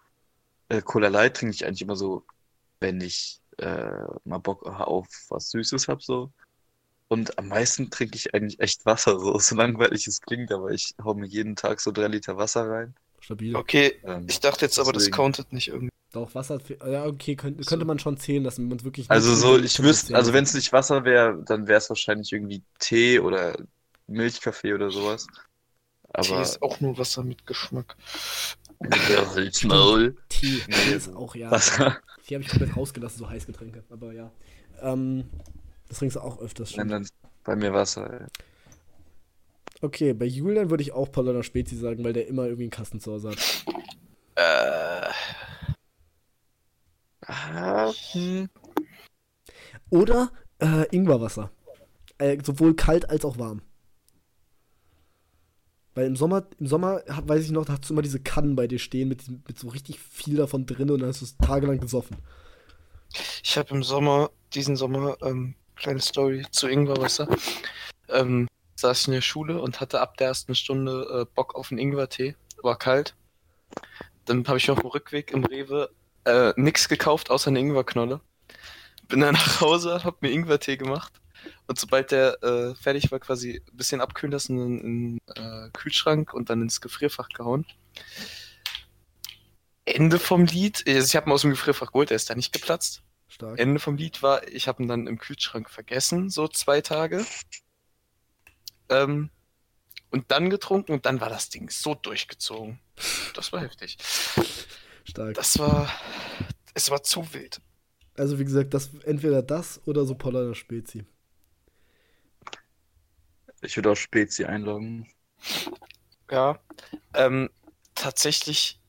Äh, 0.68 0.82
Cola 0.82 1.08
Light 1.08 1.38
trinke 1.38 1.54
ich 1.54 1.64
eigentlich 1.64 1.80
immer 1.80 1.96
so, 1.96 2.26
wenn 2.80 3.00
ich 3.00 3.40
äh, 3.58 3.90
mal 4.24 4.38
Bock 4.38 4.64
auf 4.66 5.06
was 5.28 5.50
Süßes 5.50 5.88
habe 5.88 6.02
so. 6.02 6.30
Und 7.08 7.38
am 7.38 7.48
meisten 7.48 7.90
trinke 7.90 8.16
ich 8.16 8.34
eigentlich 8.34 8.60
echt 8.60 8.84
Wasser, 8.86 9.18
so, 9.18 9.38
so 9.38 9.54
langweilig 9.56 10.06
es 10.06 10.20
klingt, 10.20 10.52
aber 10.52 10.70
ich 10.70 10.94
hau 11.02 11.14
mir 11.14 11.26
jeden 11.26 11.56
Tag 11.56 11.80
so 11.80 11.92
drei 11.92 12.08
Liter 12.08 12.36
Wasser 12.36 12.68
rein. 12.68 12.94
Stabil. 13.20 13.54
Okay, 13.54 14.00
Ähm, 14.04 14.26
ich 14.28 14.40
dachte 14.40 14.64
jetzt 14.64 14.78
aber, 14.78 14.92
das 14.92 15.04
Deswegen. 15.04 15.16
countet 15.16 15.52
nicht 15.52 15.68
irgendwie. 15.68 15.90
Doch, 16.12 16.34
Wasser, 16.34 16.60
ja, 16.86 17.04
okay, 17.06 17.36
könnte, 17.36 17.64
könnte 17.64 17.84
man 17.84 17.98
schon 17.98 18.16
zählen 18.16 18.42
lassen, 18.42 18.62
wenn 18.62 18.68
man 18.68 18.84
wirklich. 18.84 19.10
Also 19.10 19.34
so, 19.34 19.58
ich 19.58 19.82
wüsste, 19.82 20.14
also 20.14 20.32
wenn 20.32 20.44
es 20.44 20.54
nicht 20.54 20.72
Wasser 20.72 21.04
wäre, 21.04 21.42
dann 21.44 21.66
wäre 21.66 21.78
es 21.78 21.88
wahrscheinlich 21.90 22.32
irgendwie 22.32 22.62
Tee 22.78 23.18
oder 23.20 23.56
Milchkaffee 24.06 24.74
oder 24.74 24.90
sowas. 24.90 25.26
Tee 26.20 26.32
Aber 26.32 26.42
ist 26.42 26.62
auch 26.62 26.80
nur 26.80 26.98
Wasser 26.98 27.22
mit 27.22 27.46
Geschmack. 27.46 27.96
Der 28.80 29.34
Holzmaul. 29.34 30.16
Tee, 30.28 30.60
ist 30.94 31.14
auch, 31.14 31.34
ja. 31.34 31.50
Wasser. 31.50 31.98
Tee 32.26 32.34
habe 32.34 32.44
ich 32.44 32.50
komplett 32.50 32.76
rausgelassen, 32.76 33.18
so 33.18 33.28
Heißgetränke. 33.28 33.84
Aber 33.90 34.12
ja. 34.12 34.30
Ähm, 34.80 35.24
das 35.88 35.98
trinkst 35.98 36.16
du 36.16 36.20
auch 36.20 36.38
öfters 36.40 36.76
Nein, 36.76 36.88
schon. 36.88 36.88
dann 36.88 37.08
bei 37.44 37.56
mir 37.56 37.72
Wasser. 37.72 38.20
ey. 38.20 38.26
Okay, 39.82 40.12
bei 40.14 40.24
Julian 40.24 40.70
würde 40.70 40.82
ich 40.82 40.92
auch 40.92 41.10
Paulaner 41.12 41.42
Spezi 41.42 41.76
sagen, 41.76 42.02
weil 42.04 42.12
der 42.12 42.26
immer 42.28 42.44
irgendwie 42.44 42.64
einen 42.64 42.70
Kasten 42.70 43.00
zu 43.00 43.12
Hause 43.12 43.30
hat. 43.30 43.64
Äh, 44.36 45.10
Ah, 47.28 47.92
hm. 48.12 48.48
Oder 49.90 50.30
äh, 50.60 50.84
Ingwerwasser. 50.94 51.50
Äh, 52.18 52.38
sowohl 52.44 52.74
kalt 52.74 53.10
als 53.10 53.24
auch 53.24 53.38
warm. 53.38 53.62
Weil 55.96 56.06
im 56.06 56.14
Sommer, 56.14 56.44
im 56.60 56.66
Sommer, 56.66 57.00
weiß 57.06 57.42
ich 57.42 57.50
noch, 57.50 57.64
da 57.64 57.72
hast 57.72 57.88
du 57.88 57.94
immer 57.94 58.02
diese 58.02 58.20
Kannen 58.20 58.54
bei 58.54 58.66
dir 58.66 58.78
stehen 58.78 59.08
mit, 59.08 59.22
mit 59.28 59.58
so 59.58 59.68
richtig 59.68 59.98
viel 59.98 60.36
davon 60.36 60.66
drin 60.66 60.90
und 60.90 61.00
dann 61.00 61.08
hast 61.08 61.22
du 61.22 61.24
es 61.24 61.38
tagelang 61.38 61.80
gesoffen. 61.80 62.18
ich 63.42 63.56
habe 63.56 63.74
im 63.74 63.82
Sommer, 63.82 64.30
diesen 64.52 64.76
Sommer, 64.76 65.16
ähm, 65.22 65.54
kleine 65.74 66.00
Story 66.00 66.44
zu 66.50 66.68
Ingwerwasser. 66.68 67.26
Ähm, 68.10 68.46
saß 68.74 69.00
ich 69.00 69.08
in 69.08 69.14
der 69.14 69.22
Schule 69.22 69.58
und 69.58 69.80
hatte 69.80 70.02
ab 70.02 70.18
der 70.18 70.26
ersten 70.28 70.54
Stunde 70.54 71.22
äh, 71.22 71.34
Bock 71.34 71.54
auf 71.54 71.70
einen 71.70 71.78
Ingwertee. 71.78 72.36
War 72.62 72.78
kalt. 72.78 73.14
Dann 74.26 74.46
habe 74.46 74.58
ich 74.58 74.70
auf 74.70 74.80
dem 74.80 74.90
Rückweg 74.90 75.32
im 75.32 75.44
Rewe 75.44 75.88
äh, 76.26 76.52
nix 76.56 76.90
gekauft, 76.90 77.30
außer 77.30 77.48
eine 77.48 77.60
Ingwerknolle. 77.60 78.20
Bin 79.08 79.20
dann 79.20 79.32
nach 79.32 79.62
Hause, 79.62 80.04
hab 80.04 80.20
mir 80.20 80.30
Ingwertee 80.30 80.76
gemacht. 80.76 81.14
Und 81.66 81.80
sobald 81.80 82.12
der 82.12 82.42
äh, 82.42 82.74
fertig 82.74 83.10
war, 83.10 83.18
quasi 83.18 83.60
ein 83.70 83.76
bisschen 83.76 84.00
abkühlen 84.00 84.32
lassen 84.32 84.58
in, 84.58 84.80
in 84.80 85.18
äh, 85.34 85.70
Kühlschrank 85.72 86.32
und 86.32 86.48
dann 86.48 86.62
ins 86.62 86.80
Gefrierfach 86.80 87.28
gehauen. 87.30 87.66
Ende 89.84 90.18
vom 90.18 90.44
Lied, 90.44 90.84
also 90.86 91.06
ich 91.06 91.16
habe 91.16 91.28
ihn 91.28 91.32
aus 91.32 91.42
dem 91.42 91.50
Gefrierfach 91.50 91.92
geholt, 91.92 92.10
der 92.10 92.16
ist 92.16 92.30
da 92.30 92.34
nicht 92.34 92.52
geplatzt. 92.52 93.02
Stark. 93.28 93.58
Ende 93.58 93.80
vom 93.80 93.96
Lied 93.96 94.22
war, 94.22 94.46
ich 94.48 94.68
habe 94.68 94.82
ihn 94.82 94.88
dann 94.88 95.06
im 95.06 95.18
Kühlschrank 95.18 95.68
vergessen, 95.70 96.30
so 96.30 96.48
zwei 96.48 96.80
Tage. 96.80 97.24
Ähm, 98.88 99.30
und 100.10 100.30
dann 100.30 100.50
getrunken 100.50 100.92
und 100.92 101.06
dann 101.06 101.20
war 101.20 101.28
das 101.28 101.50
Ding 101.50 101.68
so 101.70 101.94
durchgezogen. 101.94 102.78
Das 103.34 103.52
war 103.52 103.60
heftig. 103.60 103.98
Stark. 105.04 105.34
Das 105.34 105.58
war, 105.58 105.90
es 106.74 106.90
war 106.90 107.02
zu 107.02 107.32
wild. 107.34 107.60
Also 108.14 108.38
wie 108.38 108.44
gesagt, 108.44 108.72
das 108.74 108.90
entweder 109.04 109.42
das 109.42 109.80
oder 109.86 110.04
so 110.04 110.14
Paulaner 110.14 110.54
Spezi. 110.54 111.04
Ich 113.66 113.76
würde 113.76 113.90
auch 113.92 113.96
Spezi 113.96 114.44
einloggen. 114.46 115.06
Ja. 116.30 116.58
Ähm, 117.14 117.50
tatsächlich, 117.94 118.80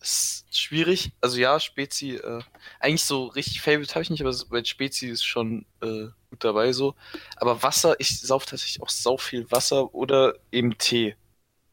Das 0.00 0.44
ist 0.50 0.58
schwierig. 0.58 1.12
Also 1.20 1.38
ja, 1.38 1.58
Spezi, 1.60 2.16
äh, 2.16 2.42
eigentlich 2.80 3.04
so 3.04 3.26
richtig 3.26 3.60
Favorite 3.62 3.94
habe 3.94 4.02
ich 4.02 4.10
nicht, 4.10 4.22
aber 4.22 4.34
bei 4.50 4.62
Spezi 4.64 5.08
ist 5.08 5.24
schon 5.24 5.66
äh, 5.82 6.08
gut 6.30 6.44
dabei 6.44 6.72
so. 6.72 6.94
Aber 7.36 7.62
Wasser, 7.62 7.96
ich 8.00 8.20
sauf 8.20 8.46
tatsächlich 8.46 8.82
auch 8.82 8.90
sau 8.90 9.16
viel 9.18 9.50
Wasser 9.50 9.94
oder 9.94 10.34
eben 10.52 10.78
Tee. 10.78 11.16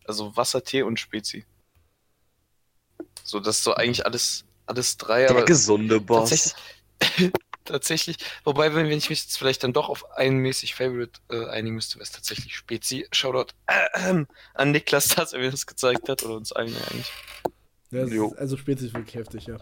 Also 0.05 0.35
Wasser, 0.37 0.63
Tee 0.63 0.83
und 0.83 0.99
Spezi. 0.99 1.45
So, 3.23 3.39
das 3.39 3.57
ist 3.57 3.63
so 3.63 3.73
eigentlich 3.75 4.05
alles, 4.05 4.45
alles 4.65 4.97
drei, 4.97 5.27
Der 5.27 5.31
aber 5.31 5.45
gesunde 5.45 5.99
Boss. 5.99 6.55
tatsächlich, 7.65 8.17
wobei, 8.43 8.73
wenn, 8.73 8.87
wenn 8.87 8.97
ich 8.97 9.09
mich 9.09 9.23
jetzt 9.23 9.37
vielleicht 9.37 9.63
dann 9.63 9.73
doch 9.73 9.89
auf 9.89 10.11
einen 10.17 10.37
mäßig 10.37 10.75
Favorite 10.75 11.19
äh, 11.29 11.47
einigen 11.47 11.75
müsste, 11.75 11.95
wäre 11.95 12.03
es 12.03 12.11
tatsächlich 12.11 12.55
Spezi. 12.55 13.07
Shoutout 13.11 13.53
äh, 13.67 14.25
an 14.53 14.71
Niklas, 14.71 15.07
dass 15.15 15.33
er 15.33 15.39
mir 15.39 15.51
das 15.51 15.67
gezeigt 15.67 16.09
hat, 16.09 16.23
oder 16.23 16.35
uns 16.35 16.51
allen 16.51 16.73
ja 16.73 16.81
eigentlich. 16.91 17.11
Ja, 17.91 18.03
ist 18.03 18.37
also 18.37 18.57
spezifisch 18.57 18.93
wirklich 18.93 19.15
heftig, 19.15 19.47
ja. 19.47 19.57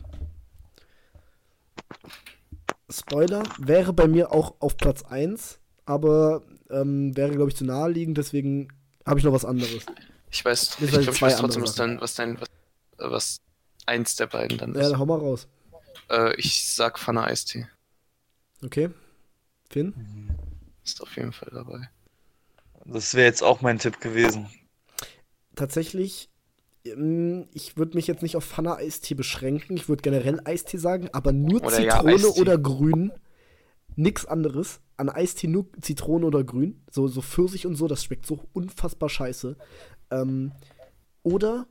Spoiler 2.89 3.43
wäre 3.57 3.93
bei 3.93 4.07
mir 4.07 4.31
auch 4.31 4.55
auf 4.59 4.77
Platz 4.77 5.03
1, 5.03 5.59
aber 5.85 6.43
ähm, 6.69 7.15
wäre, 7.17 7.31
glaube 7.31 7.49
ich, 7.49 7.55
zu 7.55 7.65
naheliegend, 7.65 8.17
deswegen 8.17 8.69
habe 9.05 9.19
ich 9.19 9.25
noch 9.25 9.33
was 9.33 9.45
anderes. 9.45 9.85
Ich 10.29 10.43
weiß, 10.43 10.61
ich 10.63 10.77
sind 10.77 10.89
glaube, 10.89 11.11
ich 11.11 11.21
weiß 11.21 11.37
trotzdem, 11.37 11.63
was 11.63 11.75
dein, 11.75 12.01
was 12.01 12.15
dein, 12.15 12.39
was, 12.39 12.47
äh, 12.97 13.11
was 13.11 13.41
eins 13.85 14.15
der 14.15 14.27
beiden 14.27 14.57
dann 14.57 14.73
Ja, 14.73 14.81
ist. 14.81 14.91
dann 14.91 14.99
hau 14.99 15.05
mal 15.05 15.19
raus. 15.19 15.47
Äh, 16.09 16.35
ich 16.35 16.73
sag 16.73 16.99
Pfanne 16.99 17.23
Eistee. 17.23 17.67
Okay. 18.63 18.89
Finn? 19.69 19.93
Ist 20.83 21.01
auf 21.01 21.15
jeden 21.15 21.31
Fall 21.31 21.49
dabei. 21.53 21.89
Das 22.85 23.13
wäre 23.15 23.25
jetzt 23.25 23.43
auch 23.43 23.61
mein 23.61 23.79
Tipp 23.79 23.99
gewesen. 24.01 24.47
Tatsächlich, 25.55 26.29
ähm, 26.85 27.47
ich 27.53 27.77
würde 27.77 27.95
mich 27.95 28.07
jetzt 28.07 28.21
nicht 28.23 28.35
auf 28.35 28.45
Pfanne 28.45 28.75
Eistee 28.75 29.15
beschränken. 29.15 29.77
Ich 29.77 29.87
würde 29.87 30.01
generell 30.01 30.41
Eistee 30.45 30.77
sagen, 30.77 31.09
aber 31.13 31.31
nur 31.31 31.63
Oder 31.63 31.79
ja, 31.81 31.93
Zitrone 31.95 32.13
Eistee. 32.13 32.41
oder 32.41 32.57
Grün. 32.57 33.11
Nix 33.95 34.25
anderes. 34.25 34.81
An 34.97 35.09
Eistee 35.09 35.47
nur 35.47 35.67
Zitrone 35.81 36.25
oder 36.25 36.43
Grün. 36.43 36.83
So, 36.91 37.07
so 37.07 37.21
Pfirsich 37.21 37.65
und 37.65 37.75
so, 37.75 37.87
das 37.87 38.03
schmeckt 38.03 38.25
so 38.25 38.39
unfassbar 38.53 39.09
scheiße. 39.09 39.55
Ähm, 40.11 40.51
oder 41.21 41.67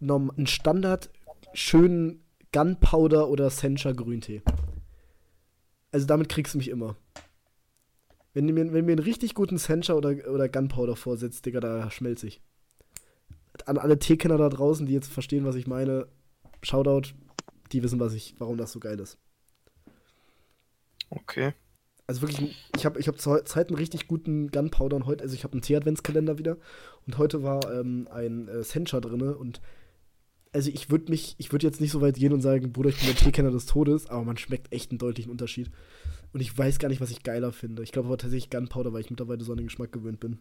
norm- 0.00 0.32
ein 0.36 0.46
Standard 0.46 1.10
schönen 1.54 2.24
Gunpowder 2.52 3.28
oder 3.28 3.50
Sencha 3.50 3.92
Grüntee. 3.92 4.42
Also 5.90 6.06
damit 6.06 6.28
kriegst 6.28 6.54
du 6.54 6.58
mich 6.58 6.68
immer. 6.68 6.96
Wenn 8.34 8.46
du 8.46 8.52
mir, 8.52 8.72
wenn 8.72 8.84
mir 8.84 8.92
einen 8.92 8.98
richtig 8.98 9.34
guten 9.34 9.58
Sencha 9.58 9.94
oder, 9.94 10.10
oder 10.30 10.48
Gunpowder 10.48 10.96
vorsetzt, 10.96 11.46
Digga, 11.46 11.60
da 11.60 11.90
schmelze 11.90 12.26
ich. 12.26 12.40
An 13.66 13.78
alle 13.78 13.98
Teekenner 13.98 14.38
da 14.38 14.48
draußen, 14.48 14.86
die 14.86 14.92
jetzt 14.92 15.10
verstehen, 15.10 15.44
was 15.44 15.56
ich 15.56 15.66
meine, 15.66 16.06
Shoutout, 16.62 17.14
die 17.72 17.82
wissen, 17.82 18.00
was 18.00 18.12
ich, 18.12 18.34
warum 18.38 18.56
das 18.56 18.72
so 18.72 18.80
geil 18.80 19.00
ist. 19.00 19.18
Okay. 21.10 21.54
Also 22.06 22.22
wirklich, 22.22 22.56
ich 22.76 22.86
habe 22.86 22.98
ich 23.00 23.08
hab 23.08 23.20
zur 23.20 23.44
Zeit 23.44 23.68
einen 23.68 23.76
richtig 23.76 24.08
guten 24.08 24.50
Gunpowder 24.50 24.96
und 24.96 25.06
heute, 25.06 25.22
also 25.22 25.34
ich 25.34 25.44
habe 25.44 25.52
einen 25.52 25.62
Tee-Adventskalender 25.62 26.38
wieder 26.38 26.56
und 27.06 27.18
heute 27.18 27.42
war 27.42 27.70
ähm, 27.72 28.08
ein 28.10 28.48
äh, 28.48 28.62
Sencha 28.62 29.00
drinne 29.00 29.36
und 29.36 29.60
also 30.58 30.70
ich 30.70 30.90
würde 30.90 31.08
mich, 31.08 31.36
ich 31.38 31.52
würde 31.52 31.64
jetzt 31.64 31.80
nicht 31.80 31.92
so 31.92 32.00
weit 32.00 32.16
gehen 32.16 32.32
und 32.32 32.40
sagen, 32.40 32.72
Bruder, 32.72 32.88
ich 32.88 32.98
bin 32.98 33.06
der 33.06 33.14
Teekenner 33.14 33.52
des 33.52 33.66
Todes, 33.66 34.06
aber 34.06 34.24
man 34.24 34.36
schmeckt 34.36 34.72
echt 34.72 34.90
einen 34.90 34.98
deutlichen 34.98 35.30
Unterschied. 35.30 35.70
Und 36.32 36.40
ich 36.40 36.58
weiß 36.58 36.80
gar 36.80 36.88
nicht, 36.88 37.00
was 37.00 37.12
ich 37.12 37.22
geiler 37.22 37.52
finde. 37.52 37.84
Ich 37.84 37.92
glaube 37.92 38.08
aber 38.08 38.18
tatsächlich 38.18 38.50
Gunpowder, 38.50 38.92
weil 38.92 39.02
ich 39.02 39.10
mittlerweile 39.10 39.44
so 39.44 39.52
an 39.52 39.58
den 39.58 39.68
Geschmack 39.68 39.92
gewöhnt 39.92 40.18
bin. 40.18 40.38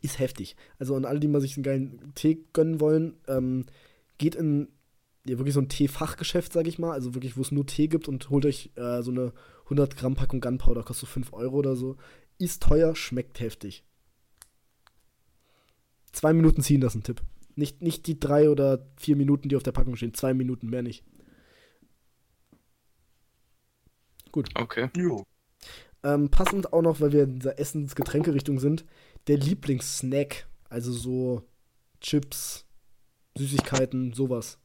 Ist 0.00 0.20
heftig. 0.20 0.54
Also 0.78 0.94
an 0.94 1.04
alle, 1.04 1.18
die 1.18 1.26
mal 1.26 1.40
sich 1.40 1.56
einen 1.56 1.64
geilen 1.64 2.12
Tee 2.14 2.44
gönnen 2.52 2.78
wollen, 2.78 3.14
ähm, 3.26 3.66
geht 4.16 4.36
in 4.36 4.68
ja, 5.26 5.38
wirklich 5.38 5.54
so 5.54 5.60
ein 5.60 5.68
Teefachgeschäft, 5.68 6.52
sag 6.52 6.68
ich 6.68 6.78
mal, 6.78 6.92
also 6.92 7.14
wirklich, 7.14 7.36
wo 7.36 7.40
es 7.40 7.50
nur 7.50 7.66
Tee 7.66 7.88
gibt 7.88 8.06
und 8.06 8.30
holt 8.30 8.46
euch 8.46 8.70
äh, 8.76 9.02
so 9.02 9.10
eine 9.10 9.32
100 9.64 9.96
Gramm 9.96 10.14
Packung 10.14 10.40
Gunpowder, 10.40 10.84
kostet 10.84 11.08
so 11.08 11.14
5 11.14 11.32
Euro 11.32 11.56
oder 11.56 11.74
so. 11.74 11.96
Ist 12.38 12.62
teuer, 12.62 12.94
schmeckt 12.94 13.40
heftig. 13.40 13.82
Zwei 16.12 16.32
Minuten 16.32 16.62
ziehen, 16.62 16.80
das 16.80 16.94
ist 16.94 17.00
ein 17.00 17.02
Tipp. 17.02 17.22
Nicht, 17.56 17.82
nicht 17.82 18.06
die 18.06 18.20
drei 18.20 18.50
oder 18.50 18.86
vier 18.96 19.16
Minuten, 19.16 19.48
die 19.48 19.56
auf 19.56 19.62
der 19.62 19.72
Packung 19.72 19.96
stehen. 19.96 20.14
Zwei 20.14 20.34
Minuten, 20.34 20.68
mehr 20.68 20.82
nicht. 20.82 21.04
Gut. 24.30 24.50
Okay. 24.54 24.90
Jo. 24.94 25.24
Ähm, 26.02 26.30
passend 26.30 26.72
auch 26.72 26.82
noch, 26.82 27.00
weil 27.00 27.12
wir 27.12 27.24
in 27.24 27.36
dieser 27.36 27.58
Essens-Getränke-Richtung 27.58 28.60
sind, 28.60 28.84
der 29.26 29.38
Lieblingssnack. 29.38 30.46
Also 30.68 30.92
so 30.92 31.42
Chips, 32.00 32.66
Süßigkeiten, 33.38 34.12
sowas. 34.12 34.58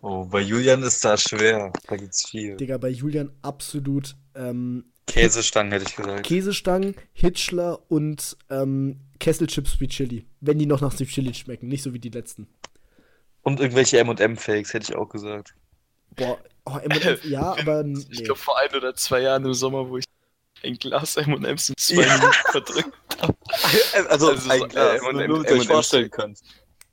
Oh, 0.00 0.24
bei 0.24 0.40
Julian 0.40 0.82
ist 0.82 1.04
das 1.04 1.22
schwer. 1.22 1.72
Da 1.88 1.96
gibt's 1.96 2.28
viel. 2.28 2.56
Digga, 2.56 2.78
bei 2.78 2.88
Julian 2.88 3.32
absolut 3.42 4.16
ähm, 4.34 4.91
Käsestangen 5.06 5.72
hätte 5.72 5.84
ich 5.88 5.96
gesagt. 5.96 6.24
Käsestangen, 6.26 6.94
Hitchler 7.12 7.80
und 7.88 8.36
ähm, 8.50 9.00
Kesselchips 9.18 9.72
Sweet 9.72 9.90
Chili. 9.90 10.26
Wenn 10.40 10.58
die 10.58 10.66
noch 10.66 10.80
nach 10.80 10.92
Sweet 10.92 11.08
Chili 11.08 11.34
schmecken, 11.34 11.68
nicht 11.68 11.82
so 11.82 11.92
wie 11.92 11.98
die 11.98 12.08
letzten. 12.08 12.48
Und 13.42 13.60
irgendwelche 13.60 13.98
M&M-Fakes 13.98 14.72
hätte 14.72 14.92
ich 14.92 14.96
auch 14.96 15.08
gesagt. 15.08 15.54
Boah, 16.14 16.38
oh, 16.64 16.76
M&M, 16.78 17.18
ja, 17.24 17.56
aber 17.58 17.82
nee. 17.82 18.04
Ich 18.10 18.24
glaube, 18.24 18.38
vor 18.40 18.58
ein 18.60 18.74
oder 18.74 18.94
zwei 18.94 19.20
Jahren 19.20 19.44
im 19.44 19.54
Sommer, 19.54 19.88
wo 19.88 19.98
ich 19.98 20.04
ein 20.62 20.74
Glas 20.78 21.16
M&M's 21.16 21.70
in 21.70 21.74
zwei 21.76 22.02
Ja. 22.02 22.16
Minuten 22.16 22.34
verdrückt 22.50 22.92
Also, 24.08 24.28
Also 24.30 24.36
so, 24.36 24.50
ein 24.50 24.68
Glas, 24.68 25.02
äh, 25.02 25.26
nur 25.26 25.44
M&Ms. 25.46 25.66
vorstellen 25.66 26.10
könnt. 26.10 26.40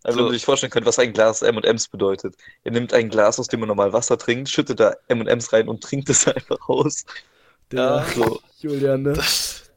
Also, 0.03 0.17
So. 0.17 0.23
damit 0.23 0.33
ihr 0.33 0.35
euch 0.37 0.45
vorstellen 0.45 0.71
könnt, 0.71 0.85
was 0.87 0.97
ein 0.97 1.13
Glas 1.13 1.41
M&M's 1.41 1.87
bedeutet. 1.89 2.35
Ihr 2.63 2.71
nehmt 2.71 2.93
ein 2.93 3.09
Glas, 3.09 3.37
aus 3.39 3.47
dem 3.47 3.59
ihr 3.61 3.67
normal 3.67 3.93
Wasser 3.93 4.17
trinkt, 4.17 4.49
schüttet 4.49 4.79
da 4.79 4.95
M&M's 5.07 5.53
rein 5.53 5.67
und 5.67 5.83
trinkt 5.83 6.09
es 6.09 6.27
einfach 6.27 6.67
aus. 6.67 7.05
Der 7.71 7.79
Ja. 7.81 8.05
So. 8.13 8.41
Julian, 8.59 9.03
ne? 9.03 9.13
Das, 9.13 9.69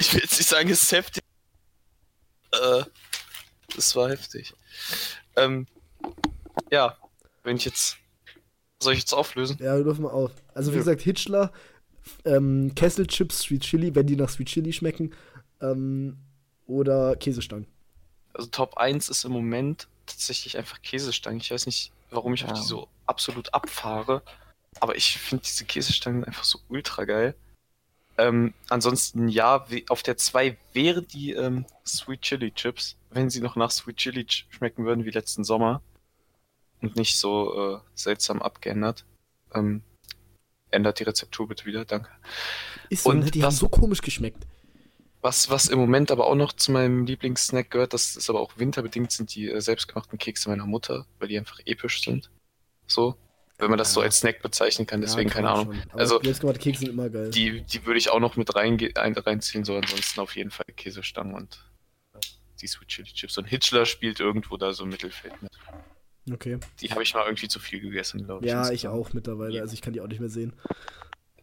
ich 0.00 0.14
will 0.14 0.20
jetzt 0.22 0.38
nicht 0.38 0.48
sagen, 0.48 0.68
es 0.70 0.82
ist 0.82 0.92
heftig. 0.92 1.22
Äh, 2.52 2.84
das 3.74 3.94
war 3.96 4.08
heftig. 4.10 4.52
Ähm, 5.36 5.66
ja, 6.70 6.96
wenn 7.42 7.56
ich 7.56 7.64
jetzt. 7.64 7.96
Soll 8.80 8.94
ich 8.94 9.00
jetzt 9.00 9.12
auflösen? 9.14 9.56
Ja, 9.60 9.76
wir 9.76 9.84
dürfen 9.84 10.02
wir 10.04 10.12
auf. 10.12 10.32
Also 10.54 10.72
wie 10.72 10.76
Ja. 10.76 10.80
gesagt, 10.80 11.02
Hitchler, 11.02 11.52
ähm, 12.24 12.72
Kesselchips 12.74 13.38
Sweet 13.40 13.62
Chili, 13.62 13.94
wenn 13.94 14.06
die 14.06 14.16
nach 14.16 14.28
Sweet 14.28 14.48
Chili 14.48 14.72
schmecken, 14.72 15.14
ähm, 15.60 16.18
oder 16.66 17.16
Käsestangen. 17.16 17.66
Also 18.34 18.48
Top 18.48 18.76
1 18.76 19.08
ist 19.08 19.24
im 19.24 19.32
Moment 19.32 19.86
tatsächlich 20.06 20.58
einfach 20.58 20.82
Käsestangen. 20.82 21.40
Ich 21.40 21.50
weiß 21.50 21.66
nicht, 21.66 21.92
warum 22.10 22.34
ich 22.34 22.44
auf 22.44 22.50
Ja. 22.50 22.56
die 22.56 22.62
so 22.66 22.88
absolut 23.06 23.52
abfahre. 23.54 24.22
Aber 24.80 24.96
ich 24.96 25.18
finde 25.18 25.44
diese 25.44 25.64
Käsestangen 25.64 26.24
einfach 26.24 26.44
so 26.44 26.58
ultra 26.68 27.04
geil. 27.04 27.34
Ähm, 28.16 28.54
ansonsten 28.68 29.28
ja, 29.28 29.66
auf 29.88 30.02
der 30.02 30.16
2 30.16 30.56
wäre 30.72 31.02
die 31.02 31.32
ähm, 31.32 31.64
Sweet 31.86 32.22
Chili 32.22 32.52
Chips, 32.52 32.96
wenn 33.10 33.28
sie 33.30 33.40
noch 33.40 33.56
nach 33.56 33.70
Sweet 33.72 33.96
Chili 33.96 34.20
ch- 34.22 34.44
schmecken 34.50 34.84
würden 34.84 35.04
wie 35.04 35.10
letzten 35.10 35.42
Sommer 35.42 35.82
und 36.80 36.94
nicht 36.96 37.18
so 37.18 37.76
äh, 37.76 37.80
seltsam 37.94 38.40
abgeändert. 38.40 39.04
Ähm, 39.52 39.82
ändert 40.70 41.00
die 41.00 41.04
Rezeptur 41.04 41.48
bitte 41.48 41.64
wieder, 41.66 41.84
danke. 41.84 42.08
Ist 42.88 43.02
so, 43.04 43.10
Und 43.10 43.20
ne? 43.20 43.30
Die 43.30 43.40
das- 43.40 43.46
haben 43.46 43.56
so 43.58 43.68
komisch 43.68 44.00
geschmeckt. 44.00 44.44
Was, 45.20 45.48
was 45.48 45.68
im 45.68 45.78
Moment 45.78 46.10
aber 46.10 46.26
auch 46.26 46.34
noch 46.34 46.52
zu 46.52 46.70
meinem 46.70 47.06
Lieblingssnack 47.06 47.70
gehört, 47.70 47.94
das 47.94 48.14
ist 48.14 48.28
aber 48.28 48.40
auch 48.40 48.58
winterbedingt, 48.58 49.10
sind 49.10 49.34
die 49.34 49.48
äh, 49.50 49.60
selbstgemachten 49.60 50.18
Kekse 50.18 50.50
meiner 50.50 50.66
Mutter, 50.66 51.06
weil 51.18 51.28
die 51.28 51.38
einfach 51.38 51.58
episch 51.64 52.04
sind. 52.04 52.30
So. 52.86 53.16
Wenn 53.58 53.70
man 53.70 53.78
das 53.78 53.92
so 53.92 54.00
als 54.00 54.18
Snack 54.18 54.42
bezeichnen 54.42 54.86
kann, 54.86 55.00
deswegen 55.00 55.28
Ja, 55.28 55.34
keine 55.34 55.50
Ahnung. 55.50 55.80
Also, 55.92 56.18
Kekse 56.18 56.80
sind 56.80 56.88
immer 56.88 57.08
geil. 57.08 57.30
Die, 57.30 57.60
die 57.62 57.86
würde 57.86 57.98
ich 57.98 58.10
auch 58.10 58.18
noch 58.18 58.36
mit 58.36 58.50
reinge- 58.50 58.96
ein, 58.98 59.16
reinziehen, 59.16 59.64
so 59.64 59.76
ansonsten 59.76 60.20
auf 60.20 60.34
jeden 60.34 60.50
Fall 60.50 60.66
Käsestangen 60.76 61.34
und 61.34 61.64
die 62.60 62.66
Sweet 62.66 62.88
Chili 62.88 63.12
Chips. 63.12 63.38
Und 63.38 63.44
Hitchler 63.44 63.86
spielt 63.86 64.18
irgendwo 64.18 64.56
da 64.56 64.72
so 64.72 64.84
im 64.84 64.90
Mittelfeld 64.90 65.40
mit. 65.40 65.52
Okay. 66.32 66.58
Die 66.80 66.90
habe 66.90 67.02
ich 67.02 67.14
mal 67.14 67.24
irgendwie 67.26 67.48
zu 67.48 67.60
viel 67.60 67.80
gegessen, 67.80 68.24
glaube 68.24 68.44
ich. 68.44 68.50
Ja, 68.50 68.70
ich 68.70 68.88
auch 68.88 69.12
mittlerweile. 69.12 69.54
Ja. 69.54 69.62
Also 69.62 69.74
ich 69.74 69.82
kann 69.82 69.92
die 69.92 70.00
auch 70.00 70.08
nicht 70.08 70.20
mehr 70.20 70.30
sehen. 70.30 70.52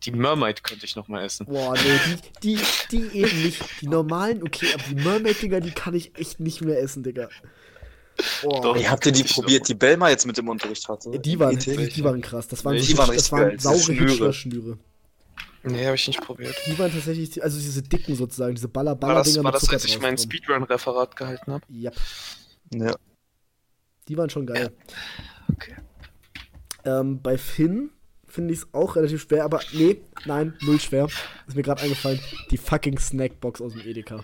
Die 0.03 0.11
Mermaid 0.11 0.63
könnte 0.63 0.83
ich 0.85 0.95
noch 0.95 1.07
mal 1.07 1.23
essen. 1.23 1.45
Boah, 1.45 1.75
nee, 1.75 2.17
die, 2.41 2.55
die, 2.55 2.63
die 2.91 3.17
eben 3.19 3.43
nicht. 3.43 3.63
Die 3.81 3.87
normalen, 3.87 4.41
okay, 4.41 4.67
aber 4.73 4.83
die 4.89 4.95
Mermaid-Dinger, 4.95 5.61
die 5.61 5.71
kann 5.71 5.93
ich 5.93 6.17
echt 6.17 6.39
nicht 6.39 6.61
mehr 6.61 6.81
essen, 6.81 7.03
Digga. 7.03 7.29
Boah. 8.43 8.61
Doch. 8.61 8.83
Habt 8.89 9.05
ihr 9.05 9.11
die 9.11 9.21
Ich 9.21 9.33
probiert, 9.33 9.67
die 9.67 9.73
Belma 9.73 10.09
jetzt 10.09 10.25
mit 10.25 10.37
dem 10.37 10.47
Unterricht 10.49 10.87
hatte? 10.87 11.19
Die 11.19 11.39
waren, 11.39 11.57
die, 11.57 11.87
die 11.89 12.03
waren 12.03 12.21
krass. 12.21 12.47
Das 12.47 12.63
waren, 12.65 12.75
Die 12.75 12.81
so, 12.81 12.97
waren 12.97 13.07
das 13.07 13.15
richtig 13.15 13.31
waren 13.31 13.49
geil. 13.49 13.59
Saure 13.59 13.79
Schnüre. 13.79 14.09
Hitchler-Schnüre. 14.09 14.77
Nee, 15.63 15.85
habe 15.85 15.95
ich 15.95 16.07
nicht 16.07 16.21
probiert. 16.21 16.55
Die 16.65 16.77
waren 16.79 16.91
tatsächlich, 16.91 17.41
also 17.43 17.59
diese 17.59 17.83
dicken 17.83 18.15
sozusagen, 18.15 18.55
diese 18.55 18.73
War 18.73 18.83
das, 18.83 19.43
war 19.43 19.51
das 19.51 19.69
als 19.69 19.85
ich 19.85 19.99
mein. 20.01 20.17
Speedrun-Referat 20.17 21.15
gehalten 21.15 21.51
habe? 21.51 21.65
Yep, 21.71 21.95
Ja. 22.73 22.95
die 24.07 24.17
waren 24.17 24.29
schon 24.29 24.47
geil. 24.47 24.71
Okay. 25.51 25.75
Ähm, 26.83 27.21
bei 27.21 27.37
Finn 27.37 27.91
finde 28.25 28.53
ich 28.53 28.61
es 28.61 28.73
auch 28.73 28.95
relativ 28.95 29.21
schwer, 29.21 29.43
aber 29.43 29.59
nee, 29.73 30.01
nein, 30.25 30.57
null 30.61 30.79
schwer. 30.79 31.07
Ist 31.47 31.55
mir 31.55 31.61
gerade 31.61 31.83
eingefallen. 31.83 32.19
Die 32.49 32.57
fucking 32.57 32.97
Snackbox 32.97 33.61
aus 33.61 33.73
dem 33.73 33.81
Edeka. 33.81 34.23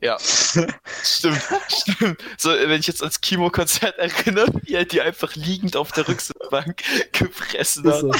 Ja, 0.00 0.16
stimmt, 1.02 1.42
stimmt. 1.68 2.22
So, 2.36 2.50
wenn 2.50 2.78
ich 2.80 2.86
jetzt 2.86 3.02
ans 3.02 3.20
Kimo-Konzert 3.20 3.98
erinnere, 3.98 4.52
wie 4.64 4.74
er 4.74 4.84
die 4.84 5.00
einfach 5.00 5.34
liegend 5.34 5.76
auf 5.76 5.90
der 5.92 6.06
Rücksitzbank 6.06 6.82
gefressen 7.12 7.84
Ist 7.84 7.92
hat. 7.92 8.00
so. 8.02 8.12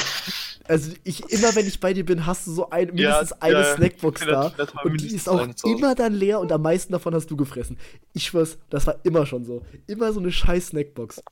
Also 0.64 0.93
ich 1.05 1.31
immer, 1.31 1.55
wenn 1.55 1.66
ich 1.66 1.81
bei 1.81 1.95
dir 1.95 2.05
bin, 2.05 2.26
hast 2.26 2.47
du 2.47 2.53
so 2.53 2.70
ein, 2.70 2.95
mindestens 2.95 3.31
Ja, 3.31 3.37
eine 3.41 3.62
ja, 3.62 3.64
Snackbox 3.64 4.26
da. 4.26 4.51
das 4.51 4.74
Und 4.83 5.01
die 5.01 5.14
ist 5.14 5.29
auch 5.29 5.49
immer 5.62 5.95
dann 5.95 6.14
leer 6.14 6.41
und 6.41 6.53
am 6.53 6.62
meisten 6.62 6.93
davon 6.93 7.14
hast 7.14 7.31
du 7.31 7.37
gefressen. 7.37 7.79
Ich 8.12 8.26
schwör's, 8.26 8.59
das 8.70 8.87
war 8.87 8.97
immer 9.05 9.24
schon 9.26 9.45
so. 9.45 9.64
Immer 9.87 10.12
so 10.12 10.20
eine 10.20 10.33
scheiß 10.33 10.68
Snackbox. 10.68 11.22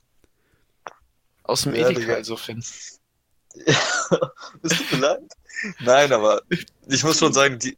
Aus 1.43 1.63
dem 1.63 1.73
Ja, 1.73 1.89
Edeka, 1.89 2.13
also 2.13 2.35
Finn. 2.37 2.63
Tut 4.75 4.91
mir 4.91 4.97
leid. 4.99 5.21
Nein, 5.79 6.11
aber 6.13 6.41
ich 6.87 7.03
muss 7.03 7.17
schon 7.19 7.33
sagen, 7.33 7.57
die, 7.59 7.77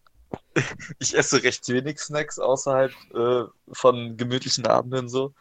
ich 0.99 1.15
esse 1.17 1.41
recht 1.43 1.67
wenig 1.69 1.99
Snacks 1.99 2.39
außerhalb 2.39 2.91
äh, 3.13 3.43
von 3.71 4.17
gemütlichen 4.17 4.65
Abenden 4.67 5.09
so. 5.09 5.33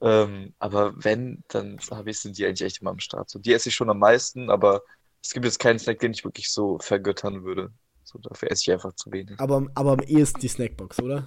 Ähm, 0.00 0.54
aber 0.58 0.92
wenn, 1.02 1.42
dann 1.48 1.78
habe 1.90 2.10
ich, 2.10 2.20
sind 2.20 2.38
die 2.38 2.46
eigentlich 2.46 2.62
echt 2.62 2.80
immer 2.80 2.90
am 2.90 3.00
Start. 3.00 3.28
So, 3.30 3.38
die 3.38 3.52
esse 3.52 3.68
ich 3.68 3.74
schon 3.74 3.90
am 3.90 3.98
meisten, 3.98 4.48
aber 4.50 4.82
es 5.22 5.32
gibt 5.32 5.44
jetzt 5.44 5.58
keinen 5.58 5.78
Snack, 5.80 5.98
den 5.98 6.12
ich 6.12 6.24
wirklich 6.24 6.50
so 6.52 6.78
vergöttern 6.78 7.42
würde. 7.44 7.72
So, 8.04 8.18
dafür 8.20 8.50
esse 8.50 8.62
ich 8.62 8.72
einfach 8.72 8.92
zu 8.94 9.10
wenig. 9.10 9.38
Aber, 9.40 9.66
aber 9.74 9.92
am 9.92 10.00
ehesten 10.00 10.40
die 10.40 10.48
Snackbox, 10.48 11.00
oder? 11.00 11.26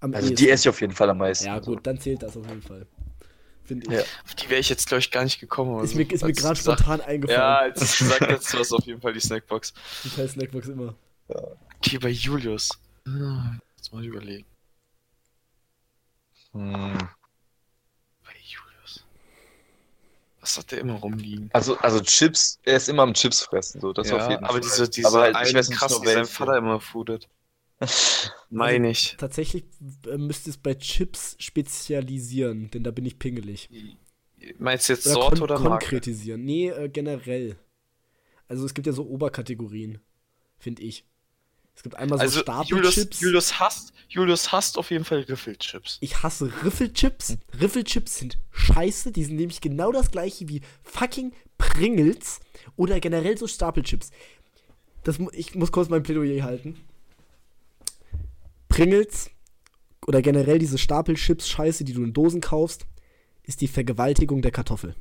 Am 0.00 0.14
Also 0.14 0.28
ehesten. 0.28 0.36
die 0.36 0.50
esse 0.50 0.64
ich 0.64 0.68
auf 0.68 0.80
jeden 0.80 0.92
Fall 0.92 1.08
am 1.10 1.18
meisten. 1.18 1.46
Ja, 1.46 1.62
so. 1.62 1.72
gut, 1.72 1.86
dann 1.86 1.98
zählt 1.98 2.22
das 2.22 2.36
auf 2.36 2.46
jeden 2.46 2.62
Fall. 2.62 2.86
Finde 3.64 3.86
ich. 3.86 3.92
Ja. 3.92 4.04
Auf 4.24 4.34
die 4.36 4.48
wäre 4.50 4.60
ich 4.60 4.68
jetzt, 4.68 4.86
glaube 4.86 5.00
ich, 5.00 5.10
gar 5.10 5.24
nicht 5.24 5.40
gekommen. 5.40 5.82
Ist 5.82 5.92
so, 5.92 5.96
mir, 5.98 6.12
ist 6.12 6.22
mir 6.24 6.32
gerade 6.32 6.56
spontan 6.56 7.00
Ja, 7.00 7.06
eingefallen. 7.06 7.72
als 7.72 7.98
du 7.98 8.04
gesagt 8.04 8.30
hast, 8.30 8.52
du 8.54 8.58
hast 8.58 8.72
auf 8.72 8.84
jeden 8.84 9.00
Fall 9.00 9.12
die 9.14 9.20
Snackbox. 9.20 9.72
Die 10.04 10.10
scheiß 10.10 10.32
Snackbox 10.32 10.68
immer. 10.68 10.94
Die 11.86 11.98
bei 11.98 12.10
Julius. 12.10 12.68
Hm, 13.06 13.60
Jetzt 13.76 13.92
mal 13.92 14.04
überlegen. 14.04 14.46
Hm. 16.52 16.98
Bei 18.24 18.32
Julius. 18.42 19.04
Was 20.40 20.58
hat 20.58 20.70
der 20.72 20.80
immer 20.80 20.94
rumliegen? 20.94 21.50
Also, 21.52 21.76
also 21.78 22.00
Chips, 22.00 22.58
er 22.64 22.76
ist 22.76 22.88
immer 22.88 23.02
am 23.02 23.14
Chips 23.14 23.42
fressen, 23.42 23.80
so, 23.80 23.92
das 23.92 24.08
ja, 24.08 24.16
auf 24.16 24.28
jeden 24.30 24.44
aber 24.44 24.52
Fall. 24.54 24.60
diese, 24.60 24.88
diese 24.88 25.08
aber 25.08 25.20
halt, 25.22 25.36
ich 25.36 25.54
weiß 25.54 25.68
nicht 25.68 25.78
krass, 25.78 26.00
die 26.00 26.06
sein. 26.06 26.24
Vater 26.26 26.56
immer 26.58 26.80
foodet. 26.80 27.28
Meine 28.50 28.90
ich. 28.90 29.16
Tatsächlich 29.18 29.64
äh, 30.06 30.16
müsste 30.18 30.50
es 30.50 30.56
bei 30.56 30.74
Chips 30.74 31.36
spezialisieren, 31.38 32.70
denn 32.70 32.84
da 32.84 32.90
bin 32.90 33.04
ich 33.06 33.18
pingelig. 33.18 33.68
Meinst 34.58 34.88
du 34.88 34.92
jetzt 34.92 35.06
Oder 35.06 35.14
Sorte 35.14 35.36
kon 35.36 35.42
oder 35.42 35.58
Marke? 35.58 35.86
konkretisieren. 35.86 36.44
Nee, 36.44 36.68
äh, 36.68 36.88
generell. 36.88 37.56
Also 38.48 38.64
es 38.66 38.74
gibt 38.74 38.86
ja 38.86 38.92
so 38.92 39.06
Oberkategorien, 39.06 40.00
finde 40.58 40.82
ich. 40.82 41.04
Es 41.76 41.82
gibt 41.82 41.94
einmal 41.96 42.18
so 42.18 42.22
Also 42.22 42.40
Stapelchips. 42.40 42.70
Julius, 42.70 43.20
Julius 43.20 43.60
hasst, 43.60 43.92
Julius 44.08 44.50
hasst 44.50 44.78
auf 44.78 44.90
jeden 44.90 45.04
Fall 45.04 45.20
Riffelchips. 45.20 45.98
Ich 46.00 46.22
hasse 46.22 46.50
Riffelchips. 46.64 47.36
Riffelchips 47.60 48.16
sind 48.16 48.38
scheiße. 48.50 49.12
Die 49.12 49.24
sind 49.24 49.36
nämlich 49.36 49.60
genau 49.60 49.92
das 49.92 50.10
gleiche 50.10 50.48
wie 50.48 50.62
fucking 50.82 51.32
Pringles 51.58 52.40
oder 52.76 52.98
generell 52.98 53.36
so 53.36 53.46
Stapelchips. 53.46 54.10
Das, 55.04 55.18
ich 55.32 55.54
muss 55.54 55.70
kurz 55.70 55.88
mein 55.88 56.02
Plädoyer 56.02 56.42
halten. 56.42 56.80
Pringles 58.68 59.30
oder 60.06 60.22
generell 60.22 60.58
diese 60.58 60.78
Stapelchips 60.78 61.48
Scheiße, 61.48 61.84
die 61.84 61.92
du 61.92 62.02
in 62.02 62.12
Dosen 62.12 62.40
kaufst, 62.40 62.86
ist 63.42 63.60
die 63.60 63.68
Vergewaltigung 63.68 64.42
der 64.42 64.50
Kartoffel. 64.50 64.94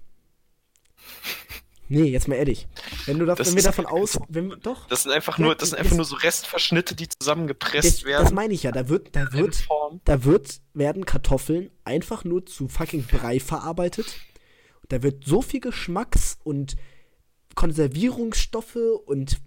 Nee, 1.87 2.03
jetzt 2.05 2.27
mal 2.27 2.35
ehrlich. 2.35 2.67
Wenn 3.05 3.19
du 3.19 3.25
da, 3.25 3.35
Das 3.35 3.47
wenn 3.49 3.55
wir 3.57 3.63
davon 3.63 3.85
aus, 3.85 4.17
wenn 4.27 4.49
wir, 4.49 4.57
doch, 4.57 4.87
Das 4.87 5.03
sind 5.03 5.11
einfach 5.11 5.37
nur, 5.37 5.53
das 5.55 5.69
sind 5.69 5.77
einfach 5.77 5.91
das- 5.91 5.97
nur 5.97 6.05
so 6.05 6.15
Restverschnitte, 6.15 6.95
die 6.95 7.07
zusammengepresst 7.07 7.85
das, 7.87 7.95
das 7.97 8.05
werden. 8.05 8.33
meine 8.35 8.53
ich 8.53 8.63
ja, 8.63 8.71
da 8.71 8.89
wird, 8.89 9.15
da 9.15 9.31
wird 9.33 9.67
da 10.03 10.23
wird, 10.23 10.61
werden 10.73 11.05
Kartoffeln 11.05 11.69
einfach 11.83 12.23
nur 12.23 12.45
zu 12.45 12.67
fucking 12.67 13.03
Brei 13.05 13.39
verarbeitet. 13.39 14.07
Da 14.89 15.03
wird 15.03 15.25
so 15.25 15.41
viel 15.41 15.59
Geschmacks- 15.61 16.37
und 16.43 16.75
Konservierungsstoffe 17.55 18.77
und 19.05 19.37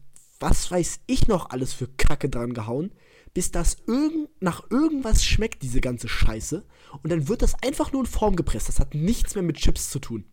was 0.40 0.70
weiß 0.70 1.00
ich 1.06 1.28
noch 1.28 1.50
alles 1.50 1.72
für 1.72 1.88
Kacke 1.88 2.28
dran 2.28 2.52
gehauen, 2.54 2.92
bis 3.34 3.50
das 3.50 3.76
irgend, 3.86 4.28
nach 4.40 4.70
irgendwas 4.70 5.24
schmeckt, 5.24 5.62
diese 5.62 5.80
ganze 5.80 6.08
Scheiße. 6.08 6.64
Und 7.02 7.10
dann 7.10 7.28
wird 7.28 7.42
das 7.42 7.54
einfach 7.62 7.92
nur 7.92 8.02
in 8.02 8.06
Form 8.06 8.36
gepresst. 8.36 8.68
Das 8.68 8.80
hat 8.80 8.94
nichts 8.94 9.34
mehr 9.34 9.42
mit 9.44 9.56
Chips 9.56 9.90
zu 9.90 9.98
tun. 9.98 10.24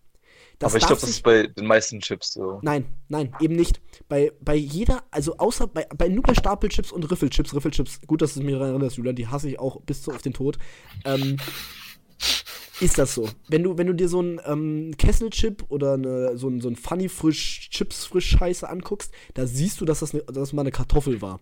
Das 0.60 0.72
aber 0.72 0.78
ich 0.78 0.86
glaube, 0.86 1.02
das 1.02 1.10
ist 1.10 1.24
bei 1.24 1.48
den 1.48 1.66
meisten 1.66 2.00
Chips 2.00 2.34
so. 2.34 2.60
Nein, 2.62 2.86
nein, 3.10 3.36
eben 3.42 3.56
nicht. 3.56 3.82
Bei, 4.08 4.32
bei 4.40 4.56
jeder, 4.56 5.04
also 5.12 5.38
außer 5.38 5.68
bei, 5.68 5.86
bei 5.98 6.08
nur 6.08 6.24
bei 6.24 6.34
Stapelchips 6.34 6.92
und 6.92 7.10
Riffelchips, 7.10 7.54
Riffelchips, 7.54 8.02
gut, 8.08 8.22
dass 8.22 8.36
du 8.36 8.42
mich 8.42 8.54
daran 8.54 8.70
erinnerst, 8.70 8.98
Julian, 8.98 9.16
die 9.16 9.28
hasse 9.28 9.50
ich 9.50 9.60
auch 9.60 9.82
bis 9.82 10.02
zu 10.02 10.12
auf 10.12 10.22
den 10.22 10.34
Tod. 10.34 10.58
Ähm, 11.04 11.38
ist 12.80 12.98
das 12.98 13.14
so? 13.14 13.30
Wenn 13.48 13.64
du, 13.64 13.78
wenn 13.78 13.88
du 13.88 13.94
dir 13.94 14.10
so 14.10 14.20
einen 14.20 14.40
ähm, 14.46 14.92
Kesselchip 14.98 15.66
oder 15.70 15.94
eine, 15.94 16.38
so 16.38 16.50
ein, 16.50 16.62
so 16.62 16.70
ein 16.70 16.76
Funny 16.76 17.10
frisch, 17.10 17.70
Chips 17.70 18.06
frisch 18.06 18.28
Scheiße 18.28 18.70
anguckst, 18.70 19.12
da 19.34 19.48
siehst 19.48 19.80
du, 19.82 19.86
dass 19.86 20.00
das, 20.00 20.14
ne, 20.14 20.24
dass 20.28 20.36
das 20.36 20.54
mal 20.54 20.62
eine 20.62 20.72
Kartoffel 20.72 21.22
war, 21.22 21.40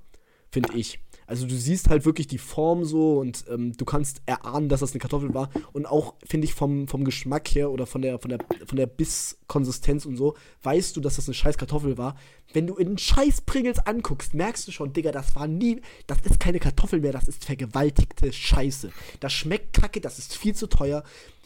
finde 0.51 0.77
ich. 0.77 0.99
Also 1.27 1.47
du 1.47 1.55
siehst 1.55 1.89
halt 1.89 2.05
wirklich 2.05 2.27
die 2.27 2.37
Form 2.37 2.85
so 2.85 3.19
und 3.19 3.45
ähm, 3.49 3.75
du 3.75 3.85
kannst 3.85 4.21
erahnen, 4.25 4.69
dass 4.69 4.81
das 4.81 4.91
eine 4.91 4.99
Kartoffel 4.99 5.33
war. 5.33 5.49
Und 5.71 5.85
auch, 5.85 6.15
finde 6.25 6.45
ich, 6.45 6.53
vom, 6.53 6.87
vom 6.87 7.03
Geschmack 7.05 7.49
her 7.49 7.71
oder 7.71 7.85
von 7.85 8.01
der, 8.01 8.19
von 8.19 8.29
der, 8.29 8.39
von 8.65 8.77
der 8.77 8.87
Bisskonsistenz 8.87 10.05
und 10.05 10.17
so, 10.17 10.35
weißt 10.63 10.95
du, 10.95 11.01
dass 11.01 11.15
das 11.15 11.27
eine 11.27 11.35
scheiß 11.35 11.57
Kartoffel 11.57 11.97
war. 11.97 12.15
Wenn 12.53 12.67
du 12.67 12.75
in 12.75 12.89
den 12.89 12.97
scheiß 12.97 13.41
Pringles 13.41 13.79
anguckst, 13.79 14.33
merkst 14.33 14.67
du 14.67 14.71
schon, 14.71 14.93
Digga, 14.93 15.11
das 15.11 15.35
war 15.35 15.47
nie, 15.47 15.81
das 16.07 16.19
ist 16.21 16.39
keine 16.39 16.59
Kartoffel 16.59 16.99
mehr, 16.99 17.11
das 17.11 17.27
ist 17.27 17.45
vergewaltigte 17.45 18.31
Scheiße. 18.31 18.91
Das 19.19 19.33
schmeckt 19.33 19.73
kacke, 19.73 20.01
das 20.01 20.19
ist 20.19 20.35
viel 20.35 20.55
zu 20.55 20.67
teuer. 20.67 21.03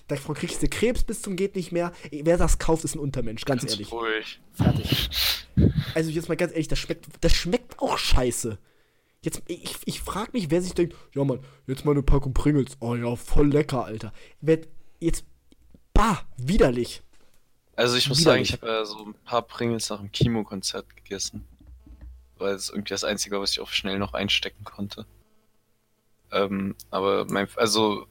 Davon 0.08 0.36
kriegst 0.36 0.64
du 0.64 0.70
Krebs 0.70 1.04
bis 1.04 1.22
zum 1.22 1.36
geht 1.36 1.56
nicht 1.56 1.72
mehr. 1.72 1.92
Wer 2.12 2.38
das 2.38 2.60
kauft, 2.60 2.86
ist 2.86 2.96
ein 2.96 3.00
Untermensch, 3.00 3.44
ganz 3.44 3.62
Ganz 3.62 3.74
ehrlich. 3.74 3.92
ruhig. 3.92 4.40
Fertig. 4.54 5.10
Also 5.96 6.12
jetzt 6.12 6.30
mal 6.30 6.36
ganz 6.36 6.54
ehrlich, 6.54 6.70
das 6.70 6.80
schmeckt, 6.80 7.08
das 7.22 7.34
schmeckt 7.34 7.80
auch 7.80 7.98
scheiße. 7.98 8.58
Jetzt, 9.28 9.42
ich, 9.48 9.76
ich 9.84 10.00
frage 10.00 10.32
mich, 10.32 10.52
wer 10.52 10.62
sich 10.62 10.74
denkt, 10.74 10.96
ja 11.14 11.22
Mann, 11.26 11.42
jetzt 11.66 11.84
mal 11.84 11.92
eine 11.92 12.02
Packung 12.02 12.34
Pringles. 12.34 12.78
Oh 12.80 12.96
ja, 12.96 13.14
voll 13.18 13.50
lecker, 13.50 13.84
Alter. 13.84 14.14
Jetzt, 15.02 15.26
bah, 15.94 16.26
widerlich. 16.38 17.02
Also 17.76 17.98
ich 17.98 18.08
muss 18.08 18.22
Widerlich. 18.22 18.52
sagen, 18.52 18.62
ich 18.64 18.70
habe 18.72 18.84
äh, 18.84 18.86
so 18.86 19.06
ein 19.06 19.16
paar 19.26 19.42
Pringles 19.42 19.90
nach 19.90 20.00
dem 20.00 20.14
Kimo-Konzert 20.14 20.96
gegessen. 20.96 21.46
Weil 22.38 22.56
es 22.56 22.70
irgendwie 22.70 22.92
das 22.92 23.04
Einzige 23.04 23.36
war, 23.36 23.42
was 23.42 23.52
ich 23.52 23.60
auch 23.60 23.68
schnell 23.68 24.00
noch 24.00 24.14
einstecken 24.14 24.64
konnte. 24.64 25.06
Ähm, 26.32 26.76
aber 26.90 27.26
mein, 27.26 27.50
also 27.58 28.08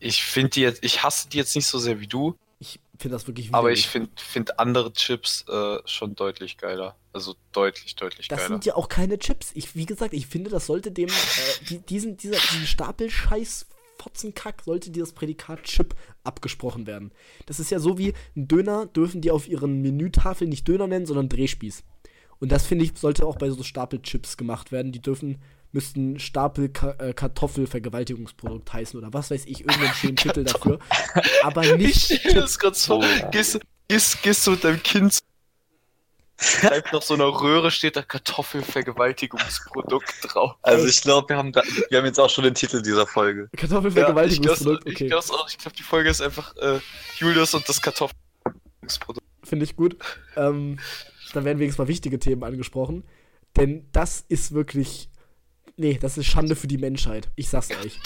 ich 0.00 0.24
finde 0.24 0.50
die 0.50 0.62
jetzt, 0.62 0.82
ich 0.82 1.04
hasse 1.04 1.28
die 1.28 1.36
jetzt 1.36 1.54
nicht 1.54 1.68
so 1.68 1.78
sehr 1.78 2.00
wie 2.00 2.08
du, 2.08 2.36
Ich 2.62 2.78
finde 2.96 3.16
das 3.16 3.26
wirklich 3.26 3.48
widerlich. 3.48 3.58
aber 3.58 3.72
ich 3.72 3.88
finde 3.88 4.10
find 4.14 4.60
andere 4.60 4.92
Chips 4.92 5.44
äh, 5.48 5.78
schon 5.84 6.14
deutlich 6.14 6.58
geiler. 6.58 6.94
Also 7.12 7.34
deutlich, 7.50 7.96
deutlich 7.96 8.28
Das 8.28 8.38
geiler. 8.38 8.50
sind 8.50 8.64
ja 8.64 8.76
auch 8.76 8.88
keine 8.88 9.18
Chips. 9.18 9.50
Ich, 9.54 9.74
wie 9.74 9.84
gesagt, 9.84 10.14
ich 10.14 10.28
finde, 10.28 10.48
das 10.48 10.66
sollte 10.66 10.92
dem, 10.92 11.08
äh, 11.08 11.12
die, 11.68 11.78
diesen, 11.80 12.16
dieser, 12.16 12.38
diesen 12.38 12.66
Stapel 12.68 13.10
Scheiß 13.10 13.66
Fotzenkack 13.98 14.62
sollte 14.64 14.90
dir 14.90 15.02
das 15.02 15.12
Prädikat 15.12 15.64
Chip 15.64 15.96
abgesprochen 16.22 16.86
werden. 16.86 17.10
Das 17.46 17.58
ist 17.58 17.70
ja 17.72 17.80
so 17.80 17.98
wie 17.98 18.14
ein 18.36 18.46
Döner 18.46 18.86
dürfen 18.86 19.20
die 19.20 19.32
auf 19.32 19.48
ihren 19.48 19.82
Menütafeln 19.82 20.48
nicht 20.48 20.66
Döner 20.68 20.86
nennen, 20.86 21.06
sondern 21.06 21.28
Drehspieß. 21.28 21.82
Und 22.38 22.52
das 22.52 22.64
finde 22.64 22.84
ich 22.84 22.92
sollte 22.94 23.26
auch 23.26 23.38
bei 23.38 23.50
so 23.50 23.62
Stapelchips 23.64 24.36
gemacht 24.36 24.70
werden. 24.70 24.92
Die 24.92 25.02
dürfen 25.02 25.42
müssten 25.72 26.18
Stapel 26.18 26.68
Ka 26.68 26.94
äh, 26.98 27.12
Kartoffel-Vergewaltigungsprodukt 27.12 28.72
heißen 28.72 28.98
oder 28.98 29.12
was 29.12 29.30
weiß 29.30 29.46
ich, 29.46 29.60
irgendeinen 29.60 29.94
schönen 29.94 30.16
Titel 30.16 30.44
dafür. 30.44 30.78
Aber 31.42 31.64
Ich 31.64 31.76
nicht 31.76 32.20
stelle 32.20 32.40
das 32.40 32.58
gerade 32.58 32.76
so. 32.76 32.98
Oh, 32.98 33.02
ja. 33.02 33.30
Gehst, 33.30 33.60
gehst, 33.88 34.22
gehst 34.22 34.46
du 34.46 34.52
mit 34.52 34.64
deinem 34.64 34.82
Kind 34.82 35.22
schreibt 36.42 36.92
nach 36.92 37.02
so 37.02 37.14
einer 37.14 37.26
Röhre 37.26 37.70
steht 37.70 37.94
da 37.96 38.02
Kartoffelvergewaltigungsprodukt 38.02 40.12
drauf. 40.22 40.56
Also 40.62 40.86
ich 40.86 41.00
glaube, 41.00 41.28
wir 41.30 41.36
haben 41.36 41.52
da, 41.52 41.62
wir 41.88 41.98
haben 41.98 42.04
jetzt 42.04 42.18
auch 42.18 42.30
schon 42.30 42.42
den 42.44 42.54
Titel 42.54 42.82
dieser 42.82 43.06
Folge. 43.06 43.48
Kartoffelvergewaltigungsprodukt, 43.56 44.86
ich 44.86 44.94
okay. 44.94 45.06
glaube, 45.08 45.24
ich 45.48 45.58
glaub, 45.58 45.74
die 45.74 45.84
Folge 45.84 46.10
ist 46.10 46.20
einfach 46.20 46.56
äh, 46.56 46.80
Julius 47.18 47.54
und 47.54 47.68
das 47.68 47.80
Kartoffelvergewaltigungsprodukt. 47.80 49.24
Finde 49.44 49.64
ich 49.64 49.76
gut. 49.76 49.96
Ähm, 50.36 50.80
da 51.32 51.44
werden 51.44 51.58
wenigstens 51.58 51.78
mal 51.78 51.88
wichtige 51.88 52.18
Themen 52.18 52.44
angesprochen. 52.44 53.04
Denn 53.56 53.88
das 53.92 54.24
ist 54.28 54.52
wirklich. 54.52 55.08
Nee, 55.76 55.98
das 56.00 56.18
ist 56.18 56.26
Schande 56.26 56.56
für 56.56 56.66
die 56.66 56.78
Menschheit. 56.78 57.30
Ich 57.36 57.48
sag's 57.48 57.70
euch. 57.84 57.98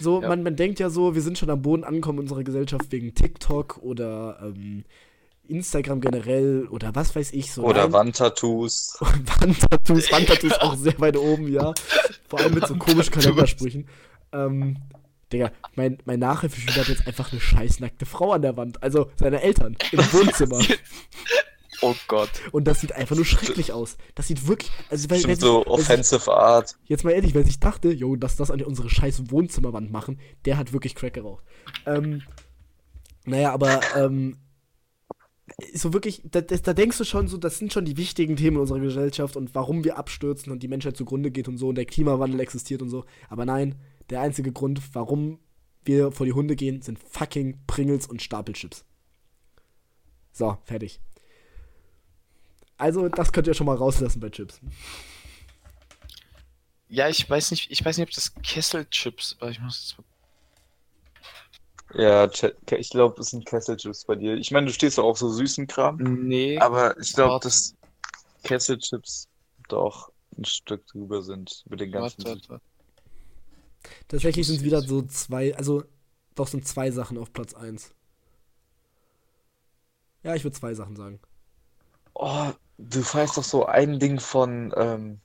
So, 0.00 0.22
Ja. 0.22 0.28
man, 0.28 0.42
man 0.42 0.56
denkt 0.56 0.78
ja 0.80 0.90
so, 0.90 1.14
wir 1.14 1.22
sind 1.22 1.38
schon 1.38 1.50
am 1.50 1.62
Boden 1.62 1.84
angekommen 1.84 2.18
in 2.18 2.22
unserer 2.24 2.44
Gesellschaft 2.44 2.90
wegen 2.90 3.14
TikTok 3.14 3.78
oder 3.78 4.38
ähm, 4.42 4.84
Instagram 5.48 6.00
generell 6.00 6.66
oder 6.70 6.94
was 6.94 7.14
weiß 7.14 7.32
ich 7.32 7.52
so. 7.52 7.64
Oder. 7.64 7.92
Wandtattoos. 7.92 8.96
Wandtattoos. 9.00 10.10
Wandtattoos 10.12 10.52
auch 10.60 10.76
sehr 10.76 10.98
weit 11.00 11.16
oben, 11.16 11.48
ja. 11.52 11.74
Vor 12.28 12.40
allem 12.40 12.54
mit 12.54 12.66
so 12.66 12.76
komischen. 12.76 13.12
Kalendersprüchen. 13.12 13.88
Ähm, 14.32 14.78
Digga, 15.32 15.50
mein, 15.74 15.98
mein 16.04 16.18
Nachhilfeschüler 16.20 16.76
hat 16.76 16.88
jetzt 16.88 17.06
einfach 17.06 17.32
eine 17.32 17.40
scheiß 17.40 17.80
nackte 17.80 18.06
Frau 18.06 18.32
an 18.32 18.42
der 18.42 18.56
Wand. 18.56 18.82
Also 18.82 19.10
seine 19.16 19.40
Eltern 19.42 19.76
im 19.90 19.98
Wohnzimmer. 19.98 20.60
Oh 21.82 21.94
Gott. 22.08 22.30
Und 22.52 22.64
das 22.64 22.80
sieht 22.80 22.92
einfach 22.92 23.16
nur 23.16 23.24
schrecklich 23.24 23.72
aus. 23.72 23.96
Das 24.14 24.28
sieht 24.28 24.46
wirklich. 24.46 24.70
Also, 24.88 25.10
weil, 25.10 25.18
wer 25.22 25.28
Bestimmt 25.28 25.34
sich- 25.36 25.44
so 25.44 25.64
wer 25.66 25.76
sich- 25.78 25.84
offensive 25.90 26.32
Art. 26.34 26.76
Jetzt 26.84 27.04
mal 27.04 27.10
ehrlich, 27.10 27.34
wer 27.34 27.44
sich 27.44 27.58
dachte, 27.60 27.92
jo, 27.92 28.16
dass 28.16 28.36
das 28.36 28.50
an 28.50 28.62
unsere 28.62 28.88
scheiß 28.88 29.30
Wohnzimmerwand 29.30 29.90
machen, 29.90 30.18
der 30.44 30.56
hat 30.58 30.72
wirklich 30.72 30.94
Crack 30.94 31.14
geraucht. 31.14 31.44
Ähm, 31.86 32.22
naja, 33.24 33.52
aber 33.52 33.80
ähm, 33.96 34.38
so 35.74 35.92
wirklich, 35.92 36.22
da, 36.24 36.40
da, 36.40 36.56
da 36.56 36.72
denkst 36.72 36.98
du 36.98 37.04
schon 37.04 37.28
so, 37.28 37.36
das 37.36 37.58
sind 37.58 37.72
schon 37.72 37.84
die 37.84 37.96
wichtigen 37.96 38.36
Themen 38.36 38.56
unserer 38.56 38.80
Gesellschaft 38.80 39.36
und 39.36 39.54
warum 39.54 39.84
wir 39.84 39.98
abstürzen 39.98 40.52
und 40.52 40.62
die 40.62 40.68
Menschheit 40.68 40.96
zugrunde 40.96 41.30
geht 41.30 41.48
und 41.48 41.58
so 41.58 41.68
und 41.68 41.74
der 41.74 41.84
Klimawandel 41.84 42.40
existiert 42.40 42.80
und 42.80 42.88
so. 42.90 43.04
Aber 43.28 43.44
nein, 43.44 43.74
der 44.10 44.20
einzige 44.20 44.52
Grund, 44.52 44.80
warum 44.94 45.40
wir 45.84 46.12
vor 46.12 46.26
die 46.26 46.32
Hunde 46.32 46.54
gehen, 46.56 46.80
sind 46.80 46.98
fucking 47.00 47.58
Pringles 47.66 48.06
und 48.06 48.22
Stapelchips. 48.22 48.84
So, 50.32 50.56
fertig. 50.64 51.00
Also, 52.82 53.08
das 53.08 53.30
könnt 53.30 53.46
ihr 53.46 53.54
schon 53.54 53.66
mal 53.66 53.76
rauslassen 53.76 54.18
bei 54.18 54.28
Chips. 54.28 54.60
Ja, 56.88 57.08
ich 57.08 57.30
weiß 57.30 57.52
nicht, 57.52 57.70
ich 57.70 57.84
weiß 57.84 57.96
nicht, 57.96 58.08
ob 58.08 58.12
das 58.12 58.34
Kesselchips, 58.42 59.36
aber 59.38 59.52
ich 59.52 59.60
muss 59.60 59.96
Ja, 61.94 62.28
ich 62.28 62.90
glaube, 62.90 63.20
es 63.20 63.30
sind 63.30 63.46
Kesselchips 63.46 64.04
bei 64.04 64.16
dir. 64.16 64.34
Ich 64.34 64.50
meine, 64.50 64.66
du 64.66 64.72
stehst 64.72 64.98
doch 64.98 65.04
auf 65.04 65.16
so 65.16 65.28
süßen 65.28 65.68
Kram. 65.68 65.98
Nee. 65.98 66.58
Aber 66.58 66.98
ich 66.98 67.12
glaube, 67.12 67.44
dass 67.44 67.76
Kesselchips 68.42 69.28
doch 69.68 70.10
ein 70.36 70.44
Stück 70.44 70.84
drüber 70.88 71.22
sind 71.22 71.62
mit 71.70 71.78
den 71.78 71.92
ganzen. 71.92 72.24
warte, 72.24 72.48
warte. 72.48 72.64
Tatsächlich 74.08 74.48
sind 74.48 74.56
es 74.56 74.64
wieder 74.64 74.82
so 74.82 75.02
zwei, 75.02 75.54
also 75.54 75.84
doch 76.34 76.48
sind 76.48 76.66
zwei 76.66 76.90
Sachen 76.90 77.16
auf 77.16 77.32
Platz 77.32 77.54
1. 77.54 77.94
Ja, 80.24 80.34
ich 80.34 80.42
würde 80.42 80.58
zwei 80.58 80.74
Sachen 80.74 80.96
sagen. 80.96 81.20
Oh, 82.14 82.52
du 82.78 83.02
feierst 83.02 83.36
doch 83.36 83.44
so 83.44 83.66
ein 83.66 83.98
Ding 83.98 84.20
von, 84.20 84.72
ähm, 84.76 85.20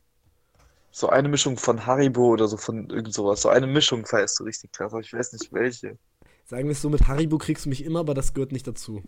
so 0.92 1.10
eine 1.10 1.30
Mischung 1.30 1.58
von 1.58 1.86
Haribo 1.86 2.28
oder 2.30 2.48
so 2.48 2.58
von 2.58 2.90
irgend 2.90 3.14
sowas. 3.14 3.42
So 3.42 3.50
eine 3.50 3.68
Mischung 3.68 4.06
feierst 4.06 4.40
du 4.40 4.44
richtig 4.46 4.72
krass, 4.72 4.94
aber 4.94 5.02
ich 5.02 5.14
weiß 5.14 5.34
nicht 5.34 5.54
welche. 5.54 5.98
Sagen 6.46 6.66
wir 6.66 6.72
es 6.72 6.82
so, 6.82 6.90
mit 6.90 7.08
Haribo 7.08 7.38
kriegst 7.38 7.66
du 7.66 7.70
mich 7.70 7.84
immer, 7.84 8.00
aber 8.00 8.14
das 8.14 8.34
gehört 8.34 8.52
nicht 8.52 8.68
dazu. 8.68 9.04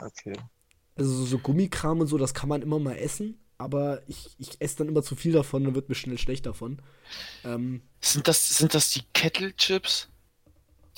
Okay. 0.00 0.34
Also 0.96 1.12
so, 1.12 1.24
so 1.24 1.38
Gummikram 1.38 2.00
und 2.00 2.06
so, 2.06 2.18
das 2.18 2.34
kann 2.34 2.48
man 2.48 2.62
immer 2.62 2.78
mal 2.78 2.96
essen, 2.96 3.38
aber 3.56 4.02
ich, 4.08 4.34
ich 4.38 4.60
esse 4.60 4.78
dann 4.78 4.88
immer 4.88 5.02
zu 5.02 5.16
viel 5.16 5.32
davon 5.32 5.66
und 5.66 5.74
wird 5.74 5.88
mir 5.88 5.94
schnell 5.94 6.18
schlecht 6.18 6.46
davon. 6.46 6.82
Ähm, 7.44 7.82
Sind 8.00 8.28
das, 8.28 8.56
sind 8.58 8.74
das 8.74 8.90
die 8.90 9.02
Kettle-Chips, 9.14 10.08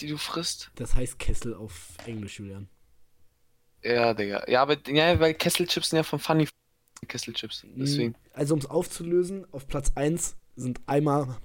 die 0.01 0.09
du 0.09 0.19
frisst? 0.19 0.71
das 0.75 0.95
heißt 0.95 1.19
Kessel 1.19 1.55
auf 1.55 1.93
Englisch, 2.07 2.39
Julian. 2.39 2.69
Ja, 3.83 4.15
Digga. 4.15 4.45
Ja, 4.49 4.63
aber 4.63 4.77
ja, 4.89 5.19
weil 5.21 5.35
Kesselchips 5.35 5.91
sind 5.91 5.97
ja 5.99 6.03
von 6.03 6.19
Funny 6.19 6.49
Kesselchips. 7.09 7.65
Deswegen. 7.77 8.15
Also 8.33 8.55
um 8.55 8.61
es 8.61 8.67
aufzulösen, 8.67 9.47
auf 9.53 9.67
Platz 9.67 9.93
1 9.95 10.37
sind 10.57 10.81
einmal 10.87 11.39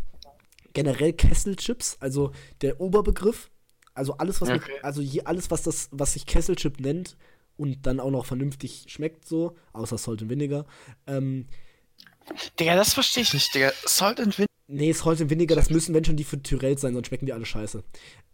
generell 0.73 1.13
Kesselchips, 1.13 1.97
also 2.01 2.31
der 2.61 2.81
Oberbegriff, 2.81 3.49
also 3.93 4.17
alles, 4.17 4.41
was 4.41 4.49
Okay. 4.49 4.73
mit, 4.73 4.83
also 4.83 5.01
je, 5.01 5.23
alles, 5.23 5.49
was 5.51 5.63
das, 5.63 5.87
was 5.91 6.13
sich 6.13 6.25
Kesselchip 6.25 6.81
nennt 6.81 7.15
und 7.55 7.85
dann 7.87 8.01
auch 8.01 8.11
noch 8.11 8.25
vernünftig 8.25 8.83
schmeckt 8.87 9.25
so, 9.25 9.55
außer 9.71 9.97
Salt 9.97 10.21
and 10.21 10.29
Vinegar. 10.29 10.65
Ähm, 11.07 11.47
Digga, 12.59 12.75
das 12.75 12.93
verstehe 12.93 13.23
ich 13.23 13.33
nicht, 13.33 13.53
Digga. 13.55 13.71
Salt 13.85 14.19
and 14.19 14.37
Vinegar. 14.37 14.53
nee, 14.67 14.91
Salt 14.91 15.21
and 15.21 15.29
Vinegar, 15.29 15.55
das 15.55 15.69
müssen 15.69 15.95
wenn 15.95 16.03
schon 16.03 16.17
die 16.17 16.23
für 16.25 16.41
Tyrell 16.41 16.77
sein, 16.77 16.93
sonst 16.93 17.07
schmecken 17.07 17.25
die 17.27 17.33
alle 17.33 17.45
scheiße. 17.45 17.83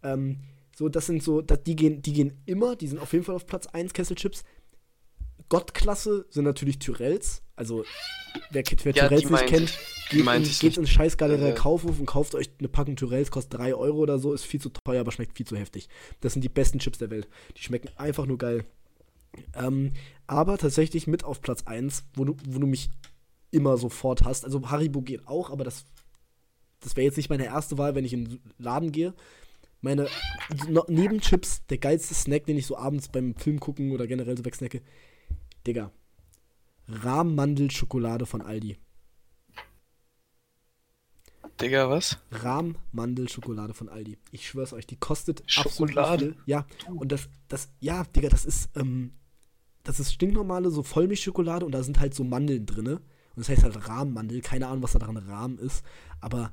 Ähm, 0.03 0.39
so, 0.81 0.89
das 0.89 1.05
sind 1.05 1.21
so, 1.21 1.41
das, 1.41 1.61
die 1.61 1.75
gehen, 1.75 2.01
die 2.01 2.11
gehen 2.11 2.41
immer, 2.47 2.75
die 2.75 2.87
sind 2.87 2.99
auf 2.99 3.13
jeden 3.13 3.23
Fall 3.23 3.35
auf 3.35 3.45
Platz 3.45 3.67
1 3.67 3.93
Kesselchips. 3.93 4.43
Gottklasse 5.47 6.25
sind 6.31 6.43
natürlich 6.43 6.79
Tyrells, 6.79 7.43
also 7.55 7.85
wer, 8.49 8.63
wer 8.83 8.95
Ja, 8.95 9.07
Tyrells 9.07 9.29
nicht 9.29 9.45
kennt, 9.45 9.77
Geht, 10.09 10.21
in, 10.21 10.25
geht 10.25 10.63
nicht. 10.63 10.77
ins 10.77 10.89
Scheißgalerie 10.89 11.51
Äh, 11.51 11.53
Kaufhof 11.53 11.99
und 11.99 12.07
kauft 12.07 12.33
euch 12.33 12.49
eine 12.57 12.67
Packung 12.67 12.95
Tyrells, 12.95 13.29
kostet 13.29 13.59
3 13.59 13.75
Euro 13.75 13.99
oder 13.99 14.17
so, 14.17 14.33
ist 14.33 14.43
viel 14.43 14.59
zu 14.59 14.69
teuer, 14.69 15.01
aber 15.01 15.11
schmeckt 15.11 15.37
viel 15.37 15.45
zu 15.45 15.55
heftig. 15.55 15.87
Das 16.21 16.33
sind 16.33 16.41
die 16.41 16.49
besten 16.49 16.79
Chips 16.79 16.97
der 16.97 17.11
Welt. 17.11 17.27
Die 17.57 17.61
schmecken 17.61 17.89
einfach 17.97 18.25
nur 18.25 18.39
geil. 18.39 18.65
Ähm, 19.53 19.91
aber 20.25 20.57
tatsächlich 20.57 21.05
mit 21.05 21.23
auf 21.23 21.41
Platz 21.41 21.61
1, 21.67 22.05
wo 22.15 22.25
du, 22.25 22.35
wo 22.47 22.57
du 22.57 22.65
mich 22.65 22.89
immer 23.51 23.77
sofort 23.77 24.23
hast. 24.23 24.45
Also 24.45 24.67
Haribo 24.71 25.01
geht 25.01 25.27
auch, 25.27 25.51
aber 25.51 25.63
das, 25.63 25.85
das 26.79 26.95
wäre 26.95 27.05
jetzt 27.05 27.17
nicht 27.17 27.29
meine 27.29 27.45
erste 27.45 27.77
Wahl, 27.77 27.93
wenn 27.93 28.03
ich 28.03 28.13
in 28.13 28.25
den 28.25 28.39
Laden 28.57 28.91
gehe. 28.91 29.13
Meine, 29.81 30.07
no, 30.69 30.85
neben 30.87 31.19
Chips, 31.19 31.65
der 31.67 31.79
geilste 31.79 32.13
Snack, 32.13 32.45
den 32.45 32.57
ich 32.57 32.67
so 32.67 32.77
abends 32.77 33.07
beim 33.07 33.35
Film 33.35 33.59
gucken 33.59 33.91
oder 33.91 34.05
generell 34.05 34.37
so 34.37 34.45
wegsnacke, 34.45 34.81
Digga. 35.65 35.91
Rahmmandelschokolade 36.87 38.25
von 38.25 38.41
Aldi. 38.41 38.77
Digga, 41.59 41.89
was? 41.89 42.17
Rahmmandelschokolade 42.31 43.73
von 43.73 43.89
Aldi. 43.89 44.17
Ich 44.31 44.47
schwör's 44.47 44.73
euch, 44.73 44.87
die 44.87 44.97
kostet 44.97 45.43
Schokolade? 45.45 45.99
absolut 45.99 46.19
viel. 46.19 46.43
Ja, 46.45 46.65
und 46.87 47.11
das, 47.11 47.29
das, 47.47 47.69
ja, 47.79 48.03
Digga, 48.03 48.29
das 48.29 48.45
ist, 48.45 48.69
ähm, 48.75 49.13
das 49.83 49.99
ist 49.99 50.13
stinknormale 50.13 50.69
so 50.69 50.83
Vollmilchschokolade 50.83 51.65
und 51.65 51.71
da 51.71 51.83
sind 51.83 51.99
halt 51.99 52.13
so 52.13 52.23
Mandeln 52.23 52.65
drinne. 52.65 52.97
Und 53.35 53.37
das 53.37 53.49
heißt 53.49 53.63
halt 53.63 53.87
Rahmmandel, 53.87 54.41
keine 54.41 54.67
Ahnung, 54.67 54.83
was 54.83 54.91
da 54.93 54.99
dran 54.99 55.17
Rahm 55.17 55.57
ist, 55.57 55.83
aber 56.19 56.51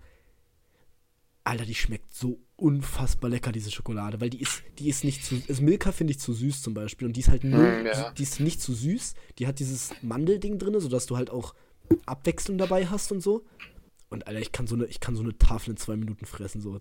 Alter, 1.49 1.65
die 1.65 1.75
schmeckt 1.75 2.13
so 2.15 2.41
unfassbar 2.57 3.31
lecker, 3.31 3.53
diese 3.53 3.71
Schokolade, 3.71 4.21
weil 4.21 4.29
die 4.29 4.41
ist, 4.41 4.63
die 4.79 4.89
ist 4.89 5.03
nicht 5.03 5.25
zu, 5.25 5.41
also 5.49 5.63
Milka 5.63 5.93
finde 5.93 6.11
ich 6.11 6.19
zu 6.19 6.33
süß 6.35 6.61
zum 6.61 6.75
Beispiel 6.75 7.07
und 7.07 7.17
die 7.17 7.21
ist 7.21 7.29
halt 7.29 7.43
nur, 7.45 7.59
Mm, 7.63 7.87
ja. 7.87 8.11
die 8.13 8.23
ist 8.23 8.39
nicht 8.41 8.61
zu 8.61 8.75
süß, 8.75 9.15
die 9.39 9.47
hat 9.47 9.59
dieses 9.59 9.93
Mandelding 10.03 10.59
drinne, 10.59 10.81
sodass 10.81 11.07
du 11.07 11.17
halt 11.17 11.31
auch 11.31 11.55
Abwechslung 12.05 12.59
dabei 12.59 12.87
hast 12.87 13.13
und 13.13 13.23
so. 13.23 13.47
Und 14.11 14.27
Alter, 14.27 14.41
ich 14.41 14.53
kann 14.53 14.67
so 14.67 14.75
eine, 14.75 14.85
ich 14.87 15.01
kann 15.01 15.17
so 15.17 15.23
eine 15.23 15.39
Tafel 15.39 15.71
in 15.71 15.77
zwei 15.79 15.97
Minuten 15.97 16.27
fressen, 16.27 16.61
so. 16.61 16.81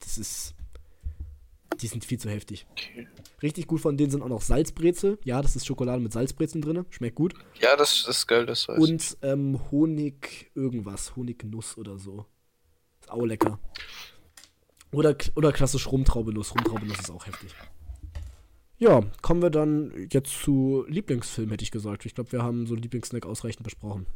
Das 0.00 0.18
ist, 0.18 0.54
die 1.80 1.86
sind 1.88 2.04
viel 2.04 2.18
zu 2.18 2.30
heftig. 2.30 2.66
Okay. 2.70 3.08
Richtig 3.42 3.66
gut 3.66 3.80
von 3.80 3.96
denen 3.96 4.10
sind 4.10 4.22
auch 4.22 4.28
noch 4.28 4.42
Salzbrezel. 4.42 5.18
Ja, 5.24 5.42
das 5.42 5.56
ist 5.56 5.66
Schokolade 5.66 6.00
mit 6.00 6.12
Salzbrezeln 6.12 6.62
drinne, 6.62 6.86
schmeckt 6.90 7.16
gut. 7.16 7.34
Ja, 7.60 7.76
das, 7.76 8.06
ist 8.06 8.26
geil, 8.28 8.46
das 8.46 8.68
weiß. 8.68 8.78
Und 8.78 9.16
ähm, 9.22 9.60
Honig 9.72 10.50
irgendwas, 10.54 11.16
Honignuss 11.16 11.76
oder 11.76 11.98
so. 11.98 12.26
Auch 13.08 13.24
lecker. 13.24 13.58
Oder, 14.92 15.16
oder 15.34 15.52
klassisch 15.52 15.90
Rumtraubenuss. 15.90 16.54
Rumtraubenuss 16.54 17.00
ist 17.00 17.10
auch 17.10 17.26
heftig. 17.26 17.54
Ja, 18.78 19.02
kommen 19.22 19.42
wir 19.42 19.50
dann 19.50 20.08
jetzt 20.12 20.32
zu 20.42 20.84
Lieblingsfilm, 20.88 21.50
hätte 21.50 21.64
ich 21.64 21.70
gesagt. 21.70 22.04
Ich 22.04 22.14
glaube, 22.14 22.32
wir 22.32 22.42
haben 22.42 22.66
so 22.66 22.74
Lieblingssnack 22.74 23.24
ausreichend 23.24 23.64
besprochen. 23.64 24.06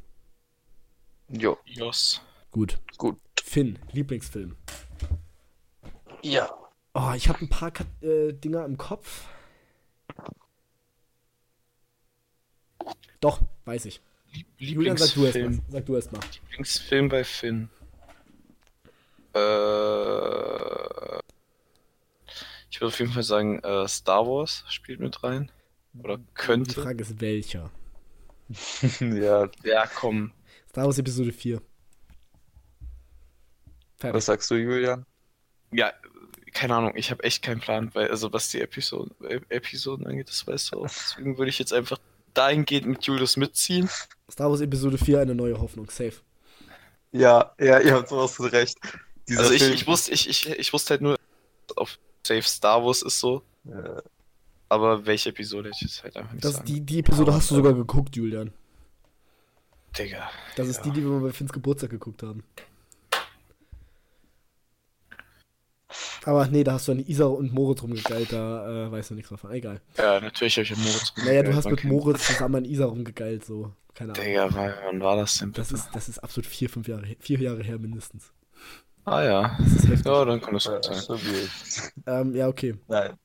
Jo, 1.28 1.58
Jos. 1.64 2.20
Gut. 2.50 2.78
gut. 2.98 3.16
Finn, 3.42 3.78
Lieblingsfilm. 3.92 4.56
Ja. 6.22 6.50
Oh, 6.94 7.12
ich 7.16 7.28
habe 7.28 7.40
ein 7.40 7.48
paar 7.48 7.70
Kat 7.70 7.86
äh, 8.02 8.32
Dinger 8.32 8.64
im 8.64 8.76
Kopf. 8.76 9.28
Doch, 13.20 13.40
weiß 13.64 13.86
ich. 13.86 14.00
Julian, 14.58 14.96
sag 14.96 15.14
du 15.14 15.24
erst 15.24 15.36
mal. 15.36 15.42
Lieblingsfilm. 15.42 15.62
Sag 15.68 15.86
du 15.86 15.94
erst 15.94 16.12
mal. 16.12 16.20
Lieblingsfilm 16.50 17.08
bei 17.08 17.24
Finn. 17.24 17.70
Äh, 19.34 21.20
ich 22.70 22.80
würde 22.80 22.88
auf 22.88 22.98
jeden 22.98 23.12
Fall 23.12 23.22
sagen, 23.22 23.58
äh, 23.60 23.86
Star 23.88 24.26
Wars 24.26 24.64
spielt 24.68 25.00
mit 25.00 25.22
rein. 25.22 25.50
Oder 25.98 26.18
Die 26.18 26.24
könnte. 26.34 26.80
Frage 26.80 27.02
ist, 27.02 27.20
welcher? 27.20 27.70
Ja, 29.00 29.48
Ja, 29.64 29.86
komm. 29.86 30.32
Star 30.68 30.84
Wars 30.86 30.98
Episode 30.98 31.32
4. 31.32 31.60
Fertig. 33.96 34.16
was 34.16 34.26
sagst 34.26 34.50
du, 34.50 34.54
Julian? 34.54 35.04
Ja, 35.72 35.92
keine 36.52 36.74
Ahnung, 36.74 36.92
ich 36.96 37.10
habe 37.10 37.22
echt 37.22 37.42
keinen 37.42 37.60
Plan, 37.60 37.90
weil, 37.94 38.08
also 38.10 38.32
was 38.32 38.48
die 38.48 38.60
Episoden, 38.60 39.14
äh, 39.24 39.40
Episoden 39.50 40.06
angeht, 40.06 40.28
das 40.28 40.46
weißt 40.46 40.72
du 40.72 40.78
auch. 40.80 40.86
Deswegen 40.88 41.38
würde 41.38 41.50
ich 41.50 41.58
jetzt 41.58 41.72
einfach 41.72 41.98
dahingehend 42.34 42.86
mit 42.86 43.04
Julius 43.04 43.36
mitziehen. 43.36 43.88
Star 44.30 44.48
Wars 44.50 44.60
Episode 44.60 44.96
4, 44.98 45.20
eine 45.20 45.34
neue 45.34 45.60
Hoffnung. 45.60 45.90
Safe. 45.90 46.14
Ja, 47.12 47.54
ja, 47.58 47.78
ihr 47.80 47.94
habt 47.94 48.08
sowas 48.08 48.40
recht. 48.52 48.78
Dieser 49.30 49.42
Also 49.42 49.52
ich, 49.54 49.62
Film, 49.62 49.74
ich 49.74 49.86
wusste, 49.86 50.12
ich, 50.12 50.28
ich, 50.28 50.48
ich 50.48 50.72
wusste 50.72 50.90
halt 50.90 51.02
nur, 51.02 51.16
auf 51.76 51.98
Safe 52.26 52.42
Star 52.42 52.84
Wars 52.84 53.02
ist 53.02 53.20
so, 53.20 53.42
äh, 53.64 54.02
aber 54.68 55.06
welche 55.06 55.28
Episode 55.28 55.68
hätte 55.68 55.76
ich 55.76 55.82
jetzt 55.82 56.02
halt 56.02 56.16
einfach 56.16 56.32
nicht 56.32 56.44
Das, 56.44 56.54
sagen. 56.54 56.66
die, 56.66 56.80
die 56.80 56.98
Episode 56.98 57.32
hast 57.32 57.48
du 57.50 57.54
sogar 57.54 57.72
geguckt, 57.74 58.16
Julian. 58.16 58.52
Digga. 59.96 60.28
Das 60.56 60.66
ist 60.66 60.82
die, 60.82 60.90
die 60.90 61.02
wir 61.02 61.10
mal 61.10 61.20
bei 61.20 61.32
Finns 61.32 61.52
Geburtstag 61.52 61.90
geguckt 61.90 62.24
haben. 62.24 62.42
Aber 66.24 66.46
nee, 66.48 66.62
da 66.64 66.72
hast 66.72 66.88
du 66.88 66.92
an 66.92 66.98
Isa 67.00 67.24
und 67.24 67.52
Moritz 67.52 67.82
rumgegeilt, 67.82 68.32
da 68.32 68.86
äh, 68.86 68.92
weißt 68.92 69.10
du 69.10 69.14
nichts 69.14 69.30
davon. 69.30 69.52
Egal. 69.52 69.80
Ja, 69.96 70.20
natürlich 70.20 70.56
habe 70.56 70.64
ich 70.64 70.70
ja 70.70 70.76
Moritz 70.76 71.12
Naja, 71.24 71.42
du 71.42 71.54
hast 71.54 71.70
mit 71.70 71.84
Moritz 71.84 72.26
zusammen 72.26 72.56
an 72.56 72.64
Isa 72.64 72.84
rumgegeilt, 72.84 73.44
so. 73.44 73.72
Keine 73.94 74.12
Ahnung. 74.12 74.24
Digga, 74.24 74.48
wann 74.84 75.00
war 75.00 75.16
das 75.16 75.38
denn? 75.38 75.52
Das 75.52 75.72
ist, 75.72 75.88
das 75.92 76.08
ist 76.08 76.18
absolut 76.18 76.46
vier, 76.46 76.68
fünf 76.68 76.86
Jahre, 76.88 77.16
vier 77.18 77.40
Jahre 77.40 77.62
her 77.62 77.78
mindestens. 77.78 78.32
Ah 79.04 79.22
ja. 79.22 79.56
Das 79.58 79.72
ist 79.72 79.88
heftig. 79.88 80.06
Ja, 80.06 80.24
dann 80.24 80.40
kann 80.40 80.54
das 80.54 80.66
gut 80.66 80.84
sein. 80.84 80.96
stabil. 80.96 81.48
Ähm, 82.06 82.34
ja, 82.34 82.48
okay. 82.48 82.78
Nein. 82.88 83.16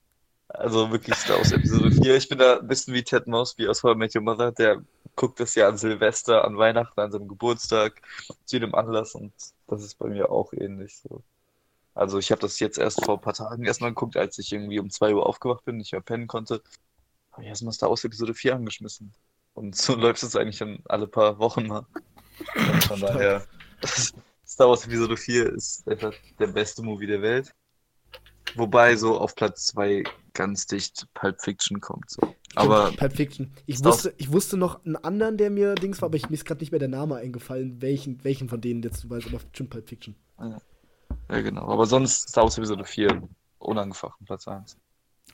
Also 0.47 0.89
wirklich 0.91 1.15
Star 1.17 1.37
Wars 1.37 1.51
Episode 1.51 1.91
4. 1.91 2.15
Ich 2.15 2.29
bin 2.29 2.37
da 2.37 2.59
ein 2.59 2.67
bisschen 2.67 2.93
wie 2.93 3.03
Ted 3.03 3.27
Mosby 3.27 3.67
aus 3.67 3.83
How 3.83 3.93
I 3.93 3.97
Met 3.97 4.15
Your 4.15 4.21
Mother. 4.21 4.51
Der 4.51 4.81
guckt 5.15 5.39
das 5.39 5.55
ja 5.55 5.67
an 5.67 5.77
Silvester, 5.77 6.45
an 6.45 6.57
Weihnachten, 6.57 6.99
an 6.99 7.11
seinem 7.11 7.27
Geburtstag, 7.27 8.01
zu 8.45 8.55
jedem 8.55 8.75
Anlass 8.75 9.15
und 9.15 9.33
das 9.67 9.83
ist 9.83 9.97
bei 9.97 10.07
mir 10.07 10.29
auch 10.29 10.53
ähnlich 10.53 10.97
so. 10.97 11.23
Also 11.93 12.19
ich 12.19 12.31
habe 12.31 12.41
das 12.41 12.59
jetzt 12.59 12.77
erst 12.77 13.03
vor 13.05 13.15
ein 13.15 13.21
paar 13.21 13.33
Tagen 13.33 13.63
erstmal 13.63 13.91
geguckt, 13.91 14.17
als 14.17 14.37
ich 14.37 14.51
irgendwie 14.51 14.79
um 14.79 14.89
2 14.89 15.15
Uhr 15.15 15.25
aufgewacht 15.25 15.63
bin, 15.63 15.77
nicht 15.77 15.93
mehr 15.93 16.01
pennen 16.01 16.27
konnte. 16.27 16.61
Habe 17.31 17.43
ich 17.43 17.47
erstmal 17.47 17.73
Star 17.73 17.89
Wars 17.89 18.03
Episode 18.03 18.33
4 18.33 18.55
angeschmissen. 18.55 19.13
Und 19.53 19.75
so 19.75 19.95
läuft 19.95 20.21
es 20.21 20.35
eigentlich 20.35 20.59
dann 20.59 20.79
alle 20.85 21.07
paar 21.07 21.39
Wochen 21.39 21.67
mal. 21.67 21.85
Und 22.55 22.83
von 22.83 22.99
daher, 22.99 23.45
Star 24.55 24.69
Wars 24.69 24.85
Episode 24.85 25.17
4 25.17 25.51
ist 25.51 25.85
einfach 25.85 26.13
der 26.39 26.47
beste 26.47 26.81
Movie 26.81 27.07
der 27.07 27.21
Welt. 27.21 27.53
Wobei 28.55 28.95
so 28.95 29.19
auf 29.19 29.35
Platz 29.35 29.67
2 29.67 30.05
ganz 30.31 30.65
dicht 30.65 31.05
Pulp 31.13 31.41
Fiction 31.41 31.81
kommt. 31.81 32.09
So. 32.09 32.21
Aber 32.55 32.93
Pulp 32.93 33.11
Fiction. 33.11 33.51
Ich 33.65 33.83
wusste, 33.83 34.13
ich 34.15 34.31
wusste 34.31 34.55
noch 34.55 34.85
einen 34.85 34.95
anderen, 34.95 35.35
der 35.35 35.49
mir 35.49 35.75
Dings 35.75 36.01
war, 36.01 36.07
aber 36.07 36.15
ich, 36.15 36.29
mir 36.29 36.35
ist 36.35 36.45
gerade 36.45 36.61
nicht 36.61 36.71
mehr 36.71 36.79
der 36.79 36.87
Name 36.87 37.17
eingefallen, 37.17 37.81
welchen, 37.81 38.23
welchen 38.23 38.47
von 38.47 38.61
denen 38.61 38.81
jetzt 38.81 39.03
du 39.03 39.09
weißt, 39.09 39.27
aber 39.27 39.41
schon 39.51 39.67
Pulp 39.67 39.89
Fiction. 39.89 40.15
ja 40.39 41.41
genau. 41.41 41.67
Aber 41.67 41.85
sonst 41.85 42.29
Star 42.29 42.45
Wars 42.45 42.57
Episode 42.57 42.85
4 42.85 43.27
unangefochten 43.59 44.25
Platz 44.25 44.47
1. 44.47 44.77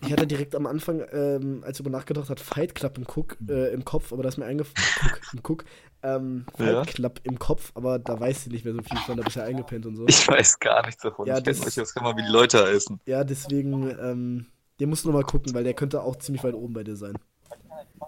Ich 0.03 0.11
hatte 0.11 0.25
direkt 0.27 0.55
am 0.55 0.65
Anfang, 0.65 1.01
ähm, 1.11 1.63
als 1.63 1.79
ich 1.79 1.83
darüber 1.83 1.97
nachgedacht 1.97 2.29
hat, 2.29 2.39
Fight 2.39 2.73
Club 2.75 2.97
im, 2.97 3.05
Cook, 3.05 3.37
äh, 3.47 3.71
im 3.73 3.85
Kopf, 3.85 4.11
aber 4.11 4.23
da 4.23 4.29
ist 4.29 4.37
mir 4.37 4.45
eingefallen, 4.45 4.87
im 5.33 5.39
Cook, 5.47 5.63
ähm, 6.03 6.45
Fight 6.57 6.67
Ja. 6.73 6.81
Club 6.85 7.19
im 7.23 7.37
Kopf, 7.37 7.71
aber 7.75 7.99
da 7.99 8.19
weiß 8.19 8.47
ich 8.47 8.51
nicht 8.51 8.65
mehr 8.65 8.73
so 8.73 8.81
viel 8.81 8.97
von, 8.99 9.17
da 9.17 9.23
bist 9.23 9.35
du 9.35 9.41
ja 9.41 9.45
eingepennt 9.45 9.85
und 9.85 9.95
so. 9.97 10.07
Ich 10.07 10.27
weiß 10.27 10.59
gar 10.59 10.83
nichts 10.85 11.03
davon. 11.03 11.27
Ja, 11.27 11.37
ich 11.37 11.43
das- 11.43 11.65
euch 11.65 11.75
jetzt 11.75 11.95
mal, 12.01 12.15
wie 12.17 12.23
die 12.23 12.31
Leute 12.31 12.63
heißen. 12.65 12.99
Ja, 13.05 13.23
deswegen, 13.23 13.89
ähm, 14.01 14.45
den 14.79 14.89
musst 14.89 15.05
du 15.05 15.09
noch 15.09 15.15
mal 15.19 15.23
gucken, 15.23 15.53
weil 15.53 15.63
der 15.63 15.75
könnte 15.75 16.01
auch 16.01 16.15
ziemlich 16.15 16.43
weit 16.43 16.55
oben 16.55 16.73
bei 16.73 16.83
dir 16.83 16.95
sein. 16.95 17.13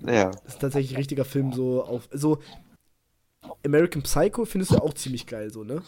Ja. 0.02 0.32
Das 0.32 0.56
ist 0.56 0.62
tatsächlich 0.62 0.94
ein 0.94 0.98
richtiger 0.98 1.26
Film, 1.26 1.54
so 1.54 1.84
auf, 1.84 2.10
so, 2.12 2.40
American 3.66 4.02
Psycho 4.02 4.46
findest 4.46 4.72
du 4.72 4.78
auch 4.78 4.94
ziemlich 4.94 5.28
geil, 5.28 5.52
so, 5.52 5.64
ne? 5.64 5.84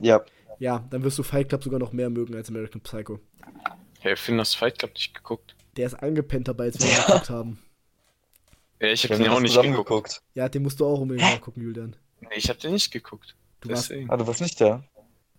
Ja. 0.00 0.22
Ja, 0.60 0.84
dann 0.90 1.04
wirst 1.04 1.18
du 1.18 1.22
Fight 1.22 1.48
Club 1.48 1.62
sogar 1.62 1.78
noch 1.78 1.92
mehr 1.92 2.08
mögen 2.10 2.34
als 2.34 2.48
American 2.48 2.80
Psycho. 2.80 3.20
Ja, 4.02 4.12
ich 4.12 4.20
finde 4.20 4.42
das 4.42 4.54
Fight 4.54 4.78
Club 4.78 4.94
nicht 4.94 5.14
geguckt. 5.14 5.54
Der 5.76 5.86
ist 5.86 5.94
angepennt 5.94 6.48
dabei, 6.48 6.64
als 6.64 6.78
wir 6.78 6.88
ihn 6.88 7.06
geguckt 7.06 7.30
haben. 7.30 7.58
Ja, 8.80 8.88
ich 8.88 9.04
habe 9.04 9.22
den 9.22 9.28
auch 9.28 9.40
nicht 9.40 9.54
geguckt. 9.60 9.76
geguckt. 9.76 10.22
Ja, 10.34 10.48
den 10.48 10.62
musst 10.62 10.78
du 10.78 10.86
auch 10.86 11.00
unbedingt 11.00 11.28
mal 11.28 11.40
gucken, 11.40 11.62
Julian. 11.62 11.96
Nee, 12.20 12.28
ich 12.36 12.48
habe 12.48 12.58
den 12.58 12.72
nicht 12.72 12.90
geguckt. 12.90 13.36
Du 13.60 13.70
warst. 13.70 13.90
Ah, 13.90 14.16
du 14.16 14.26
warst 14.26 14.40
nicht 14.40 14.60
da? 14.60 14.84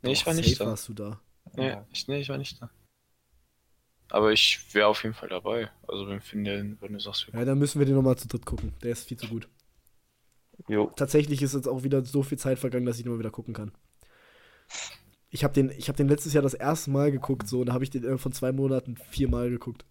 Nee, 0.01 0.11
ich 0.11 0.25
war 0.25 0.33
nicht 0.33 0.49
safe 0.49 0.63
da. 0.63 0.69
warst 0.71 0.87
du 0.89 0.93
da. 0.93 1.19
Nee, 1.55 1.77
ich, 1.91 2.07
nee, 2.07 2.19
ich 2.19 2.29
war 2.29 2.37
nicht 2.37 2.61
da. 2.61 2.69
Aber 4.09 4.31
ich 4.31 4.73
wäre 4.73 4.87
auf 4.87 5.03
jeden 5.03 5.15
Fall 5.15 5.29
dabei. 5.29 5.69
Also 5.87 6.07
wenn, 6.07 6.19
Finn, 6.21 6.77
wenn 6.79 6.93
du 6.93 6.99
sagst, 6.99 7.27
wir 7.27 7.39
Ja, 7.39 7.45
dann 7.45 7.59
müssen 7.59 7.79
wir 7.79 7.85
den 7.85 7.95
nochmal 7.95 8.17
zu 8.17 8.27
dritt 8.27 8.45
gucken. 8.45 8.73
Der 8.81 8.91
ist 8.91 9.07
viel 9.07 9.17
zu 9.17 9.27
gut. 9.27 9.47
Jo. 10.67 10.91
Tatsächlich 10.95 11.41
ist 11.41 11.53
jetzt 11.53 11.67
auch 11.67 11.83
wieder 11.83 12.03
so 12.03 12.23
viel 12.23 12.37
Zeit 12.37 12.59
vergangen, 12.59 12.85
dass 12.85 12.99
ich 12.99 13.05
ihn 13.05 13.11
mal 13.11 13.19
wieder 13.19 13.31
gucken 13.31 13.53
kann. 13.53 13.71
Ich 15.29 15.43
habe 15.43 15.53
den, 15.53 15.69
ich 15.71 15.89
hab 15.89 15.95
den 15.95 16.07
letztes 16.07 16.33
Jahr 16.33 16.41
das 16.41 16.53
erste 16.53 16.89
Mal 16.89 17.11
geguckt, 17.11 17.47
so, 17.47 17.59
und 17.59 17.67
da 17.67 17.73
habe 17.73 17.83
ich 17.83 17.89
den 17.89 18.03
äh, 18.03 18.17
von 18.17 18.31
zwei 18.31 18.51
Monaten 18.51 18.97
viermal 18.97 19.49
geguckt. 19.49 19.85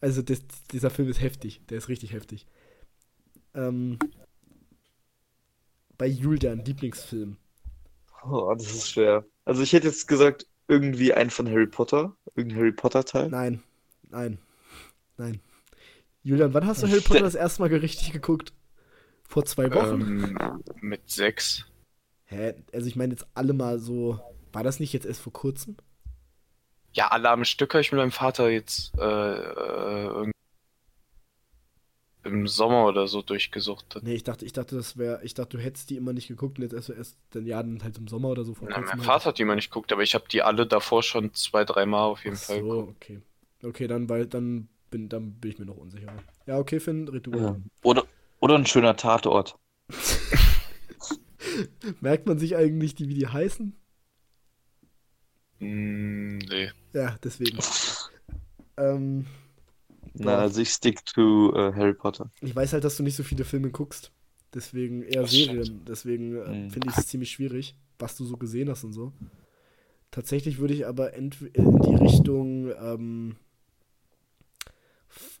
Also 0.00 0.20
das, 0.20 0.42
dieser 0.72 0.90
Film 0.90 1.08
ist 1.08 1.20
heftig, 1.20 1.62
der 1.68 1.78
ist 1.78 1.88
richtig 1.88 2.12
heftig. 2.12 2.46
Ähm, 3.54 3.98
bei 5.96 6.06
Julian, 6.06 6.64
Lieblingsfilm. 6.64 7.36
Oh, 8.24 8.52
das 8.56 8.74
ist 8.74 8.90
schwer. 8.90 9.24
Also 9.44 9.62
ich 9.62 9.72
hätte 9.72 9.88
jetzt 9.88 10.08
gesagt, 10.08 10.46
irgendwie 10.68 11.12
ein 11.12 11.30
von 11.30 11.48
Harry 11.48 11.66
Potter. 11.66 12.16
Irgendein 12.34 12.58
Harry 12.58 12.72
Potter 12.72 13.04
Teil. 13.04 13.28
Nein, 13.28 13.62
nein, 14.10 14.38
nein. 15.16 15.40
Julian, 16.22 16.54
wann 16.54 16.66
hast 16.66 16.82
du 16.82 16.88
Harry 16.88 17.00
Potter 17.00 17.20
das 17.22 17.34
erste 17.34 17.62
Mal 17.62 17.74
richtig 17.74 18.12
geguckt? 18.12 18.52
Vor 19.28 19.44
zwei 19.44 19.72
Wochen? 19.72 20.36
ähm, 20.40 20.62
mit 20.80 21.08
sechs. 21.08 21.64
Hä? 22.32 22.54
Also 22.72 22.86
ich 22.86 22.96
meine 22.96 23.12
jetzt 23.12 23.26
alle 23.34 23.52
mal 23.52 23.78
so. 23.78 24.18
War 24.52 24.62
das 24.62 24.80
nicht 24.80 24.92
jetzt 24.92 25.06
erst 25.06 25.20
vor 25.20 25.32
kurzem? 25.32 25.76
Ja, 26.94 27.08
alle 27.08 27.30
am 27.30 27.44
Stück 27.44 27.72
habe 27.72 27.80
ich 27.80 27.90
mit 27.92 27.98
meinem 27.98 28.10
Vater 28.10 28.50
jetzt 28.50 28.92
äh, 28.98 29.34
äh, 29.38 30.30
im 32.24 32.46
Sommer 32.46 32.86
oder 32.86 33.06
so 33.08 33.22
durchgesucht. 33.22 33.98
Nee, 34.02 34.14
ich 34.14 34.24
dachte, 34.24 34.44
ich 34.44 34.52
dachte, 34.52 34.76
das 34.76 34.96
wäre. 34.96 35.22
Ich 35.24 35.34
dachte, 35.34 35.56
du 35.56 35.62
hättest 35.62 35.90
die 35.90 35.96
immer 35.96 36.12
nicht 36.12 36.28
geguckt 36.28 36.58
und 36.58 36.62
jetzt 36.64 36.74
erst, 36.74 36.90
erst 36.90 37.18
dann 37.30 37.46
ja, 37.46 37.62
dann 37.62 37.82
halt 37.82 37.96
im 37.98 38.08
Sommer 38.08 38.28
oder 38.28 38.44
so 38.44 38.54
vor 38.54 38.68
kurzem 38.68 38.98
mein 38.98 39.00
halt. 39.00 39.06
Vater 39.06 39.26
hat 39.26 39.38
die 39.38 39.42
immer 39.42 39.54
nicht 39.54 39.70
geguckt, 39.70 39.92
aber 39.92 40.02
ich 40.02 40.14
habe 40.14 40.24
die 40.30 40.42
alle 40.42 40.66
davor 40.66 41.02
schon 41.02 41.32
zwei, 41.34 41.64
dreimal 41.64 42.02
auf 42.10 42.24
jeden 42.24 42.36
Ach 42.36 42.40
Fall 42.40 42.60
so, 42.60 42.62
geguckt. 42.62 42.96
okay. 42.96 43.22
Okay, 43.64 43.86
dann, 43.86 44.08
weil, 44.08 44.26
dann, 44.26 44.68
bin, 44.90 45.08
dann 45.08 45.34
bin 45.40 45.52
ich 45.52 45.58
mir 45.58 45.66
noch 45.66 45.76
unsicher. 45.76 46.12
Ja, 46.46 46.58
okay, 46.58 46.80
Finn, 46.80 47.08
red 47.08 47.26
du. 47.26 47.38
Ja. 47.38 47.56
Oder, 47.82 48.04
oder 48.40 48.56
ein 48.56 48.66
schöner 48.66 48.96
Tatort. 48.96 49.56
Merkt 52.00 52.26
man 52.26 52.38
sich 52.38 52.56
eigentlich, 52.56 52.94
die, 52.94 53.08
wie 53.08 53.14
die 53.14 53.28
heißen? 53.28 53.74
Mm, 55.60 56.38
nee. 56.38 56.70
Ja, 56.92 57.16
deswegen. 57.22 57.58
ähm, 58.76 59.26
Na, 60.14 60.38
also 60.38 60.60
ich 60.60 60.70
stick 60.70 61.04
to 61.06 61.52
äh, 61.54 61.72
Harry 61.74 61.94
Potter. 61.94 62.30
ich 62.40 62.54
weiß 62.54 62.72
halt, 62.74 62.84
dass 62.84 62.96
du 62.96 63.02
nicht 63.02 63.16
so 63.16 63.22
viele 63.22 63.44
Filme 63.44 63.70
guckst. 63.70 64.12
Deswegen 64.54 65.02
eher 65.02 65.22
Das 65.22 65.30
Serien. 65.30 65.64
stimmt. 65.64 65.88
Deswegen 65.88 66.36
äh, 66.36 66.48
Mhm. 66.48 66.70
finde 66.70 66.88
ich 66.90 66.98
es 66.98 67.06
ziemlich 67.06 67.30
schwierig, 67.30 67.76
was 67.98 68.16
du 68.16 68.24
so 68.24 68.36
gesehen 68.36 68.68
hast 68.68 68.84
und 68.84 68.92
so. 68.92 69.12
Tatsächlich 70.10 70.58
würde 70.58 70.74
ich 70.74 70.86
aber 70.86 71.14
entw- 71.14 71.54
in 71.54 71.80
die 71.80 71.94
Richtung, 71.94 72.70
ähm, 72.78 73.36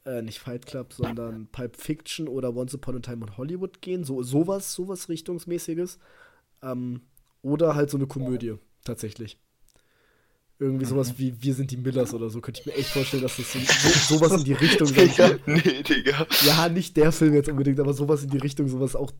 äh, 0.04 0.22
nicht 0.22 0.38
Fight 0.38 0.66
Club, 0.66 0.92
sondern 0.92 1.46
Pulp 1.48 1.76
Fiction 1.76 2.28
oder 2.28 2.54
Once 2.54 2.74
Upon 2.74 2.96
a 2.96 3.00
Time 3.00 3.26
in 3.26 3.36
Hollywood 3.36 3.80
gehen. 3.82 4.04
So, 4.04 4.22
sowas, 4.22 4.74
sowas 4.74 5.08
Richtungsmäßiges. 5.08 5.98
Ähm, 6.62 7.02
oder 7.42 7.74
halt 7.74 7.90
so 7.90 7.96
eine 7.96 8.06
Komödie, 8.06 8.54
tatsächlich. 8.84 9.38
Irgendwie 10.58 10.84
sowas 10.84 11.18
wie 11.18 11.42
Wir 11.42 11.54
sind 11.54 11.72
die 11.72 11.76
Millers 11.76 12.14
oder 12.14 12.30
so, 12.30 12.40
könnte 12.40 12.60
ich 12.60 12.66
mir 12.66 12.74
echt 12.74 12.90
vorstellen, 12.90 13.22
dass 13.22 13.36
das 13.36 13.52
so, 13.52 13.58
so, 13.58 14.16
sowas 14.16 14.38
in 14.38 14.44
die 14.44 14.52
Richtung 14.52 14.86
sein 14.86 15.12
kann. 15.14 15.40
nee, 15.46 15.82
Digga. 15.82 16.26
Ja, 16.44 16.68
nicht 16.68 16.96
der 16.96 17.10
Film 17.10 17.34
jetzt 17.34 17.48
unbedingt, 17.48 17.80
aber 17.80 17.92
sowas 17.94 18.22
in 18.22 18.30
die 18.30 18.38
Richtung, 18.38 18.68
sowas 18.68 18.94
auch 18.94 19.10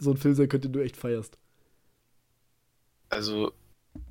so 0.00 0.10
ein 0.10 0.16
Film 0.16 0.34
sein 0.34 0.48
könnte, 0.48 0.68
den 0.68 0.72
du 0.72 0.84
echt 0.84 0.96
feierst. 0.96 1.38
Also, 3.10 3.52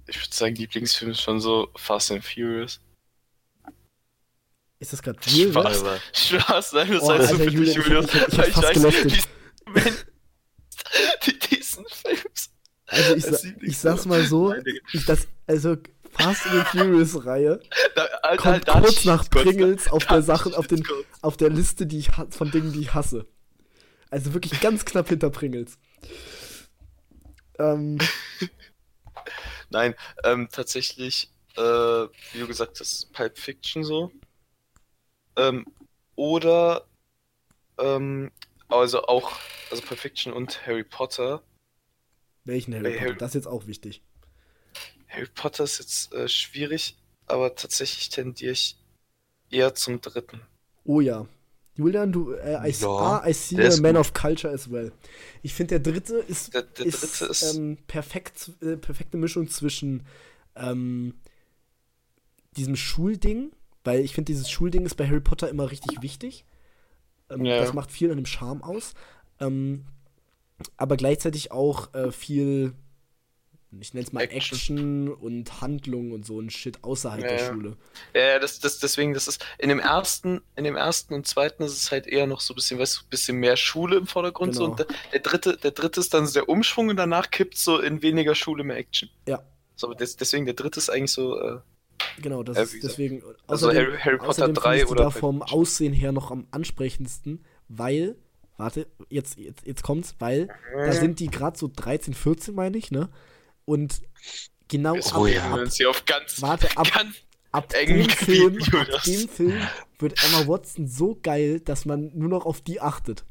ich 0.08 0.18
würde 0.18 0.34
sagen, 0.34 0.56
Lieblingsfilm 0.56 1.12
ist 1.12 1.22
schon 1.22 1.42
so 1.42 1.70
Fast 1.76 2.12
and 2.12 2.24
Furious. 2.24 2.80
Ist 4.82 4.94
das 4.94 5.02
gerade 5.04 5.20
real? 5.28 5.52
Spaß. 5.52 5.84
Spaß, 6.14 6.74
nein, 6.74 6.90
das 6.92 7.04
Oh, 7.04 7.12
heißt 7.12 7.30
so 7.30 7.34
Alter, 7.36 7.38
für 7.38 7.46
dich, 7.46 7.54
Julian, 7.54 7.80
ich- 7.80 7.86
Julius. 7.88 8.06
ich- 8.06 8.14
ich 8.16 8.28
Ich 8.48 8.54
fast 8.54 8.64
weiß, 8.64 8.74
gelüftet. 8.74 9.28
wie- 9.68 11.32
die, 11.32 11.40
diesen 11.40 11.86
Films. 11.88 12.50
Also 12.88 13.16
ich, 13.16 13.24
sa 13.26 13.38
ich 13.62 13.78
sag's 13.78 14.06
mal 14.06 14.26
so, 14.26 14.54
ich 14.92 15.06
das, 15.06 15.28
also 15.48 15.78
Fast 16.12 16.46
and 16.48 16.68
Furious 16.68 17.26
Reihe 17.26 17.62
Da, 17.96 18.04
Alter, 18.24 18.38
kommt 18.38 18.54
halt, 18.54 18.68
da- 18.68 18.80
kurz 18.82 19.06
nach 19.06 19.30
Pringles 19.30 19.88
auf 19.88 20.06
der 20.08 20.22
Sache, 20.24 20.58
auf 20.58 20.68
den, 20.68 20.84
auf 21.22 21.38
der 21.38 21.50
Liste, 21.52 21.86
die 21.86 22.00
ich 22.00 22.10
von 22.32 22.50
Dingen, 22.52 22.74
die 22.74 22.82
ich 22.82 22.94
hasse. 22.94 23.28
Also 24.10 24.34
wirklich 24.34 24.60
ganz 24.60 24.84
knapp 24.84 25.08
hinter 25.08 25.30
Pringles. 25.30 25.78
Ähm, 27.60 27.98
Nein, 29.70 29.96
ähm, 30.26 30.50
tatsächlich, 30.52 31.32
äh, 31.56 31.62
wie 31.62 32.40
du 32.40 32.48
gesagt 32.48 32.80
hast, 32.82 33.14
Pulp 33.14 33.38
Fiction 33.38 33.84
so. 33.86 34.12
Ähm, 35.36 35.66
oder, 36.16 36.88
ähm, 37.80 38.32
also 38.70 39.04
auch, 39.06 39.34
also 39.72 39.84
Pulp 39.84 40.00
Fiction 40.00 40.34
und 40.34 40.66
Harry 40.68 40.84
Potter. 40.86 41.44
welchen 42.46 42.74
Harry 42.76 42.86
Ey, 42.86 42.98
Potter? 42.98 43.14
Harry- 43.14 43.18
Das 43.18 43.32
ist 43.32 43.36
jetzt 43.36 43.48
auch 43.48 43.66
wichtig. 43.68 44.04
Harry 45.10 45.28
Potter 45.28 45.64
ist 45.66 45.78
jetzt 45.80 46.12
äh, 46.14 46.28
schwierig, 46.28 46.98
aber 47.28 47.54
tatsächlich 47.56 48.10
tendiere 48.10 48.54
ich 48.54 48.78
eher 49.52 49.76
zum 49.76 50.02
dritten. 50.02 50.42
Oh 50.86 51.02
ja. 51.02 51.28
Julian, 51.76 52.12
du, 52.12 52.34
äh, 52.34 52.70
I, 52.70 52.74
Ja, 52.82 52.88
ah, 52.98 53.24
I 53.28 53.34
see 53.34 53.66
a 53.66 53.78
man 53.78 53.96
gut. 53.96 53.98
of 53.98 54.14
culture 54.14 54.54
as 54.54 54.70
well. 54.70 54.92
Ich 55.42 55.54
finde, 55.54 55.80
der 55.80 55.94
dritte 55.94 56.18
ist, 56.18 56.54
Der, 56.54 56.62
der 56.64 56.86
ist, 56.86 57.02
dritte 57.02 57.26
ist, 57.26 57.44
ähm, 57.56 57.78
perfekt, 57.88 58.52
äh, 58.62 58.76
perfekte 58.78 59.18
Mischung 59.18 59.48
zwischen 59.50 60.06
ähm, 60.56 61.14
diesem 62.58 62.76
Schulding, 62.76 63.52
weil 63.84 64.00
ich 64.02 64.14
finde, 64.14 64.32
dieses 64.32 64.50
Schulding 64.50 64.86
ist 64.86 64.96
bei 64.96 65.08
Harry 65.08 65.20
Potter 65.22 65.50
immer 65.50 65.72
richtig 65.72 66.02
wichtig. 66.02 66.46
Ähm, 67.30 67.46
Ja, 67.46 67.60
Das 67.60 67.74
macht 67.74 67.92
viel 67.92 68.12
an 68.12 68.18
dem 68.18 68.26
Charme 68.26 68.62
aus. 68.64 68.94
Ähm, 69.40 69.86
aber 70.78 70.96
gleichzeitig 70.98 71.52
auch 71.52 71.92
äh, 71.96 72.12
viel, 72.12 72.74
ich 73.80 73.94
nenne 73.96 74.06
es 74.06 74.14
mal 74.14 74.22
Action. 74.22 74.58
Action. 74.58 75.08
und 75.14 75.62
Handlung 75.62 76.12
und 76.12 76.26
so 76.26 76.40
ein 76.40 76.52
Shit 76.52 76.84
außerhalb 76.84 77.22
Ja, 77.24 77.28
der. 77.30 77.52
Schule. 77.52 77.78
ja, 78.14 78.22
ja, 78.22 78.40
das, 78.40 78.60
das, 78.60 78.78
deswegen, 78.78 79.14
das 79.16 79.28
ist, 79.28 79.44
in 79.58 79.70
dem 79.70 79.80
ersten, 79.80 80.42
in 80.56 80.64
dem 80.64 80.76
ersten 80.76 81.14
und 81.16 81.26
zweiten 81.26 81.64
ist 81.64 81.72
es 81.78 81.90
halt 81.92 82.06
eher 82.06 82.28
noch 82.28 82.42
so 82.42 82.54
ein 82.54 82.56
bisschen, 82.56 82.78
weißt 82.80 82.98
du, 82.98 83.06
ein 83.06 83.10
bisschen 83.10 83.38
mehr 83.38 83.58
Schule 83.58 83.96
im 83.98 84.06
Vordergrund, 84.08 84.54
so, 84.54 84.70
Genau. 84.70 84.72
und 84.72 84.80
der, 84.80 84.88
der 85.14 85.20
dritte, 85.22 85.58
der 85.58 85.72
dritte 85.72 86.00
ist 86.02 86.14
dann 86.14 86.28
so 86.28 86.34
der 86.34 86.48
Umschwung 86.50 86.90
und 86.90 86.98
danach 86.98 87.32
kippt 87.32 87.58
so 87.58 87.80
in 87.80 88.02
weniger 88.04 88.36
Schule, 88.36 88.64
mehr 88.64 88.78
Action. 88.78 89.10
Ja. 89.28 89.42
So, 89.76 89.88
aber 89.88 89.96
des, 89.96 90.16
deswegen, 90.18 90.46
der 90.46 90.54
dritte 90.54 90.78
ist 90.80 90.90
eigentlich 90.90 91.14
so, 91.14 91.40
äh, 91.42 91.60
Genau, 92.22 92.44
das 92.44 92.58
Ja, 92.58 92.64
ist 92.64 92.84
deswegen. 92.84 93.22
Also 93.48 93.70
außerdem- 93.70 93.78
Harry, 93.88 93.98
Harry 94.00 94.18
Potter 94.18 94.30
außerdem 94.30 94.56
3 94.56 94.70
findest 94.72 94.90
du 94.90 94.92
oder 94.94 95.04
da 95.06 95.10
vom 95.12 95.42
Aussehen 95.42 95.94
her 95.94 96.12
noch 96.12 96.32
am 96.32 96.48
ansprechendsten, 96.52 97.44
weil, 97.68 98.16
warte, 98.58 98.88
jetzt, 99.10 99.38
jetzt, 99.38 99.66
jetzt 99.66 99.84
kommt's, 99.84 100.16
weil 100.20 100.50
da 100.76 100.92
sind 100.92 101.20
die 101.20 101.28
gerade 101.28 101.58
so 101.58 101.70
13, 101.74 102.14
14, 102.14 102.54
meine 102.56 102.78
ich, 102.78 102.92
ne? 102.92 103.10
Und 103.66 104.02
genau 104.68 104.96
Wir 104.96 105.06
ab, 105.16 105.28
ja. 105.28 105.54
ab, 105.64 105.68
hier 105.72 105.90
auf 105.90 106.06
ganz, 106.06 106.42
warte, 106.42 106.68
ab, 106.78 106.92
ganz 106.94 107.16
ab 107.52 107.70
dem 107.70 108.10
Film, 108.10 108.58
ab 108.74 109.04
dem 109.04 109.28
Film 109.30 109.62
wird 110.00 110.24
Emma 110.24 110.48
Watson 110.48 110.88
so 110.88 111.18
geil, 111.22 111.60
dass 111.60 111.86
man 111.86 112.12
nur 112.18 112.30
noch 112.30 112.46
auf 112.46 112.62
die 112.62 112.80
achtet. 112.82 113.24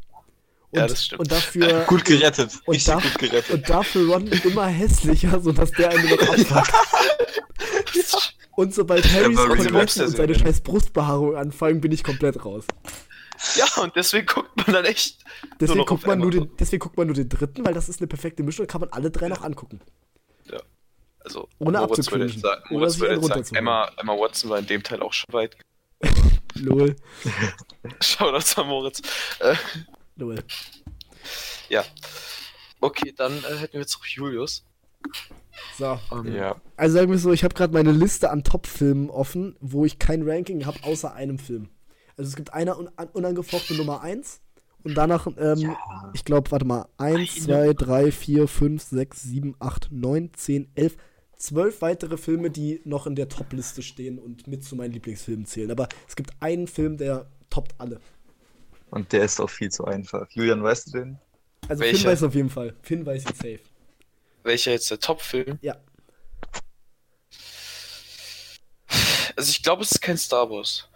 Und, 0.73 0.79
Ja, 0.79 0.87
das 0.87 1.05
stimmt. 1.05 1.21
Und 1.21 1.33
dafür, 1.33 1.85
Gut 1.89 2.05
gerettet. 2.05 2.53
Und 2.65 2.87
da- 2.87 2.95
gut 3.01 3.19
gerettet. 3.19 3.51
und 3.51 3.69
dafür 3.69 4.13
Ron 4.13 4.27
immer 4.29 4.67
hässlicher, 4.67 5.41
sodass 5.41 5.71
der 5.73 5.91
einen 5.91 6.09
noch 6.11 6.21
abfuckt. 6.21 6.73
Und 8.61 8.75
sobald 8.75 9.11
Harrys 9.11 9.39
Koteletten 9.39 9.73
Lobster 9.73 10.05
und 10.05 10.17
seine 10.17 10.35
scheiß 10.35 10.61
Brustbehaarung 10.61 11.35
anfangen, 11.35 11.81
bin 11.81 11.93
ich 11.93 12.05
komplett 12.05 12.45
raus. 12.45 12.67
Ja, 13.57 13.83
und 13.83 13.97
deswegen 13.97 14.27
guckt 14.27 14.55
man 14.55 14.75
dann 14.75 14.85
echt. 14.85 15.25
Deswegen 15.59 15.79
noch 15.79 15.87
guckt, 15.87 16.07
man 16.07 16.19
nur 16.19 16.31
den, 16.31 16.55
deswegen 16.59 16.81
guckt 16.81 16.99
man 16.99 17.07
nur 17.07 17.17
den 17.17 17.31
dritten, 17.31 17.65
weil 17.65 17.73
das 17.73 17.89
ist 17.89 18.01
eine 18.01 18.07
perfekte 18.07 18.43
Mischung, 18.43 18.67
da 18.67 18.71
kann 18.71 18.83
man 18.83 18.91
alle 18.91 19.11
drei 19.11 19.29
noch 19.29 19.41
angucken. 19.41 19.81
Also, 21.23 21.49
Ohne 21.59 21.79
Moritz 21.79 22.11
würde 22.11 22.25
abzukündigen. 22.25 22.33
jetzt 22.33 22.43
sagen, 22.43 22.63
Moritz 22.71 22.99
würde 22.99 23.15
jetzt 23.15 23.29
sagen. 23.29 23.57
Emma, 23.57 23.91
Emma 23.97 24.13
Watson 24.19 24.51
war 24.51 24.59
in 24.59 24.67
dem 24.67 24.83
Teil 24.83 25.01
auch 25.03 25.13
schon 25.15 25.33
weit. 25.33 25.57
Lol. 26.55 26.97
Schau 28.01 28.31
das 28.33 28.59
an 28.59 28.67
Moritz. 28.69 29.01
Äh, 29.39 29.55
Lol. 30.17 30.43
ja. 31.69 31.85
Okay, 32.81 33.15
dann 33.17 33.33
äh, 33.45 33.57
hätten 33.57 33.75
wir 33.75 33.81
jetzt 33.81 33.99
noch 33.99 34.07
Julius. 34.07 34.65
So. 35.79 35.99
Ähm, 36.13 36.35
Ja. 36.35 36.57
Also 36.77 36.97
sagen 36.97 37.11
wir 37.11 37.19
so, 37.19 37.33
ich 37.33 37.45
habe 37.45 37.55
gerade 37.55 37.73
meine 37.73 37.93
Liste 37.93 38.31
an 38.31 38.45
Top-Filmen 38.45 39.11
offen, 39.11 39.57
wo 39.61 39.85
ich 39.85 39.99
kein 39.99 40.29
Ranking 40.29 40.67
habe, 40.67 40.79
außer 40.83 41.13
einem 41.15 41.39
Film. 41.39 41.69
Also 42.17 42.29
es 42.29 42.37
gibt 42.37 42.53
eine 42.55 42.77
un 42.79 42.89
an- 42.97 43.09
unangefochtene 43.13 43.79
Nummer 43.79 44.03
1 44.03 44.41
und 44.83 44.95
danach, 44.95 45.27
ähm, 45.39 45.75
ich 46.15 46.25
glaube, 46.25 46.51
warte 46.51 46.65
mal, 46.65 46.87
1, 46.99 47.45
2, 47.45 47.73
3, 47.75 48.11
4, 48.13 48.49
5, 48.49 48.83
6, 48.83 49.23
7, 49.23 49.55
8, 49.59 49.89
9, 49.91 50.31
10, 50.35 50.71
11, 50.75 50.97
12 51.37 51.81
weitere 51.83 52.17
Filme, 52.19 52.51
die 52.51 52.81
noch 52.85 53.07
in 53.07 53.15
der 53.15 53.29
Top-Liste 53.29 53.83
stehen 53.83 54.19
und 54.19 54.47
mit 54.47 54.65
zu 54.65 54.77
meinen 54.77 54.93
Lieblingsfilmen 54.93 55.47
zählen. 55.47 55.71
Aber 55.71 55.89
es 56.09 56.17
gibt 56.17 56.31
einen 56.41 56.67
Film, 56.67 56.97
der 56.99 57.31
toppt 57.49 57.75
alle. 57.79 58.01
Und 58.91 59.13
der 59.13 59.25
ist 59.25 59.41
auch 59.41 59.49
viel 59.51 59.71
zu 59.71 59.85
einfach. 59.85 60.29
Julian, 60.31 60.63
weißt 60.63 60.89
du 60.89 60.99
den? 60.99 61.19
Also 61.69 61.83
Finn 61.85 61.93
Welcher? 61.93 62.09
weiß 62.11 62.23
auf 62.25 62.35
jeden 62.35 62.51
Fall. 62.51 62.75
Finn 62.83 63.07
weiß 63.07 63.25
ihn 63.25 63.35
safe. 63.35 63.61
Welcher 64.43 64.73
jetzt 64.73 64.91
der 64.91 65.01
Top-Film? 65.01 65.59
Ja. 65.63 65.77
Also 69.37 69.51
ich 69.51 69.63
glaube, 69.63 69.83
es 69.83 69.93
ist 69.93 70.03
kein 70.03 70.19
Star 70.19 70.51
Wars. 70.51 70.89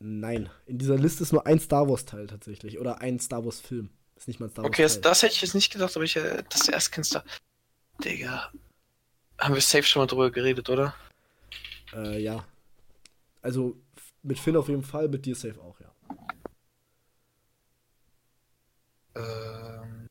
Nein. 0.00 0.48
In 0.66 0.78
dieser 0.78 0.96
Liste 0.96 1.22
ist 1.22 1.32
nur 1.32 1.46
ein 1.46 1.60
Star 1.60 1.88
Wars-Teil 1.88 2.26
tatsächlich. 2.26 2.78
Oder 2.78 3.00
ein 3.00 3.18
Star 3.18 3.44
Wars-Film. 3.44 3.90
Ist 4.16 4.28
nicht 4.28 4.40
mal 4.40 4.46
ein 4.46 4.50
Star 4.50 4.64
Okay, 4.64 4.82
das, 4.82 5.00
das 5.00 5.22
hätte 5.22 5.34
ich 5.34 5.42
jetzt 5.42 5.54
nicht 5.54 5.72
gedacht, 5.72 5.94
aber 5.96 6.04
ich, 6.04 6.16
äh, 6.16 6.42
das 6.48 6.62
ist 6.62 6.68
erst 6.68 6.92
kein 6.92 7.04
Star. 7.04 7.24
Digga. 8.02 8.52
Haben 9.38 9.54
wir 9.54 9.60
safe 9.60 9.84
schon 9.84 10.02
mal 10.02 10.06
drüber 10.06 10.30
geredet, 10.30 10.68
oder? 10.68 10.94
Äh, 11.92 12.20
ja. 12.20 12.44
Also 13.42 13.76
mit 14.22 14.38
Finn 14.38 14.56
auf 14.56 14.68
jeden 14.68 14.82
Fall, 14.82 15.08
mit 15.08 15.24
dir 15.26 15.34
safe 15.34 15.60
auch, 15.60 15.78
ja. 15.80 15.92
Ähm. 19.16 20.08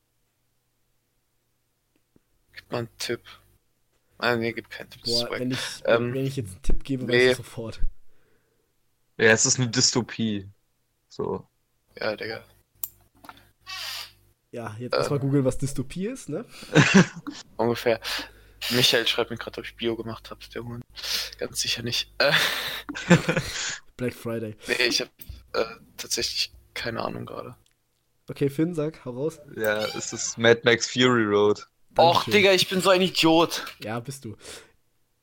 Gib 2.53 2.66
mal 2.77 2.87
einen 2.87 2.97
Tipp. 2.97 3.21
Ah, 4.19 4.35
nee, 4.35 4.51
gib 4.53 4.69
keinen 4.69 4.89
Tipp. 4.89 5.03
Boah, 5.03 5.29
wenn 5.31 5.51
ich, 5.51 5.59
Ähm, 5.85 6.13
wenn 6.13 6.25
ich 6.25 6.35
jetzt 6.35 6.51
einen 6.51 6.61
Tipp 6.61 6.83
gebe, 6.83 7.03
weiß 7.03 7.09
nee. 7.09 7.31
ich 7.31 7.37
sofort. 7.37 7.81
Ja, 9.17 9.31
es 9.31 9.45
ist 9.45 9.59
eine 9.59 9.69
Dystopie. 9.69 10.47
So. 11.09 11.47
Ja, 11.99 12.15
Digga. 12.15 12.43
Ja, 14.51 14.75
jetzt 14.79 14.93
Ähm. 14.93 14.99
erstmal 14.99 15.19
googeln, 15.19 15.45
was 15.45 15.57
Dystopie 15.57 16.07
ist, 16.07 16.29
ne? 16.29 16.45
Ungefähr. 17.57 17.99
Michael 18.71 19.07
schreibt 19.07 19.29
mir 19.29 19.37
gerade, 19.37 19.59
ob 19.59 19.65
ich 19.65 19.75
Bio 19.75 19.95
gemacht 19.95 20.31
habe, 20.31 20.39
der 20.53 20.63
Hund. 20.63 20.83
Ganz 21.37 21.61
sicher 21.61 21.83
nicht. 21.83 22.11
Äh, 22.17 22.31
Black 23.97 24.13
Friday. 24.13 24.55
nee, 24.67 24.87
ich 24.87 25.01
habe 25.01 25.11
äh, 25.53 25.65
tatsächlich 25.95 26.51
keine 26.73 27.03
Ahnung 27.03 27.25
gerade. 27.25 27.55
Okay, 28.29 28.49
Finn, 28.49 28.73
sag, 28.73 29.05
hau 29.05 29.11
raus. 29.11 29.39
Ja, 29.55 29.85
es 29.85 30.11
ist 30.11 30.37
Mad 30.37 30.61
Max 30.63 30.89
Fury 30.91 31.23
Road. 31.23 31.67
Och. 31.97 32.25
Digga, 32.25 32.53
ich 32.53 32.69
bin 32.69 32.81
so 32.81 32.89
ein 32.89 33.01
Idiot. 33.01 33.65
Ja, 33.83 33.99
bist 33.99 34.25
du. 34.25 34.35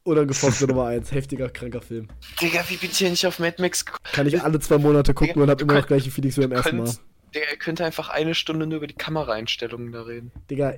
Unangefochtene 0.02 0.68
Nummer 0.68 0.86
1, 0.88 1.12
heftiger, 1.12 1.48
kranker 1.48 1.80
Film. 1.80 2.08
Digga, 2.40 2.62
wie 2.68 2.76
bin 2.76 2.90
ich 2.90 2.98
hier 2.98 3.10
nicht 3.10 3.26
auf 3.26 3.38
Mad 3.38 3.60
Max 3.60 3.84
gekommen? 3.84 4.04
Kann 4.12 4.26
ich 4.26 4.42
alle 4.42 4.60
zwei 4.60 4.76
Monate 4.78 5.14
gucken 5.14 5.34
Digga, 5.34 5.42
und 5.44 5.50
hab 5.50 5.60
immer 5.62 5.74
noch 5.74 5.86
gleiche 5.86 6.10
Feelings 6.10 6.36
wie 6.36 6.42
beim 6.42 6.52
ersten 6.52 6.76
Mal. 6.76 6.92
Digga, 7.34 7.46
ihr 7.50 7.56
könnt 7.56 7.80
einfach 7.80 8.10
eine 8.10 8.34
Stunde 8.34 8.66
nur 8.66 8.78
über 8.78 8.86
die 8.86 8.94
Kameraeinstellungen 8.94 9.92
da 9.92 10.02
reden. 10.02 10.30
Digga, 10.50 10.74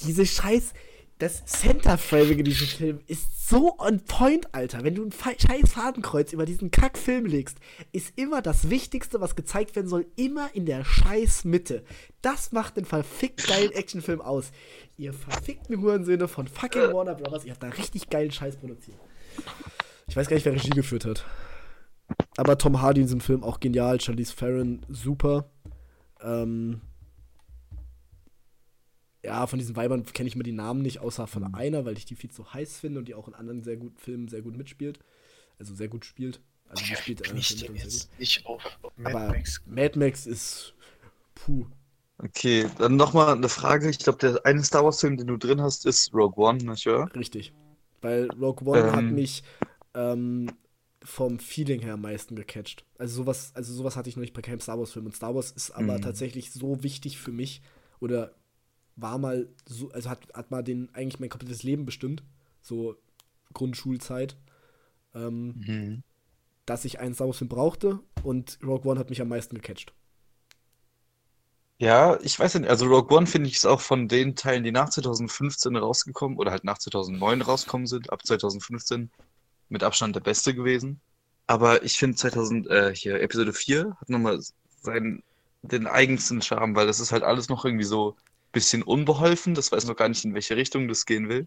diese 0.00 0.26
scheiß. 0.26 0.74
Das 1.18 1.44
Center-Framing 1.46 2.38
in 2.38 2.44
diesem 2.44 2.68
Film 2.68 3.00
ist 3.08 3.48
so 3.48 3.76
on 3.78 4.00
point, 4.04 4.54
Alter. 4.54 4.84
Wenn 4.84 4.94
du 4.94 5.04
ein 5.04 5.10
scheiß 5.10 5.72
Fadenkreuz 5.72 6.32
über 6.32 6.46
diesen 6.46 6.70
Kack-Film 6.70 7.26
legst, 7.26 7.58
ist 7.90 8.12
immer 8.16 8.40
das 8.40 8.70
Wichtigste, 8.70 9.20
was 9.20 9.34
gezeigt 9.34 9.74
werden 9.74 9.88
soll, 9.88 10.06
immer 10.14 10.50
in 10.54 10.64
der 10.64 10.84
scheiß 10.84 11.44
Mitte. 11.44 11.82
Das 12.22 12.52
macht 12.52 12.76
den 12.76 12.84
verfickt 12.84 13.48
geilen 13.48 13.72
Actionfilm 13.72 14.20
aus. 14.20 14.52
Ihr 14.96 15.12
verfickten 15.12 15.80
Hurensöhne 15.80 16.28
von 16.28 16.46
fucking 16.46 16.92
Warner 16.92 17.16
Brothers, 17.16 17.44
ihr 17.44 17.50
habt 17.50 17.64
da 17.64 17.68
richtig 17.68 18.10
geilen 18.10 18.30
Scheiß 18.30 18.56
produziert. 18.56 18.98
Ich 20.06 20.16
weiß 20.16 20.28
gar 20.28 20.36
nicht, 20.36 20.46
wer 20.46 20.52
Regie 20.52 20.70
geführt 20.70 21.04
hat. 21.04 21.24
Aber 22.36 22.58
Tom 22.58 22.80
Hardy 22.80 23.00
in 23.00 23.06
diesem 23.06 23.20
Film 23.20 23.42
auch 23.42 23.58
genial, 23.58 24.00
Charlize 24.00 24.36
Theron 24.36 24.86
super. 24.88 25.50
Ähm, 26.22 26.80
ja, 29.28 29.46
von 29.46 29.58
diesen 29.58 29.76
Weibern 29.76 30.04
kenne 30.06 30.28
ich 30.28 30.36
mir 30.36 30.42
die 30.44 30.52
Namen 30.52 30.82
nicht, 30.82 31.00
außer 31.00 31.26
von 31.26 31.54
einer, 31.54 31.84
weil 31.84 31.96
ich 31.98 32.04
die 32.06 32.16
viel 32.16 32.30
zu 32.30 32.52
heiß 32.52 32.78
finde 32.78 33.00
und 33.00 33.08
die 33.08 33.14
auch 33.14 33.28
in 33.28 33.34
anderen 33.34 33.62
sehr 33.62 33.76
guten 33.76 33.98
Filmen 33.98 34.28
sehr 34.28 34.42
gut 34.42 34.56
mitspielt. 34.56 35.00
Also 35.58 35.74
sehr 35.74 35.88
gut 35.88 36.04
spielt. 36.06 36.40
Also 36.68 36.86
die 36.86 36.96
spielt 36.96 37.20
äh, 37.22 37.40
sehr 37.42 37.70
jetzt 37.70 38.10
nicht 38.18 38.44
auf. 38.46 38.78
Mad 38.96 39.20
Aber 39.20 39.26
Max? 39.26 39.60
Mad 39.66 39.98
Max 39.98 40.26
ist 40.26 40.74
puh. 41.34 41.66
Okay, 42.22 42.68
dann 42.78 42.94
nochmal 42.96 43.34
eine 43.34 43.48
Frage. 43.48 43.90
Ich 43.90 43.98
glaube, 43.98 44.18
der 44.18 44.46
eine 44.46 44.62
Star 44.62 44.84
Wars-Film, 44.84 45.16
den 45.16 45.26
du 45.26 45.36
drin 45.36 45.60
hast, 45.60 45.84
ist 45.86 46.12
Rogue 46.14 46.36
One, 46.44 46.58
nicht 46.64 46.86
wahr? 46.86 47.10
Richtig. 47.14 47.52
Weil 48.00 48.30
Rogue 48.40 48.66
One 48.66 48.92
Ähm. 48.92 48.94
hat 48.94 49.10
mich 49.10 49.42
ähm, 49.94 50.56
vom 51.02 51.38
Feeling 51.38 51.80
her 51.80 51.94
am 51.94 52.02
meisten 52.02 52.36
gecatcht. 52.36 52.84
Also 52.98 53.16
sowas, 53.22 53.52
also 53.54 53.72
sowas 53.72 53.96
hatte 53.96 54.08
ich 54.08 54.16
noch 54.16 54.20
nicht 54.22 54.34
bei 54.34 54.42
keinem 54.42 54.60
Star 54.60 54.78
Wars-Film. 54.78 55.06
Und 55.06 55.14
Star 55.16 55.34
Wars 55.34 55.50
ist 55.52 55.70
aber 55.70 56.00
Mhm. 56.00 56.00
tatsächlich 56.00 56.52
so 56.52 56.82
wichtig 56.82 57.18
für 57.18 57.32
mich 57.32 57.62
oder 58.00 58.34
war 58.98 59.18
mal 59.18 59.48
so, 59.66 59.90
also 59.92 60.10
hat, 60.10 60.28
hat 60.34 60.50
mal 60.52 60.64
den 60.64 60.94
eigentlich 60.94 61.20
mein 61.20 61.30
komplettes 61.30 61.64
Leben 61.64 61.86
bestimmt. 61.86 62.22
So 62.62 62.96
Grundschulzeit. 63.54 64.36
Ähm, 65.14 65.56
Mhm. 65.56 66.02
dass 66.66 66.84
ich 66.84 67.00
einen 67.00 67.14
Star 67.14 67.26
Wars-Film 67.26 67.48
brauchte 67.48 67.98
und 68.22 68.58
Rogue 68.62 68.88
One 68.90 69.00
hat 69.00 69.10
mich 69.10 69.20
am 69.20 69.28
meisten 69.28 69.56
gecatcht. 69.56 69.92
Ja, 71.80 72.18
ich 72.22 72.38
weiß 72.38 72.54
nicht. 72.56 72.68
Also 72.68 72.86
Rogue 72.86 73.16
One 73.16 73.26
finde 73.26 73.48
ich 73.48 73.56
ist 73.56 73.66
auch 73.66 73.80
von 73.80 74.08
den 74.08 74.34
Teilen, 74.34 74.64
die 74.64 74.72
nach 74.72 74.90
2015 74.90 75.76
rausgekommen 75.76 76.36
oder 76.38 76.50
halt 76.50 76.64
nach 76.64 76.78
2009 76.78 77.40
rausgekommen 77.42 77.86
sind, 77.86 78.10
ab 78.12 78.26
2015 78.26 79.10
mit 79.68 79.82
Abstand 79.84 80.16
der 80.16 80.20
beste 80.20 80.54
gewesen. 80.54 81.00
Aber 81.46 81.84
ich 81.84 81.98
finde 81.98 82.16
2000, 82.16 82.68
äh, 82.68 82.94
hier 82.94 83.20
Episode 83.20 83.52
4 83.52 83.96
hat 84.00 84.08
nochmal 84.10 84.40
seinen, 84.82 85.22
den 85.62 85.86
eigensten 85.86 86.42
Charme, 86.42 86.74
weil 86.76 86.86
das 86.86 87.00
ist 87.00 87.12
halt 87.12 87.22
alles 87.24 87.48
noch 87.48 87.64
irgendwie 87.64 87.84
so 87.84 88.16
bisschen 88.58 88.82
unbeholfen. 88.82 89.54
Das 89.54 89.70
weiß 89.72 89.86
noch 89.86 89.96
gar 89.96 90.08
nicht, 90.08 90.24
in 90.24 90.34
welche 90.34 90.56
Richtung 90.56 90.88
das 90.88 91.06
gehen 91.06 91.28
will. 91.28 91.46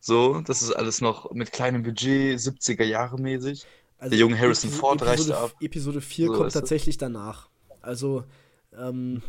So, 0.00 0.40
das 0.42 0.62
ist 0.62 0.70
alles 0.72 1.00
noch 1.00 1.32
mit 1.32 1.50
kleinem 1.52 1.82
Budget, 1.82 2.38
70er 2.38 2.84
Jahre 2.84 3.18
mäßig. 3.20 3.66
Also 3.98 4.10
Der 4.10 4.18
junge 4.20 4.38
Harrison 4.38 4.70
Epi- 4.70 4.76
Ford 4.78 5.02
reicht 5.02 5.24
Episode, 5.24 5.38
ab. 5.38 5.54
Episode 5.60 6.00
4 6.00 6.26
So, 6.28 6.32
kommt 6.34 6.52
tatsächlich 6.52 6.98
danach. 6.98 7.50
Also, 7.80 8.24
ähm, 8.72 9.22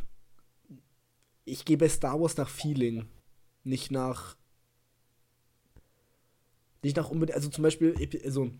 ich 1.46 1.66
gehe 1.66 1.78
bei 1.78 1.90
Star 1.90 2.20
Wars 2.22 2.38
nach 2.38 2.50
Feeling, 2.50 3.08
nicht 3.64 3.90
nach. 3.90 4.36
Nicht 6.84 6.96
nach 6.98 7.10
unbedingt. 7.10 7.36
Also 7.36 7.50
zum 7.50 7.64
Beispiel, 7.64 7.96
also, 8.24 8.52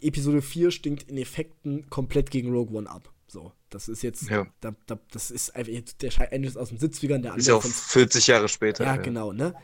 Episode 0.00 0.42
4 0.42 0.70
stinkt 0.70 1.08
in 1.08 1.16
Effekten 1.18 1.88
komplett 1.88 2.30
gegen 2.30 2.52
Rogue 2.52 2.76
One 2.76 2.90
ab. 2.90 3.11
So, 3.32 3.50
das 3.70 3.88
ist 3.88 4.02
jetzt. 4.02 4.28
Ja. 4.28 4.46
Da, 4.60 4.74
da, 4.86 4.98
das 5.10 5.30
ist 5.30 5.56
einfach. 5.56 5.72
Der 6.02 6.32
eine 6.32 6.46
ist 6.46 6.58
aus 6.58 6.68
dem 6.68 6.78
Sitzfigern, 6.78 7.22
der 7.22 7.34
Ist 7.36 7.46
ja 7.48 7.54
andere 7.54 7.68
auch 7.68 7.72
von 7.72 7.72
40 7.72 8.26
Jahre 8.26 8.48
später. 8.48 8.84
ja, 8.84 8.96
genau, 8.96 9.32
ne? 9.32 9.54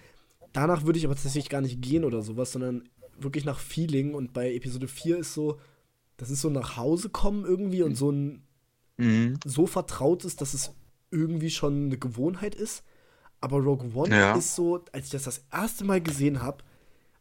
Danach 0.55 0.85
würde 0.85 0.99
ich 0.99 1.05
aber 1.05 1.15
tatsächlich 1.15 1.51
gar 1.51 1.61
nicht 1.61 1.83
gehen 1.83 2.05
oder 2.05 2.23
sowas, 2.23 2.53
sondern 2.53 2.89
wirklich 3.19 3.45
nach 3.45 3.59
Feeling. 3.61 4.15
Und 4.15 4.33
bei 4.33 4.55
Episode 4.55 4.89
4 4.89 5.19
ist 5.19 5.35
so, 5.35 5.61
das 6.17 6.31
ist 6.31 6.41
so 6.41 6.49
nach 6.49 6.77
Hause 6.79 7.11
kommen 7.11 7.45
irgendwie 7.45 7.83
und 7.83 7.95
so 7.95 8.11
ein 8.11 8.43
Mhm. 8.97 9.39
so 9.45 9.67
vertraut 9.69 10.25
ist, 10.25 10.41
dass 10.41 10.55
es 10.55 10.73
irgendwie 11.13 11.51
schon 11.51 11.85
eine 11.87 11.99
Gewohnheit 11.99 12.55
ist. 12.57 12.83
Aber 13.41 13.59
Rogue 13.59 13.91
One 13.95 14.17
Ja. 14.17 14.35
ist 14.35 14.57
so, 14.57 14.85
als 14.93 15.05
ich 15.07 15.13
das 15.13 15.23
das 15.25 15.45
erste 15.53 15.85
Mal 15.85 16.01
gesehen 16.01 16.43
habe, 16.43 16.65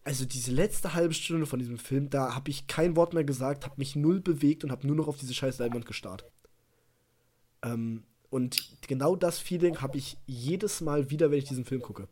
Also 0.04 0.24
diese 0.24 0.52
letzte 0.52 0.94
halbe 0.94 1.14
Stunde 1.14 1.46
von 1.46 1.60
diesem 1.60 1.78
Film, 1.78 2.10
da 2.10 2.34
habe 2.34 2.50
ich 2.50 2.66
kein 2.68 2.96
Wort 2.96 3.14
mehr 3.14 3.26
gesagt, 3.26 3.66
habe 3.66 3.76
mich 3.78 3.98
null 3.98 4.22
bewegt 4.22 4.64
und 4.64 4.72
habe 4.72 4.88
nur 4.88 4.96
noch 4.96 5.10
auf 5.10 5.18
diese 5.18 5.34
scheiß 5.34 5.58
Leinwand 5.60 5.86
gestarrt. 5.86 6.24
Ähm, 7.64 8.04
und 8.30 8.78
genau 8.88 9.16
das 9.16 9.40
Feeling 9.40 9.82
habe 9.82 9.98
ich 9.98 10.18
jedes 10.26 10.82
Mal 10.82 11.10
wieder, 11.10 11.32
wenn 11.32 11.40
ich 11.40 11.46
diesen 11.46 11.66
Film 11.66 11.82
gucke. 11.82 12.08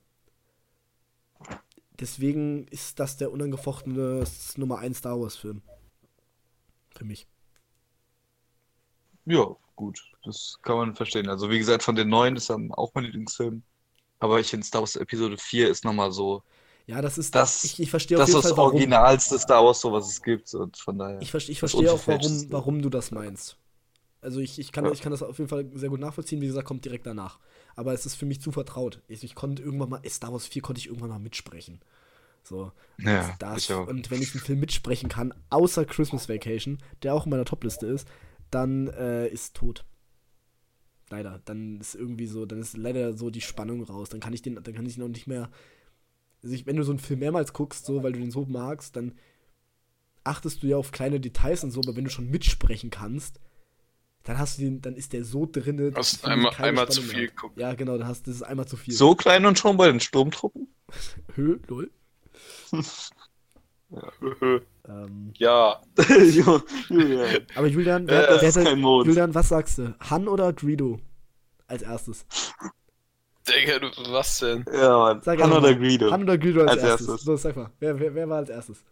Deswegen 1.99 2.67
ist 2.67 2.99
das 2.99 3.17
der 3.17 3.31
unangefochtene 3.31 4.23
Nummer 4.57 4.79
1 4.79 4.97
Star 4.97 5.19
Wars 5.19 5.35
Film. 5.35 5.61
Für 6.95 7.05
mich. 7.05 7.27
Ja, 9.25 9.55
gut. 9.75 9.99
Das 10.23 10.57
kann 10.61 10.77
man 10.77 10.95
verstehen. 10.95 11.29
Also, 11.29 11.49
wie 11.49 11.57
gesagt, 11.57 11.83
von 11.83 11.95
den 11.95 12.09
neuen 12.09 12.35
ist 12.35 12.49
dann 12.49 12.71
auch 12.73 12.91
mein 12.93 13.05
Lieblingsfilm. 13.05 13.63
Aber 14.19 14.39
ich 14.39 14.47
finde 14.47 14.65
Star 14.65 14.81
Wars 14.81 14.95
Episode 14.95 15.37
4 15.37 15.69
ist 15.69 15.83
nochmal 15.83 16.11
so. 16.11 16.43
Ja, 16.87 17.01
das 17.01 17.17
ist 17.17 17.33
Das- 17.33 17.63
ich, 17.63 17.79
ich 17.79 17.89
verstehe 17.89 18.17
Das 18.17 18.29
ist 18.29 18.35
das 18.35 18.51
Fall 18.51 18.59
originalste 18.65 19.39
Star 19.39 19.63
Wars, 19.65 19.81
so 19.81 19.91
was 19.91 20.07
es 20.09 20.21
gibt. 20.21 20.53
Und 20.53 20.77
von 20.77 20.97
daher. 20.97 21.21
Ich, 21.21 21.31
verste- 21.31 21.49
ich 21.51 21.59
verstehe 21.59 21.91
auch, 21.91 22.07
warum, 22.07 22.51
warum 22.51 22.81
du 22.81 22.89
das 22.89 23.11
meinst. 23.11 23.57
Also 24.25 24.39
ich, 24.39 24.59
ich, 24.59 24.71
kann, 24.71 24.85
Ja. 24.85 24.91
ich 24.91 25.01
kann 25.01 25.11
das 25.11 25.23
auf 25.23 25.37
jeden 25.37 25.49
Fall 25.49 25.69
sehr 25.75 25.89
gut 25.89 25.99
nachvollziehen. 25.99 26.41
Wie 26.41 26.47
gesagt, 26.47 26.67
kommt 26.67 26.83
direkt 26.83 27.05
danach. 27.05 27.39
Aber 27.75 27.93
es 27.93 28.05
ist 28.05 28.15
für 28.15 28.25
mich 28.25 28.41
zu 28.41 28.51
vertraut. 28.51 29.01
Ich, 29.07 29.23
ich 29.23 29.35
konnte 29.35 29.61
irgendwann 29.61 29.89
mal, 29.89 30.01
Star 30.09 30.33
Wars 30.33 30.47
4 30.47 30.61
konnte 30.61 30.79
ich 30.79 30.87
irgendwann 30.87 31.09
mal 31.09 31.19
mitsprechen. 31.19 31.79
So. 32.43 32.71
Ja, 32.99 33.35
das. 33.39 33.69
Und 33.69 34.11
wenn 34.11 34.21
ich 34.21 34.33
einen 34.33 34.43
Film 34.43 34.59
mitsprechen 34.59 35.09
kann, 35.09 35.33
außer 35.49 35.85
Christmas 35.85 36.27
Vacation, 36.27 36.79
der 37.03 37.13
auch 37.13 37.25
in 37.25 37.29
meiner 37.29 37.45
Topliste 37.45 37.85
ist, 37.87 38.07
dann 38.51 38.87
äh, 38.87 39.27
ist 39.27 39.55
tot. 39.55 39.85
Leider. 41.09 41.41
Dann 41.45 41.79
ist 41.79 41.95
irgendwie 41.95 42.27
so, 42.27 42.45
dann 42.45 42.59
ist 42.59 42.75
leider 42.77 43.13
so 43.13 43.29
die 43.29 43.41
Spannung 43.41 43.83
raus. 43.83 44.09
Dann 44.09 44.19
kann 44.19 44.33
ich 44.33 44.41
den, 44.41 44.55
dann 44.55 44.73
kann 44.73 44.85
ich 44.85 44.97
ihn 44.97 45.03
auch 45.03 45.07
nicht 45.07 45.27
mehr. 45.27 45.49
Also 46.43 46.55
ich, 46.55 46.65
wenn 46.65 46.75
du 46.75 46.83
so 46.83 46.91
einen 46.91 46.99
Film 46.99 47.19
mehrmals 47.19 47.53
guckst, 47.53 47.85
so, 47.85 48.03
weil 48.03 48.13
du 48.13 48.19
den 48.19 48.31
so 48.31 48.45
magst, 48.45 48.95
dann 48.95 49.13
achtest 50.23 50.63
du 50.63 50.67
ja 50.67 50.77
auf 50.77 50.91
kleine 50.91 51.19
Details 51.19 51.63
und 51.63 51.71
so, 51.71 51.81
aber 51.81 51.95
wenn 51.95 52.03
du 52.03 52.09
schon 52.09 52.29
mitsprechen 52.29 52.89
kannst, 52.89 53.39
dann 54.25 54.37
hast 54.37 54.57
du 54.57 54.63
den, 54.63 54.81
dann 54.81 54.95
ist 54.95 55.13
der 55.13 55.23
so 55.23 55.47
drinne. 55.49 55.91
dass 55.91 56.13
Hast 56.13 56.25
du 56.25 56.29
einmal- 56.29 56.53
einmal 56.57 56.89
zu 56.89 57.01
viel 57.01 57.27
geguckt. 57.27 57.57
Ja, 57.57 57.73
genau, 57.73 57.97
dann 57.97 58.07
hast 58.07 58.27
das 58.27 58.35
ist 58.35 58.41
einmal 58.43 58.67
zu 58.67 58.75
viel. 58.75 58.93
So 58.93 59.15
klein 59.15 59.45
und 59.45 59.57
schon 59.57 59.77
bei 59.77 59.87
den 59.87 59.99
Sturmtruppen? 60.01 60.67
Hö, 61.35 61.57
lol. 61.67 61.89
Ähm, 64.87 65.31
ja, 65.37 65.79
Julian. 66.89 67.45
aber 67.55 67.67
Julian, 67.67 68.07
Äh, 68.07 68.11
wer, 68.11 68.27
das 68.27 68.41
wer 68.41 68.49
ist 68.49 68.63
kein 68.63 68.79
Mond. 68.81 69.07
Julian, 69.07 69.33
was 69.33 69.49
sagst 69.49 69.77
du? 69.77 69.95
Han 70.09 70.27
oder 70.27 70.51
Greedo? 70.53 70.99
Als 71.67 71.81
erstes. 71.81 72.25
Digga, 73.47 73.79
du, 73.79 73.87
was 74.11 74.39
denn? 74.39 74.65
Ja, 74.71 74.97
Mann. 74.97 75.21
Sag 75.21 75.39
Han 75.41 75.51
oder. 75.51 75.73
Greedo? 75.75 76.11
Han 76.11 76.23
oder 76.23 76.37
Greedo 76.37 76.61
als, 76.61 76.71
Als 76.71 76.83
erstes. 76.83 77.07
erstes. 77.07 77.25
So, 77.25 77.35
sag 77.37 77.55
mal. 77.55 77.71
Wer, 77.79 77.99
wer, 77.99 78.13
wer 78.13 78.27
war 78.29 78.37
als 78.39 78.49
erstes? 78.49 78.83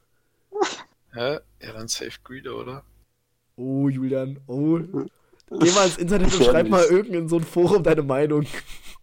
Hä? 1.13 1.39
Ja, 1.61 1.73
dann 1.73 1.87
Safe 1.87 2.11
Greedo, 2.23 2.61
oder? 2.61 2.83
Oh, 3.55 3.89
Julian. 3.89 4.39
Oh. 4.47 4.79
Geh 5.49 5.71
mal 5.71 5.85
ins 5.85 5.97
Internet 6.03 6.33
und 6.33 6.43
schreib 6.43 6.69
mal 6.69 6.83
irgend 6.85 7.15
in 7.15 7.29
so 7.29 7.37
ein 7.37 7.43
Forum 7.43 7.83
deine 7.83 8.03
Meinung. 8.03 8.45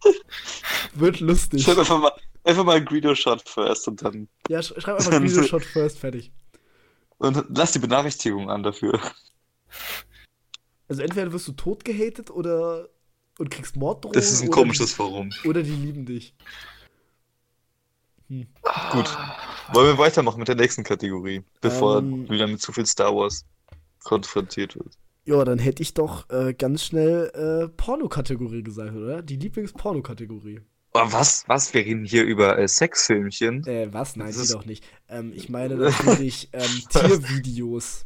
Wird 0.93 1.19
lustig. 1.19 1.63
Schreib 1.63 1.77
einfach 1.77 1.99
mal, 1.99 2.11
einfach 2.43 2.63
mal 2.63 2.83
Greedo 2.83 3.15
Shot 3.15 3.47
first 3.47 3.87
und 3.87 4.03
dann. 4.03 4.27
Ja, 4.49 4.61
sch 4.61 4.73
schreib 4.77 4.97
einfach 4.97 5.11
Greedo 5.19 5.43
Shot 5.43 5.63
first, 5.63 5.99
fertig. 5.99 6.31
Und 7.17 7.45
lass 7.49 7.71
die 7.71 7.79
Benachrichtigung 7.79 8.49
an 8.49 8.63
dafür. 8.63 8.99
Also 10.87 11.03
entweder 11.03 11.31
wirst 11.31 11.47
du 11.47 11.53
tot 11.53 11.85
gehatet 11.85 12.31
oder 12.31 12.89
und 13.37 13.49
kriegst 13.49 13.75
Morddrohungen. 13.75 14.13
Das 14.13 14.31
ist 14.31 14.41
ein 14.41 14.49
komisches 14.49 14.93
Forum. 14.93 15.29
Oder 15.45 15.63
die 15.63 15.71
lieben 15.71 16.05
dich. 16.05 16.35
Gut. 18.29 18.47
Ah, 18.63 19.35
Wollen 19.73 19.87
wir 19.87 19.97
weitermachen 19.97 20.39
mit 20.39 20.47
der 20.47 20.55
nächsten 20.55 20.83
Kategorie, 20.83 21.43
bevor 21.59 21.99
Ähm. 21.99 22.25
Julian 22.27 22.51
mit 22.51 22.61
zu 22.61 22.71
viel 22.71 22.85
Star 22.85 23.13
Wars 23.15 23.45
konfrontiert 24.03 24.75
wird? 24.75 24.97
Ja, 25.25 25.43
dann 25.45 25.59
hätte 25.59 25.83
ich 25.83 25.93
doch 25.93 26.29
äh, 26.29 26.53
ganz 26.53 26.83
schnell 26.83 27.31
äh, 27.35 27.67
Porno-Kategorie 27.69 28.63
gesagt, 28.63 28.95
oder? 28.95 29.21
Die 29.21 29.35
Lieblings-Porno-Kategorie. 29.35 30.61
Oh, 30.93 31.01
was? 31.05 31.43
Was? 31.47 31.73
Wir 31.73 31.85
reden 31.85 32.03
hier 32.05 32.23
über 32.23 32.57
äh, 32.57 32.67
Sexfilmchen. 32.67 33.65
Äh, 33.67 33.93
was? 33.93 34.15
Nein, 34.15 34.27
Das 34.27 34.37
die 34.37 34.41
ist- 34.43 34.53
doch 34.53 34.65
nicht. 34.65 34.83
Ähm, 35.09 35.31
ich 35.35 35.47
meine 35.49 35.75
natürlich 35.75 36.49
ähm, 36.53 36.81
Tiervideos. 36.89 38.05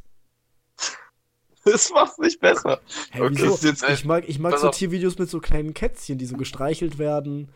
Das 1.64 1.90
macht's 1.92 2.20
nicht 2.20 2.40
besser. 2.42 2.80
Hä, 3.12 3.22
Okay, 3.22 3.34
wieso? 3.38 3.68
jetzt- 3.68 3.84
Ich 3.90 4.06
mag, 4.06 4.26
ich 4.28 4.38
mag 4.38 4.58
so 4.60 4.70
auf. 4.70 4.78
Tiervideos 4.78 5.18
mit 5.18 5.30
so 5.30 5.40
kleinen 5.40 5.74
Kätzchen, 5.74 6.18
die 6.20 6.26
so 6.26 6.38
gestreichelt 6.38 7.00
werden. 7.00 7.50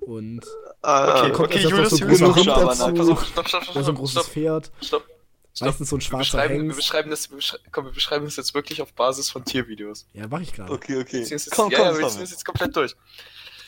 Und 0.00 0.40
Ah, 0.82 1.20
Okay, 1.22 1.32
kommt 1.32 1.48
okay, 1.48 1.60
Julius, 1.60 1.90
so 1.90 1.96
Julius, 1.98 2.18
großer 2.20 2.24
genug 2.24 2.36
Hund 2.36 2.44
Schabernack. 2.46 2.76
dazu. 2.78 2.94
Pass 2.94 3.08
auf, 3.08 3.24
stopp, 3.26 3.48
stopp, 3.48 3.62
stopp, 3.62 3.62
Oder 3.62 3.72
so 3.72 3.78
ein 3.78 3.84
stopp, 3.84 3.96
großes 3.96 4.12
stopp, 4.12 4.26
Pferd. 4.26 4.72
stopp. 4.82 5.02
Stopp. 5.02 5.13
Meistens 5.60 5.88
so 5.90 5.96
ein 5.96 6.00
Wir 6.00 6.04
schwarzer 6.04 6.18
beschreiben, 6.38 6.54
wir, 6.54 6.62
Hengst. 6.62 6.76
beschreiben 6.76 7.10
das, 7.10 7.30
wir, 7.30 7.36
beschrei 7.36 7.58
komm, 7.70 7.84
wir 7.84 7.92
beschreiben 7.92 8.24
das 8.24 8.36
jetzt 8.36 8.54
wirklich 8.54 8.82
auf 8.82 8.92
Basis 8.94 9.30
von 9.30 9.44
Tiervideos. 9.44 10.06
Ja, 10.12 10.26
mach 10.26 10.40
ich 10.40 10.52
gerade. 10.52 10.72
Okay, 10.72 10.96
okay. 11.00 11.12
Wir 11.12 11.22
es 11.22 11.30
jetzt, 11.30 11.50
Komm, 11.52 11.70
ja, 11.70 11.78
komm, 11.78 11.86
ja, 11.88 11.94
wir 11.94 12.00
komm. 12.00 12.10
ziehen 12.10 12.22
es 12.22 12.30
jetzt 12.32 12.44
komplett 12.44 12.74
durch. 12.74 12.96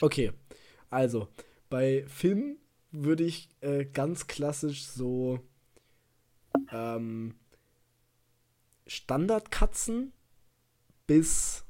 Okay, 0.01 0.33
also 0.91 1.29
bei 1.71 2.05
Filmen 2.09 2.59
würde 2.91 3.25
ich 3.25 3.49
äh, 3.61 3.85
ganz 3.85 4.27
klassisch 4.27 4.85
so 4.85 5.41
ähm, 6.73 7.35
Standardkatzen 8.87 10.13
bis 11.07 11.65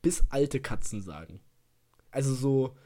bis 0.00 0.22
alte 0.30 0.60
Katzen 0.60 1.02
sagen. 1.02 1.40
Also 2.10 2.34
so 2.34 2.76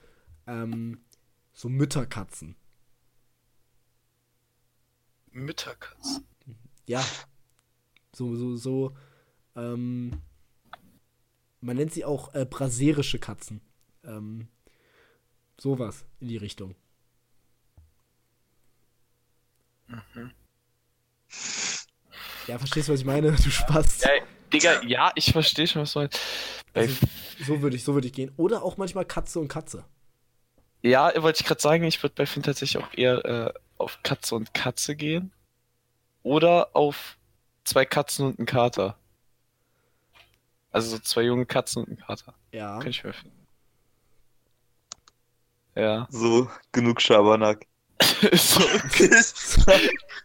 ähm, 0.46 1.04
so 1.52 1.68
Mütterkatzen. 1.68 2.56
Mütterkatz. 5.32 6.20
Ja. 6.86 7.04
So, 8.14 8.36
so, 8.36 8.56
so. 8.56 8.96
Ähm, 9.56 10.20
man 11.60 11.76
nennt 11.76 11.92
sie 11.92 12.04
auch 12.04 12.34
äh, 12.34 12.44
braserische 12.44 13.18
Katzen. 13.18 13.60
Ähm, 14.04 14.48
sowas 15.58 16.04
in 16.20 16.28
die 16.28 16.36
Richtung. 16.36 16.74
Ja, 22.46 22.58
verstehst 22.58 22.88
du, 22.88 22.92
was 22.92 23.00
ich 23.00 23.06
meine? 23.06 23.32
Du 23.32 23.50
Spaß. 23.50 24.02
Ja, 24.02 24.10
Digga, 24.52 24.82
ja, 24.82 25.12
ich 25.14 25.32
verstehe 25.32 25.66
schon, 25.66 25.82
was 25.82 25.92
du 25.92 26.00
meinst. 26.00 26.20
Also, 26.74 27.06
so 27.44 27.62
würde 27.62 27.76
ich, 27.76 27.84
so 27.84 27.94
würde 27.94 28.06
ich 28.06 28.12
gehen. 28.12 28.32
Oder 28.36 28.62
auch 28.62 28.76
manchmal 28.76 29.04
Katze 29.04 29.38
und 29.38 29.48
Katze. 29.48 29.84
Ja, 30.82 31.12
wollte 31.22 31.40
ich 31.40 31.46
gerade 31.46 31.60
sagen, 31.60 31.84
ich 31.84 32.02
würde 32.02 32.14
bei 32.16 32.26
Finn 32.26 32.42
tatsächlich 32.42 32.82
auch 32.82 32.92
eher 32.94 33.24
äh, 33.24 33.52
auf 33.82 33.98
Katze 34.02 34.34
und 34.34 34.54
Katze 34.54 34.96
gehen. 34.96 35.32
Oder 36.22 36.70
auf 36.74 37.16
zwei 37.64 37.84
Katzen 37.84 38.26
und 38.26 38.38
einen 38.38 38.46
Kater. 38.46 38.96
Also 40.70 40.96
so 40.96 40.98
zwei 40.98 41.22
junge 41.22 41.46
Katzen 41.46 41.82
und 41.82 41.88
einen 41.88 41.98
Kater. 41.98 42.34
Ja. 42.52 42.78
Kann 42.78 42.90
ich 42.90 43.04
mir 43.04 43.12
finden. 43.12 43.46
Ja. 45.74 46.06
So, 46.10 46.50
genug 46.70 47.00
Schabernack. 47.00 47.66
so, 48.32 48.60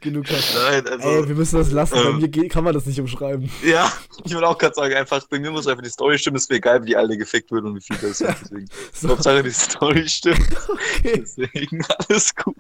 Genug 0.02 0.26
Katze. 0.26 0.58
Nein, 0.70 0.88
also. 0.88 1.10
Ey, 1.10 1.28
wir 1.28 1.36
müssen 1.36 1.58
das 1.58 1.72
lassen. 1.72 1.96
Bei 1.96 2.10
ähm, 2.10 2.18
mir 2.18 2.28
geht, 2.28 2.52
kann 2.52 2.64
man 2.64 2.74
das 2.74 2.86
nicht 2.86 3.00
umschreiben. 3.00 3.50
Ja, 3.64 3.92
ich 4.24 4.34
würde 4.34 4.48
auch 4.48 4.58
gerade 4.58 4.76
sagen, 4.76 4.94
einfach, 4.96 5.26
bei 5.28 5.40
mir 5.40 5.52
muss 5.52 5.68
einfach 5.68 5.84
die 5.84 5.90
Story 5.90 6.18
stimmen, 6.18 6.38
ist 6.38 6.50
mir 6.50 6.58
egal, 6.58 6.82
wie 6.84 6.88
die 6.88 6.96
alle 6.96 7.18
gefickt 7.18 7.52
wird 7.52 7.66
und 7.66 7.76
wie 7.76 7.82
viel 7.82 7.98
das 7.98 8.20
sind. 8.20 8.36
Deswegen, 8.42 8.68
So, 8.94 9.10
Hauptsache 9.10 9.44
die 9.44 9.52
Story 9.52 10.08
stimmt. 10.08 10.48
okay. 10.70 11.22
Deswegen 11.22 11.84
alles 12.08 12.36
gut. 12.36 12.56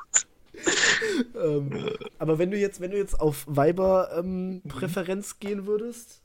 ähm, 1.35 1.89
aber 2.17 2.39
wenn 2.39 2.51
du 2.51 2.57
jetzt, 2.57 2.79
wenn 2.79 2.91
du 2.91 2.97
jetzt 2.97 3.19
auf 3.19 3.45
Weiber-Präferenz 3.47 5.39
gehen 5.39 5.65
würdest, 5.67 6.21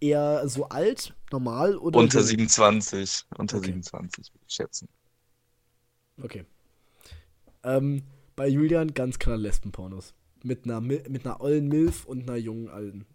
eher 0.00 0.48
so 0.48 0.68
alt, 0.68 1.14
normal 1.30 1.76
oder 1.76 1.98
Unter 1.98 2.20
jung? 2.20 2.26
27. 2.26 3.24
Unter 3.38 3.58
Okay. 3.58 3.66
27, 3.66 4.32
würde 4.32 4.44
ich 4.48 4.54
schätzen. 4.54 4.88
Okay. 6.22 6.44
Ähm, 7.64 8.02
bei 8.36 8.48
Julian 8.48 8.94
ganz 8.94 9.18
klar 9.18 9.36
Lesbenpornos. 9.36 10.14
Mit 10.42 10.64
einer, 10.64 10.80
mit 10.80 11.24
einer 11.26 11.40
ollen 11.40 11.68
Milf 11.68 12.04
und 12.04 12.22
einer 12.28 12.36
jungen 12.38 12.68
Alten. 12.68 13.06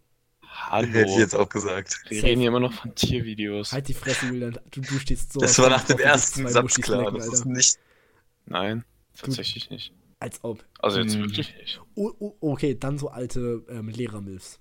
hallo. 0.41 0.87
Hätte 0.87 1.11
ich 1.11 1.17
jetzt 1.17 1.35
auch 1.35 1.49
gesagt. 1.49 2.01
Wir 2.09 2.23
reden 2.23 2.41
hier 2.41 2.49
immer 2.49 2.59
noch 2.59 2.73
von 2.73 2.93
Tiervideos. 2.95 3.71
Halt 3.71 3.87
die 3.87 3.93
Fresse, 3.93 4.25
Julian. 4.27 4.59
Du, 4.71 4.81
du 4.81 4.99
stehst 4.99 5.33
so. 5.33 5.39
Das 5.39 5.57
war 5.59 5.69
nach 5.69 5.85
dem 5.85 5.99
ersten 5.99 6.47
Satz 6.47 6.63
Muschis 6.63 6.85
klar. 6.85 6.99
lecken, 7.03 7.15
Das 7.17 7.27
ist 7.27 7.45
nicht. 7.45 7.77
Nein, 8.45 8.83
tatsächlich 9.17 9.69
nicht. 9.69 9.93
Als 10.19 10.43
ob. 10.43 10.63
Also 10.79 10.99
jetzt 10.99 11.15
Hm. 11.15 11.21
wirklich 11.23 11.55
nicht. 11.57 11.81
Oh, 11.95 12.11
oh, 12.19 12.35
okay, 12.41 12.77
dann 12.77 12.97
so 12.99 13.09
alte 13.09 13.65
ähm, 13.69 13.89
Lehrer-Milfs. 13.89 14.59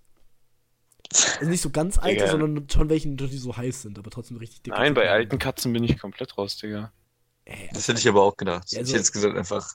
Also 1.38 1.50
nicht 1.50 1.60
so 1.60 1.70
ganz 1.70 1.98
alte, 1.98 2.24
Digga. 2.24 2.30
sondern 2.30 2.68
schon 2.70 2.88
welche, 2.88 3.08
die 3.10 3.36
so 3.36 3.56
heiß 3.56 3.82
sind, 3.82 3.98
aber 3.98 4.10
trotzdem 4.10 4.36
richtig 4.36 4.62
dick. 4.62 4.72
Nein, 4.72 4.94
bei 4.94 5.10
alten 5.10 5.38
Katzen 5.38 5.72
bin 5.72 5.82
ich 5.84 5.98
komplett 5.98 6.38
raus, 6.38 6.56
Digga. 6.56 6.92
Äh, 7.46 7.68
Das 7.72 7.88
hätte 7.88 7.98
ich 7.98 8.08
aber 8.08 8.22
auch 8.22 8.36
gedacht. 8.36 8.70
Ja, 8.72 8.80
ich 8.80 8.86
so- 8.86 8.92
hätte 8.92 8.98
jetzt 9.00 9.12
gesagt, 9.12 9.36
einfach 9.36 9.74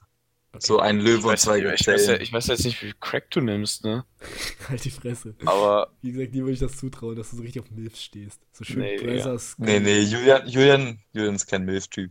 okay. 0.52 0.64
so 0.66 0.78
ein 0.78 0.98
Löwe 0.98 1.18
Ich 1.18 1.24
und 1.24 1.30
weiß, 1.32 1.42
zwei 1.42 1.58
ich, 1.58 1.86
weiß, 1.86 2.06
ja, 2.06 2.14
ich 2.16 2.32
weiß 2.32 2.46
jetzt 2.46 2.64
nicht, 2.64 2.76
wie 2.82 2.86
viel 2.86 2.94
Crack 3.00 3.30
du 3.32 3.40
nimmst, 3.42 3.84
ne? 3.84 4.04
Halt 4.68 4.84
die 4.84 4.90
Fresse. 4.90 5.34
Aber 5.44 5.92
Wie 6.00 6.12
gesagt, 6.12 6.34
dir 6.34 6.42
würde 6.42 6.52
ich 6.54 6.60
das 6.60 6.76
zutrauen, 6.78 7.16
dass 7.16 7.30
du 7.30 7.36
so 7.36 7.42
richtig 7.42 7.60
auf 7.62 7.70
Milfs 7.70 8.02
stehst. 8.02 8.40
So 8.52 8.64
schön 8.64 8.80
Nee, 8.80 8.96
Brothers. 8.96 9.56
Nee, 9.58 9.78
nee, 9.80 10.00
Julian, 10.00 10.48
Julian, 10.48 10.98
Julian 11.12 11.34
ist 11.34 11.46
kein 11.46 11.64
Milf-Typ. 11.66 12.10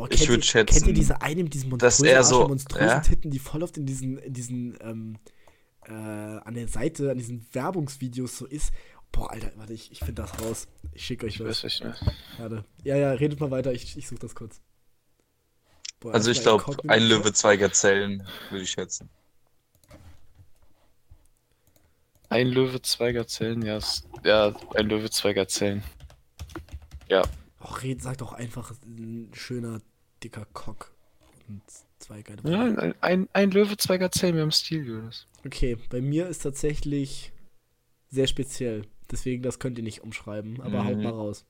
Boah, 0.00 0.10
Ich 0.10 0.16
kennt 0.20 0.30
würd 0.30 0.38
ihr- 0.40 0.44
schätzen, 0.44 0.74
Kennt 0.76 0.86
ihr 0.86 0.94
diese 0.94 1.20
eine 1.20 1.42
mit 1.42 1.52
diesen 1.52 1.68
dass 1.76 1.98
monströsen, 1.98 2.06
er 2.06 2.18
Arsch 2.20 2.28
so- 2.28 2.48
monströsen 2.48 2.88
ja? 2.88 3.00
Titten, 3.00 3.30
die 3.30 3.38
voll 3.38 3.62
oft 3.62 3.76
in 3.76 3.84
diesen, 3.84 4.16
in 4.16 4.32
diesen, 4.32 4.78
ähm, 4.80 5.18
äh, 5.86 5.92
an 5.92 6.54
der 6.54 6.68
Seite, 6.68 7.10
an 7.10 7.18
diesen 7.18 7.46
Werbungsvideos 7.52 8.38
so 8.38 8.46
ist? 8.46 8.72
Boah, 9.12 9.30
Alter, 9.30 9.52
warte, 9.56 9.74
ich, 9.74 9.92
ich 9.92 9.98
finde 9.98 10.22
das 10.22 10.40
raus. 10.40 10.68
Ich 10.94 11.04
schicke 11.04 11.26
euch 11.26 11.34
Ich 11.38 11.62
nicht 11.64 11.84
mehr. 11.84 11.96
Warte. 12.38 12.64
Ja, 12.82 12.96
ja, 12.96 13.10
redet 13.12 13.40
mal 13.40 13.50
weiter, 13.50 13.72
ich, 13.74 13.94
ich 13.98 14.08
suche 14.08 14.20
das 14.20 14.34
kurz. 14.34 14.62
Boah, 15.98 16.14
Also 16.14 16.30
ich 16.30 16.40
glaube, 16.40 16.64
ein 16.88 17.02
Löwe, 17.02 17.34
zwei 17.34 17.58
Gazellen, 17.58 18.26
würde 18.48 18.62
ich 18.64 18.70
schätzen. 18.70 19.10
Ein 22.30 22.46
Löwe, 22.46 22.80
zwei 22.80 23.12
Gazellen, 23.12 23.62
ja. 23.62 23.80
Ja, 24.24 24.54
ein 24.74 24.88
Löwe, 24.88 25.10
zwei 25.10 25.34
Gazellen. 25.34 25.82
Ja, 27.08 27.22
Och, 27.62 27.82
red, 27.82 28.00
sag 28.00 28.16
doch 28.16 28.32
einfach 28.32 28.72
ein 28.86 29.28
schöner, 29.34 29.82
dicker 30.22 30.46
Cock. 30.52 30.92
Und 31.48 31.62
zwei 31.98 32.22
geile 32.22 32.40
ja 32.50 32.60
ein, 32.62 32.94
ein, 33.00 33.28
ein 33.32 33.50
Löwe, 33.50 33.76
zwei 33.76 33.98
Gazellen, 33.98 34.36
wir 34.36 34.42
haben 34.42 34.52
Stil, 34.52 34.86
Julius. 34.86 35.26
Okay, 35.44 35.76
bei 35.88 36.00
mir 36.00 36.28
ist 36.28 36.42
tatsächlich 36.42 37.32
sehr 38.08 38.26
speziell. 38.26 38.82
Deswegen, 39.10 39.42
das 39.42 39.58
könnt 39.58 39.78
ihr 39.78 39.84
nicht 39.84 40.02
umschreiben, 40.02 40.60
aber 40.60 40.82
Mhm. 40.82 40.86
haut 40.86 40.98
mal 41.02 41.10
raus. 41.12 41.44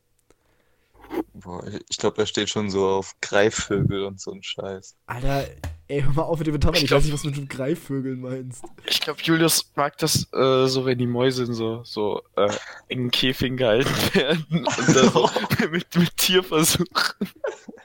Boah, 1.43 1.65
ich 1.89 1.97
glaube, 1.99 2.17
da 2.17 2.27
steht 2.27 2.49
schon 2.51 2.71
so 2.71 2.87
auf 2.89 3.15
Greifvögel 3.21 4.05
und 4.05 4.21
so 4.21 4.33
ein 4.33 4.43
Scheiß. 4.43 4.97
Alter, 5.07 5.47
ey, 5.89 6.03
hör 6.03 6.13
mal 6.13 6.23
auf 6.23 6.39
mit 6.39 6.47
dem 6.47 6.55
Metaphern. 6.55 6.77
Ich 6.77 6.83
Ich 6.83 6.89
glaub- 6.89 6.99
weiß 6.99 7.05
nicht, 7.05 7.15
was 7.15 7.23
du 7.23 7.31
mit 7.31 7.49
Greifvögeln 7.51 8.21
meinst. 8.21 8.63
Ich 8.87 9.01
glaube, 9.01 9.21
Julius 9.23 9.71
mag 9.77 9.97
das 9.99 10.29
äh, 10.33 10.67
so, 10.67 10.85
wenn 10.85 10.99
die 10.99 11.07
Mäuse 11.07 11.45
in 11.45 11.55
so, 11.55 11.83
so 11.85 12.23
äh, 12.37 12.51
engen 12.89 13.11
Käfigen 13.11 13.57
gehalten 13.57 13.91
werden 14.15 14.47
und 14.51 14.67
dann 14.67 15.11
so 15.13 15.31
mit, 15.71 15.95
mit 15.97 16.17
Tierversuchen, 16.17 16.87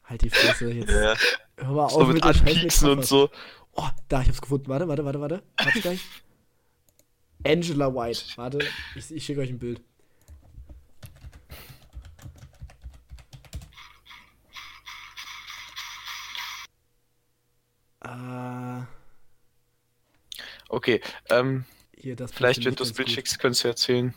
Halt 0.03 0.21
die 0.21 0.29
Fresse 0.29 0.71
jetzt. 0.71 0.91
Ja. 0.91 1.15
Hör 1.57 1.71
mal 1.73 1.85
auf 1.85 1.91
so 1.93 2.05
mit 2.05 2.23
scheiß 2.23 2.39
Anpieksen 2.41 2.89
und 2.89 2.97
Metapher. 2.99 3.07
so. 3.07 3.29
Oh, 3.77 3.87
da, 4.07 4.21
ich 4.21 4.27
hab's 4.27 4.41
gefunden. 4.41 4.67
Warte, 4.67 4.87
warte, 4.87 5.03
warte, 5.05 5.19
warte. 5.19 5.43
Warte 5.57 5.81
gleich. 5.81 5.99
Angela 7.45 7.93
White. 7.93 8.21
Warte, 8.37 8.59
ich, 8.95 9.11
ich 9.11 9.23
schicke 9.25 9.41
euch 9.41 9.49
ein 9.49 9.59
Bild. 9.59 9.81
Äh, 18.05 18.85
Okay, 20.69 21.01
ähm, 21.29 21.65
hier, 21.97 22.15
das 22.15 22.31
vielleicht, 22.31 22.65
wenn 22.65 22.73
du 22.75 22.83
das 22.83 22.93
Bild 22.93 23.09
gut. 23.09 23.15
schickst, 23.15 23.39
könntest 23.39 23.63
du 23.63 23.67
erzählen, 23.69 24.13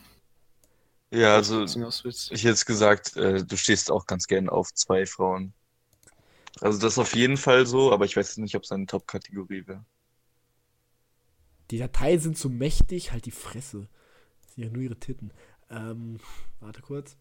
Ja, 1.11 1.35
also 1.35 1.63
ich 1.65 2.41
hätte 2.41 2.47
jetzt 2.49 2.65
gesagt, 2.65 3.15
äh, 3.17 3.43
du 3.43 3.57
stehst 3.57 3.91
auch 3.91 4.05
ganz 4.07 4.27
gern 4.27 4.49
auf 4.49 4.73
zwei 4.73 5.05
Frauen. 5.05 5.53
Also 6.61 6.79
das 6.79 6.93
ist 6.93 6.99
auf 6.99 7.15
jeden 7.15 7.35
Fall 7.37 7.65
so, 7.65 7.91
aber 7.91 8.05
ich 8.05 8.15
weiß 8.15 8.27
jetzt 8.29 8.37
nicht, 8.37 8.55
ob 8.55 8.63
es 8.63 8.71
eine 8.71 8.85
Top-Kategorie 8.85 9.67
wäre. 9.67 9.85
Die 11.71 11.77
Dateien 11.77 12.19
sind 12.19 12.37
so 12.37 12.49
mächtig, 12.49 13.11
halt 13.11 13.25
die 13.25 13.31
Fresse. 13.31 13.87
Das 14.43 14.55
sind 14.55 14.63
ja 14.65 14.69
nur 14.69 14.81
ihre 14.83 14.99
Titten. 14.99 15.31
Ähm, 15.69 16.19
warte 16.59 16.81
kurz. 16.81 17.17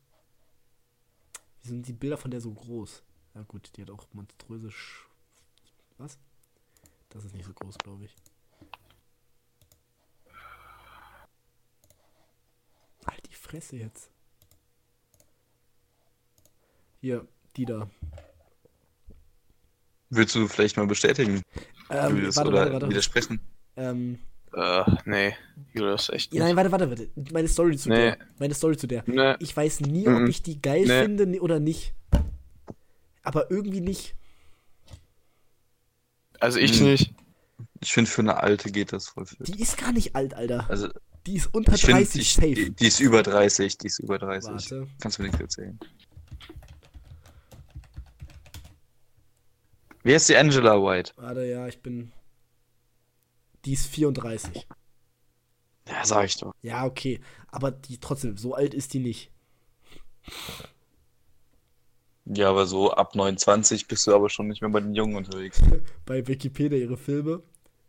Wie 1.63 1.69
sind 1.69 1.87
die 1.87 1.93
Bilder 1.93 2.17
von 2.17 2.31
der 2.31 2.41
so 2.41 2.53
groß? 2.53 3.03
Ja 3.35 3.43
gut, 3.43 3.71
die 3.77 3.83
hat 3.83 3.91
auch 3.91 4.07
monströse 4.13 4.71
Sch 4.71 5.07
Was? 5.99 6.19
Das 7.11 7.25
ist 7.25 7.35
nicht 7.35 7.47
so 7.47 7.53
groß, 7.53 7.77
glaube 7.79 8.05
ich. 8.05 8.15
Halt 13.07 13.27
die 13.29 13.35
Fresse 13.35 13.77
jetzt. 13.77 14.11
Hier, 17.01 17.27
die 17.57 17.65
da. 17.65 17.89
Willst 20.11 20.35
du 20.35 20.49
vielleicht 20.49 20.77
mal 20.77 20.87
bestätigen, 20.87 21.43
Ähm, 21.91 22.17
Julius, 22.17 22.37
warte, 22.37 22.49
oder 22.51 22.59
warte, 22.61 22.73
warte. 22.73 22.89
widersprechen? 22.91 23.41
Ähm, 23.77 24.19
Äh, 24.55 24.85
nee, 25.05 25.37
Julius, 25.75 26.09
echt 26.09 26.33
ja, 26.33 26.41
nicht. 26.45 26.47
nein, 26.49 26.57
warte, 26.57 26.73
warte, 26.73 26.89
warte. 26.89 27.33
Meine 27.33 27.49
Story 27.49 27.77
zu 27.77 27.91
Nee. 27.91 27.97
der. 27.97 28.19
Meine 28.39 28.55
Story 28.55 28.77
zu 28.79 28.87
der. 28.87 29.05
Nee, 29.07 29.35
Ich 29.41 29.55
weiß 29.57 29.81
nie, 29.83 30.09
ob 30.09 30.21
Mhm. 30.21 30.27
ich 30.27 30.43
die 30.43 30.61
geil 30.61 30.85
Nee. 30.87 31.03
finde 31.03 31.41
oder 31.41 31.61
nicht. 31.61 31.93
Aber 33.23 33.51
irgendwie 33.51 33.83
nicht. 33.83 34.15
Also 36.41 36.59
ich 36.59 36.79
Hm. 36.81 36.87
nicht. 36.87 37.15
Ich 37.81 37.93
finde, 37.93 38.11
für 38.11 38.23
eine 38.23 38.37
alte 38.43 38.71
geht 38.73 38.93
das 38.93 39.09
voll 39.09 39.27
fit. 39.27 39.39
Die 39.47 39.61
ist 39.61 39.77
gar 39.79 39.93
nicht 39.93 40.15
alt, 40.17 40.35
Alter. 40.35 40.69
Also, 40.69 40.89
Die 41.27 41.37
ist 41.37 41.53
unter 41.55 41.75
ich 41.75 41.83
finde, 41.85 42.03
30 42.05 42.21
ich, 42.21 42.35
safe. 42.35 42.55
die, 42.55 42.71
die 42.71 42.87
ist 42.87 43.01
über 43.01 43.23
30, 43.23 43.79
die 43.79 43.87
ist 43.89 43.99
über 43.99 44.19
30. 44.19 44.51
Warte. 44.51 44.89
Kannst 45.01 45.19
du 45.19 45.23
mir 45.23 45.29
nichts 45.29 45.41
erzählen. 45.41 45.79
Wer 50.03 50.17
ist 50.17 50.29
die 50.29 50.37
Angela 50.37 50.75
White? 50.83 51.13
Warte, 51.17 51.45
ja, 51.45 51.67
ich 51.69 51.83
bin. 51.83 52.13
Die 53.65 53.73
ist 53.75 53.87
34. 53.87 54.67
Ja, 55.89 56.05
sag 56.05 56.25
ich 56.27 56.37
doch. 56.37 56.53
Ja, 56.63 56.85
okay. 56.85 57.21
Aber 57.49 57.71
die 57.71 57.99
trotzdem, 57.99 58.37
so 58.37 58.55
alt 58.55 58.75
ist 58.75 58.95
die 58.95 59.01
nicht. 59.01 59.31
Ja, 62.31 62.51
aber 62.51 62.67
so 62.67 62.93
ab 62.93 63.15
29 63.15 63.89
bist 63.89 64.07
du 64.07 64.15
aber 64.15 64.29
schon 64.29 64.49
nicht 64.49 64.61
mehr 64.61 64.71
bei 64.71 64.81
den 64.81 64.95
Jungen 64.95 65.17
unterwegs. 65.17 65.63
Bei 66.05 66.27
Wikipedia 66.27 66.79
ihre 66.79 66.99
Filme. 66.99 67.43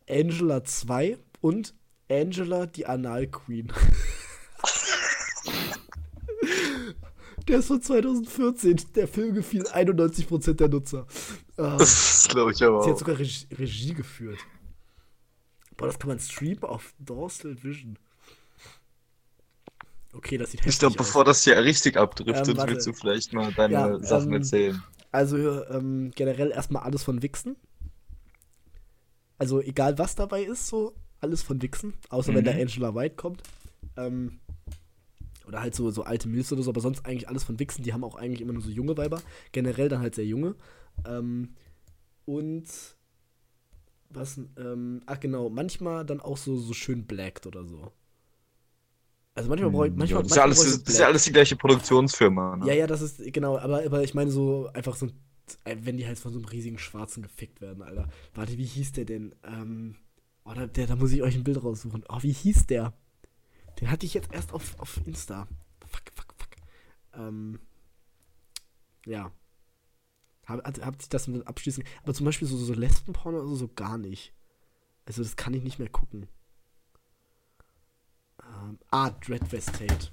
Angela 0.10 0.64
2 0.64 1.18
und 1.42 1.74
Angela 2.10 2.66
die 2.66 2.86
Anal 2.86 3.28
Queen. 3.28 3.72
Der 7.48 7.60
ist 7.60 7.68
von 7.68 7.82
2014. 7.82 8.94
Der 8.96 9.08
Film 9.08 9.34
gefiel 9.34 9.64
91% 9.64 10.54
der 10.54 10.70
Nutzer. 10.70 11.08
Ah. 11.58 11.78
Das 11.80 12.28
glaube 12.30 12.52
ich 12.52 12.64
aber 12.64 12.84
Sie 12.84 12.92
hat 12.92 13.00
sogar 13.00 13.18
Regie, 13.18 13.48
Regie 13.58 13.94
geführt. 13.96 14.38
Boah, 15.76 15.88
das 15.88 15.98
kann 15.98 16.10
man 16.10 16.20
streamen 16.20 16.64
auf 16.64 16.94
Dorsal 17.00 17.56
Vision. 17.64 17.98
Okay, 20.14 20.38
das 20.38 20.52
sieht 20.52 20.62
Ich 20.66 20.80
glaube, 20.80 20.96
bevor 20.96 21.26
das 21.26 21.44
hier 21.44 21.58
richtig 21.64 21.98
abdriftet, 21.98 22.58
Ähm, 22.58 22.68
willst 22.68 22.86
du 22.88 22.94
vielleicht 22.94 23.34
mal 23.34 23.52
deine 23.54 24.00
Ja, 24.00 24.04
Sachen 24.04 24.32
ähm, 24.32 24.34
erzählen. 24.34 24.84
Also 25.12 25.38
ähm, 25.66 26.12
generell 26.16 26.52
erstmal 26.52 26.84
alles 26.84 27.04
von 27.04 27.22
Wixen. 27.24 27.58
Also 29.38 29.62
egal 29.62 29.98
was 29.98 30.16
dabei 30.16 30.44
ist, 30.44 30.68
so 30.68 30.94
alles 31.22 31.42
von 31.44 31.62
Wixen. 31.62 31.94
Außer 32.10 32.34
wenn 32.34 32.44
Mhm. 32.44 32.46
der 32.46 32.56
Angela 32.56 32.94
White 32.96 33.16
kommt. 33.16 33.44
Ähm, 33.98 34.40
oder 35.48 35.62
halt 35.62 35.74
so, 35.76 35.90
so 35.90 36.04
alte 36.04 36.28
Mills 36.28 36.52
oder 36.54 36.62
so, 36.62 36.70
aber 36.70 36.82
sonst 36.82 37.06
eigentlich 37.06 37.28
alles 37.28 37.44
von 37.44 37.60
Wixen. 37.60 37.84
Die 37.84 37.94
haben 37.94 38.04
auch 38.04 38.16
eigentlich 38.16 38.42
immer 38.42 38.54
nur 38.54 38.62
so 38.62 38.70
junge 38.70 38.98
Weiber. 38.98 39.22
Generell 39.52 39.90
dann 39.90 40.02
halt 40.02 40.16
sehr 40.16 40.26
junge. 40.26 40.56
Ähm, 41.06 41.56
und 42.26 42.66
was, 44.10 44.40
ähm, 44.58 45.02
ach 45.06 45.20
genau, 45.20 45.50
manchmal 45.50 46.06
dann 46.06 46.20
auch 46.20 46.38
so, 46.38 46.58
so 46.58 46.74
schön 46.74 47.06
blacked 47.06 47.46
oder 47.48 47.66
so. 47.66 47.92
Also 49.40 49.50
manchmal 49.50 49.72
brauche 49.72 49.88
ich, 49.88 49.96
manchmal, 49.96 50.24
Hm, 50.24 50.28
das, 50.28 50.32
ist 50.32 50.36
ja 50.36 50.44
manchmal 50.44 50.66
alles, 50.66 50.66
ich 50.76 50.84
das 50.84 50.94
ist 50.94 51.00
ja 51.00 51.06
alles 51.06 51.24
die 51.24 51.32
gleiche 51.32 51.56
Produktionsfirma. 51.56 52.58
Ne? 52.58 52.68
ja, 52.68 52.74
ja, 52.74 52.88
das 52.88 53.02
ist, 53.02 53.22
genau, 53.32 53.58
aber, 53.58 53.86
aber 53.86 54.04
ich 54.04 54.14
meine 54.14 54.32
so, 54.32 54.70
einfach 54.74 54.98
so, 54.98 55.06
ein- 55.06 55.86
wenn 55.86 55.96
die 55.96 56.06
halt 56.06 56.20
von 56.20 56.34
so 56.34 56.40
einem 56.40 56.48
riesigen 56.50 56.78
Schwarzen 56.78 57.24
gefickt 57.24 57.62
werden, 57.62 57.82
Alter. 57.82 58.10
Warte, 58.34 58.58
wie 58.58 58.66
hieß 58.66 58.92
der 58.92 59.06
denn? 59.06 59.34
Ähm, 59.46 59.96
oh, 60.44 60.52
da, 60.54 60.68
der, 60.68 60.88
da 60.88 60.98
muss 60.98 61.14
ich 61.14 61.22
euch 61.24 61.36
ein 61.36 61.46
Bild 61.46 61.64
raussuchen. 61.64 62.04
Oh, 62.10 62.18
wie 62.22 62.34
hieß 62.34 62.68
der? 62.68 62.94
Den 63.80 63.90
hatte 63.90 64.06
ich 64.06 64.14
jetzt 64.14 64.34
erst 64.34 64.52
auf, 64.52 64.78
auf 64.78 65.00
Insta. 65.06 65.48
Fuck, 65.88 66.02
fuck, 66.14 66.34
fuck. 66.38 66.50
Ähm, 67.14 67.60
ja. 69.06 69.32
Hab, 70.46 70.66
hat, 70.66 70.86
hat 70.86 71.02
sich 71.02 71.10
das 71.10 71.28
mit 71.30 71.48
abschließen. 71.48 71.84
Aber 72.04 72.14
zum 72.14 72.26
Beispiel 72.26 72.48
so, 72.48 72.58
so 72.58 72.74
Lesbenporno 72.74 73.38
oder 73.40 73.48
so, 73.48 73.56
so 73.56 73.68
gar 73.70 73.98
nicht. 73.98 74.34
Also, 75.06 75.24
das 75.24 75.38
kann 75.38 75.54
ich 75.54 75.64
nicht 75.64 75.80
mehr 75.80 75.90
gucken. 75.90 76.28
Ähm, 78.62 78.80
ah, 78.92 79.10
Dreadvestate. 79.10 80.10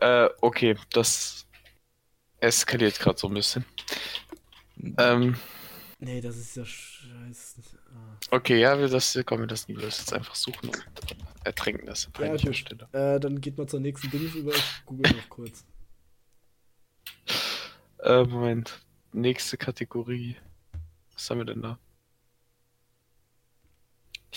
Äh, 0.00 0.28
okay, 0.40 0.76
das 0.92 1.46
eskaliert 2.40 2.98
gerade 2.98 3.18
so 3.18 3.28
ein 3.28 3.34
bisschen. 3.34 3.64
Ähm, 4.98 5.36
Nee, 5.98 6.20
das 6.20 6.36
ist 6.36 6.54
ja 6.56 6.64
scheiße. 6.64 7.62
Ah. 7.90 8.16
okay, 8.30 8.60
ja, 8.60 8.78
wir 8.78 8.88
das, 8.88 9.18
komm, 9.24 9.40
wir 9.40 9.46
das 9.46 9.66
Julius 9.66 9.98
jetzt 9.98 10.12
einfach 10.12 10.34
suchen 10.34 10.68
und 10.68 10.84
ertrinken 11.44 11.86
das 11.86 12.04
in 12.04 12.12
Ja, 12.12 12.20
peinlicher. 12.20 12.52
Stille. 12.52 12.88
Äh, 12.92 13.18
dann 13.18 13.40
geht 13.40 13.56
mal 13.56 13.66
zur 13.66 13.80
nächsten 13.80 14.10
Dings 14.10 14.34
über. 14.34 14.54
Ich 14.54 14.82
google 14.84 15.10
noch 15.10 15.28
kurz. 15.30 15.64
Äh, 18.00 18.24
Moment. 18.24 18.84
Nächste 19.12 19.56
Kategorie. 19.56 20.36
Was 21.14 21.30
haben 21.30 21.38
wir 21.38 21.46
denn 21.46 21.62
da? 21.62 21.78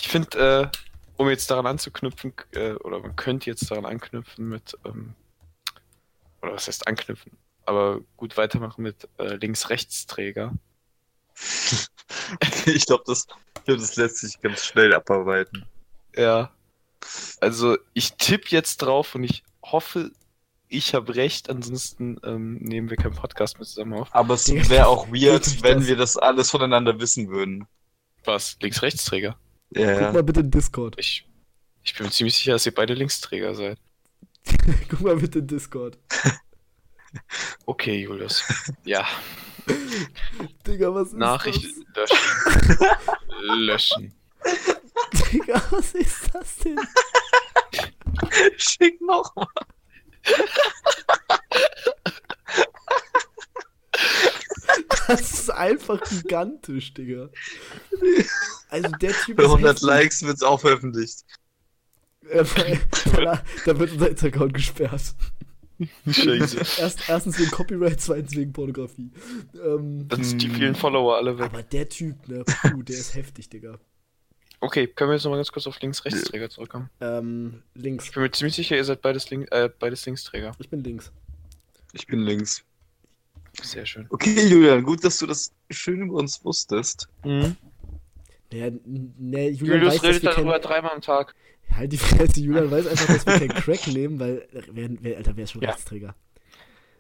Ich 0.02 0.08
finde, 0.08 0.72
äh, 0.72 0.78
um 1.18 1.30
jetzt 1.30 1.52
daran 1.52 1.66
anzuknüpfen, 1.66 2.34
äh, 2.52 2.74
oder 2.74 3.00
man 3.00 3.16
könnte 3.16 3.50
jetzt 3.50 3.70
daran 3.70 3.86
anknüpfen 3.86 4.48
mit, 4.48 4.78
ähm, 4.86 5.14
oder 6.42 6.54
was 6.54 6.68
heißt 6.68 6.88
anknüpfen, 6.88 7.34
aber 7.66 8.00
gut 8.16 8.38
weitermachen 8.38 8.82
mit 8.82 9.10
äh, 9.18 9.36
Links-Rechts-Träger. 9.36 10.54
ich 12.66 12.86
glaube, 12.86 13.04
das, 13.06 13.28
ich 13.58 13.64
glaub, 13.66 13.80
das 13.80 13.96
lässt 13.98 14.18
sich 14.18 14.40
ganz 14.40 14.66
schnell 14.66 14.94
abarbeiten. 14.94 15.66
Ja. 16.16 16.52
Also 17.40 17.78
ich 17.94 18.14
tippe 18.14 18.48
jetzt 18.50 18.78
drauf 18.78 19.16
und 19.16 19.24
ich 19.24 19.44
hoffe 19.64 20.12
ich 20.70 20.94
habe 20.94 21.16
recht, 21.16 21.50
ansonsten 21.50 22.20
ähm, 22.24 22.58
nehmen 22.58 22.92
wir 22.92 22.98
keinen 22.98 23.16
Podcast 23.16 23.58
mehr 23.58 23.66
zusammen 23.66 23.94
auf. 23.94 24.14
Aber 24.14 24.36
es 24.36 24.48
wäre 24.70 24.88
auch 24.88 25.08
weird, 25.08 25.64
wenn 25.64 25.80
das. 25.80 25.88
wir 25.88 25.96
das 25.96 26.16
alles 26.16 26.52
voneinander 26.52 27.00
wissen 27.00 27.30
würden. 27.30 27.68
Was? 28.24 28.56
Links-Rechtsträger? 28.62 29.36
Ja, 29.72 30.00
Guck 30.06 30.14
mal 30.14 30.24
bitte 30.24 30.40
in 30.42 30.52
Discord. 30.52 30.96
Ich, 30.98 31.28
ich 31.84 31.94
bin 31.96 32.06
mir 32.06 32.12
ziemlich 32.12 32.36
sicher, 32.36 32.54
dass 32.54 32.66
ihr 32.66 32.74
beide 32.74 32.94
Linksträger 32.94 33.54
seid. 33.54 33.78
Guck 34.90 35.02
mal 35.02 35.16
bitte 35.18 35.40
in 35.40 35.48
Discord. 35.48 35.98
Okay, 37.66 38.04
Julius. 38.04 38.44
Ja, 38.84 39.04
Digga, 40.68 40.94
was 40.94 41.08
ist 41.08 41.14
Nachricht 41.18 41.66
das? 41.96 42.10
löschen. 43.42 44.14
löschen. 44.44 45.26
Digga, 45.32 45.62
was 45.72 45.96
ist 45.96 46.30
das 46.34 46.58
denn? 46.58 46.80
Schick 48.58 49.02
nochmal. 49.02 49.48
Das 55.10 55.22
ist 55.34 55.50
einfach 55.50 56.02
gigantisch, 56.10 56.94
Digga. 56.94 57.30
Also 58.70 58.90
der 59.02 59.14
Typ 59.14 59.38
Bei 59.38 59.44
ist 59.44 59.50
100 59.50 59.70
heftig. 59.72 59.88
Likes 59.88 60.24
wird's 60.24 60.44
auch 60.44 60.62
veröffentlicht. 60.62 61.26
Äh, 62.30 62.44
da 63.66 63.80
wird 63.80 63.92
unser 63.92 64.10
Instagram 64.10 64.54
gesperrt. 64.54 65.16
Scheiße. 66.10 66.58
Erst, 66.80 67.10
erstens 67.10 67.40
wegen 67.40 67.52
Copyright, 67.52 68.02
zweitens 68.02 68.36
wegen 68.36 68.52
Pornografie. 68.54 69.12
Ähm, 69.56 70.08
Dann 70.08 70.24
sind 70.24 70.42
die 70.42 70.50
vielen 70.50 70.76
Follower 70.76 71.16
alle 71.16 71.38
weg. 71.38 71.46
aber 71.46 71.64
der 71.64 71.88
Typ, 71.90 72.28
ne, 72.28 72.44
puh, 72.44 72.84
der 72.84 72.98
ist 72.98 73.16
heftig, 73.16 73.50
Digga. 73.50 73.80
Okay, 74.62 74.88
können 74.88 75.10
wir 75.10 75.16
jetzt 75.16 75.24
nochmal 75.24 75.40
ganz 75.40 75.52
kurz 75.54 75.68
auf 75.68 75.80
Links-Rechtsträger 75.80 76.50
zurückkommen? 76.50 76.90
Ähm, 77.00 77.64
links. 77.76 78.06
Ich 78.08 78.12
bin 78.12 78.24
mir 78.24 78.32
ziemlich 78.32 78.56
sicher, 78.56 78.76
ihr 78.76 78.84
seid 78.84 79.02
beides, 79.02 79.30
Link, 79.30 79.48
äh, 79.52 79.70
beides 79.80 80.06
Linksträger. 80.06 80.52
Ich 80.60 80.70
bin 80.70 80.84
links. 80.84 81.12
Ich 81.94 82.06
bin 82.08 82.20
links. 82.20 82.64
Sehr 83.62 83.86
schön. 83.86 84.08
Okay, 84.10 84.48
Julian, 84.48 84.84
gut, 84.84 85.04
dass 85.04 85.18
du 85.20 85.28
das 85.28 85.52
schön 85.70 86.02
über 86.02 86.16
uns 86.16 86.44
wusstest. 86.44 87.08
Mhm. 87.24 87.56
Naja, 88.52 88.68
n- 88.68 89.14
ne, 89.18 89.50
Julian 89.50 89.82
Julius 89.82 89.96
weiß, 89.96 90.04
redet 90.04 90.24
darüber 90.26 90.54
kein, 90.54 90.62
dreimal 90.62 90.92
am 90.92 91.02
Tag. 91.02 91.36
Halt 91.72 91.92
die 91.92 91.98
Fresse, 91.98 92.40
Julian 92.40 92.72
weiß 92.72 92.88
einfach, 92.88 93.08
dass 93.08 93.26
wir 93.26 93.48
kein 93.48 93.50
Crack 93.50 93.88
nehmen, 93.88 94.20
weil, 94.20 94.48
wer, 94.72 94.90
wer, 95.02 95.18
Alter, 95.18 95.36
wer 95.38 95.44
ist 95.44 95.52
schon 95.52 95.62
Ja. 95.62 95.70
Rechtsträger? 95.70 96.16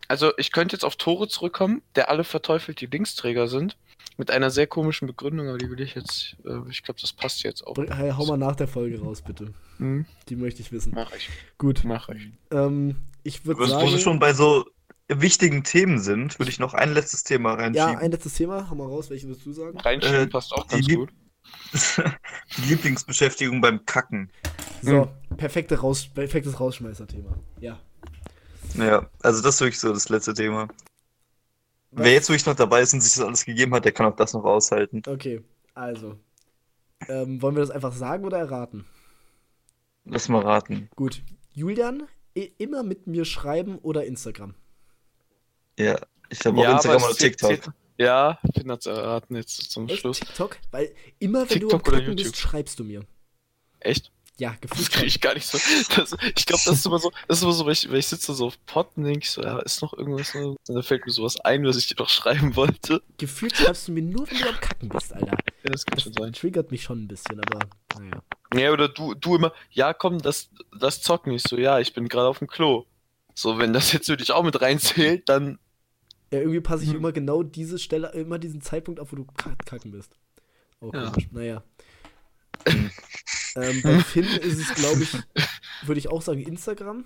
Also, 0.07 0.31
ich 0.37 0.51
könnte 0.51 0.75
jetzt 0.75 0.83
auf 0.83 0.95
Tore 0.95 1.27
zurückkommen, 1.27 1.81
der 1.95 2.09
alle 2.09 2.23
verteufelt, 2.23 2.81
die 2.81 2.87
Linksträger 2.87 3.47
sind. 3.47 3.77
Mit 4.17 4.31
einer 4.31 4.49
sehr 4.51 4.67
komischen 4.67 5.07
Begründung, 5.07 5.47
aber 5.47 5.57
die 5.57 5.69
will 5.69 5.79
ich 5.79 5.95
jetzt. 5.95 6.35
Äh, 6.45 6.69
ich 6.69 6.83
glaube, 6.83 6.99
das 6.99 7.13
passt 7.13 7.41
jetzt 7.43 7.65
auch. 7.65 7.77
Hey, 7.77 8.11
hau 8.11 8.25
mal 8.25 8.37
nach 8.37 8.55
der 8.55 8.67
Folge 8.67 8.99
raus, 8.99 9.21
bitte. 9.21 9.53
Mhm. 9.77 10.05
Die 10.27 10.35
möchte 10.35 10.61
ich 10.61 10.71
wissen. 10.73 10.91
Mach 10.93 11.13
ich. 11.15 11.29
Gut. 11.57 11.83
Mach 11.85 12.09
ich. 12.09 12.27
Ähm, 12.51 12.97
ich 13.23 13.45
würde 13.45 13.65
sagen. 13.65 13.89
wir 13.89 13.97
schon 13.99 14.19
bei 14.19 14.33
so 14.33 14.65
wichtigen 15.09 15.63
Themen 15.63 15.99
sind, 15.99 16.39
würde 16.39 16.51
ich 16.51 16.59
noch 16.59 16.73
ein 16.73 16.93
letztes 16.93 17.23
Thema 17.23 17.49
ja, 17.51 17.55
reinschieben. 17.55 17.97
ein 17.97 18.11
letztes 18.11 18.33
Thema. 18.35 18.69
Hau 18.69 18.75
mal 18.75 18.85
raus, 18.87 19.09
welches 19.09 19.27
würdest 19.27 19.45
du 19.45 19.53
sagen? 19.53 19.77
Reinschieben 19.79 20.19
Äh, 20.21 20.27
passt 20.27 20.53
auch 20.53 20.65
die 20.67 20.75
ganz 20.81 20.87
gut. 20.95 21.09
Die 22.57 22.61
Lieblingsbeschäftigung 22.69 23.59
beim 23.61 23.83
Kacken. 23.85 24.31
So, 24.83 25.09
Hm. 25.29 25.37
perfekte 25.37 25.79
Raus 25.79 26.07
perfektes 26.07 26.59
Rausschmeißer-Thema. 26.59 27.37
Ja. 27.59 27.79
Ja, 28.75 29.09
also 29.23 29.41
das 29.41 29.55
ist 29.55 29.61
wirklich 29.61 29.79
so 29.79 29.91
das 29.91 30.09
letzte 30.09 30.33
Thema. 30.35 30.67
Was- 31.91 32.05
Wer 32.05 32.13
jetzt 32.13 32.29
wirklich 32.29 32.45
noch 32.45 32.55
dabei 32.55 32.81
ist 32.81 32.93
und 32.93 33.01
sich 33.01 33.13
das 33.15 33.23
alles 33.25 33.45
gegeben 33.45 33.73
hat, 33.73 33.83
der 33.83 33.93
kann 33.93 34.05
auch 34.05 34.15
das 34.15 34.33
noch 34.33 34.43
aushalten. 34.43 35.01
Okay, 35.07 35.41
also. 35.73 36.19
Ähm, 37.07 37.41
wollen 37.41 37.55
wir 37.55 37.61
das 37.61 37.71
einfach 37.71 37.93
sagen 37.93 38.25
oder 38.25 38.37
erraten? 38.37 38.85
Lass 40.05 40.29
mal 40.29 40.43
raten. 40.43 40.89
Gut. 40.95 41.23
Julian, 41.53 42.03
immer 42.33 42.83
mit 42.83 43.07
mir 43.07 43.25
schreiben 43.25 43.79
oder 43.79 44.05
Instagram? 44.05 44.53
Ja, 45.79 45.99
ich 46.29 46.45
habe 46.45 46.59
auch 46.59 46.73
Instagram 46.75 47.03
oder 47.03 47.15
TikTok. 47.15 47.49
zählt- 47.49 47.69
Ja, 47.97 48.39
Finn 48.53 48.71
hat's 48.71 48.85
erraten 48.85 49.35
jetzt 49.35 49.71
zum 49.71 49.87
Echt? 49.89 49.99
Schluss. 50.01 50.19
TikTok? 50.19 50.57
Weil 50.71 50.93
immer, 51.19 51.41
wenn 51.41 51.47
TikTok 51.47 51.83
du 51.83 51.91
am 51.91 51.99
Kacken 51.99 52.15
bist, 52.15 52.37
schreibst 52.37 52.77
du 52.79 52.83
mir. 52.83 53.01
Echt? 53.79 54.11
Ja, 54.37 54.55
Das 54.61 54.69
gefühlt 54.71 54.89
kriege 54.91 54.99
schon. 54.99 55.07
ich 55.07 55.21
gar 55.21 55.33
nicht 55.33 55.45
so. 55.47 55.57
Das, 55.95 56.15
ich 56.35 56.45
glaube, 56.45 56.61
das 56.65 56.67
ist 56.75 56.85
immer 56.85 56.99
so, 56.99 57.11
das 57.27 57.37
ist 57.39 57.43
immer 57.43 57.51
so, 57.53 57.65
wenn 57.65 57.73
ich, 57.73 57.89
wenn 57.89 57.99
ich 57.99 58.07
sitze 58.07 58.33
so 58.33 58.47
auf 58.47 58.65
Pod 58.65 58.89
und 58.95 59.03
denke 59.03 59.19
ich 59.23 59.31
so, 59.31 59.41
ja, 59.41 59.59
ist 59.59 59.81
noch 59.81 59.91
irgendwas, 59.93 60.33
und 60.35 60.57
dann 60.67 60.81
fällt 60.83 61.05
mir 61.05 61.11
sowas 61.11 61.39
ein, 61.41 61.65
was 61.65 61.75
ich 61.75 61.87
dir 61.87 61.95
noch 61.97 62.07
schreiben 62.09 62.55
wollte. 62.55 63.01
Gefühlt 63.17 63.55
schreibst 63.57 63.87
du 63.89 63.91
mir 63.91 64.01
nur, 64.03 64.29
wenn 64.31 64.37
du 64.37 64.47
am 64.49 64.59
Kacken 64.61 64.87
bist, 64.89 65.11
Alter. 65.13 65.27
Ja, 65.63 65.71
das 65.71 65.85
kann 65.85 65.95
Das 65.95 66.03
schon 66.03 66.13
sein. 66.13 66.31
triggert 66.33 66.71
mich 66.71 66.83
schon 66.83 67.03
ein 67.03 67.07
bisschen, 67.09 67.39
aber 67.41 67.59
naja. 67.99 68.23
Ja, 68.53 68.71
oder 68.71 68.87
du, 68.87 69.13
du 69.13 69.35
immer, 69.35 69.51
ja, 69.71 69.93
komm, 69.93 70.19
das, 70.19 70.49
das 70.79 71.01
zocken 71.01 71.33
ich 71.33 71.43
so, 71.43 71.57
ja, 71.57 71.79
ich 71.79 71.93
bin 71.93 72.07
gerade 72.07 72.27
auf 72.29 72.39
dem 72.39 72.47
Klo. 72.47 72.85
So, 73.35 73.57
wenn 73.57 73.73
das 73.73 73.91
jetzt 73.91 74.05
für 74.07 74.15
dich 74.17 74.31
auch 74.31 74.43
mit 74.43 74.61
reinzählt, 74.61 75.27
dann. 75.27 75.59
Ja, 76.31 76.39
irgendwie 76.39 76.59
passe 76.61 76.83
ich 76.83 76.89
Mhm. 76.91 76.97
immer 76.97 77.11
genau 77.11 77.41
diese 77.43 77.79
Stelle, 77.79 78.11
immer 78.13 78.37
diesen 78.39 78.61
Zeitpunkt 78.61 78.99
auf, 78.99 79.11
wo 79.11 79.15
du 79.15 79.25
kack- 79.25 79.65
kacken 79.65 79.91
bist. 79.91 80.15
Oh, 80.79 80.91
Ja. 80.93 81.09
komisch. 81.09 81.27
Naja. 81.31 81.63
ähm, 83.55 83.81
bei 83.81 83.99
Finn 84.01 84.25
ist 84.25 84.59
es, 84.59 84.73
glaube 84.75 85.01
ich, 85.03 85.13
würde 85.83 85.99
ich 85.99 86.09
auch 86.09 86.21
sagen, 86.21 86.41
Instagram. 86.41 87.05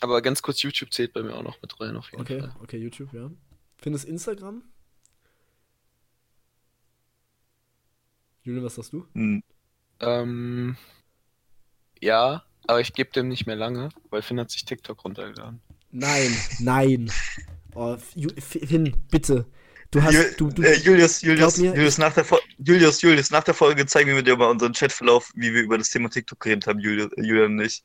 Aber 0.00 0.20
ganz 0.22 0.42
kurz, 0.42 0.62
YouTube 0.62 0.92
zählt 0.92 1.12
bei 1.14 1.22
mir 1.22 1.34
auch 1.34 1.42
noch 1.42 1.60
mit 1.62 1.80
rein, 1.80 1.96
auf 1.96 2.10
jeden 2.10 2.22
Okay, 2.22 2.40
Fall. 2.40 2.54
okay, 2.62 2.76
YouTube, 2.78 3.12
ja. 3.14 3.30
Finn 3.78 3.94
ist 3.94 4.04
Instagram. 4.04 4.62
Julian, 8.42 8.64
was 8.64 8.74
sagst 8.74 8.92
du? 8.92 9.06
Hm, 9.14 9.42
Ähm, 10.00 10.76
ja, 12.00 12.44
aber 12.66 12.80
ich 12.80 12.92
gebe 12.92 13.10
dem 13.12 13.28
nicht 13.28 13.46
mehr 13.46 13.56
lange, 13.56 13.88
weil 14.10 14.22
Finn 14.22 14.38
hat 14.40 14.50
sich 14.50 14.64
TikTok 14.64 15.02
runtergeladen. 15.04 15.60
Nein, 15.92 16.36
nein. 16.58 17.10
Oh, 17.74 17.96
Finn, 17.98 18.96
bitte. 19.10 19.46
Du 19.90 20.02
hast, 20.02 20.40
du, 20.40 20.48
du, 20.48 20.62
äh, 20.62 20.76
Julius, 20.78 21.22
Julius, 21.22 21.58
mir, 21.58 21.74
Julius, 21.74 21.98
nach 21.98 22.12
der 22.12 22.24
Fo 22.24 22.36
Julius, 22.58 23.00
Julius, 23.00 23.30
nach 23.30 23.44
der 23.44 23.54
Folge 23.54 23.86
zeigen 23.86 24.14
wir 24.14 24.22
dir 24.22 24.36
mal 24.36 24.50
unseren 24.50 24.72
Chatverlauf, 24.72 25.30
wie 25.36 25.54
wir 25.54 25.62
über 25.62 25.78
das 25.78 25.90
Thema 25.90 26.10
TikTok 26.10 26.40
geredet 26.40 26.66
haben, 26.66 26.80
Julius, 26.80 27.12
äh, 27.12 27.22
Julian 27.22 27.52
und 27.52 27.64
ich. 27.64 27.84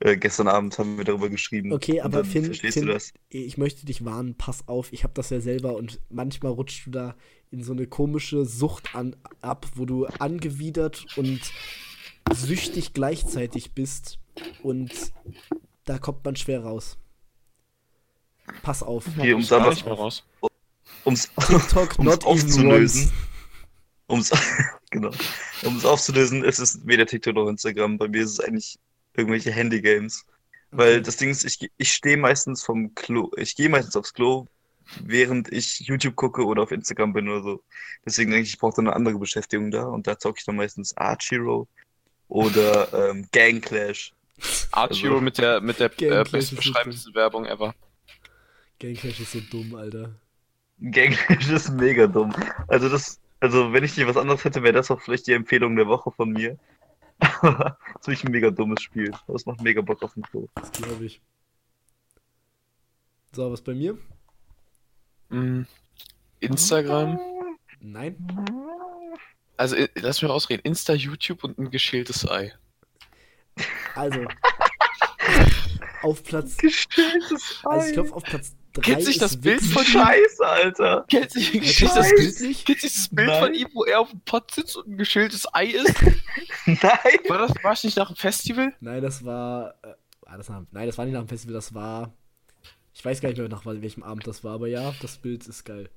Äh, 0.00 0.16
gestern 0.16 0.48
Abend 0.48 0.78
haben 0.78 0.96
wir 0.96 1.04
darüber 1.04 1.28
geschrieben. 1.28 1.72
Okay, 1.72 2.00
aber 2.00 2.24
Finn, 2.24 2.46
verstehst 2.46 2.74
Finn 2.74 2.86
du 2.86 2.92
das? 2.92 3.12
ich 3.28 3.58
möchte 3.58 3.84
dich 3.84 4.04
warnen, 4.04 4.34
pass 4.34 4.66
auf, 4.66 4.92
ich 4.92 5.04
habe 5.04 5.12
das 5.14 5.30
ja 5.30 5.40
selber 5.40 5.76
und 5.76 6.00
manchmal 6.08 6.52
rutscht 6.52 6.86
du 6.86 6.90
da 6.90 7.16
in 7.50 7.62
so 7.62 7.72
eine 7.72 7.86
komische 7.86 8.46
Sucht 8.46 8.94
an, 8.94 9.14
ab, 9.42 9.66
wo 9.74 9.84
du 9.84 10.06
angewidert 10.06 11.06
und 11.16 11.40
süchtig 12.32 12.94
gleichzeitig 12.94 13.72
bist 13.72 14.18
und 14.62 14.90
da 15.84 15.98
kommt 15.98 16.24
man 16.24 16.36
schwer 16.36 16.62
raus. 16.62 16.96
Pass 18.62 18.82
auf. 18.82 19.04
Hier, 19.20 19.34
um 19.36 19.40
nicht 19.40 19.84
mehr 19.84 19.94
raus. 19.94 20.24
Um's, 21.04 21.30
TikTok 21.46 21.98
um's 21.98 22.24
aufzulösen. 22.24 23.10
um's, 24.06 24.30
genau. 24.90 25.10
Um 25.62 25.76
es 25.76 25.84
aufzulösen, 25.84 26.44
ist 26.44 26.58
es 26.58 26.86
weder 26.86 27.06
TikTok 27.06 27.34
noch 27.34 27.48
Instagram. 27.48 27.98
Bei 27.98 28.08
mir 28.08 28.22
ist 28.22 28.32
es 28.32 28.40
eigentlich 28.40 28.78
irgendwelche 29.14 29.50
Handygames. 29.50 30.24
Weil 30.72 30.94
Okay. 30.96 31.02
das 31.02 31.16
Ding 31.16 31.30
ist, 31.30 31.44
ich, 31.44 31.70
ich 31.78 31.92
stehe 31.92 32.16
meistens 32.16 32.62
vom 32.62 32.94
Klo, 32.94 33.30
ich 33.36 33.56
gehe 33.56 33.68
meistens 33.68 33.96
aufs 33.96 34.14
Klo, 34.14 34.46
während 35.02 35.52
ich 35.52 35.80
YouTube 35.80 36.14
gucke 36.14 36.44
oder 36.44 36.62
auf 36.62 36.70
Instagram 36.70 37.12
bin 37.12 37.28
oder 37.28 37.42
so. 37.42 37.62
Deswegen 38.06 38.30
denke 38.30 38.44
ich, 38.46 38.54
ich 38.54 38.58
brauche 38.60 38.74
da 38.76 38.82
eine 38.82 38.92
andere 38.94 39.18
Beschäftigung 39.18 39.70
da 39.72 39.84
und 39.84 40.06
da 40.06 40.16
zocke 40.18 40.38
ich 40.38 40.44
dann 40.44 40.54
meistens 40.56 40.96
Archero 40.96 41.66
oder 42.28 42.92
ähm, 43.10 43.26
Gang 43.32 43.60
Clash. 43.64 44.12
Archiro 44.70 45.14
Also- 45.14 45.24
mit 45.24 45.38
der, 45.38 45.60
mit 45.60 45.80
der 45.80 45.90
äh, 46.02 46.24
besten 46.30 46.56
beschreibendsten 46.56 47.14
Werbung 47.14 47.46
ever. 47.46 47.74
Gang 48.80 48.94
Clash 48.94 49.20
ist 49.20 49.32
so 49.32 49.40
dumm, 49.40 49.74
Alter. 49.74 50.14
Gang 50.80 51.12
Clash 51.12 51.50
ist 51.50 51.70
mega 51.70 52.06
dumm. 52.06 52.34
Also 52.66 52.88
das, 52.88 53.20
also 53.38 53.72
wenn 53.74 53.84
ich 53.84 53.94
dir 53.94 54.08
was 54.08 54.16
anderes 54.16 54.42
hätte, 54.42 54.62
wäre 54.62 54.72
das 54.72 54.90
auch 54.90 55.00
vielleicht 55.02 55.26
die 55.26 55.34
Empfehlung 55.34 55.76
der 55.76 55.86
Woche 55.86 56.10
von 56.10 56.30
mir. 56.30 56.58
Aber 57.18 57.76
das 57.94 58.00
ist 58.00 58.06
wirklich 58.08 58.24
ein 58.24 58.32
mega 58.32 58.50
dummes 58.50 58.82
Spiel. 58.82 59.12
Es 59.34 59.44
macht 59.44 59.60
mega 59.60 59.82
Bock 59.82 60.02
auf 60.02 60.14
den 60.14 60.22
Klo. 60.22 60.48
Das 60.54 60.72
glaube 60.72 61.04
ich. 61.04 61.20
So, 63.32 63.52
was 63.52 63.60
bei 63.60 63.74
mir? 63.74 63.98
Mm, 65.28 65.62
Instagram. 66.40 67.20
Nein. 67.80 68.16
Also, 69.58 69.76
äh, 69.76 69.88
lass 69.96 70.22
mich 70.22 70.30
ausreden. 70.30 70.62
Insta, 70.64 70.94
YouTube 70.94 71.44
und 71.44 71.58
ein 71.58 71.70
geschältes 71.70 72.26
Ei. 72.28 72.54
Also. 73.94 74.26
auf 76.02 76.24
Platz. 76.24 76.56
Gestelltes 76.56 77.60
Also 77.62 77.86
ich 77.86 77.92
glaube, 77.92 78.14
auf 78.14 78.22
Platz 78.22 78.54
3 78.54 78.59
Kennt 78.82 79.02
sich 79.02 79.18
das 79.18 79.40
Bild 79.40 79.60
von? 79.62 79.84
Scheiße, 79.84 80.46
Alter. 80.46 81.04
Kennt 81.10 81.30
sich 81.32 81.50
kennt 81.52 81.64
sich 81.64 81.78
Kennst 81.78 81.96
du 81.96 82.00
das, 82.00 82.10
Bild 82.10 82.40
nicht? 82.40 82.66
kennt 82.66 82.80
sich 82.80 82.94
das 82.94 83.08
Bild 83.08 83.28
Nein. 83.28 83.42
von 83.42 83.54
ihm, 83.54 83.68
wo 83.74 83.84
er 83.84 84.00
auf 84.00 84.10
dem 84.10 84.20
Pott 84.20 84.50
sitzt 84.52 84.76
und 84.76 84.88
ein 84.88 84.96
geschältes 84.96 85.52
Ei 85.52 85.66
ist? 85.66 85.94
Nein. 86.66 86.78
War 87.28 87.38
das, 87.38 87.50
war 87.62 87.70
das 87.72 87.84
nicht 87.84 87.96
nach 87.96 88.08
dem 88.08 88.16
Festival? 88.16 88.72
Nein, 88.80 89.02
das 89.02 89.24
war. 89.24 89.74
Äh, 89.82 89.94
war 90.22 90.38
das 90.38 90.48
nach, 90.48 90.62
nein, 90.70 90.86
das 90.86 90.96
war 90.96 91.04
nicht 91.04 91.14
nach 91.14 91.22
dem 91.22 91.28
Festival, 91.28 91.54
das 91.54 91.74
war. 91.74 92.12
Ich 92.94 93.04
weiß 93.04 93.20
gar 93.20 93.28
nicht 93.30 93.38
mehr, 93.38 93.48
nach 93.48 93.66
welchem 93.66 94.02
Abend 94.04 94.26
das 94.26 94.44
war, 94.44 94.54
aber 94.54 94.68
ja, 94.68 94.94
das 95.00 95.16
Bild 95.16 95.46
ist 95.48 95.64
geil. 95.64 95.90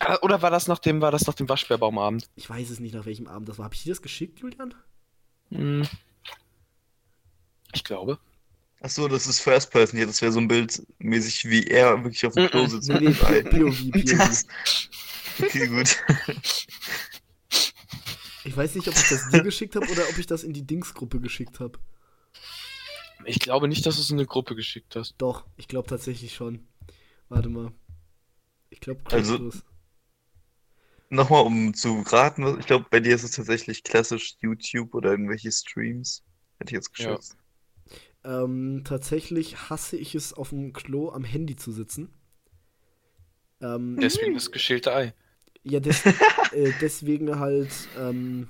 Ah, 0.00 0.18
Oder 0.22 0.42
war 0.42 0.50
das 0.50 0.66
nach 0.66 0.78
dem, 0.78 1.00
war 1.00 1.10
das 1.10 1.26
nach 1.26 1.34
dem 1.34 1.48
Waschbärbaumabend? 1.48 2.28
Ich 2.36 2.48
weiß 2.48 2.70
es 2.70 2.80
nicht, 2.80 2.94
nach 2.94 3.06
welchem 3.06 3.26
Abend 3.26 3.48
das 3.48 3.58
war. 3.58 3.66
Habe 3.66 3.74
ich 3.74 3.82
dir 3.82 3.90
das 3.90 4.02
geschickt, 4.02 4.40
Julian? 4.40 4.74
Hm. 5.50 5.86
Ich 7.74 7.84
glaube. 7.84 8.18
Ach 8.86 8.90
so, 8.90 9.08
das 9.08 9.26
ist 9.26 9.40
First 9.40 9.70
Person 9.70 9.96
hier. 9.96 10.06
Das 10.06 10.20
wäre 10.20 10.30
so 10.30 10.38
ein 10.40 10.46
Bild 10.46 10.86
mäßig, 10.98 11.46
wie 11.46 11.66
er 11.68 12.04
wirklich 12.04 12.26
auf 12.26 12.34
dem 12.34 12.48
Klo 12.50 12.66
sitzt. 12.66 12.90
Nee, 12.90 12.98
nee. 13.00 13.12
POV, 13.14 13.90
POV. 13.90 13.92
Das- 14.18 14.46
Okay, 15.40 15.66
gut. 15.68 15.96
Ich 18.44 18.54
weiß 18.56 18.74
nicht, 18.74 18.86
ob 18.86 18.94
ich 18.94 19.08
das 19.08 19.30
dir 19.30 19.42
geschickt 19.42 19.74
habe 19.74 19.88
oder 19.90 20.02
ob 20.08 20.18
ich 20.18 20.26
das 20.26 20.44
in 20.44 20.52
die 20.52 20.66
Dings-Gruppe 20.66 21.18
geschickt 21.18 21.60
habe. 21.60 21.78
Ich 23.24 23.38
glaube 23.40 23.66
nicht, 23.68 23.84
dass 23.86 23.96
du 23.96 24.02
es 24.02 24.10
in 24.10 24.18
eine 24.18 24.26
Gruppe 24.26 24.54
geschickt 24.54 24.94
hast. 24.96 25.14
Doch, 25.18 25.46
ich 25.56 25.66
glaube 25.66 25.88
tatsächlich 25.88 26.34
schon. 26.34 26.68
Warte 27.30 27.48
mal. 27.48 27.72
Ich 28.68 28.80
glaube, 28.80 29.00
Also- 29.10 29.32
Cracklos. 29.38 29.64
Nochmal, 31.08 31.42
um 31.44 31.72
zu 31.74 32.02
raten, 32.02 32.44
was- 32.44 32.58
ich 32.58 32.66
glaube, 32.66 32.86
bei 32.90 33.00
dir 33.00 33.14
ist 33.14 33.22
es 33.24 33.30
tatsächlich 33.32 33.82
klassisch 33.82 34.34
YouTube 34.40 34.94
oder 34.94 35.10
irgendwelche 35.10 35.50
Streams. 35.50 36.22
Hätte 36.58 36.70
ich 36.70 36.74
jetzt 36.84 36.96
Ja. 36.98 37.18
Ähm, 38.24 38.82
tatsächlich 38.84 39.68
hasse 39.68 39.96
ich 39.96 40.14
es, 40.14 40.32
auf 40.32 40.50
dem 40.50 40.72
Klo 40.72 41.10
am 41.10 41.24
Handy 41.24 41.56
zu 41.56 41.72
sitzen. 41.72 42.08
Ähm, 43.60 43.98
Deswegen 44.00 44.34
das 44.34 44.50
geschälte 44.50 44.94
Ei. 44.94 45.14
Ja, 45.62 45.80
des, 45.80 46.04
äh, 46.52 46.72
deswegen 46.80 47.38
halt, 47.38 47.70
ähm, 47.98 48.48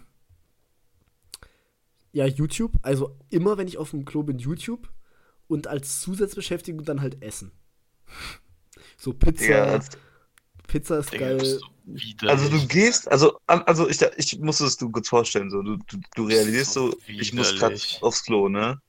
ja, 2.12 2.26
YouTube. 2.26 2.72
Also 2.82 3.16
immer, 3.30 3.58
wenn 3.58 3.68
ich 3.68 3.78
auf 3.78 3.90
dem 3.90 4.04
Klo 4.04 4.22
bin, 4.22 4.38
YouTube. 4.38 4.88
Und 5.46 5.66
als 5.66 6.00
Zusatzbeschäftigung 6.00 6.84
dann 6.84 7.00
halt 7.00 7.22
Essen. 7.22 7.52
So 8.96 9.12
Pizza. 9.12 9.64
Als, 9.64 9.90
Pizza 10.66 10.98
ist 10.98 11.12
Digga, 11.12 11.36
geil. 11.36 11.60
du 11.86 12.28
also 12.28 12.48
du 12.48 12.66
gehst, 12.66 13.10
also, 13.10 13.38
also 13.46 13.88
ich, 13.88 14.00
ich 14.16 14.38
muss 14.38 14.60
es 14.60 14.76
du 14.76 14.90
kurz 14.90 15.08
vorstellen, 15.08 15.50
so, 15.50 15.62
du, 15.62 15.76
du, 15.76 15.98
du 16.14 16.24
realisierst 16.24 16.72
So 16.72 16.92
so, 16.92 16.98
ich 17.06 17.32
muss 17.34 17.54
gerade 17.54 17.78
aufs 18.00 18.24
Klo, 18.24 18.48
ne? 18.48 18.80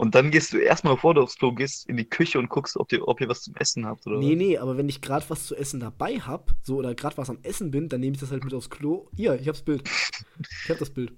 Und 0.00 0.14
dann 0.14 0.30
gehst 0.30 0.54
du 0.54 0.56
erstmal, 0.58 0.94
bevor 0.94 1.12
du 1.12 1.20
aufs 1.20 1.36
Klo 1.36 1.52
gehst, 1.52 1.86
in 1.86 1.98
die 1.98 2.08
Küche 2.08 2.38
und 2.38 2.48
guckst, 2.48 2.78
ob 2.78 2.90
ihr, 2.90 3.06
ob 3.06 3.20
ihr 3.20 3.28
was 3.28 3.42
zum 3.42 3.54
Essen 3.56 3.84
habt, 3.84 4.06
oder 4.06 4.16
Nee, 4.16 4.30
was? 4.30 4.38
nee, 4.38 4.56
aber 4.56 4.78
wenn 4.78 4.88
ich 4.88 5.02
gerade 5.02 5.28
was 5.28 5.46
zu 5.46 5.54
essen 5.54 5.78
dabei 5.78 6.18
hab, 6.20 6.56
so 6.62 6.76
oder 6.76 6.94
gerade 6.94 7.18
was 7.18 7.28
am 7.28 7.38
Essen 7.42 7.70
bin, 7.70 7.90
dann 7.90 8.00
nehme 8.00 8.14
ich 8.14 8.20
das 8.20 8.30
halt 8.30 8.42
mit 8.42 8.54
aufs 8.54 8.70
Klo. 8.70 9.08
Hier, 9.14 9.38
ich 9.38 9.46
hab's 9.46 9.60
Bild. 9.60 9.82
Ich 10.64 10.70
hab 10.70 10.78
das 10.78 10.88
Bild. 10.88 11.12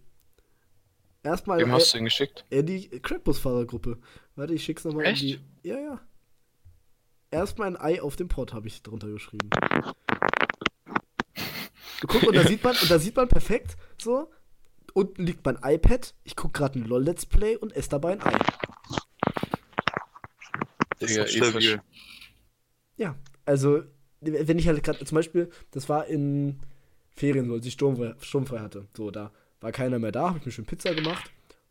Erstmal 1.22 1.60
Wem 1.60 1.68
äh, 1.68 1.72
hast 1.74 1.94
du 1.94 1.98
ihn 1.98 2.04
geschickt? 2.06 2.44
äh, 2.50 2.64
die 2.64 2.88
Crackbus-Fahrergruppe. 2.88 3.98
Warte, 4.34 4.52
ich 4.54 4.64
schick's 4.64 4.82
nochmal 4.84 5.04
in 5.04 5.12
Echt? 5.12 5.22
die. 5.22 5.38
Ja, 5.62 5.78
ja. 5.78 6.00
Erstmal 7.30 7.68
ein 7.68 7.76
Ei 7.80 8.02
auf 8.02 8.16
dem 8.16 8.26
Pod 8.26 8.52
habe 8.52 8.66
ich 8.66 8.82
drunter 8.82 9.08
geschrieben. 9.08 9.48
Guck, 12.08 12.24
und 12.24 12.34
da 12.34 12.44
sieht 12.48 12.64
man, 12.64 12.74
und 12.76 12.90
da 12.90 12.98
sieht 12.98 13.14
man 13.14 13.28
perfekt 13.28 13.76
so. 13.96 14.28
Unten 14.94 15.24
liegt 15.24 15.44
mein 15.44 15.58
iPad, 15.62 16.14
ich 16.24 16.36
guck 16.36 16.52
gerade 16.52 16.78
ein 16.78 16.84
LOL-Let's 16.84 17.26
Play 17.26 17.56
und 17.56 17.74
esse 17.74 17.90
dabei 17.90 18.12
ein 18.12 18.22
Ei. 18.22 18.38
Digga, 21.00 21.24
episch. 21.24 21.78
Ja, 22.96 23.16
also, 23.44 23.82
wenn 24.20 24.58
ich 24.58 24.68
halt 24.68 24.82
gerade, 24.82 25.04
zum 25.04 25.16
Beispiel, 25.16 25.50
das 25.70 25.88
war 25.88 26.06
in 26.06 26.60
Ferien, 27.10 27.48
so, 27.48 27.54
als 27.54 27.66
ich 27.66 27.72
sturmfrei, 27.72 28.14
sturmfrei 28.20 28.60
hatte. 28.60 28.86
So, 28.96 29.10
da 29.10 29.32
war 29.60 29.72
keiner 29.72 29.98
mehr 29.98 30.12
da, 30.12 30.30
hab 30.30 30.36
ich 30.36 30.46
mir 30.46 30.52
schön 30.52 30.66
Pizza 30.66 30.94
gemacht. 30.94 31.30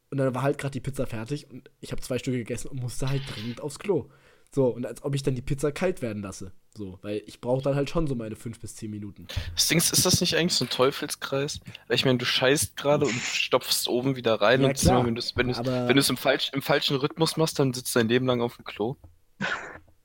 Und 0.10 0.18
dann 0.18 0.36
war 0.36 0.42
halt 0.42 0.58
gerade 0.58 0.74
die 0.74 0.82
Pizza 0.82 1.08
fertig 1.08 1.50
und 1.50 1.70
ich 1.80 1.94
habe 1.94 2.02
zwei 2.02 2.20
Stücke 2.20 2.38
gegessen 2.38 2.68
und 2.68 2.82
musste 2.82 3.10
halt 3.10 3.22
dringend 3.34 3.62
aufs 3.62 3.80
Klo. 3.80 4.10
So, 4.54 4.68
und 4.68 4.86
als 4.86 5.02
ob 5.04 5.16
ich 5.16 5.24
dann 5.24 5.36
die 5.36 5.42
Pizza 5.42 5.72
kalt 5.72 6.02
werden 6.02 6.22
lasse. 6.22 6.52
So, 6.76 7.00
weil 7.02 7.22
ich 7.26 7.42
brauche 7.42 7.62
dann 7.62 7.76
halt 7.76 7.90
schon 7.90 8.08
so 8.08 8.16
meine 8.16 8.36
fünf 8.36 8.60
bis 8.60 8.76
zehn 8.76 8.92
Minuten. 8.92 9.28
Das 9.56 9.68
Ding 9.68 9.78
ist, 9.78 9.92
ist 9.92 10.06
das 10.06 10.22
nicht 10.22 10.36
eigentlich 10.38 10.54
so 10.56 10.66
ein 10.66 10.70
Teufelskreis? 10.70 11.60
Weil 11.88 11.96
ich 11.96 12.06
meine, 12.06 12.18
du 12.18 12.26
scheißt 12.26 12.78
gerade 12.78 13.06
und 13.06 13.14
stopfst 13.14 13.88
oben 13.88 14.16
wieder 14.16 14.36
rein 14.36 14.62
Ja, 14.62 14.68
und 14.70 14.78
klar. 14.78 15.06
wenn 15.06 15.16
du 15.16 15.20
es 15.20 15.36
wenn 15.36 15.48
du's- 15.50 15.58
Aber- 15.60 15.88
wenn 15.88 15.96
du's 15.98 16.10
im, 16.10 16.18
falsch, 16.18 16.52
im 16.54 16.62
falschen 16.62 16.96
Rhythmus 16.98 17.36
machst, 17.38 17.60
dann 17.60 17.74
sitzt 17.74 17.96
dein 17.96 18.08
Leben 18.08 18.26
lang 18.26 18.42
auf 18.42 18.56
dem 18.56 18.64
Klo. 18.66 18.96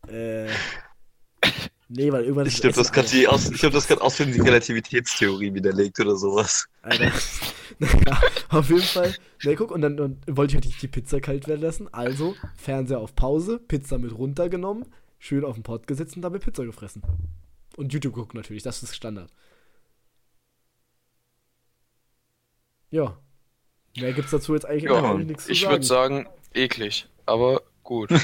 Äh. 0.09 0.49
Nee, 1.89 2.11
weil 2.11 2.25
irgendwann 2.25 2.47
Ich 2.47 2.61
glaube, 2.61 2.75
das 2.75 2.93
hat 2.93 3.13
die 3.13 3.29
aus, 3.29 3.49
ich 3.51 3.61
glaube, 3.61 3.75
das 3.75 3.89
hat 3.89 4.01
aus 4.01 4.17
die 4.17 4.41
Relativitätstheorie 4.41 5.55
widerlegt 5.55 6.01
oder 6.01 6.17
sowas. 6.17 6.67
Alter. 6.83 7.13
naja, 7.79 8.21
auf 8.49 8.69
jeden 8.69 8.83
Fall. 8.83 9.15
Na, 9.45 9.55
guck, 9.55 9.71
und 9.71 9.83
dann, 9.83 9.97
dann 9.97 10.21
wollte 10.27 10.53
ich 10.53 10.55
halt 10.57 10.65
nicht 10.65 10.83
die 10.83 10.89
Pizza 10.89 11.21
kalt 11.21 11.47
werden 11.47 11.61
lassen. 11.61 11.93
Also 11.95 12.35
Fernseher 12.57 12.99
auf 12.99 13.15
Pause, 13.15 13.61
Pizza 13.61 13.99
mit 13.99 14.13
runtergenommen, 14.13 14.87
schön 15.21 15.45
auf 15.45 15.55
dem 15.55 15.63
Pott 15.63 15.87
gesetzt 15.87 16.17
und 16.17 16.23
dabei 16.23 16.39
Pizza 16.39 16.65
gefressen. 16.65 17.03
Und 17.77 17.93
YouTube 17.93 18.15
guckt 18.15 18.35
natürlich, 18.35 18.65
das 18.65 18.83
ist 18.83 18.97
Standard. 18.97 19.31
Ja. 22.91 23.17
Mehr 23.97 24.13
gibt's 24.13 24.31
dazu 24.33 24.55
jetzt 24.55 24.67
eigentlich, 24.67 24.91
Ja, 24.91 25.15
nichts 25.15 25.45
zu 25.45 25.53
Ich 25.53 25.61
sagen. 25.61 25.73
würde 25.73 25.87
sagen, 25.87 26.29
eklig. 26.53 27.09
Aber 27.27 27.63
gut. 27.85 28.11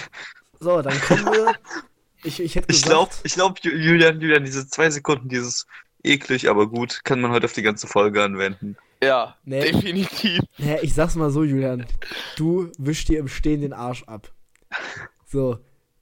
So, 0.61 0.81
dann 0.81 0.97
kommen 1.01 1.25
wir. 1.25 1.57
Ich, 2.25 2.41
ich 2.41 2.55
hätte 2.55 2.67
Ich 2.71 2.83
gesagt. 2.83 2.91
glaube, 2.91 3.13
ich 3.25 3.35
glaub, 3.35 3.59
Ju- 3.61 3.75
Julian, 3.77 4.21
Julian, 4.21 4.45
diese 4.45 4.67
zwei 4.69 4.91
Sekunden, 4.91 5.29
dieses 5.29 5.67
eklig, 6.05 6.49
aber 6.49 6.69
gut, 6.69 7.01
kann 7.05 7.21
man 7.21 7.31
heute 7.33 7.47
auf 7.47 7.53
die 7.53 7.63
ganze 7.63 7.87
Folge 7.87 8.23
anwenden. 8.23 8.77
Ja, 9.03 9.37
Nee. 9.45 9.71
definitiv. 9.73 10.41
Naja, 10.59 10.79
ich 10.83 10.95
sag's 10.95 11.17
mal 11.17 11.31
so, 11.31 11.43
Julian. 11.43 11.87
Du 12.37 12.71
wischst 12.79 13.09
dir 13.09 13.19
im 13.19 13.29
Stehen 13.29 13.61
den 13.61 13.73
Arsch 13.73 14.05
ab. 14.05 14.33
So. 15.27 15.59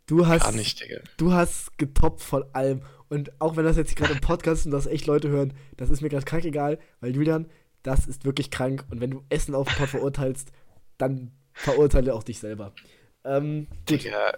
Du 0.07 0.27
hast. 0.27 0.43
Gar 0.43 0.53
nicht, 0.53 0.81
Digga. 0.83 1.01
du 1.17 1.33
hast 1.33 1.79
getoppt 1.79 2.21
von 2.23 2.45
allem. 2.53 2.83
Und 3.09 3.41
auch 3.41 3.57
wenn 3.57 3.65
das 3.65 3.77
jetzt 3.77 3.95
gerade 3.97 4.13
im 4.13 4.21
Podcast 4.21 4.61
ist 4.61 4.67
und 4.67 4.73
das 4.73 4.87
echt 4.87 5.07
Leute 5.07 5.29
hören, 5.29 5.53
das 5.77 5.89
ist 5.91 6.01
mir 6.01 6.09
gerade 6.09 6.25
krank 6.25 6.45
egal, 6.45 6.79
weil 7.01 7.15
Julian, 7.15 7.49
das 7.83 8.07
ist 8.07 8.25
wirklich 8.25 8.51
krank. 8.51 8.85
Und 8.91 9.01
wenn 9.01 9.11
du 9.11 9.25
Essen 9.31 9.55
auf 9.55 9.69
dem 9.69 9.77
Pod 9.79 9.89
verurteilst, 9.89 10.51
dann 10.99 11.31
verurteile 11.53 12.15
auch 12.15 12.23
dich 12.23 12.39
selber. 12.39 12.73
Ähm, 13.25 13.67
gut, 13.89 14.05
Digga, 14.05 14.35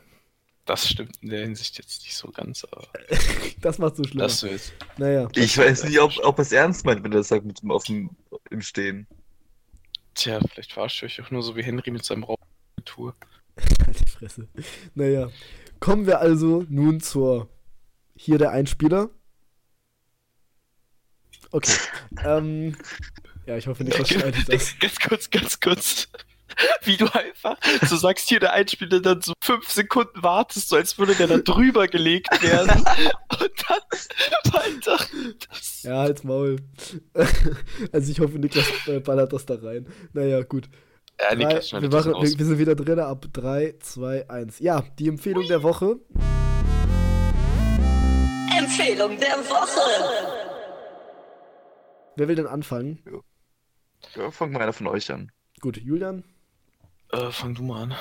das 0.65 0.89
stimmt 0.89 1.17
in 1.23 1.31
der 1.31 1.41
Hinsicht 1.41 1.79
jetzt 1.79 2.03
nicht 2.03 2.17
so 2.17 2.31
ganz, 2.31 2.65
aber 2.65 2.87
das 3.61 3.79
macht 3.79 3.97
so 3.97 4.05
schlimm. 4.05 4.21
das 4.21 4.43
wird. 4.43 4.73
Naja, 4.97 5.29
Ich 5.35 5.59
weiß 5.59 5.85
nicht, 5.85 6.01
ob, 6.01 6.13
ob 6.23 6.39
er 6.39 6.43
es 6.43 6.53
ernst 6.53 6.85
meint, 6.85 7.03
wenn 7.03 7.13
er 7.13 7.19
das 7.19 7.29
sagt 7.29 7.45
mit 7.45 7.63
dem 7.63 7.71
auf 7.71 7.85
dem, 7.85 8.11
im 8.51 8.63
Stehen. 8.63 9.07
Tja, 10.15 10.41
vielleicht 10.51 10.73
verarscht 10.73 11.03
ihr 11.03 11.07
euch 11.07 11.21
auch 11.21 11.31
nur 11.31 11.43
so 11.43 11.57
wie 11.57 11.63
Henry 11.63 11.91
mit 11.91 12.05
seinem 12.05 12.25
Raumtour. 12.25 13.17
halt 13.87 14.01
die 14.01 14.11
Fresse. 14.11 14.49
Naja, 14.95 15.31
kommen 15.81 16.07
wir 16.07 16.21
also 16.21 16.65
nun 16.69 17.01
zur. 17.01 17.49
Hier 18.15 18.39
der 18.39 18.51
Einspieler. 18.51 19.11
Okay. 21.51 21.73
ähm, 22.25 22.77
ja, 23.47 23.57
ich 23.57 23.67
hoffe, 23.67 23.83
Niklas 23.83 24.09
schneidet 24.09 24.49
das. 24.49 24.79
Ganz 24.79 24.99
kurz, 25.01 25.31
ganz 25.31 25.61
kurz. 25.61 26.09
Wie 26.85 26.97
du 26.97 27.07
einfach, 27.13 27.57
so 27.87 27.97
sagst 27.97 28.29
hier 28.29 28.41
der 28.41 28.53
Einspieler, 28.53 29.01
dann 29.01 29.21
so 29.23 29.33
fünf 29.43 29.69
Sekunden 29.71 30.23
wartest, 30.23 30.69
so 30.69 30.77
als 30.77 30.99
würde 30.99 31.15
der 31.15 31.27
da 31.27 31.39
drüber 31.39 31.89
gelegt 31.89 32.43
werden. 32.43 32.71
Und 33.41 33.53
dann 33.69 34.53
weiter. 34.53 35.05
Ja, 35.83 35.99
halt's 36.01 36.25
Maul. 36.25 36.57
also 37.93 38.11
ich 38.11 38.21
hoffe, 38.21 38.39
Niklas 38.39 38.67
äh, 38.87 39.01
ballert 39.01 39.33
das 39.33 39.47
da 39.47 39.55
rein. 39.55 39.87
Naja, 40.13 40.43
gut. 40.43 40.69
ja, 41.21 41.29
Drei, 41.29 41.35
Niklas 41.37 41.73
wir, 41.73 41.89
machen, 41.89 42.15
wir, 42.15 42.39
wir 42.39 42.47
sind 42.47 42.59
wieder 42.59 42.75
drin 42.75 42.99
ab 42.99 43.27
3, 43.33 43.77
2, 43.81 44.29
1. 44.29 44.59
Ja, 44.61 44.85
die 44.99 45.09
Empfehlung 45.09 45.47
der 45.47 45.63
Woche. 45.63 45.97
Empfehlung 48.59 49.19
der 49.19 49.39
Woche. 49.49 50.43
Wer 52.17 52.29
will 52.29 52.37
denn 52.37 52.47
anfangen? 52.47 53.03
Ja, 54.15 54.31
fangt 54.31 54.53
mal 54.53 54.63
einer 54.63 54.73
von 54.73 54.87
euch 54.87 55.11
an. 55.11 55.33
Gut, 55.61 55.79
Julian. 55.79 56.25
Äh, 57.13 57.31
fang 57.31 57.55
du 57.55 57.63
mal 57.63 57.83
an. 57.83 57.95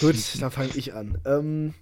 Gut, 0.00 0.16
dann 0.40 0.50
fange 0.50 0.70
ich 0.76 0.94
an. 0.94 1.18
Ähm, 1.24 1.74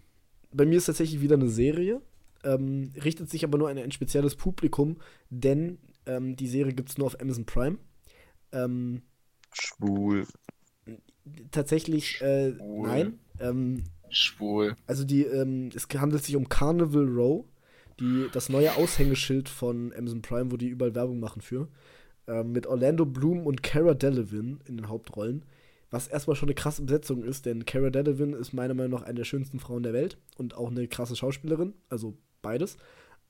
bei 0.52 0.64
mir 0.64 0.78
ist 0.78 0.86
tatsächlich 0.86 1.20
wieder 1.20 1.36
eine 1.36 1.48
Serie. 1.48 2.00
Ähm, 2.42 2.92
richtet 3.02 3.28
sich 3.30 3.44
aber 3.44 3.58
nur 3.58 3.68
an 3.68 3.78
ein 3.78 3.92
spezielles 3.92 4.34
Publikum, 4.36 4.96
denn 5.30 5.78
ähm, 6.06 6.36
die 6.36 6.48
Serie 6.48 6.72
gibt 6.72 6.90
es 6.90 6.98
nur 6.98 7.06
auf 7.06 7.20
Amazon 7.20 7.44
Prime. 7.44 7.78
Ähm, 8.52 9.02
Schwul. 9.52 10.26
tatsächlich, 11.50 12.20
äh, 12.22 12.54
Schwul. 12.54 12.88
nein. 12.88 13.18
Ähm, 13.40 13.84
Schwul. 14.08 14.76
also 14.86 15.04
die, 15.04 15.24
ähm, 15.24 15.70
es 15.74 15.88
handelt 15.98 16.24
sich 16.24 16.36
um 16.36 16.48
Carnival 16.48 17.06
Row, 17.08 17.44
die, 17.98 18.26
das 18.32 18.48
neue 18.48 18.74
Aushängeschild 18.76 19.48
von 19.48 19.92
Amazon 19.94 20.22
Prime, 20.22 20.52
wo 20.52 20.56
die 20.56 20.68
überall 20.68 20.94
Werbung 20.94 21.18
machen 21.18 21.42
für. 21.42 21.68
Ähm, 22.28 22.52
mit 22.52 22.66
Orlando 22.66 23.04
Bloom 23.04 23.46
und 23.46 23.62
Cara 23.62 23.94
Delevingne 23.94 24.58
in 24.66 24.76
den 24.76 24.88
Hauptrollen. 24.88 25.44
Was 25.96 26.08
erstmal 26.08 26.36
schon 26.36 26.50
eine 26.50 26.54
krasse 26.54 26.82
Besetzung 26.82 27.24
ist, 27.24 27.46
denn 27.46 27.64
Cara 27.64 27.88
Delevingne 27.88 28.36
ist 28.36 28.52
meiner 28.52 28.74
Meinung 28.74 29.00
nach 29.00 29.06
eine 29.06 29.14
der 29.14 29.24
schönsten 29.24 29.58
Frauen 29.58 29.82
der 29.82 29.94
Welt 29.94 30.18
und 30.36 30.54
auch 30.54 30.70
eine 30.70 30.86
krasse 30.88 31.16
Schauspielerin, 31.16 31.72
also 31.88 32.18
beides. 32.42 32.76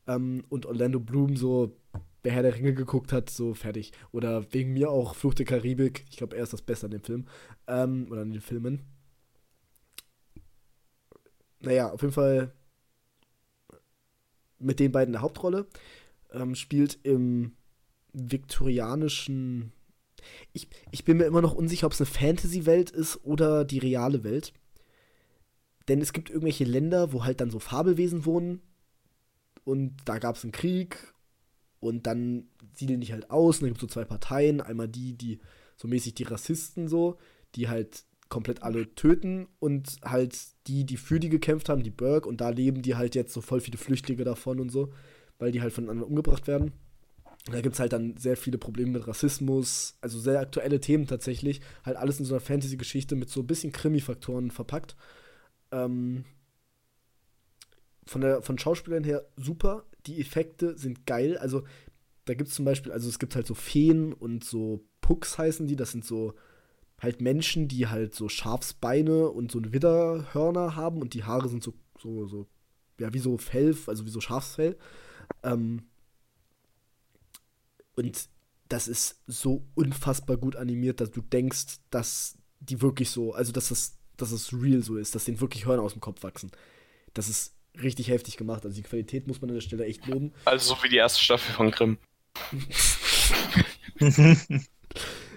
Ähm, 0.08 0.42
und 0.48 0.66
Orlando 0.66 0.98
Bloom 0.98 1.36
so, 1.36 1.76
wer 2.24 2.32
Herr 2.32 2.42
der 2.42 2.56
Ringe 2.56 2.74
geguckt 2.74 3.12
hat, 3.12 3.30
so 3.30 3.54
fertig. 3.54 3.92
Oder 4.10 4.52
wegen 4.52 4.72
mir 4.72 4.90
auch 4.90 5.14
Fluch 5.14 5.34
der 5.34 5.46
Karibik. 5.46 6.06
Ich 6.10 6.16
glaube, 6.16 6.36
er 6.36 6.42
ist 6.42 6.54
das 6.54 6.62
Beste 6.62 6.86
an 6.86 6.90
dem 6.90 7.04
Film. 7.04 7.26
Ähm, 7.68 8.08
oder 8.10 8.22
an 8.22 8.32
den 8.32 8.40
Filmen. 8.40 8.82
Naja, 11.60 11.92
auf 11.92 12.02
jeden 12.02 12.14
Fall 12.14 12.52
mit 14.58 14.80
den 14.80 14.90
beiden 14.90 15.10
in 15.10 15.12
der 15.12 15.22
Hauptrolle. 15.22 15.68
Ähm, 16.32 16.56
spielt 16.56 16.98
im 17.04 17.52
viktorianischen. 18.12 19.70
Ich, 20.52 20.68
ich 20.90 21.04
bin 21.04 21.18
mir 21.18 21.24
immer 21.24 21.42
noch 21.42 21.54
unsicher, 21.54 21.86
ob 21.86 21.92
es 21.92 22.00
eine 22.00 22.06
Fantasy-Welt 22.06 22.90
ist 22.90 23.24
oder 23.24 23.64
die 23.64 23.78
reale 23.78 24.24
Welt. 24.24 24.52
denn 25.88 26.00
es 26.00 26.12
gibt 26.12 26.30
irgendwelche 26.30 26.64
Länder, 26.64 27.12
wo 27.12 27.24
halt 27.24 27.40
dann 27.40 27.50
so 27.50 27.58
Fabelwesen 27.58 28.24
wohnen 28.24 28.60
und 29.64 29.96
da 30.04 30.18
gab 30.18 30.36
es 30.36 30.42
einen 30.42 30.52
Krieg 30.52 31.12
und 31.80 32.06
dann 32.06 32.48
siedeln 32.74 33.00
die 33.00 33.12
halt 33.12 33.30
aus 33.30 33.56
und 33.56 33.62
dann 33.62 33.70
gibt 33.70 33.78
es 33.78 33.82
so 33.82 33.86
zwei 34.00 34.04
Parteien. 34.04 34.60
Einmal 34.60 34.88
die, 34.88 35.14
die 35.14 35.38
so 35.76 35.88
mäßig 35.88 36.14
die 36.14 36.24
Rassisten 36.24 36.88
so, 36.88 37.18
die 37.54 37.68
halt 37.68 38.04
komplett 38.28 38.62
alle 38.62 38.92
töten 38.94 39.46
und 39.60 39.96
halt 40.04 40.36
die, 40.66 40.84
die 40.84 40.96
für 40.96 41.20
die 41.20 41.28
gekämpft 41.28 41.68
haben, 41.68 41.84
die 41.84 41.90
Burke 41.90 42.28
und 42.28 42.40
da 42.40 42.48
leben 42.48 42.82
die 42.82 42.96
halt 42.96 43.14
jetzt 43.14 43.32
so 43.32 43.40
voll 43.40 43.60
viele 43.60 43.78
Flüchtlinge 43.78 44.24
davon 44.24 44.58
und 44.58 44.70
so, 44.70 44.92
weil 45.38 45.52
die 45.52 45.62
halt 45.62 45.72
von 45.72 45.88
anderen 45.88 46.10
umgebracht 46.10 46.48
werden. 46.48 46.72
Da 47.50 47.60
gibt 47.60 47.74
es 47.74 47.80
halt 47.80 47.92
dann 47.92 48.16
sehr 48.16 48.36
viele 48.36 48.58
Probleme 48.58 48.92
mit 48.92 49.06
Rassismus, 49.06 49.96
also 50.00 50.18
sehr 50.18 50.40
aktuelle 50.40 50.80
Themen 50.80 51.06
tatsächlich. 51.06 51.60
Halt 51.84 51.96
alles 51.96 52.18
in 52.18 52.24
so 52.24 52.34
einer 52.34 52.40
Fantasy-Geschichte 52.40 53.14
mit 53.14 53.30
so 53.30 53.40
ein 53.40 53.46
bisschen 53.46 53.70
Krimi-Faktoren 53.72 54.50
verpackt. 54.50 54.96
Ähm, 55.70 56.24
von 58.04 58.20
der 58.20 58.42
von 58.42 58.58
Schauspielern 58.58 59.04
her 59.04 59.26
super. 59.36 59.84
Die 60.06 60.20
Effekte 60.20 60.76
sind 60.76 61.06
geil. 61.06 61.38
Also 61.38 61.62
da 62.24 62.34
gibt 62.34 62.48
es 62.48 62.56
zum 62.56 62.64
Beispiel, 62.64 62.90
also 62.90 63.08
es 63.08 63.20
gibt 63.20 63.36
halt 63.36 63.46
so 63.46 63.54
Feen 63.54 64.12
und 64.12 64.44
so 64.44 64.84
Pucks 65.00 65.38
heißen 65.38 65.68
die. 65.68 65.76
Das 65.76 65.92
sind 65.92 66.04
so 66.04 66.34
halt 67.00 67.20
Menschen, 67.20 67.68
die 67.68 67.86
halt 67.86 68.14
so 68.14 68.28
Schafsbeine 68.28 69.28
und 69.28 69.52
so 69.52 69.60
Widderhörner 69.62 70.74
haben 70.74 71.00
und 71.00 71.14
die 71.14 71.22
Haare 71.22 71.48
sind 71.48 71.62
so, 71.62 71.74
so, 72.00 72.26
so, 72.26 72.46
ja, 72.98 73.12
wie 73.14 73.18
so 73.20 73.38
Fell, 73.38 73.76
also 73.86 74.04
wie 74.04 74.10
so 74.10 74.20
Schafsfell. 74.20 74.76
Ähm, 75.44 75.82
und 77.96 78.28
das 78.68 78.88
ist 78.88 79.22
so 79.26 79.66
unfassbar 79.74 80.36
gut 80.36 80.56
animiert, 80.56 81.00
dass 81.00 81.10
du 81.10 81.20
denkst, 81.20 81.78
dass 81.90 82.36
die 82.60 82.80
wirklich 82.82 83.10
so, 83.10 83.32
also 83.32 83.52
dass 83.52 83.68
das, 83.68 83.98
dass 84.16 84.30
es 84.32 84.52
real 84.52 84.82
so 84.82 84.96
ist, 84.96 85.14
dass 85.14 85.24
denen 85.24 85.40
wirklich 85.40 85.66
Hörner 85.66 85.82
aus 85.82 85.92
dem 85.92 86.00
Kopf 86.00 86.22
wachsen. 86.22 86.50
Das 87.14 87.28
ist 87.28 87.54
richtig 87.80 88.08
heftig 88.08 88.36
gemacht. 88.36 88.64
Also 88.64 88.76
die 88.76 88.82
Qualität 88.82 89.26
muss 89.26 89.40
man 89.40 89.50
an 89.50 89.56
der 89.56 89.60
Stelle 89.60 89.86
echt 89.86 90.06
loben. 90.06 90.32
Also 90.44 90.74
so 90.74 90.82
wie 90.82 90.88
die 90.88 90.96
erste 90.96 91.22
Staffel 91.22 91.54
von 91.54 91.70
Grimm. 91.70 91.98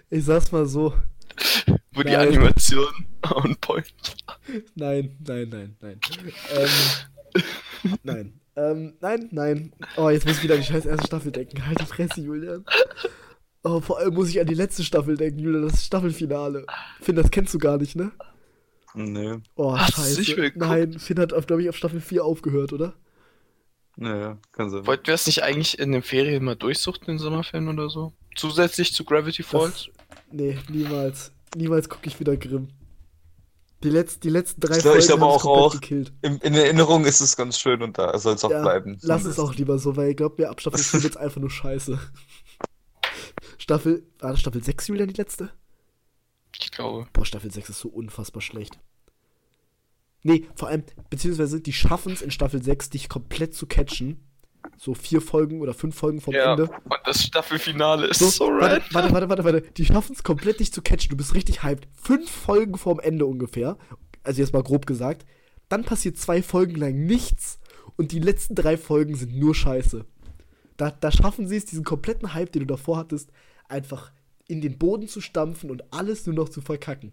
ich 0.10 0.26
sag's 0.26 0.52
mal 0.52 0.66
so. 0.66 0.96
Wo 1.94 2.04
die. 2.04 2.16
Animation 2.16 3.08
on 3.30 3.56
point. 3.58 3.94
Nein, 4.76 5.16
nein, 5.26 5.50
nein, 5.50 5.76
nein. 5.80 6.00
Ähm, 6.54 6.70
nein. 8.04 8.40
Ähm, 8.56 8.94
nein, 9.00 9.30
nein. 9.32 9.74
Oh, 9.98 10.10
jetzt 10.10 10.26
muss 10.28 10.38
ich 10.38 10.44
wieder 10.44 10.56
an 10.56 10.62
die 10.62 10.68
scheiß 10.68 10.86
erste 10.86 11.08
Staffel 11.08 11.32
denken. 11.32 11.66
Halt 11.66 11.80
die 11.80 11.86
Fresse, 11.86 12.22
Julian. 12.22 12.66
Oh, 13.64 13.80
vor 13.82 14.00
allem 14.00 14.14
muss 14.14 14.30
ich 14.30 14.40
an 14.40 14.48
die 14.48 14.54
letzte 14.54 14.84
Staffel 14.84 15.16
denken, 15.18 15.40
Julian. 15.40 15.68
Das 15.68 15.86
Staffelfinale. 15.86 16.66
Finn, 17.02 17.16
das 17.16 17.32
kennst 17.32 17.54
du 17.54 17.58
gar 17.58 17.78
nicht, 17.78 17.96
ne? 17.96 18.12
Nö, 18.96 19.38
Oh, 19.56 19.78
Hast 19.78 19.96
scheiße. 19.96 20.52
Nein, 20.56 20.98
Finn 21.00 21.20
hat, 21.20 21.30
glaube 21.48 21.62
ich, 21.62 21.70
auf 21.70 21.78
Staffel 21.78 22.02
4 22.02 22.24
aufgehört, 22.26 22.74
oder? 22.74 22.96
nö, 23.98 24.36
kann 24.52 24.70
sein. 24.70 24.86
Wollten 24.88 25.08
wir 25.08 25.14
es 25.14 25.28
nicht 25.28 25.44
eigentlich 25.44 25.78
in 25.78 25.92
den 25.92 26.02
Ferien 26.02 26.44
mal 26.44 26.56
durchsuchten, 26.56 27.08
den 27.08 27.20
Sommerferien 27.20 27.70
oder 27.70 27.90
so? 27.90 28.14
Zusätzlich 28.36 28.94
zu 28.94 29.04
Gravity 29.06 29.44
Falls? 29.44 29.90
Nee, 30.32 30.58
niemals. 30.70 31.32
Niemals 31.56 31.88
gucke 31.90 32.08
ich 32.08 32.20
wieder 32.20 32.36
Grimm. 32.38 32.70
Die, 33.84 33.90
letz 33.90 34.20
die 34.20 34.30
letzten 34.30 34.60
drei 34.62 34.76
Ich 34.78 34.82
glaub- 34.84 34.98
ich 34.98 35.06
Folgen 35.06 35.20
glaub 35.20 35.30
haben 35.32 35.38
es 35.38 35.44
auch- 35.46 35.66
auch. 35.68 35.74
gekillt. 35.74 36.12
In, 36.22 36.38
in 36.40 36.54
Erinnerung 36.54 37.06
ist 37.06 37.22
es 37.22 37.36
ganz 37.38 37.58
schön 37.60 37.82
und 37.82 37.98
da 37.98 38.18
soll 38.20 38.36
es 38.36 38.44
auch 38.44 38.52
Ja, 38.52 38.62
bleiben. 38.62 38.98
Lass 39.02 39.24
es 39.26 39.40
auch 39.40 39.56
lieber 39.56 39.80
so, 39.80 39.96
weil 39.96 40.10
ich 40.12 40.18
glaube 40.18 40.36
mir, 40.42 40.50
ab 40.50 40.60
Staffel 40.60 40.80
4 40.80 41.04
wird's 41.04 41.18
einfach 41.18 41.40
nur 41.40 41.50
scheiße. 41.50 41.98
Staffel, 43.58 44.04
war 44.20 44.32
das 44.32 44.40
Staffel 44.42 44.64
6, 44.64 44.88
Julian, 44.88 45.08
die 45.10 45.16
letzte? 45.16 45.52
Ich 46.62 46.72
glaube. 46.72 47.08
Boah, 47.14 47.26
Staffel 47.26 47.52
6 47.52 47.70
ist 47.70 47.80
so 47.80 47.90
unfassbar 47.90 48.42
schlecht. 48.42 48.80
Nee, 50.24 50.46
vor 50.56 50.68
allem, 50.68 50.84
beziehungsweise 51.10 51.62
die 51.62 51.72
schaffen 51.72 52.12
es 52.12 52.22
in 52.22 52.32
Staffel 52.32 52.62
6, 52.62 52.90
dich 52.90 53.08
komplett 53.08 53.54
zu 53.56 53.66
catchen. 53.68 54.20
So 54.78 54.94
vier 54.94 55.22
Folgen 55.22 55.62
oder 55.62 55.74
fünf 55.74 55.96
Folgen 55.96 56.22
vom 56.22 56.34
Ja, 56.34 56.52
Ende. 56.52 56.70
und 56.70 57.00
das 57.06 57.24
Staffelfinale 57.24 58.08
ist 58.08 58.20
So, 58.20 58.28
so, 58.30 58.46
warte, 58.48 58.82
warte, 58.92 59.12
warte, 59.14 59.30
warte, 59.30 59.44
warte. 59.44 59.62
Die 59.62 59.86
schaffen 59.86 60.14
es 60.16 60.24
komplett, 60.24 60.60
dich 60.60 60.72
zu 60.74 60.82
catchen. 60.82 61.10
Du 61.10 61.18
bist 61.18 61.34
richtig 61.36 61.64
hyped. 61.64 61.88
Fünf 61.94 62.30
Folgen 62.30 62.78
vorm 62.78 63.00
Ende 63.00 63.26
ungefähr. 63.26 63.78
Also 64.24 64.42
jetzt 64.42 64.54
mal 64.54 64.64
grob 64.64 64.86
gesagt. 64.86 65.26
Dann 65.70 65.84
passiert 65.84 66.18
zwei 66.18 66.42
Folgen 66.42 66.76
lang 66.76 67.06
nichts. 67.06 67.60
Und 67.98 68.12
die 68.12 68.20
letzten 68.20 68.56
drei 68.56 68.78
Folgen 68.78 69.16
sind 69.16 69.36
nur 69.36 69.54
Scheiße. 69.54 70.06
Da, 70.78 70.92
da 70.92 71.12
schaffen 71.12 71.48
sie 71.48 71.58
es, 71.58 71.66
diesen 71.66 71.84
kompletten 71.84 72.34
Hype, 72.34 72.52
den 72.54 72.62
du 72.62 72.68
davor 72.68 72.98
hattest, 72.98 73.32
einfach 73.68 74.12
in 74.48 74.62
den 74.62 74.78
Boden 74.78 75.08
zu 75.10 75.20
stampfen 75.20 75.70
und 75.70 75.84
alles 75.94 76.26
nur 76.26 76.36
noch 76.36 76.48
zu 76.50 76.62
verkacken. 76.62 77.12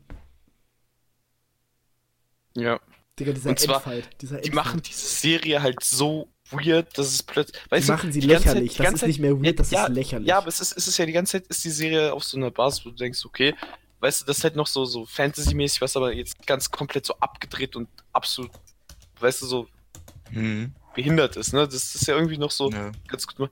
Ja. 2.55 2.81
Digga, 3.19 3.33
dieser 3.33 3.51
Und 3.51 3.59
zwar, 3.59 3.77
Endfight. 3.77 4.23
Dieser 4.23 4.37
Die 4.41 4.49
Endfight. 4.49 4.55
machen 4.67 4.83
diese 4.83 5.07
Serie 5.07 5.63
halt 5.63 5.83
so 5.83 6.29
weird, 6.51 6.97
dass 6.99 7.09
es 7.09 7.23
plötzlich. 7.23 7.63
Die 7.65 7.71
Weißt 7.71 7.89
du, 7.89 7.93
machen 7.93 8.13
sie 8.13 8.21
die 8.21 8.27
ganze 8.29 8.49
lächerlich. 8.49 8.71
Zeit- 8.73 8.75
die 8.75 8.79
das 8.79 8.85
ganze 8.85 8.95
ist 8.95 9.01
Zeit- 9.01 9.09
nicht 9.09 9.21
mehr 9.21 9.43
weird, 9.43 9.59
das 9.61 9.71
ja, 9.71 9.87
ist 9.87 9.93
lächerlich. 9.95 10.29
Ja, 10.29 10.39
aber 10.39 10.49
es 10.49 10.61
ist, 10.61 10.77
es 10.77 10.89
ist 10.89 10.97
ja 10.99 11.07
die 11.07 11.13
ganze 11.13 11.33
Zeit 11.33 11.47
ist 11.49 11.65
die 11.65 11.71
Serie 11.71 12.13
auf 12.13 12.25
so 12.25 12.37
einer 12.37 12.51
Basis, 12.51 12.85
wo 12.85 12.91
du 12.91 12.97
denkst, 12.97 13.25
okay, 13.25 13.55
weißt 14.01 14.21
du, 14.23 14.25
das 14.27 14.39
ist 14.39 14.45
halt 14.45 14.57
noch 14.57 14.67
so, 14.67 14.85
so 14.85 15.07
Fantasy-mäßig, 15.07 15.81
was 15.81 15.97
aber 15.97 16.13
jetzt 16.13 16.47
ganz 16.47 16.71
komplett 16.71 17.07
so 17.07 17.15
abgedreht 17.19 17.77
und 17.77 17.89
absolut, 18.13 18.51
weißt 19.21 19.43
du, 19.43 19.47
so 19.47 19.69
Hm, 20.31 20.73
behindert 20.95 21.37
ist, 21.37 21.53
ne? 21.53 21.67
Das 21.67 21.95
ist 21.95 22.07
ja 22.07 22.15
irgendwie 22.17 22.37
noch 22.39 22.51
so 22.51 22.71
ja. 22.71 22.91
ganz 23.09 23.27
gut. 23.29 23.51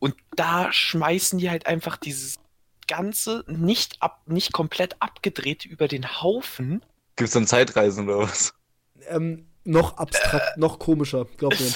Und 0.00 0.14
da 0.36 0.72
schmeißen 0.72 1.38
die 1.38 1.48
halt 1.48 1.66
einfach 1.66 1.96
dieses 1.96 2.34
ganze 2.88 3.44
nicht 3.46 4.02
ab, 4.02 4.22
nicht 4.26 4.52
komplett 4.52 4.96
abgedrehte 5.00 5.68
über 5.68 5.88
den 5.88 6.20
Haufen. 6.20 6.84
Gibt's 7.16 7.32
dann 7.32 7.46
Zeitreisen 7.46 8.08
oder 8.08 8.18
was? 8.28 8.52
ähm, 9.08 9.46
noch 9.64 9.96
abstrakt, 9.96 10.56
noch 10.58 10.78
komischer, 10.78 11.26
glaub 11.36 11.52
mir. 11.58 11.66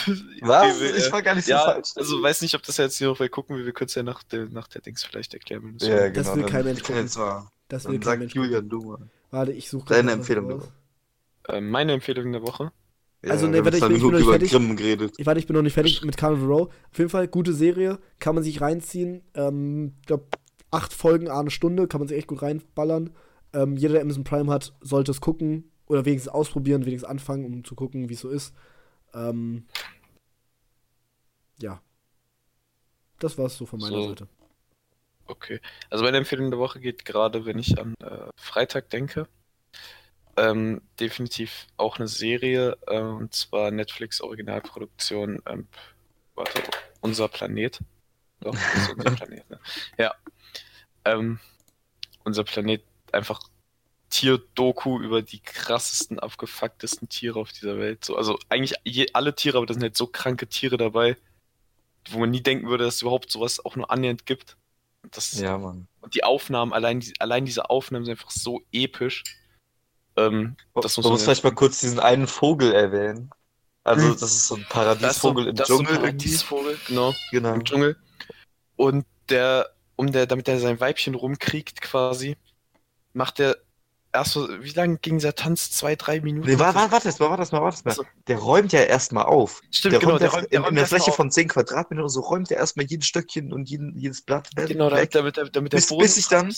Was? 0.43 0.81
Ich 0.81 1.11
war 1.11 1.23
gar 1.23 1.35
nicht 1.35 1.47
so 1.47 1.53
ja, 1.53 1.61
falsch. 1.61 1.91
also 1.97 2.23
weiß 2.23 2.43
nicht, 2.43 2.55
ob 2.55 2.63
das 2.63 2.77
jetzt 2.77 2.99
hier 2.99 3.09
noch 3.09 3.19
weil 3.21 3.29
gucken 3.29 3.57
wir, 3.57 3.65
wir 3.65 3.73
können 3.73 3.89
es 3.89 3.95
ja 3.95 4.03
nach 4.03 4.23
der, 4.25 4.47
nach 4.51 4.69
der 4.69 4.83
Dings 4.83 5.05
vielleicht 5.05 5.33
erklären. 5.35 5.75
so- 5.79 5.89
ja, 5.89 6.09
Das 6.11 6.25
genau. 6.27 6.37
will 6.37 6.43
dann- 6.43 6.53
kein 6.53 6.65
Mensch 6.65 6.83
gucken. 6.85 7.09
mal. 7.17 7.49
Das 7.69 7.85
will 7.87 7.93
kein 7.99 8.03
sagt 8.03 8.19
Mensch. 8.21 8.35
Julian, 8.35 8.69
du 8.69 8.81
mal. 8.83 8.99
Warte, 9.31 9.53
ich 9.53 9.69
suche 9.69 9.89
Deine 9.89 10.13
Empfehlung 10.13 10.49
der 10.49 11.57
Äh, 11.57 11.61
meine 11.61 11.93
Empfehlung 11.93 12.33
der 12.33 12.43
Woche. 12.43 12.73
Ja, 13.25 13.31
Also, 13.33 13.47
haben 13.47 13.65
warte, 13.65 13.77
ich 13.79 13.83
bin- 13.83 13.97
ich 13.97 14.01
bin 14.03 14.11
noch 14.11 14.13
nicht 14.13 14.23
über 14.23 14.31
fertig. 14.33 14.51
Grimm 14.53 14.77
geredet. 14.77 15.15
Ich 15.19 15.27
warte, 15.27 15.41
ich 15.41 15.47
bin 15.47 15.57
noch 15.57 15.63
nicht 15.63 15.73
fertig 15.75 16.03
mit 16.05 16.17
Carnival 16.17 16.47
Row. 16.47 16.69
Auf 16.93 16.99
jeden 16.99 17.11
Fall 17.11 17.27
gute 17.29 17.53
Serie, 17.53 17.99
kann 18.21 18.35
man 18.35 18.45
sich 18.45 18.61
reinziehen. 18.61 19.23
Ähm, 19.35 19.95
ich 20.01 20.07
glaube, 20.07 20.27
acht 20.71 20.93
Folgen, 20.93 21.29
eine 21.29 21.51
Stunde, 21.51 21.89
kann 21.89 22.01
man 22.01 22.09
sich 22.09 22.17
echt 22.19 22.29
gut 22.29 22.43
reinballern. 22.43 23.11
Ähm, 23.55 23.77
jeder, 23.77 23.95
der 23.95 24.03
Amazon 24.03 24.25
Prime 24.25 24.53
hat, 24.53 24.75
sollte 24.83 25.11
es 25.11 25.21
gucken 25.21 25.71
oder 25.89 26.05
wenigstens 26.05 26.33
ausprobieren, 26.33 26.87
wenigstens 26.87 27.09
anfangen, 27.09 27.45
um 27.45 27.65
zu 27.65 27.75
gucken, 27.75 28.09
wie 28.09 28.15
es 28.15 28.21
so 28.21 28.29
ist. 28.29 28.55
Ähm, 29.15 29.67
ja. 31.61 31.81
Das 33.19 33.37
war's 33.37 33.57
so 33.57 33.67
von 33.67 33.81
meiner 33.81 33.97
So. 33.97 34.09
Seite. 34.11 34.29
Okay. 35.27 35.61
Also 35.91 36.05
meine 36.05 36.17
Empfehlung 36.19 36.51
der 36.51 36.59
Woche 36.61 36.81
geht 36.81 37.05
gerade, 37.05 37.45
wenn 37.45 37.59
ich 37.59 37.79
an 37.79 37.95
äh, 38.01 38.29
Freitag 38.37 38.91
denke. 38.91 39.29
Ähm, 40.37 40.83
definitiv 41.01 41.67
auch 41.77 41.99
eine 41.99 42.07
Serie, 42.07 42.77
äh, 42.87 43.01
und 43.01 43.35
zwar 43.35 43.71
Netflix 43.73 44.21
Originalproduktion, 44.21 45.43
ähm, 45.47 45.67
warte, 46.37 46.63
Unser 47.01 47.29
Planet. 47.29 47.81
Doch, 48.41 48.55
ist 48.55 48.91
unser 48.91 49.11
Planet, 49.17 49.51
ne? 49.51 49.61
Ja. 49.99 50.15
Ähm, 51.05 51.41
unser 52.25 52.45
Planet 52.45 52.85
einfach 53.13 53.41
Tierdoku 54.11 55.01
über 55.01 55.23
die 55.23 55.41
krassesten, 55.41 56.19
abgefucktesten 56.19 57.09
Tiere 57.09 57.39
auf 57.41 57.53
dieser 57.53 57.79
Welt. 57.79 58.05
So, 58.05 58.17
also 58.17 58.39
eigentlich 58.49 58.75
je, 58.85 59.09
alle 59.13 59.35
Tiere, 59.35 59.59
aber 59.59 59.67
da 59.67 59.75
sind 59.75 59.83
halt 59.83 59.97
so 59.97 60.07
kranke 60.07 60.47
Tiere 60.49 60.77
dabei, 60.77 61.17
wo 62.11 62.19
man 62.19 62.31
nie 62.31 62.43
denken 62.43 62.69
würde, 62.69 62.85
dass 62.85 62.97
es 62.97 63.03
überhaupt 63.03 63.31
sowas 63.31 63.65
auch 63.65 63.77
nur 63.77 63.91
annähernd 63.91 64.27
gibt. 64.27 64.57
Das, 65.11 65.33
Ja, 65.33 65.59
Mann. 65.59 65.89
Und 66.01 66.15
die 66.15 66.25
Aufnahmen, 66.25 66.73
allein, 66.73 67.01
die, 67.01 67.15
allein 67.21 67.45
diese 67.45 67.71
Aufnahmen 67.71 68.05
sind 68.05 68.13
einfach 68.13 68.31
so 68.31 68.63
episch. 68.73 69.25
Ähm, 70.17 70.57
das 70.75 70.97
muss 70.97 71.05
man 71.05 71.13
muss 71.13 71.23
vielleicht 71.23 71.45
mal 71.45 71.55
kurz 71.55 71.81
diesen 71.81 72.01
einen 72.01 72.27
Vogel 72.27 72.73
erwähnen. 72.73 73.31
Also, 73.85 74.09
Hm. 74.09 74.13
das 74.13 74.23
ist 74.23 74.49
so 74.49 74.57
ein 74.57 74.63
so, 74.63 74.69
Paradiesvogel 74.69 75.47
im 75.49 75.57
so 75.57 75.63
ein 75.63 75.67
Dschungel 75.67 75.95
irgendwie. 75.95 76.01
Paradiesvogel, 76.01 76.79
genau, 76.87 77.15
Genau. 77.31 77.55
im 77.55 77.65
Dschungel. 77.65 77.97
Und 78.77 79.07
der, 79.29 79.71
um 79.97 80.13
der, 80.13 80.27
damit 80.27 80.49
er 80.49 80.59
sein 80.61 80.81
Weibchen 80.81 81.15
rumkriegt 81.15 81.81
quasi, 81.81 82.37
macht 83.13 83.41
er 83.41 83.57
erst 84.19 84.33
so, 84.33 84.49
wie 84.63 84.71
lange 84.71 84.99
ging 84.99 85.19
dieser 85.19 85.35
Tanz? 85.35 85.71
Zwei, 85.71 85.97
drei 85.97 86.21
Minuten? 86.21 86.47
Nee, 86.49 86.59
warte, 86.59 86.91
warte, 86.91 87.09
mal, 87.09 87.31
warte 87.31 87.55
mal, 87.55 87.63
warte 87.63 87.83
mal. 87.85 88.07
Der 88.27 88.39
räumt 88.39 88.73
ja 88.73 88.81
erstmal 88.81 89.25
auf. 89.25 89.61
Stimmt, 89.71 89.95
Der 89.95 90.01
genau, 90.01 90.13
räumt 90.13 90.23
der 90.23 90.31
räumt, 90.31 90.53
der 90.53 90.61
in, 90.61 90.67
in 90.67 90.75
der 90.75 90.87
Fläche 90.87 91.11
auf. 91.11 91.17
von 91.17 91.31
10 91.31 91.49
Quadratmetern 91.49 92.01
oder 92.05 92.09
so 92.09 92.21
räumt 92.21 92.51
er 92.51 92.59
erstmal 92.59 92.87
jedes 92.87 93.07
Stöckchen 93.07 93.53
und 93.53 93.69
jeden, 93.69 93.97
jedes 93.99 94.23
Blatt 94.23 94.51
weg. 94.57 94.69
Genau, 94.69 94.91
damit, 94.91 95.15
damit, 95.15 95.37
damit, 95.37 95.73
der 95.73 95.79
Bis- 95.79 95.89
Boden 95.89 96.03
bis 96.03 96.15
sich 96.17 96.29
dann-. 96.29 96.55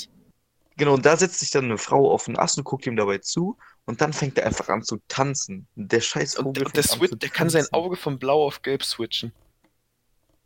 Genau, 0.77 0.95
und 0.95 1.05
da 1.05 1.17
setzt 1.17 1.41
sich 1.41 1.51
dann 1.51 1.65
eine 1.67 1.77
Frau 1.79 2.11
auf 2.11 2.25
den 2.25 2.39
Ast 2.39 2.57
und 2.57 2.65
guckt 2.65 2.87
ihm 2.87 2.97
dabei 2.97 3.19
zu 3.19 3.59
und 3.85 4.01
dann 4.01 4.13
fängt 4.13 4.39
er 4.39 4.47
einfach 4.47 4.69
an 4.69 4.83
zu 4.83 4.99
tanzen. 5.09 5.67
Der 5.75 6.01
scheiß 6.01 6.37
Vogel 6.37 6.65
und 6.65 6.75
der, 6.77 6.85
an 6.85 6.89
Switch, 6.89 7.13
der 7.19 7.29
kann 7.29 7.51
sein. 7.51 7.67
Auge 7.73 7.97
von 7.97 8.19
blau 8.19 8.47
auf 8.47 8.63
gelb 8.63 8.83
switchen. 8.85 9.33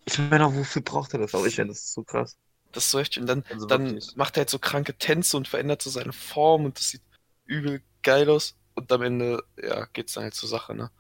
Ich 0.06 0.18
meine, 0.18 0.46
auch, 0.46 0.54
wofür 0.54 0.82
braucht 0.82 1.12
er 1.14 1.20
das 1.20 1.34
auch? 1.34 1.44
Ich 1.46 1.54
finde, 1.54 1.72
das 1.72 1.84
ist 1.84 1.92
so 1.92 2.02
krass. 2.02 2.36
Das 2.74 2.84
ist 2.86 2.90
so 2.90 2.98
echt. 2.98 3.16
Und 3.18 3.26
dann, 3.26 3.44
Also 3.50 3.66
dann 3.66 4.00
macht 4.16 4.36
er 4.36 4.40
halt 4.42 4.50
so 4.50 4.58
kranke 4.58 4.94
Tänze 4.94 5.36
und 5.36 5.48
verändert 5.48 5.80
so 5.82 5.90
seine 5.90 6.12
Form 6.12 6.64
und 6.64 6.78
das 6.78 6.90
sieht 6.90 7.02
übel 7.46 7.82
geil 8.02 8.28
aus. 8.28 8.56
Und 8.74 8.90
am 8.90 9.02
Ende, 9.02 9.42
ja, 9.62 9.86
geht's 9.92 10.14
dann 10.14 10.24
halt 10.24 10.34
zur 10.34 10.48
Sache, 10.48 10.74
ne? 10.74 10.90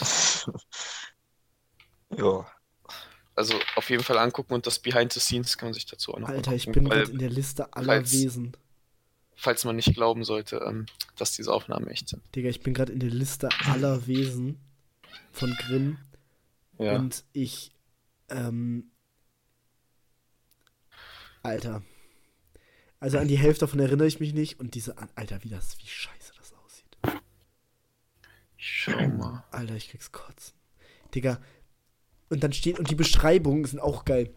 ja. 2.16 2.46
Also 3.34 3.54
auf 3.76 3.88
jeden 3.88 4.02
Fall 4.02 4.18
angucken 4.18 4.52
und 4.52 4.66
das 4.66 4.78
Behind 4.78 5.12
the 5.12 5.20
Scenes 5.20 5.56
kann 5.56 5.68
man 5.68 5.74
sich 5.74 5.86
dazu 5.86 6.12
auch 6.12 6.18
noch 6.18 6.28
Alter, 6.28 6.52
ich 6.52 6.66
angucken, 6.68 6.84
bin 6.84 6.90
weil, 6.92 6.98
gerade 7.00 7.12
in 7.12 7.18
der 7.18 7.30
Liste 7.30 7.72
aller 7.72 7.86
falls- 7.86 8.12
Wesen. 8.12 8.56
falls 9.36 9.64
man 9.64 9.76
nicht 9.76 9.94
glauben 9.94 10.22
sollte, 10.24 10.56
ähm, 10.66 10.84
dass 11.16 11.32
diese 11.32 11.52
Aufnahmen 11.52 11.88
echt 11.88 12.08
sind. 12.10 12.22
Digga, 12.34 12.50
ich 12.50 12.60
bin 12.62 12.74
gerade 12.74 12.92
in 12.92 13.00
der 13.00 13.08
Liste 13.10 13.48
aller 13.64 14.06
Wesen 14.06 14.60
von 15.32 15.54
Grimm. 15.66 15.98
Ja. 16.78 16.96
Und 16.96 17.24
ich, 17.32 17.72
ähm, 18.28 18.90
Alter. 21.42 21.82
Also 23.00 23.18
an 23.18 23.28
die 23.28 23.38
Hälfte 23.38 23.60
davon 23.66 23.80
erinnere 23.80 24.06
ich 24.06 24.20
mich 24.20 24.32
nicht. 24.32 24.60
Und 24.60 24.74
diese, 24.74 24.96
Alter, 25.16 25.42
wie 25.42 25.48
das, 25.48 25.76
wie 25.78 25.86
scheiße 25.86 26.32
das 26.38 26.52
aussieht. 26.54 27.22
schau 28.56 29.08
mal. 29.08 29.44
Alter, 29.50 29.74
ich 29.74 29.90
krieg's 29.90 30.12
kotzen. 30.12 30.54
Digga. 31.14 31.40
Und 32.28 32.42
dann 32.44 32.52
steht, 32.52 32.78
und 32.78 32.90
die 32.90 32.94
Beschreibungen 32.94 33.64
sind 33.64 33.80
auch 33.80 34.04
geil. 34.04 34.32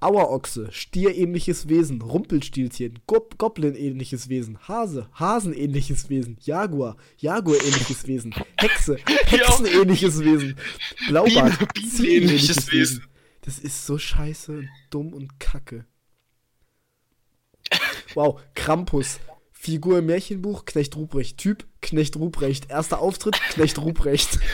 Auerochse, 0.00 0.70
Stierähnliches 0.70 1.68
Wesen, 1.68 2.00
Rumpelstilzchen, 2.00 3.00
Gob 3.08 3.36
Goblin-ähnliches 3.36 4.28
Wesen, 4.28 4.58
Hase, 4.68 5.08
Hasenähnliches 5.12 6.08
Wesen, 6.08 6.38
Jaguar, 6.40 6.96
Jaguar-ähnliches 7.16 8.06
Wesen, 8.06 8.32
Hexe, 8.56 8.96
Hexenähnliches 9.26 10.20
Wesen, 10.20 10.56
Blaubart, 11.08 11.58
Wesen. 11.76 12.72
Wesen. 12.72 13.04
Das 13.40 13.58
ist 13.58 13.86
so 13.86 13.98
scheiße, 13.98 14.52
und 14.52 14.68
dumm 14.90 15.12
und 15.12 15.40
kacke. 15.40 15.84
Wow, 18.14 18.40
Krampus. 18.54 19.18
Figur 19.52 19.98
im 19.98 20.06
Märchenbuch, 20.06 20.64
Knecht 20.64 20.94
Ruprecht. 20.96 21.38
Typ, 21.38 21.66
Knecht 21.82 22.16
Ruprecht. 22.16 22.70
Erster 22.70 23.00
Auftritt, 23.00 23.40
Knecht 23.50 23.78
Ruprecht. 23.78 24.38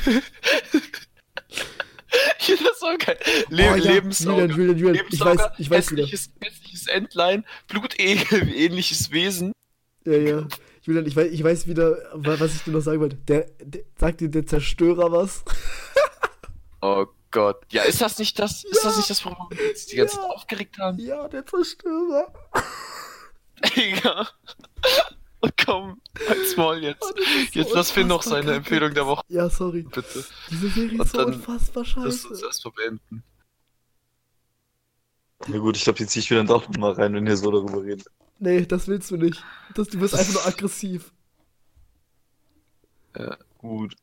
Ja, 2.47 2.55
das 2.57 2.81
war 2.83 2.97
geil. 2.99 3.19
Le 3.49 3.63
Oh 3.73 3.75
ja, 3.77 3.93
Lebensauge. 3.95 4.43
Julian, 4.43 4.51
Julian, 4.79 4.79
Julian, 4.79 5.07
ich 5.11 5.21
weiß, 5.21 5.41
ich 5.59 5.71
weiß 5.71 5.91
wieder. 5.93 6.03
hässliches, 6.05 6.31
hässliches 6.41 6.87
Entlein, 6.87 7.45
Blutegel, 7.67 8.49
ähnliches 8.55 9.11
Wesen. 9.11 9.53
Ja, 10.05 10.13
ja. 10.13 10.47
Julian, 10.83 11.07
ich 11.07 11.17
weiß, 11.17 11.33
ich 11.33 11.43
weiß 11.43 11.67
wieder, 11.67 11.97
wa- 12.13 12.37
was 12.39 12.55
ich 12.55 12.63
dir 12.63 12.71
noch 12.73 12.83
sagen 12.83 13.01
wollte. 13.01 13.17
Der, 13.17 13.51
der 13.61 13.83
sagt 13.99 14.21
dir 14.21 14.29
der 14.29 14.47
Zerstörer 14.47 15.11
was? 15.11 15.43
Oh 16.83 17.07
Gott. 17.31 17.63
Ja, 17.73 17.83
ist 17.85 18.03
das 18.03 18.19
nicht 18.19 18.39
das, 18.39 18.63
ist 18.63 18.85
das 18.85 18.99
nicht 18.99 19.09
das, 19.09 19.25
worüber 19.25 19.49
wir 19.51 19.71
uns 19.71 19.87
die 19.87 19.97
ganze 19.97 20.17
Ja. 20.17 20.23
Zeit 20.23 20.31
aufgeregt 20.33 20.77
haben? 20.79 20.99
Ja, 20.99 21.27
der 21.29 21.47
Zerstörer. 21.47 22.31
Digga. 23.77 24.29
Und 25.41 25.53
komm, 25.65 26.01
halt's 26.29 26.57
Maul 26.57 26.79
jetzt. 26.83 27.03
Oh, 27.03 27.13
so 27.53 27.59
Jetzt 27.59 27.73
lass 27.75 27.91
Finn 27.91 28.07
noch 28.07 28.23
seine 28.23 28.45
kacke. 28.47 28.57
Empfehlung 28.57 28.95
der 28.95 29.07
Woche, 29.07 29.23
Ja, 29.29 29.49
sorry. 29.51 29.83
bitte. 29.83 30.25
Diese 30.51 30.69
Serie 30.71 30.99
Und 30.99 31.05
ist 31.05 31.13
so 31.13 31.25
unfassbar 31.27 31.85
Lass 31.97 32.25
uns 32.25 32.41
scheiße. 32.41 32.47
erstmal 32.47 32.73
beenden. 32.75 33.23
Ja 35.49 35.59
gut, 35.59 35.77
ich 35.77 35.85
glaube, 35.85 35.99
jetzt 35.99 36.13
ziehe 36.13 36.23
ich 36.23 36.31
wieder 36.31 36.45
doch 36.45 36.67
mal 36.79 36.93
rein, 36.93 37.13
wenn 37.15 37.27
ihr 37.27 37.37
so 37.37 37.51
darüber 37.51 37.83
redet. 37.83 38.07
Nee, 38.39 38.65
das 38.65 38.89
willst 38.89 39.11
du 39.11 39.17
nicht. 39.19 39.45
Das, 39.75 39.89
du 39.89 40.01
wirst 40.01 40.15
einfach 40.15 40.33
nur 40.33 40.47
aggressiv. 40.47 41.13
Gut. 43.59 43.95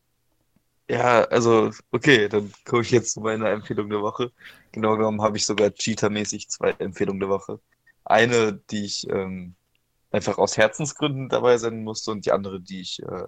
Ja, 0.88 1.24
also, 1.24 1.70
okay, 1.90 2.28
dann 2.28 2.52
komme 2.64 2.82
ich 2.82 2.90
jetzt 2.90 3.12
zu 3.12 3.20
meiner 3.20 3.50
Empfehlung 3.50 3.88
der 3.90 4.00
Woche. 4.02 4.32
Genau 4.72 4.96
genommen 4.96 5.22
habe 5.22 5.36
ich 5.36 5.46
sogar 5.46 5.68
Cheater-mäßig 5.70 6.48
zwei 6.48 6.70
Empfehlungen 6.72 7.20
der 7.20 7.28
Woche. 7.28 7.60
Eine, 8.04 8.60
die 8.70 8.84
ich 8.84 9.08
ähm, 9.08 9.54
einfach 10.10 10.38
aus 10.38 10.56
Herzensgründen 10.56 11.28
dabei 11.28 11.58
sein 11.58 11.82
musste 11.84 12.10
und 12.10 12.26
die 12.26 12.32
andere, 12.32 12.60
die 12.60 12.80
ich 12.80 13.02
äh, 13.02 13.26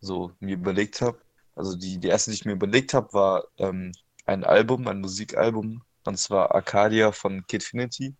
so 0.00 0.32
mir 0.40 0.54
überlegt 0.54 1.00
habe. 1.00 1.18
Also 1.54 1.76
die, 1.76 1.98
die 1.98 2.08
erste, 2.08 2.30
die 2.30 2.36
ich 2.36 2.44
mir 2.44 2.52
überlegt 2.52 2.94
habe, 2.94 3.12
war 3.12 3.44
ähm, 3.58 3.92
ein 4.24 4.44
Album, 4.44 4.86
ein 4.88 5.00
Musikalbum, 5.00 5.82
und 6.04 6.18
zwar 6.18 6.54
Arcadia 6.54 7.12
von 7.12 7.46
Kidfinity. 7.46 8.14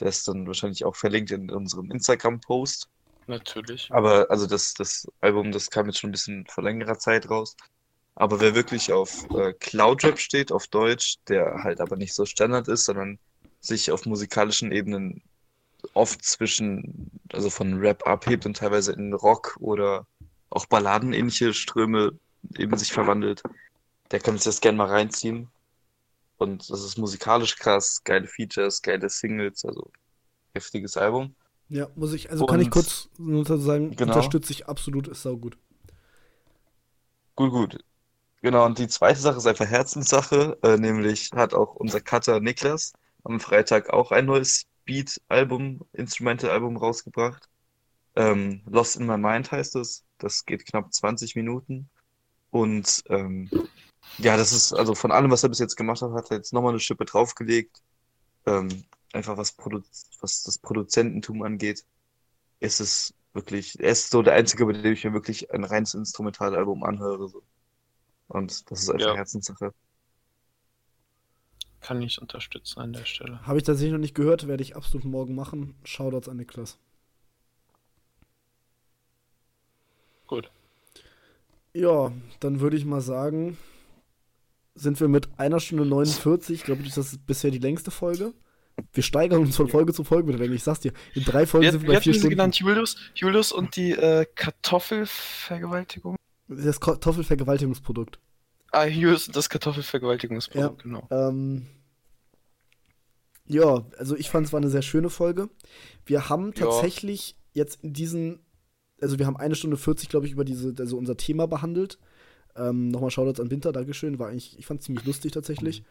Der 0.00 0.08
ist 0.08 0.26
dann 0.26 0.46
wahrscheinlich 0.46 0.84
auch 0.84 0.96
verlinkt 0.96 1.30
in 1.30 1.50
unserem 1.50 1.90
Instagram-Post. 1.90 2.88
Natürlich. 3.26 3.88
Aber 3.92 4.30
also 4.30 4.46
das, 4.46 4.74
das 4.74 5.06
Album, 5.20 5.52
das 5.52 5.70
kam 5.70 5.86
jetzt 5.86 5.98
schon 5.98 6.08
ein 6.08 6.12
bisschen 6.12 6.46
vor 6.46 6.64
längerer 6.64 6.98
Zeit 6.98 7.28
raus. 7.30 7.56
Aber 8.14 8.40
wer 8.40 8.54
wirklich 8.54 8.92
auf 8.92 9.28
äh, 9.30 9.52
Cloudrap 9.52 10.18
steht, 10.18 10.50
auf 10.50 10.66
Deutsch, 10.66 11.18
der 11.28 11.62
halt 11.62 11.80
aber 11.80 11.96
nicht 11.96 12.14
so 12.14 12.24
Standard 12.24 12.66
ist, 12.66 12.86
sondern 12.86 13.18
sich 13.60 13.90
auf 13.90 14.06
musikalischen 14.06 14.72
Ebenen 14.72 15.22
oft 15.94 16.24
zwischen, 16.24 17.10
also 17.32 17.50
von 17.50 17.78
Rap 17.78 18.06
abhebt 18.06 18.46
und 18.46 18.56
teilweise 18.56 18.92
in 18.92 19.12
Rock 19.12 19.56
oder 19.60 20.06
auch 20.50 20.66
balladenähnliche 20.66 21.52
Ströme 21.54 22.18
eben 22.56 22.76
sich 22.76 22.92
verwandelt, 22.92 23.42
der 24.10 24.20
kann 24.20 24.36
sich 24.36 24.44
das 24.44 24.60
gerne 24.60 24.78
mal 24.78 24.88
reinziehen. 24.88 25.48
Und 26.38 26.70
das 26.70 26.82
ist 26.84 26.98
musikalisch 26.98 27.56
krass, 27.56 28.02
geile 28.04 28.26
Features, 28.26 28.80
geile 28.80 29.08
Singles, 29.08 29.64
also 29.64 29.90
heftiges 30.54 30.96
Album. 30.96 31.34
Ja, 31.68 31.88
muss 31.96 32.12
ich, 32.12 32.30
also 32.30 32.46
kann 32.46 32.60
ich 32.60 32.66
Und- 32.68 32.72
kurz 32.72 33.08
nur 33.18 33.44
sagen, 33.44 33.94
Genau. 33.96 34.12
unterstütze 34.14 34.52
ich 34.52 34.66
absolut, 34.68 35.08
ist 35.08 35.22
saugut. 35.22 35.58
Gut, 37.34 37.50
gut. 37.50 37.84
Genau, 38.40 38.64
und 38.66 38.78
die 38.78 38.88
zweite 38.88 39.18
Sache 39.20 39.36
ist 39.38 39.46
einfach 39.46 39.66
Herzenssache, 39.66 40.56
äh, 40.62 40.76
nämlich 40.76 41.30
hat 41.34 41.54
auch 41.54 41.74
unser 41.74 42.00
Cutter 42.00 42.40
Niklas 42.40 42.92
am 43.24 43.40
Freitag 43.40 43.90
auch 43.90 44.12
ein 44.12 44.26
neues 44.26 44.66
Beat-Album, 44.84 45.80
Instrumental-Album 45.92 46.76
rausgebracht. 46.76 47.48
Ähm, 48.16 48.62
Lost 48.66 48.96
in 48.96 49.06
My 49.06 49.18
Mind 49.18 49.52
heißt 49.52 49.76
es. 49.76 50.04
Das 50.18 50.44
geht 50.44 50.66
knapp 50.66 50.92
20 50.92 51.36
Minuten. 51.36 51.88
Und 52.50 53.04
ähm, 53.08 53.50
ja, 54.18 54.36
das 54.36 54.52
ist, 54.52 54.72
also 54.72 54.94
von 54.94 55.12
allem, 55.12 55.30
was 55.30 55.42
er 55.42 55.50
bis 55.50 55.58
jetzt 55.58 55.76
gemacht 55.76 56.02
hat, 56.02 56.12
hat 56.12 56.30
er 56.30 56.38
jetzt 56.38 56.52
nochmal 56.52 56.70
eine 56.70 56.80
Schippe 56.80 57.04
draufgelegt. 57.04 57.82
Ähm, 58.46 58.84
einfach 59.12 59.36
was, 59.36 59.52
Produ 59.52 59.82
was 60.20 60.42
das 60.42 60.58
Produzententum 60.58 61.42
angeht, 61.42 61.84
ist 62.60 62.80
es 62.80 63.14
wirklich, 63.34 63.78
er 63.78 63.90
ist 63.90 64.10
so 64.10 64.22
der 64.22 64.34
Einzige, 64.34 64.66
bei 64.66 64.72
dem 64.72 64.92
ich 64.92 65.04
mir 65.04 65.12
wirklich 65.12 65.52
ein 65.52 65.64
reines 65.64 65.94
Instrumentalalbum 65.94 66.82
anhöre. 66.82 67.28
So. 67.28 67.42
Und 68.28 68.70
das 68.70 68.82
ist 68.82 68.90
einfach 68.90 69.06
Ja. 69.08 69.16
Herzenssache. 69.16 69.72
Kann 71.88 72.02
ich 72.02 72.20
unterstützen 72.20 72.80
an 72.80 72.92
der 72.92 73.06
Stelle. 73.06 73.40
Habe 73.46 73.56
ich 73.56 73.64
tatsächlich 73.64 73.92
noch 73.92 73.98
nicht 73.98 74.14
gehört, 74.14 74.46
werde 74.46 74.62
ich 74.62 74.76
absolut 74.76 75.06
morgen 75.06 75.34
machen. 75.34 75.74
Shoutouts 75.84 76.28
an 76.28 76.36
Niklas. 76.36 76.76
Gut. 80.26 80.50
Ja, 81.72 82.12
dann 82.40 82.60
würde 82.60 82.76
ich 82.76 82.84
mal 82.84 83.00
sagen, 83.00 83.56
sind 84.74 85.00
wir 85.00 85.08
mit 85.08 85.30
einer 85.38 85.60
Stunde 85.60 85.86
49, 85.86 86.62
glaube 86.64 86.82
ich, 86.82 86.88
ist 86.88 86.98
das 86.98 87.16
bisher 87.16 87.50
die 87.50 87.56
längste 87.58 87.90
Folge. 87.90 88.34
Wir 88.92 89.02
steigern 89.02 89.40
uns 89.40 89.56
von 89.56 89.68
Folge 89.68 89.94
zu 89.94 90.04
Folge 90.04 90.30
mit. 90.30 90.40
Ich 90.52 90.62
sag's 90.62 90.80
dir, 90.80 90.92
in 91.14 91.24
drei 91.24 91.46
Folgen 91.46 91.64
Wir, 91.64 91.72
sind 91.72 91.80
wir 91.84 91.88
wir 91.88 91.94
bei 91.94 92.00
vier 92.02 92.12
sie 92.12 92.18
Stunden. 92.18 92.36
genannt 92.36 92.56
Julius, 92.56 92.96
Julius 93.14 93.50
und 93.50 93.76
die 93.76 93.92
äh, 93.92 94.26
Kartoffelvergewaltigung. 94.34 96.16
Das 96.48 96.78
Kartoffelvergewaltigungsprodukt. 96.80 98.18
Ah, 98.72 98.84
Julius 98.84 99.26
und 99.28 99.34
das 99.36 99.48
Kartoffelvergewaltigungsprodukt, 99.48 100.84
Ja. 100.84 101.00
genau. 101.00 101.08
Ähm, 101.10 101.66
ja, 103.48 103.84
also 103.98 104.16
ich 104.16 104.30
fand 104.30 104.46
es 104.46 104.52
war 104.52 104.60
eine 104.60 104.70
sehr 104.70 104.82
schöne 104.82 105.10
Folge. 105.10 105.48
Wir 106.06 106.28
haben 106.28 106.52
Ja. 106.56 106.66
tatsächlich 106.66 107.36
jetzt 107.52 107.82
in 107.82 107.92
diesen, 107.92 108.40
also 109.00 109.18
wir 109.18 109.26
haben 109.26 109.36
eine 109.36 109.54
Stunde 109.54 109.76
40, 109.76 110.08
glaube 110.08 110.26
ich, 110.26 110.32
über 110.32 110.44
diese, 110.44 110.74
also 110.78 110.96
unser 110.96 111.16
Thema 111.16 111.46
behandelt. 111.46 111.98
Ähm, 112.56 112.88
Nochmal 112.88 113.10
Shoutouts 113.10 113.40
an 113.40 113.50
Winter, 113.50 113.72
Dankeschön. 113.72 114.18
War 114.18 114.28
eigentlich, 114.28 114.58
ich 114.58 114.66
fand 114.66 114.80
es 114.80 114.86
ziemlich 114.86 115.04
lustig 115.04 115.32
tatsächlich. 115.32 115.82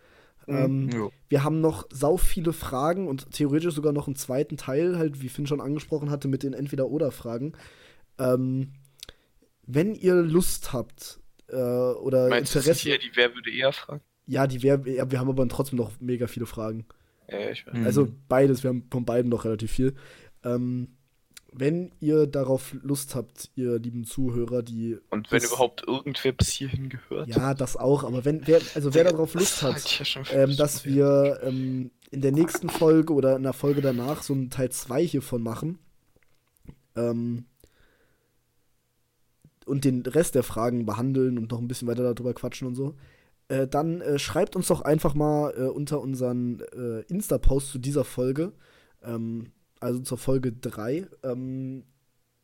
Ähm, 0.47 0.89
Jo. 0.93 1.11
wir 1.27 1.43
haben 1.43 1.59
noch 1.59 1.87
sau 1.91 2.15
viele 2.15 2.53
Fragen 2.53 3.07
und 3.07 3.31
theoretisch 3.31 3.73
sogar 3.75 3.91
noch 3.91 4.07
einen 4.07 4.15
zweiten 4.15 4.55
Teil, 4.55 4.97
halt, 4.97 5.21
wie 5.21 5.27
Finn 5.29 5.45
schon 5.47 5.59
angesprochen 5.59 6.09
hatte, 6.09 6.27
mit 6.29 6.43
den 6.43 6.53
Entweder-Oder-Fragen. 6.53 7.53
Ähm, 8.17 8.71
wenn 9.65 9.93
ihr 9.93 10.15
Lust 10.15 10.71
habt 10.71 11.19
äh, 11.49 11.55
oder 11.55 12.29
Meinst 12.29 12.53
du, 12.55 12.59
das 12.59 12.65
sind 12.65 12.71
Interesse. 12.75 12.89
hier 12.89 12.99
die 12.99 13.11
Wer 13.15 13.33
würde 13.35 13.51
eher 13.51 13.73
fragen? 13.73 14.01
Ja, 14.25 14.47
die 14.47 14.63
wär, 14.63 14.81
ja, 14.85 15.09
wir 15.11 15.19
haben 15.19 15.29
aber 15.29 15.47
trotzdem 15.49 15.77
noch 15.77 15.91
mega 15.99 16.27
viele 16.27 16.45
Fragen. 16.45 16.85
Ja, 17.29 17.49
ich 17.49 17.65
weiß. 17.67 17.73
Mhm. 17.73 17.85
Also 17.85 18.07
beides, 18.27 18.63
wir 18.63 18.69
haben 18.69 18.87
von 18.89 19.05
beiden 19.05 19.29
noch 19.29 19.45
relativ 19.45 19.71
viel. 19.71 19.95
Ähm, 20.43 20.89
wenn 21.51 21.91
ihr 21.99 22.27
darauf 22.27 22.75
Lust 22.83 23.15
habt, 23.15 23.49
ihr 23.55 23.79
lieben 23.79 24.05
Zuhörer, 24.05 24.61
die. 24.61 24.97
Und 25.09 25.31
wenn 25.31 25.43
überhaupt 25.43 25.83
irgendwer 25.87 26.31
bis 26.31 26.49
hierhin 26.49 26.89
gehört. 26.89 27.29
Ja, 27.29 27.53
das 27.53 27.77
auch, 27.77 28.03
aber 28.03 28.25
wenn, 28.25 28.45
wer, 28.45 28.61
also 28.75 28.93
wer 28.93 29.05
darauf 29.05 29.33
Lust 29.33 29.63
hat, 29.63 30.03
ähm, 30.31 30.55
dass 30.55 30.85
wir 30.85 31.39
ähm, 31.43 31.91
in 32.11 32.21
der 32.21 32.31
nächsten 32.31 32.69
Folge 32.69 33.13
oder 33.13 33.35
in 33.35 33.43
der 33.43 33.53
Folge 33.53 33.81
danach 33.81 34.23
so 34.23 34.33
einen 34.33 34.49
Teil 34.49 34.69
2 34.69 35.05
hiervon 35.05 35.41
machen. 35.41 35.79
Ähm, 36.95 37.45
und 39.65 39.83
den 39.83 40.01
Rest 40.03 40.35
der 40.35 40.43
Fragen 40.43 40.85
behandeln 40.85 41.37
und 41.37 41.51
noch 41.51 41.59
ein 41.59 41.67
bisschen 41.67 41.87
weiter 41.87 42.13
darüber 42.13 42.33
quatschen 42.33 42.67
und 42.67 42.75
so. 42.75 42.95
Äh, 43.49 43.67
dann 43.67 44.01
äh, 44.01 44.19
schreibt 44.19 44.55
uns 44.55 44.67
doch 44.67 44.81
einfach 44.81 45.13
mal 45.13 45.53
äh, 45.57 45.67
unter 45.69 46.01
unseren 46.01 46.59
äh, 46.73 47.01
Insta-Post 47.03 47.71
zu 47.71 47.79
dieser 47.79 48.03
Folge, 48.03 48.53
ähm, 49.01 49.51
also 49.79 49.99
zur 49.99 50.17
Folge 50.17 50.51
3, 50.51 51.07
ähm, 51.23 51.85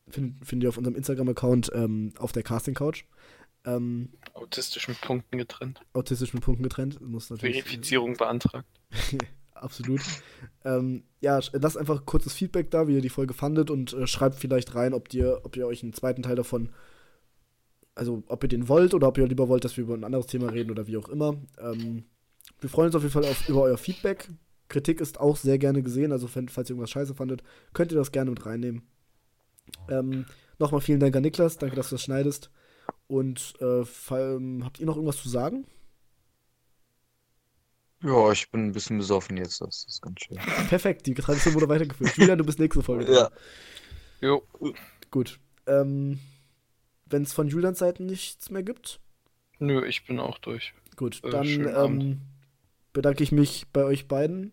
findet 0.07 0.45
find 0.45 0.63
ihr 0.63 0.69
auf 0.69 0.77
unserem 0.77 0.95
Instagram-Account 0.95 1.71
ähm, 1.73 2.13
auf 2.17 2.31
der 2.31 2.43
Casting 2.43 2.75
Couch. 2.75 3.05
Ähm, 3.65 4.13
Autistisch 4.33 4.87
mit 4.87 4.99
Punkten 5.01 5.37
getrennt. 5.37 5.81
autistisch 5.93 6.33
mit 6.33 6.43
Punkten 6.43 6.63
getrennt. 6.63 7.01
Muss 7.01 7.29
natürlich, 7.29 7.63
Verifizierung 7.63 8.15
beantragt. 8.15 8.67
Absolut. 9.53 10.01
ähm, 10.65 11.03
ja, 11.21 11.39
lasst 11.53 11.77
einfach 11.77 12.05
kurzes 12.05 12.33
Feedback 12.33 12.69
da, 12.71 12.87
wie 12.87 12.95
ihr 12.95 13.01
die 13.01 13.09
Folge 13.09 13.33
fandet 13.33 13.69
und 13.71 13.93
äh, 13.93 14.07
schreibt 14.07 14.35
vielleicht 14.35 14.75
rein, 14.75 14.93
ob 14.93 15.13
ihr, 15.13 15.41
ob 15.43 15.55
ihr 15.55 15.65
euch 15.67 15.83
einen 15.83 15.93
zweiten 15.93 16.23
Teil 16.23 16.35
davon, 16.35 16.69
also 17.95 18.23
ob 18.27 18.43
ihr 18.43 18.49
den 18.49 18.67
wollt 18.67 18.93
oder 18.93 19.07
ob 19.07 19.17
ihr 19.17 19.27
lieber 19.27 19.47
wollt, 19.47 19.65
dass 19.65 19.77
wir 19.77 19.83
über 19.83 19.93
ein 19.93 20.03
anderes 20.03 20.27
Thema 20.27 20.51
reden 20.51 20.71
oder 20.71 20.87
wie 20.87 20.97
auch 20.97 21.09
immer. 21.09 21.35
Ähm, 21.59 22.05
wir 22.59 22.69
freuen 22.69 22.87
uns 22.87 22.95
auf 22.95 23.03
jeden 23.03 23.13
Fall 23.13 23.25
auf, 23.25 23.47
über 23.47 23.61
euer 23.61 23.77
Feedback. 23.77 24.27
Kritik 24.69 25.01
ist 25.01 25.19
auch 25.19 25.37
sehr 25.37 25.57
gerne 25.57 25.83
gesehen, 25.83 26.11
also 26.11 26.27
wenn, 26.33 26.49
falls 26.49 26.69
ihr 26.69 26.73
irgendwas 26.73 26.91
scheiße 26.91 27.13
fandet, 27.13 27.43
könnt 27.73 27.91
ihr 27.91 27.97
das 27.97 28.11
gerne 28.11 28.31
mit 28.31 28.45
reinnehmen. 28.45 28.83
Ähm, 29.89 30.25
Nochmal 30.59 30.81
vielen 30.81 30.99
Dank 30.99 31.15
an 31.15 31.23
Niklas, 31.23 31.57
danke, 31.57 31.75
dass 31.75 31.89
du 31.89 31.95
das 31.95 32.03
schneidest. 32.03 32.49
Und 33.07 33.53
äh, 33.59 33.83
habt 34.63 34.79
ihr 34.79 34.85
noch 34.85 34.95
irgendwas 34.95 35.17
zu 35.17 35.29
sagen? 35.29 35.65
Ja, 38.01 38.31
ich 38.31 38.51
bin 38.51 38.67
ein 38.67 38.71
bisschen 38.71 38.97
besoffen 38.97 39.37
jetzt, 39.37 39.61
das 39.61 39.85
ist 39.87 40.01
ganz 40.01 40.19
schön. 40.21 40.37
Perfekt, 40.67 41.05
die 41.07 41.13
Tradition 41.13 41.53
wurde 41.53 41.69
weitergeführt. 41.69 42.15
Julian, 42.17 42.37
du 42.37 42.45
bist 42.45 42.59
nächste 42.59 42.83
Folge. 42.83 43.11
Ja. 43.11 43.29
Jo. 44.21 44.43
Gut. 45.09 45.39
Ähm, 45.67 46.19
Wenn 47.13 47.21
es 47.21 47.31
von 47.33 47.47
Julians 47.47 47.77
Seiten 47.79 48.07
nichts 48.07 48.49
mehr 48.49 48.63
gibt, 48.63 48.99
Nö, 49.59 49.85
ich 49.85 50.05
bin 50.05 50.19
auch 50.19 50.39
durch. 50.39 50.73
gut, 50.95 51.21
Äh, 51.23 51.29
dann 51.29 51.45
ähm, 51.47 52.21
bedanke 52.91 53.23
ich 53.23 53.31
mich 53.31 53.67
bei 53.71 53.83
euch 53.83 54.07
beiden. 54.07 54.51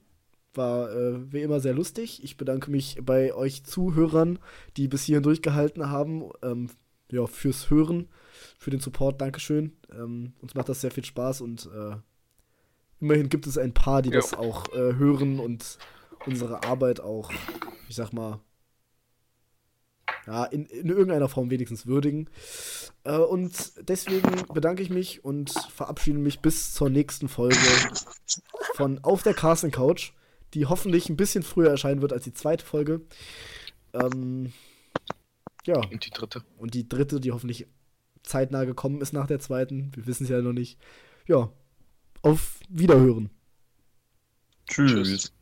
War 0.53 0.91
äh, 0.93 1.32
wie 1.32 1.41
immer 1.41 1.61
sehr 1.61 1.73
lustig. 1.73 2.23
Ich 2.23 2.37
bedanke 2.37 2.70
mich 2.70 2.99
bei 3.03 3.32
euch 3.32 3.65
Zuhörern, 3.65 4.39
die 4.77 4.89
bis 4.89 5.05
hierhin 5.05 5.23
durchgehalten 5.23 5.89
haben. 5.89 6.28
Ähm, 6.43 6.69
ja, 7.11 7.27
fürs 7.27 7.70
Hören, 7.70 8.09
für 8.59 8.70
den 8.70 8.81
Support. 8.81 9.20
Dankeschön. 9.20 9.73
Ähm, 9.93 10.35
uns 10.41 10.55
macht 10.55 10.69
das 10.69 10.81
sehr 10.82 10.91
viel 10.91 11.05
Spaß 11.05 11.41
und 11.41 11.66
äh, 11.74 11.97
immerhin 13.01 13.31
gibt 13.31 13.47
es 13.47 13.57
ein 13.59 13.73
paar, 13.73 14.03
die 14.03 14.11
Jo. 14.11 14.16
das 14.16 14.35
auch 14.35 14.69
äh, 14.74 14.95
hören 14.97 15.41
und 15.41 15.78
unsere 16.27 16.62
Arbeit 16.65 17.01
auch, 17.01 17.31
ich 17.89 17.97
sag 17.97 18.12
mal, 18.12 18.41
ja, 20.26 20.44
in, 20.44 20.66
in 20.66 20.88
irgendeiner 20.88 21.28
Form 21.28 21.51
wenigstens 21.51 21.86
würdigen. 21.86 22.28
Äh, 23.05 23.16
und 23.16 23.72
deswegen 23.88 24.30
bedanke 24.52 24.82
ich 24.82 24.90
mich 24.90 25.24
und 25.24 25.51
verabschiede 25.51 26.18
mich 26.18 26.40
bis 26.40 26.72
zur 26.72 26.90
nächsten 26.90 27.28
Folge 27.28 27.56
von 28.74 28.98
Auf 29.02 29.22
der 29.22 29.34
Casting 29.34 29.70
Couch, 29.70 30.12
die 30.55 30.66
hoffentlich 30.66 31.09
ein 31.09 31.16
bisschen 31.16 31.42
früher 31.42 31.70
erscheinen 31.70 32.02
wird 32.02 32.12
als 32.12 32.24
die 32.24 32.34
zweite 32.34 32.64
Folge. 32.64 33.02
Ähm, 33.92 34.52
ja, 35.66 35.76
Und 35.78 36.05
die 36.06 36.10
dritte. 36.10 36.42
und 36.59 36.74
die 36.74 36.88
dritte, 36.88 37.20
die 37.20 37.32
hoffentlich 37.32 37.66
zeitnah 38.22 38.64
gekommen 38.64 39.01
ist 39.01 39.12
nach 39.12 39.26
der 39.26 39.40
zweiten. 39.40 39.90
Wir 39.94 40.06
wissen 40.06 40.24
es 40.24 40.30
ja 40.30 40.40
noch 40.42 40.52
nicht. 40.52 40.78
Ja, 41.26 41.52
auf 42.22 42.60
Wiederhören. 42.68 43.30
Tschüss. 44.68 45.32